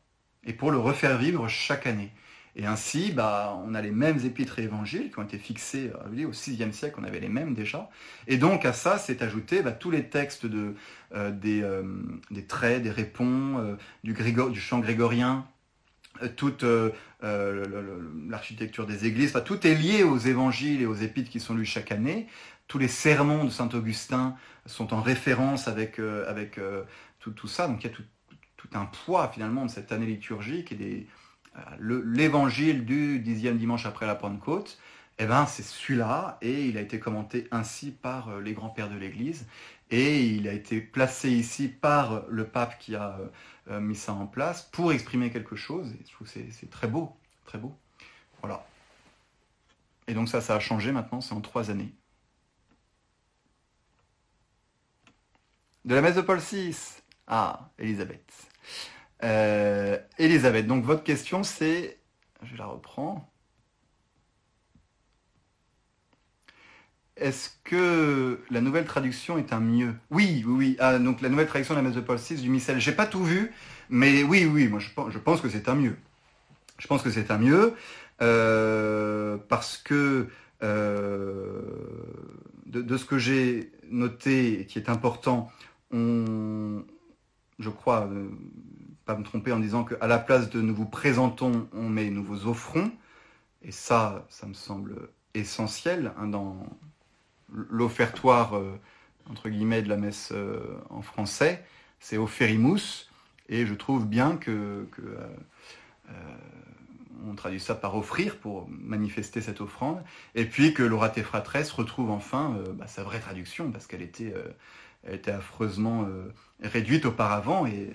et 0.44 0.52
pour 0.52 0.70
le 0.70 0.78
refaire 0.78 1.18
vivre 1.18 1.48
chaque 1.48 1.86
année. 1.86 2.12
Et 2.54 2.66
ainsi, 2.66 3.12
bah, 3.12 3.58
on 3.64 3.74
a 3.74 3.80
les 3.80 3.90
mêmes 3.90 4.18
épîtres 4.26 4.58
et 4.58 4.64
évangiles 4.64 5.10
qui 5.10 5.18
ont 5.18 5.22
été 5.22 5.38
fixés 5.38 5.90
euh, 5.94 6.26
au 6.26 6.30
VIe 6.30 6.72
siècle, 6.72 6.96
on 6.98 7.04
avait 7.04 7.20
les 7.20 7.30
mêmes 7.30 7.54
déjà. 7.54 7.88
Et 8.26 8.36
donc 8.36 8.66
à 8.66 8.74
ça 8.74 8.98
s'est 8.98 9.22
ajouté 9.22 9.62
bah, 9.62 9.72
tous 9.72 9.90
les 9.90 10.08
textes 10.10 10.44
euh, 10.44 11.30
des, 11.30 11.62
euh, 11.62 11.82
des, 12.30 12.44
traits, 12.44 12.82
des 12.82 12.90
répons, 12.90 13.78
du, 14.04 14.12
du, 14.12 14.60
chant 14.60 14.80
grégorien, 14.80 15.46
toute 16.36 16.64
l'architecture 17.22 18.86
des 18.86 19.06
églises, 19.06 19.32
tout 19.46 19.66
est 19.66 19.74
lié 19.74 20.02
aux 20.02 20.18
évangiles 20.18 20.82
et 20.82 20.86
aux 20.86 20.94
épîtres 20.94 21.30
qui 21.30 21.40
sont 21.40 21.54
lus 21.54 21.64
chaque 21.64 21.90
année. 21.90 22.26
Tous 22.68 22.78
les 22.78 22.88
sermons 22.88 23.44
de 23.44 23.50
Saint 23.50 23.70
Augustin 23.72 24.36
sont 24.66 24.92
en 24.92 25.00
référence 25.00 25.68
avec, 25.68 25.98
tout, 27.18 27.48
ça. 27.48 27.66
Donc 27.66 27.82
il 27.82 27.86
y 27.86 27.90
a 27.90 27.94
tout, 27.94 28.04
tout, 28.56 28.68
un 28.74 28.84
poids 28.84 29.28
finalement 29.28 29.64
de 29.64 29.70
cette 29.70 29.90
année 29.90 30.06
liturgique 30.06 30.70
et 30.70 30.76
des 30.76 31.06
l'évangile 31.80 32.84
du 32.84 33.18
dixième 33.18 33.58
dimanche 33.58 33.86
après 33.86 34.06
la 34.06 34.14
Pentecôte, 34.14 34.78
eh 35.18 35.26
ben, 35.26 35.46
c'est 35.46 35.62
celui-là, 35.62 36.38
et 36.40 36.66
il 36.66 36.78
a 36.78 36.80
été 36.80 36.98
commenté 36.98 37.46
ainsi 37.50 37.90
par 37.90 38.28
euh, 38.30 38.40
les 38.40 38.54
grands-pères 38.54 38.88
de 38.88 38.96
l'Église, 38.96 39.46
et 39.90 40.24
il 40.24 40.48
a 40.48 40.52
été 40.52 40.80
placé 40.80 41.30
ici 41.30 41.68
par 41.68 42.24
le 42.28 42.46
pape 42.46 42.78
qui 42.78 42.96
a 42.96 43.18
euh, 43.70 43.80
mis 43.80 43.94
ça 43.94 44.14
en 44.14 44.26
place 44.26 44.62
pour 44.72 44.92
exprimer 44.92 45.30
quelque 45.30 45.54
chose, 45.54 45.92
et 45.92 46.04
je 46.06 46.12
trouve 46.12 46.32
que 46.32 46.40
c'est 46.50 46.70
très 46.70 46.88
beau, 46.88 47.14
très 47.44 47.58
beau. 47.58 47.76
Voilà. 48.40 48.64
Et 50.08 50.14
donc 50.14 50.28
ça, 50.28 50.40
ça 50.40 50.56
a 50.56 50.60
changé 50.60 50.92
maintenant, 50.92 51.20
c'est 51.20 51.34
en 51.34 51.40
trois 51.40 51.70
années. 51.70 51.92
De 55.84 55.94
la 55.94 56.00
messe 56.00 56.14
de 56.14 56.20
Paul 56.20 56.38
VI. 56.38 56.76
Ah, 57.26 57.70
Elisabeth. 57.78 58.48
Euh, 59.22 59.98
Elisabeth, 60.18 60.66
donc 60.66 60.84
votre 60.84 61.04
question 61.04 61.42
c'est, 61.44 61.98
je 62.42 62.56
la 62.56 62.66
reprends. 62.66 63.28
Est-ce 67.16 67.50
que 67.62 68.40
la 68.50 68.60
nouvelle 68.60 68.84
traduction 68.84 69.38
est 69.38 69.52
un 69.52 69.60
mieux? 69.60 69.94
Oui, 70.10 70.42
oui, 70.46 70.54
oui. 70.56 70.76
Ah, 70.80 70.98
donc 70.98 71.20
la 71.20 71.28
nouvelle 71.28 71.46
traduction 71.46 71.74
de 71.74 71.78
la 71.78 71.86
messe 71.86 71.94
de 71.94 72.00
Paul 72.00 72.18
VI 72.18 72.36
du 72.36 72.48
missel. 72.48 72.80
J'ai 72.80 72.92
pas 72.92 73.06
tout 73.06 73.22
vu, 73.22 73.52
mais 73.90 74.24
oui, 74.24 74.44
oui, 74.44 74.66
moi 74.66 74.80
je, 74.80 75.18
pense 75.18 75.40
que 75.40 75.48
c'est 75.48 75.68
un 75.68 75.74
mieux. 75.74 75.96
Je 76.78 76.86
pense 76.88 77.02
que 77.02 77.10
c'est 77.10 77.30
un 77.30 77.38
mieux 77.38 77.74
euh, 78.22 79.36
parce 79.48 79.76
que 79.76 80.26
euh, 80.64 81.62
de, 82.66 82.96
ce 82.96 83.04
que 83.04 83.18
j'ai 83.18 83.70
noté 83.90 84.60
et 84.60 84.66
qui 84.66 84.78
est 84.78 84.88
important, 84.88 85.52
je 85.92 87.68
crois, 87.68 88.08
pas 89.04 89.16
me 89.16 89.24
tromper 89.24 89.52
en 89.52 89.58
disant 89.58 89.84
qu'à 89.84 90.06
la 90.06 90.18
place 90.18 90.50
de 90.50 90.60
nous 90.60 90.74
vous 90.74 90.86
présentons, 90.86 91.68
on 91.72 91.88
met 91.88 92.10
nous 92.10 92.24
vous 92.24 92.46
offrons. 92.46 92.90
Et 93.62 93.72
ça, 93.72 94.26
ça 94.28 94.46
me 94.46 94.54
semble 94.54 95.08
essentiel 95.34 96.12
hein, 96.18 96.26
dans 96.26 96.66
l'offertoire, 97.52 98.56
euh, 98.56 98.78
entre 99.30 99.48
guillemets, 99.48 99.82
de 99.82 99.88
la 99.88 99.96
messe 99.96 100.30
euh, 100.32 100.60
en 100.90 101.02
français. 101.02 101.64
C'est 102.00 102.16
offerimus. 102.16 103.08
Et 103.48 103.66
je 103.66 103.74
trouve 103.74 104.06
bien 104.06 104.36
que, 104.36 104.88
euh, 105.00 106.14
on 107.24 107.34
traduit 107.34 107.60
ça 107.60 107.74
par 107.74 107.96
offrir 107.96 108.38
pour 108.38 108.68
manifester 108.68 109.40
cette 109.40 109.60
offrande. 109.60 110.02
Et 110.34 110.44
puis 110.44 110.74
que 110.74 110.82
l'orate 110.82 111.22
fratresse 111.22 111.70
retrouve 111.70 112.10
enfin 112.10 112.56
bah, 112.74 112.86
sa 112.88 113.04
vraie 113.04 113.20
traduction 113.20 113.70
parce 113.70 113.86
qu'elle 113.86 114.02
était, 114.02 114.34
elle 115.04 115.14
était 115.14 115.30
affreusement 115.30 116.08
réduite 116.60 117.04
auparavant 117.04 117.66
et 117.66 117.90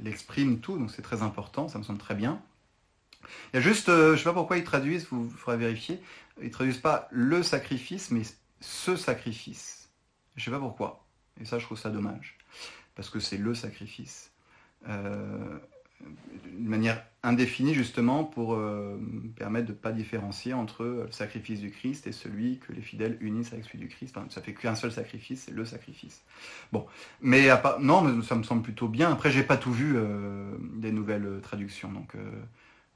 elle 0.00 0.08
exprime 0.08 0.60
tout, 0.60 0.78
donc 0.78 0.90
c'est 0.90 1.02
très 1.02 1.22
important, 1.22 1.68
ça 1.68 1.78
me 1.78 1.84
semble 1.84 1.98
très 1.98 2.14
bien. 2.14 2.42
Il 3.52 3.56
y 3.56 3.58
a 3.58 3.60
juste, 3.60 3.88
euh, 3.88 4.08
je 4.08 4.12
ne 4.12 4.16
sais 4.18 4.24
pas 4.24 4.32
pourquoi 4.32 4.56
ils 4.56 4.64
traduisent, 4.64 5.06
vous, 5.10 5.28
faudra 5.28 5.56
vérifier, 5.56 6.00
ils 6.42 6.50
traduisent 6.50 6.78
pas 6.78 7.08
le 7.10 7.42
sacrifice, 7.42 8.10
mais 8.10 8.22
ce 8.60 8.96
sacrifice. 8.96 9.90
Je 10.36 10.40
ne 10.40 10.44
sais 10.44 10.50
pas 10.58 10.64
pourquoi. 10.64 11.04
Et 11.40 11.44
ça, 11.44 11.58
je 11.58 11.64
trouve 11.64 11.78
ça 11.78 11.90
dommage. 11.90 12.38
Parce 12.94 13.10
que 13.10 13.20
c'est 13.20 13.36
le 13.36 13.54
sacrifice. 13.54 14.32
Euh, 14.88 15.58
d'une 16.44 16.68
manière 16.68 17.04
indéfinie 17.22 17.74
justement 17.74 18.24
pour 18.24 18.54
euh, 18.54 18.98
permettre 19.36 19.66
de 19.66 19.72
ne 19.72 19.76
pas 19.76 19.92
différencier 19.92 20.54
entre 20.54 20.84
le 20.84 21.12
sacrifice 21.12 21.60
du 21.60 21.70
Christ 21.70 22.06
et 22.06 22.12
celui 22.12 22.58
que 22.58 22.72
les 22.72 22.80
fidèles 22.80 23.18
unissent 23.20 23.52
avec 23.52 23.64
celui 23.66 23.78
du 23.78 23.88
Christ. 23.88 24.16
Enfin, 24.16 24.26
ça 24.30 24.40
fait 24.40 24.54
qu'un 24.54 24.74
seul 24.74 24.90
sacrifice, 24.90 25.44
c'est 25.44 25.52
le 25.52 25.64
sacrifice. 25.64 26.22
Bon, 26.72 26.86
mais 27.20 27.48
non, 27.80 28.00
mais 28.02 28.22
ça 28.22 28.36
me 28.36 28.42
semble 28.42 28.62
plutôt 28.62 28.88
bien. 28.88 29.10
Après, 29.12 29.30
j'ai 29.30 29.42
pas 29.42 29.56
tout 29.56 29.72
vu 29.72 29.94
euh, 29.96 30.56
des 30.76 30.92
nouvelles 30.92 31.40
traductions, 31.42 31.92
donc 31.92 32.14
euh, 32.14 32.30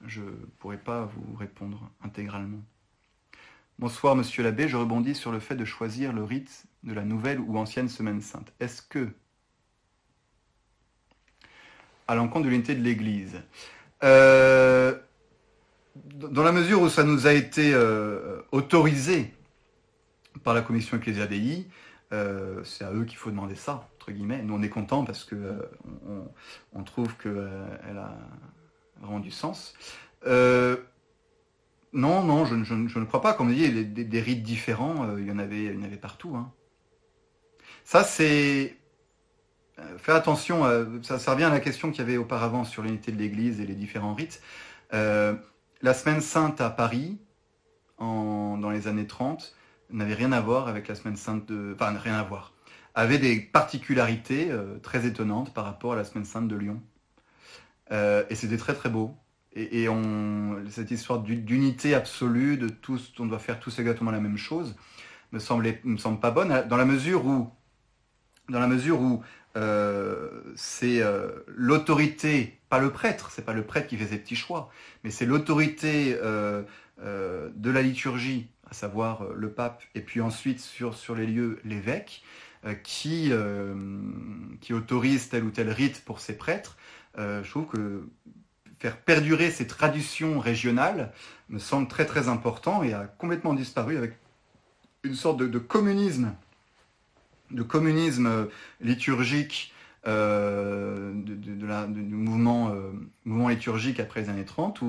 je 0.06 0.22
pourrais 0.58 0.78
pas 0.78 1.04
vous 1.04 1.34
répondre 1.36 1.90
intégralement. 2.02 2.62
Bonsoir, 3.78 4.14
monsieur 4.14 4.42
l'abbé. 4.42 4.68
Je 4.68 4.76
rebondis 4.76 5.14
sur 5.14 5.32
le 5.32 5.40
fait 5.40 5.56
de 5.56 5.64
choisir 5.64 6.12
le 6.12 6.22
rite 6.22 6.66
de 6.84 6.94
la 6.94 7.04
nouvelle 7.04 7.40
ou 7.40 7.58
ancienne 7.58 7.88
semaine 7.88 8.20
sainte. 8.20 8.52
Est-ce 8.60 8.80
que 8.82 9.08
à 12.06 12.14
l'encontre 12.14 12.46
de 12.46 12.50
l'unité 12.50 12.74
de 12.74 12.82
l'Église. 12.82 13.40
Euh, 14.02 14.94
dans 16.14 16.42
la 16.42 16.52
mesure 16.52 16.82
où 16.82 16.88
ça 16.88 17.04
nous 17.04 17.26
a 17.26 17.32
été 17.32 17.72
euh, 17.72 18.40
autorisé 18.52 19.32
par 20.42 20.54
la 20.54 20.62
commission 20.62 20.96
Ecclesia 20.96 21.26
Dei, 21.26 21.66
euh, 22.12 22.62
c'est 22.64 22.84
à 22.84 22.92
eux 22.92 23.04
qu'il 23.04 23.16
faut 23.16 23.30
demander 23.30 23.54
ça, 23.54 23.88
entre 23.96 24.12
guillemets. 24.12 24.42
Nous, 24.42 24.54
on 24.54 24.62
est 24.62 24.68
contents 24.68 25.04
parce 25.04 25.24
que 25.24 25.36
on, 26.74 26.82
trouve 26.82 27.16
qu'elle 27.16 27.98
a 27.98 28.18
rendu 29.02 29.30
sens. 29.30 29.74
non, 30.26 30.78
non, 31.92 32.44
je, 32.44 32.54
ne 32.74 33.04
crois 33.04 33.22
pas. 33.22 33.32
Comme 33.32 33.48
on 33.48 33.52
dit, 33.52 33.84
des, 33.84 34.04
des 34.04 34.20
rites 34.20 34.42
différents, 34.42 35.16
il, 35.16 35.26
y 35.26 35.32
en 35.32 35.38
avait, 35.38 35.64
il 35.64 35.74
y 35.74 35.78
en 35.78 35.84
avait 35.84 35.96
partout. 35.96 36.34
Hein. 36.36 36.52
Ça, 37.84 38.02
c'est 38.02 38.76
euh, 39.78 39.98
faire 39.98 40.14
attention, 40.14 40.64
euh, 40.64 40.84
ça, 41.02 41.32
revient 41.32 41.44
à 41.44 41.50
la 41.50 41.60
question 41.60 41.90
qu'il 41.90 42.00
y 42.00 42.02
avait 42.02 42.16
auparavant 42.16 42.64
sur 42.64 42.82
l'unité 42.82 43.12
de 43.12 43.18
l'Église 43.18 43.60
et 43.60 43.66
les 43.66 43.74
différents 43.74 44.14
rites. 44.14 44.40
Euh, 44.92 45.34
la 45.82 45.94
semaine 45.94 46.20
sainte 46.20 46.60
à 46.60 46.70
Paris, 46.70 47.18
dans 47.98 48.70
les 48.70 48.86
années 48.86 49.06
30, 49.06 49.54
n'avait 49.90 50.14
rien 50.14 50.32
à 50.32 50.40
voir 50.40 50.68
avec 50.68 50.88
la 50.88 50.94
semaine 50.94 51.16
sainte 51.16 51.46
de... 51.46 51.74
Enfin, 51.74 51.96
rien 51.98 52.14
à 52.14 52.22
voir. 52.22 52.52
Avait 52.94 53.18
des 53.18 53.40
particularités 53.40 54.50
très 54.82 55.06
étonnantes 55.06 55.52
par 55.52 55.64
rapport 55.64 55.94
à 55.94 55.96
la 55.96 56.04
semaine 56.04 56.24
sainte 56.24 56.48
de 56.48 56.56
Lyon. 56.56 56.82
et 57.90 58.34
c'était 58.34 58.56
très 58.56 58.74
très 58.74 58.88
beau. 58.90 59.16
et, 59.54 59.88
cette 60.70 60.90
histoire 60.90 61.20
d'unité 61.20 61.94
absolue, 61.94 62.56
de 62.56 62.68
tous, 62.68 63.12
on 63.18 63.26
doit 63.26 63.38
faire 63.38 63.58
tous 63.58 63.78
exactement 63.78 64.10
la 64.10 64.20
même 64.20 64.38
chose, 64.38 64.76
me 65.32 65.38
semble, 65.38 65.74
me 65.84 65.96
semble 65.96 66.20
pas 66.20 66.30
bonne, 66.30 66.66
dans 66.68 66.76
la 66.76 66.84
mesure 66.84 67.24
où, 67.26 67.50
dans 68.48 68.60
la 68.60 68.66
mesure 68.66 69.00
où 69.00 69.22
euh, 69.22 69.43
c'est 69.54 71.00
euh, 71.00 71.30
l'autorité, 71.46 72.58
pas 72.68 72.78
le 72.78 72.90
prêtre, 72.90 73.30
c'est 73.30 73.44
pas 73.44 73.52
le 73.52 73.64
prêtre 73.64 73.86
qui 73.86 73.96
fait 73.96 74.06
ses 74.06 74.18
petits 74.18 74.36
choix, 74.36 74.70
mais 75.02 75.10
c'est 75.10 75.26
l'autorité 75.26 76.16
euh, 76.22 76.62
de 76.98 77.70
la 77.70 77.82
liturgie, 77.82 78.48
à 78.68 78.74
savoir 78.74 79.28
le 79.34 79.50
pape, 79.50 79.82
et 79.94 80.00
puis 80.00 80.20
ensuite 80.20 80.60
sur, 80.60 81.14
les 81.14 81.26
lieux 81.26 81.60
l'évêque, 81.64 82.22
qui, 82.82 83.30
qui 84.62 84.72
autorise 84.72 85.28
tel 85.28 85.44
ou 85.44 85.50
tel 85.50 85.68
rite 85.68 86.02
pour 86.06 86.20
ses 86.20 86.34
prêtres. 86.38 86.78
je 87.18 87.48
trouve 87.50 87.66
que 87.66 88.08
faire 88.78 88.96
perdurer 88.96 89.50
ces 89.50 89.66
traditions 89.66 90.38
régionales 90.38 91.12
me 91.50 91.58
semble 91.58 91.88
très 91.88 92.06
très 92.06 92.28
important 92.28 92.82
et 92.82 92.94
a 92.94 93.04
complètement 93.04 93.52
disparu 93.52 93.98
avec 93.98 94.14
une 95.02 95.14
sorte 95.14 95.38
de 95.38 95.58
communisme 95.58 96.32
de 97.50 97.62
communisme 97.62 98.48
liturgique 98.80 99.74
euh, 100.06 101.12
de, 101.14 101.66
la, 101.66 101.86
du 101.86 102.02
mouvement, 102.02 102.68
euh, 102.68 102.90
mouvement 103.24 103.48
liturgique 103.48 104.00
après 104.00 104.20
les 104.20 104.28
années 104.28 104.44
30 104.44 104.82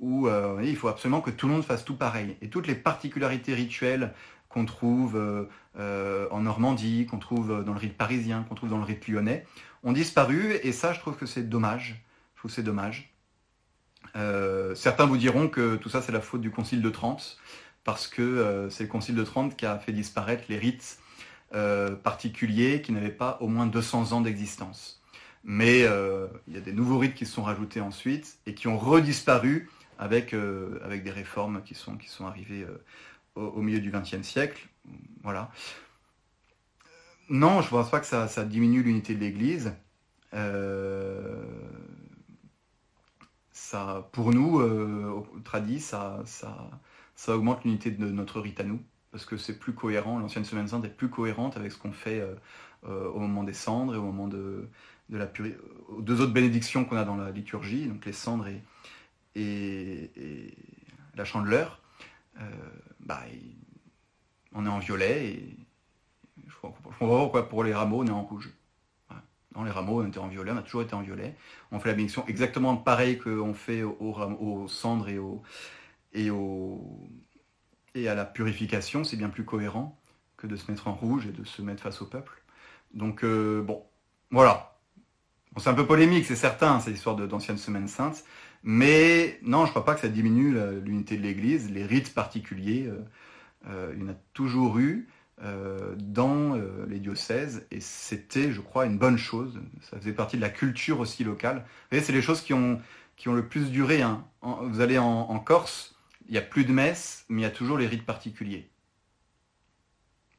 où, 0.00 0.26
euh, 0.26 0.60
il 0.64 0.76
faut 0.76 0.88
absolument 0.88 1.20
que 1.20 1.30
tout 1.30 1.46
le 1.46 1.52
monde 1.52 1.64
fasse 1.64 1.84
tout 1.84 1.94
pareil. 1.94 2.36
Et 2.42 2.48
toutes 2.48 2.66
les 2.66 2.74
particularités 2.74 3.54
rituelles 3.54 4.12
qu'on 4.48 4.64
trouve 4.64 5.16
en 5.76 6.40
Normandie, 6.40 7.06
qu'on 7.06 7.18
trouve 7.18 7.64
dans 7.64 7.72
le 7.72 7.78
rite 7.78 7.96
parisien, 7.96 8.44
qu'on 8.48 8.54
trouve 8.54 8.70
dans 8.70 8.78
le 8.78 8.84
rite 8.84 9.06
lyonnais, 9.06 9.46
ont 9.84 9.92
disparu. 9.92 10.54
Et 10.62 10.72
ça, 10.72 10.92
je 10.92 11.00
trouve 11.00 11.16
que 11.16 11.26
c'est 11.26 11.48
dommage. 11.48 12.02
Je 12.34 12.40
trouve 12.40 12.50
c'est 12.50 12.62
dommage. 12.62 13.12
certains 14.74 15.06
vous 15.06 15.18
diront 15.18 15.48
que 15.48 15.76
tout 15.76 15.88
ça, 15.88 16.00
c'est 16.00 16.12
la 16.12 16.20
faute 16.20 16.40
du 16.40 16.50
Concile 16.50 16.80
de 16.80 16.90
Trente, 16.90 17.38
parce 17.84 18.08
que 18.08 18.68
c'est 18.70 18.84
le 18.84 18.88
Concile 18.88 19.14
de 19.14 19.24
Trente 19.24 19.56
qui 19.56 19.66
a 19.66 19.78
fait 19.78 19.92
disparaître 19.92 20.44
les 20.48 20.58
rites 20.58 20.98
euh, 21.54 21.96
particuliers 21.96 22.82
qui 22.82 22.92
n'avaient 22.92 23.08
pas 23.08 23.38
au 23.40 23.48
moins 23.48 23.66
200 23.66 24.12
ans 24.12 24.20
d'existence. 24.20 25.02
Mais 25.44 25.84
euh, 25.84 26.26
il 26.46 26.52
y 26.54 26.56
a 26.58 26.60
des 26.60 26.74
nouveaux 26.74 26.98
rites 26.98 27.14
qui 27.14 27.24
se 27.24 27.32
sont 27.32 27.42
rajoutés 27.42 27.80
ensuite 27.80 28.38
et 28.44 28.54
qui 28.54 28.68
ont 28.68 28.76
redisparu 28.76 29.70
avec, 29.98 30.34
euh, 30.34 30.78
des 31.02 31.10
réformes 31.10 31.62
qui 31.62 31.74
sont, 31.74 31.96
arrivées 32.26 32.66
au, 33.34 33.62
milieu 33.62 33.80
du 33.80 33.90
XXe 33.90 34.22
siècle. 34.22 34.68
Voilà. 35.22 35.50
Non, 37.30 37.62
je 37.62 37.66
ne 37.66 37.70
pense 37.70 37.90
pas 37.90 38.00
que 38.00 38.06
ça, 38.06 38.44
diminue 38.44 38.82
l'unité 38.82 39.14
de 39.14 39.20
l'Église. 39.20 39.72
pour 44.12 44.34
nous, 44.34 44.60
au 44.60 45.26
ça, 45.78 46.22
ça 46.26 47.34
augmente 47.34 47.64
l'unité 47.64 47.90
de 47.90 48.06
notre 48.10 48.40
rite 48.40 48.60
à 48.60 48.64
nous 48.64 48.80
parce 49.18 49.26
que 49.26 49.36
c'est 49.36 49.58
plus 49.58 49.72
cohérent, 49.72 50.20
l'ancienne 50.20 50.44
semaine 50.44 50.68
sainte 50.68 50.84
est 50.84 50.96
plus 50.96 51.08
cohérente 51.08 51.56
avec 51.56 51.72
ce 51.72 51.76
qu'on 51.76 51.90
fait 51.90 52.20
euh, 52.20 52.36
euh, 52.86 53.10
au 53.10 53.18
moment 53.18 53.42
des 53.42 53.52
cendres 53.52 53.96
et 53.96 53.98
au 53.98 54.02
moment 54.02 54.28
de, 54.28 54.68
la 55.10 55.26
purée, 55.26 55.58
aux 55.88 56.02
deux 56.02 56.20
autres 56.20 56.32
bénédictions 56.32 56.84
qu'on 56.84 56.96
a 56.96 57.04
dans 57.04 57.16
la 57.16 57.32
liturgie, 57.32 57.88
donc 57.88 58.06
les 58.06 58.12
cendres 58.12 58.46
et, 58.46 58.62
et, 59.34 60.54
la 61.16 61.24
chandeleur. 61.24 61.82
Euh, 62.40 62.44
bah, 63.00 63.24
on 64.52 64.64
est 64.64 64.68
en 64.68 64.78
violet 64.78 65.30
et 65.30 65.56
je 66.46 66.54
comprends 66.62 66.80
pas 66.80 66.94
pourquoi 66.96 67.48
pour 67.48 67.64
les 67.64 67.74
rameaux 67.74 68.04
on 68.04 68.06
est 68.06 68.10
en 68.10 68.22
rouge. 68.22 68.48
Dans 69.50 69.64
les 69.64 69.72
rameaux, 69.72 70.00
on 70.00 70.06
était 70.06 70.18
en 70.18 70.28
violet, 70.28 70.52
on 70.52 70.58
a 70.58 70.62
toujours 70.62 70.82
été 70.82 70.94
en 70.94 71.02
violet. 71.02 71.34
On 71.72 71.80
fait 71.80 71.88
la 71.88 71.94
bénédiction 71.96 72.24
exactement 72.28 72.76
pareil 72.76 73.18
qu'on 73.18 73.54
fait 73.54 73.82
aux, 73.82 73.96
aux, 73.98 74.68
cendres 74.68 75.08
et 75.08 75.18
aux, 75.18 75.42
et 76.12 76.30
aux, 76.30 77.08
et 78.02 78.08
à 78.08 78.14
la 78.14 78.24
purification, 78.24 79.04
c'est 79.04 79.16
bien 79.16 79.28
plus 79.28 79.44
cohérent 79.44 79.98
que 80.36 80.46
de 80.46 80.56
se 80.56 80.70
mettre 80.70 80.88
en 80.88 80.94
rouge 80.94 81.26
et 81.26 81.32
de 81.32 81.44
se 81.44 81.62
mettre 81.62 81.82
face 81.82 82.00
au 82.00 82.06
peuple. 82.06 82.42
Donc 82.94 83.24
euh, 83.24 83.62
bon, 83.62 83.82
voilà. 84.30 84.78
c'est 85.58 85.68
un 85.68 85.74
peu 85.74 85.86
polémique, 85.86 86.24
c'est 86.26 86.36
certain, 86.36 86.80
c'est 86.80 86.90
l'histoire 86.90 87.16
d'ancienne 87.16 87.58
semaine 87.58 87.88
sainte, 87.88 88.24
mais 88.62 89.38
non, 89.42 89.60
je 89.60 89.66
ne 89.66 89.70
crois 89.70 89.84
pas 89.84 89.94
que 89.94 90.00
ça 90.00 90.08
diminue 90.08 90.56
l'unité 90.82 91.16
de 91.16 91.22
l'Église. 91.22 91.70
Les 91.70 91.84
rites 91.84 92.14
particuliers, 92.14 92.86
euh, 92.86 93.04
euh, 93.68 93.92
il 93.94 94.02
y 94.02 94.04
en 94.06 94.12
a 94.12 94.16
toujours 94.32 94.78
eu 94.78 95.08
dans 95.98 96.56
les 96.88 96.98
diocèses, 96.98 97.64
et 97.70 97.80
c'était, 97.80 98.50
je 98.50 98.60
crois, 98.60 98.86
une 98.86 98.98
bonne 98.98 99.18
chose. 99.18 99.60
Ça 99.88 99.96
faisait 99.96 100.12
partie 100.12 100.36
de 100.36 100.42
la 100.42 100.48
culture 100.48 100.98
aussi 100.98 101.22
locale. 101.22 101.58
Vous 101.58 101.88
voyez, 101.92 102.04
c'est 102.04 102.12
les 102.12 102.22
choses 102.22 102.40
qui 102.40 102.54
ont, 102.54 102.80
qui 103.16 103.28
ont 103.28 103.34
le 103.34 103.46
plus 103.46 103.70
duré. 103.70 104.02
Hein. 104.02 104.24
vous 104.42 104.80
allez 104.80 104.98
en 104.98 105.38
Corse, 105.38 105.94
il 106.28 106.32
n'y 106.32 106.38
a 106.38 106.42
plus 106.42 106.64
de 106.64 106.72
messe, 106.72 107.24
mais 107.28 107.42
il 107.42 107.44
y 107.44 107.48
a 107.48 107.50
toujours 107.50 107.78
les 107.78 107.86
rites 107.86 108.04
particuliers, 108.04 108.70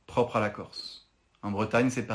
propres 0.05 0.37
à 0.37 0.39
la 0.39 0.49
Corse. 0.49 1.09
En 1.41 1.51
Bretagne, 1.51 1.89
c'est 1.89 2.07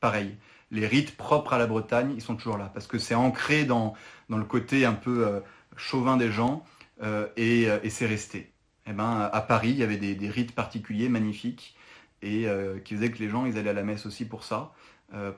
pareil. 0.00 0.36
Les 0.70 0.86
rites 0.86 1.16
propres 1.16 1.52
à 1.52 1.58
la 1.58 1.66
Bretagne, 1.66 2.12
ils 2.16 2.22
sont 2.22 2.34
toujours 2.34 2.58
là, 2.58 2.70
parce 2.72 2.86
que 2.86 2.98
c'est 2.98 3.14
ancré 3.14 3.64
dans, 3.64 3.94
le 4.28 4.44
côté 4.44 4.84
un 4.84 4.94
peu 4.94 5.26
euh, 5.26 5.40
chauvin 5.76 6.16
des 6.16 6.32
gens, 6.32 6.64
euh, 7.02 7.28
euh, 7.38 7.80
et, 7.82 7.90
c'est 7.90 8.06
resté. 8.06 8.52
Eh 8.86 8.92
ben, 8.92 9.30
à 9.32 9.40
Paris, 9.40 9.70
il 9.70 9.76
y 9.76 9.82
avait 9.84 9.98
des, 9.98 10.28
rites 10.28 10.54
particuliers 10.54 11.08
magnifiques, 11.08 11.76
et 12.22 12.46
qui 12.84 12.94
faisaient 12.94 13.10
que 13.10 13.18
les 13.18 13.28
gens, 13.28 13.46
ils 13.46 13.58
allaient 13.58 13.70
à 13.70 13.74
la 13.74 13.82
messe 13.82 14.06
aussi 14.06 14.24
pour 14.24 14.44
ça, 14.44 14.72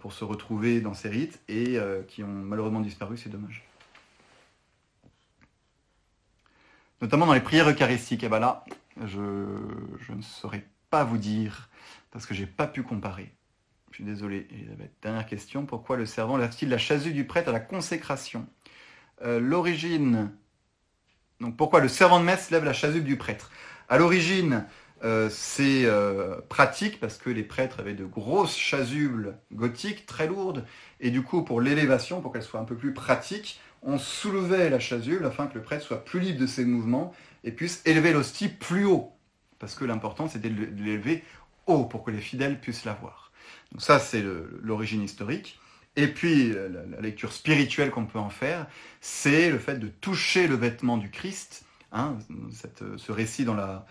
pour 0.00 0.12
se 0.12 0.22
retrouver 0.22 0.82
dans 0.82 0.92
ces 0.92 1.08
rites, 1.08 1.40
et 1.48 1.78
qui 2.08 2.22
ont 2.22 2.28
malheureusement 2.28 2.80
disparu, 2.80 3.16
c'est 3.16 3.30
dommage. 3.30 3.64
Notamment 7.04 7.26
dans 7.26 7.34
les 7.34 7.40
prières 7.40 7.68
eucharistiques. 7.68 8.22
Et 8.22 8.26
eh 8.26 8.28
bien 8.30 8.38
là, 8.38 8.64
je, 9.04 9.20
ne 9.20 10.22
saurais 10.22 10.64
pas 10.88 11.04
vous 11.04 11.18
dire, 11.18 11.68
parce 12.10 12.24
que 12.24 12.32
j'ai 12.32 12.46
pas 12.46 12.66
pu 12.66 12.82
comparer. 12.82 13.30
Je 13.90 13.96
suis 13.96 14.04
désolé, 14.04 14.48
Elisabeth. 14.50 14.90
Dernière 15.02 15.26
question, 15.26 15.66
pourquoi 15.66 15.98
le 15.98 16.06
servant 16.06 16.38
lève-t-il 16.38 16.70
la 16.70 16.78
chasuble 16.78 17.14
du 17.14 17.26
prêtre 17.26 17.50
à 17.50 17.52
la 17.52 17.60
consécration 17.60 18.46
euh, 19.22 19.38
L'origine, 19.38 20.32
donc 21.40 21.58
pourquoi 21.58 21.80
le 21.80 21.88
servant 21.88 22.20
de 22.20 22.24
messe 22.24 22.50
lève 22.50 22.64
la 22.64 22.72
chasuble 22.72 23.04
du 23.04 23.18
prêtre 23.18 23.50
À 23.90 23.98
l'origine, 23.98 24.64
euh, 25.04 25.28
c'est 25.28 25.84
euh, 25.84 26.40
pratique 26.48 27.00
parce 27.00 27.18
que 27.18 27.28
les 27.28 27.42
prêtres 27.42 27.80
avaient 27.80 27.92
de 27.92 28.06
grosses 28.06 28.56
chasubles 28.56 29.36
gothiques 29.52 30.06
très 30.06 30.26
lourdes 30.26 30.64
et 31.00 31.10
du 31.10 31.22
coup 31.22 31.42
pour 31.42 31.60
l'élévation, 31.60 32.22
pour 32.22 32.32
qu'elle 32.32 32.42
soit 32.42 32.60
un 32.60 32.64
peu 32.64 32.76
plus 32.76 32.94
pratique, 32.94 33.60
on 33.84 33.98
soulevait 33.98 34.70
la 34.70 34.80
chasuble 34.80 35.24
afin 35.26 35.46
que 35.46 35.54
le 35.54 35.62
prêtre 35.62 35.84
soit 35.84 36.04
plus 36.04 36.20
libre 36.20 36.40
de 36.40 36.46
ses 36.46 36.64
mouvements 36.64 37.14
et 37.44 37.52
puisse 37.52 37.82
élever 37.84 38.12
l'hostie 38.12 38.48
plus 38.48 38.86
haut. 38.86 39.12
Parce 39.58 39.74
que 39.74 39.84
l'important, 39.84 40.28
c'était 40.28 40.48
de 40.50 40.82
l'élever 40.82 41.22
haut 41.66 41.84
pour 41.84 42.02
que 42.02 42.10
les 42.10 42.20
fidèles 42.20 42.58
puissent 42.60 42.84
la 42.84 42.94
voir. 42.94 43.32
Donc 43.72 43.82
ça, 43.82 43.98
c'est 43.98 44.24
l'origine 44.62 45.02
historique. 45.02 45.60
Et 45.96 46.08
puis, 46.08 46.52
la, 46.52 47.00
lecture 47.00 47.32
spirituelle 47.32 47.90
qu'on 47.90 48.06
peut 48.06 48.18
en 48.18 48.30
faire, 48.30 48.66
c'est 49.00 49.50
le 49.50 49.58
fait 49.58 49.76
de 49.76 49.88
toucher 49.88 50.48
le 50.48 50.56
vêtement 50.56 50.96
du 50.96 51.10
Christ. 51.10 51.64
Hein, 51.92 52.18
ce 52.96 53.12
récit 53.12 53.44
dans 53.44 53.84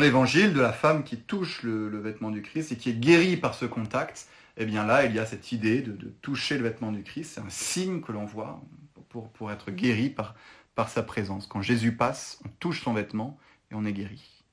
l'évangile 0.00 0.52
de 0.52 0.60
la 0.60 0.72
femme 0.72 1.04
qui 1.04 1.16
touche 1.16 1.62
le, 1.62 1.98
vêtement 1.98 2.30
du 2.30 2.42
Christ 2.42 2.72
et 2.72 2.76
qui 2.76 2.90
est 2.90 3.00
guérie 3.00 3.36
par 3.36 3.54
ce 3.54 3.64
contact, 3.64 4.28
eh 4.56 4.66
bien 4.66 4.84
là, 4.84 5.06
il 5.06 5.14
y 5.14 5.18
a 5.18 5.24
cette 5.24 5.52
idée 5.52 5.80
de 5.80 6.08
toucher 6.20 6.58
le 6.58 6.64
vêtement 6.64 6.92
du 6.92 7.02
Christ. 7.02 7.32
C'est 7.34 7.40
un 7.40 7.48
signe 7.48 8.00
que 8.02 8.12
l'on 8.12 8.26
voit 8.26 8.60
pour, 9.10 9.50
être 9.50 9.70
guéri 9.70 10.10
par, 10.10 10.34
sa 10.88 11.02
présence. 11.02 11.46
Quand 11.46 11.60
Jésus 11.60 11.94
passe, 11.94 12.40
on 12.46 12.48
touche 12.58 12.82
son 12.82 12.94
vêtement 12.94 13.38
et 13.70 13.74
on 13.74 13.84
est 13.84 13.92
guéri. 13.92 14.44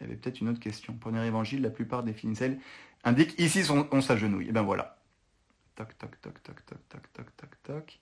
Il 0.00 0.04
y 0.04 0.06
avait 0.06 0.16
peut-être 0.16 0.40
une 0.40 0.48
autre 0.48 0.60
question. 0.60 0.94
Premier 0.94 1.24
évangile, 1.26 1.60
la 1.60 1.68
plupart 1.68 2.02
des 2.02 2.14
finicelles 2.14 2.58
indiquent 3.04 3.38
ici 3.38 3.62
on, 3.70 4.00
s'agenouille. 4.00 4.48
Et 4.48 4.52
bien 4.52 4.62
voilà. 4.62 4.98
Toc, 5.74 5.96
toc, 5.98 6.18
toc, 6.22 6.42
toc, 6.42 6.64
toc, 6.64 6.88
toc, 6.88 7.12
toc, 7.12 7.36
toc, 7.36 7.62
toc. 7.62 8.00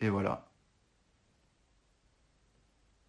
Et 0.00 0.08
voilà. 0.08 0.48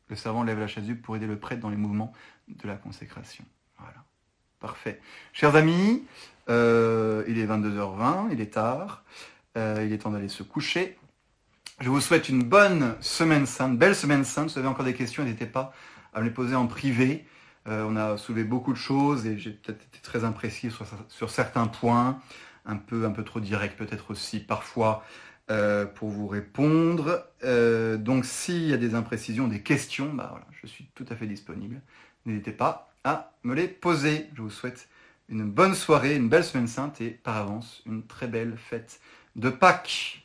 Le 0.09 0.15
servant 0.15 0.43
lève 0.43 0.59
la 0.59 0.67
chasuble 0.67 1.01
pour 1.01 1.15
aider 1.15 1.25
le 1.25 1.39
prêtre 1.39 1.59
dans 1.59 1.71
les 1.71 1.77
mouvements 1.77 2.13
de 2.47 2.67
la 2.67 2.75
consécration. 2.75 3.43
Voilà. 3.79 4.05
Parfait. 4.59 5.01
Chers 5.33 5.55
amis, 5.55 6.05
euh, 6.49 7.23
il 7.27 7.39
est 7.39 7.45
22h20, 7.45 8.29
il 8.31 8.41
est 8.41 8.53
tard, 8.53 9.03
euh, 9.57 9.83
il 9.85 9.93
est 9.93 9.99
temps 9.99 10.11
d'aller 10.11 10.29
se 10.29 10.43
coucher. 10.43 10.97
Je 11.79 11.89
vous 11.89 12.01
souhaite 12.01 12.29
une 12.29 12.43
bonne 12.43 12.95
semaine 12.99 13.45
sainte, 13.45 13.77
belle 13.77 13.95
semaine 13.95 14.23
sainte. 14.23 14.49
Si 14.49 14.55
vous 14.55 14.59
avez 14.59 14.67
encore 14.67 14.85
des 14.85 14.93
questions, 14.93 15.23
n'hésitez 15.23 15.45
pas 15.45 15.73
à 16.13 16.19
me 16.19 16.25
les 16.25 16.31
poser 16.31 16.55
en 16.55 16.67
privé. 16.67 17.25
Euh, 17.67 17.85
on 17.87 17.95
a 17.95 18.17
soulevé 18.17 18.43
beaucoup 18.43 18.73
de 18.73 18.77
choses 18.77 19.25
et 19.25 19.37
j'ai 19.37 19.51
peut-être 19.51 19.83
été 19.83 19.99
très 20.01 20.23
imprécis 20.23 20.69
sur, 21.09 21.29
certains 21.29 21.67
points, 21.67 22.19
un 22.65 22.75
peu, 22.75 23.05
un 23.05 23.11
peu 23.11 23.23
trop 23.23 23.39
direct 23.39 23.77
peut-être 23.77 24.11
aussi 24.11 24.39
parfois 24.39 25.03
pour 25.95 26.09
vous 26.09 26.27
répondre. 26.27 27.27
donc 27.97 28.25
s'il 28.25 28.65
y 28.65 28.73
a 28.73 28.77
des 28.77 28.95
imprécisions, 28.95 29.47
des 29.47 29.61
questions, 29.61 30.11
bah 30.11 30.41
je 30.51 30.67
suis 30.67 30.89
tout 30.95 31.05
à 31.09 31.15
fait 31.15 31.27
disponible. 31.27 31.81
N'hésitez 32.25 32.53
pas 32.53 32.93
à 33.03 33.33
me 33.43 33.53
les 33.53 33.67
poser. 33.67 34.29
Je 34.35 34.41
vous 34.41 34.49
souhaite 34.49 34.87
une 35.29 35.49
bonne 35.49 35.75
soirée, 35.75 36.15
une 36.15 36.29
belle 36.29 36.43
semaine 36.43 36.67
sainte 36.67 37.01
et 37.01 37.09
par 37.11 37.37
avance 37.37 37.81
une 37.85 38.05
très 38.05 38.27
belle 38.27 38.57
fête 38.57 38.99
de 39.35 39.49
Pâques. 39.49 40.22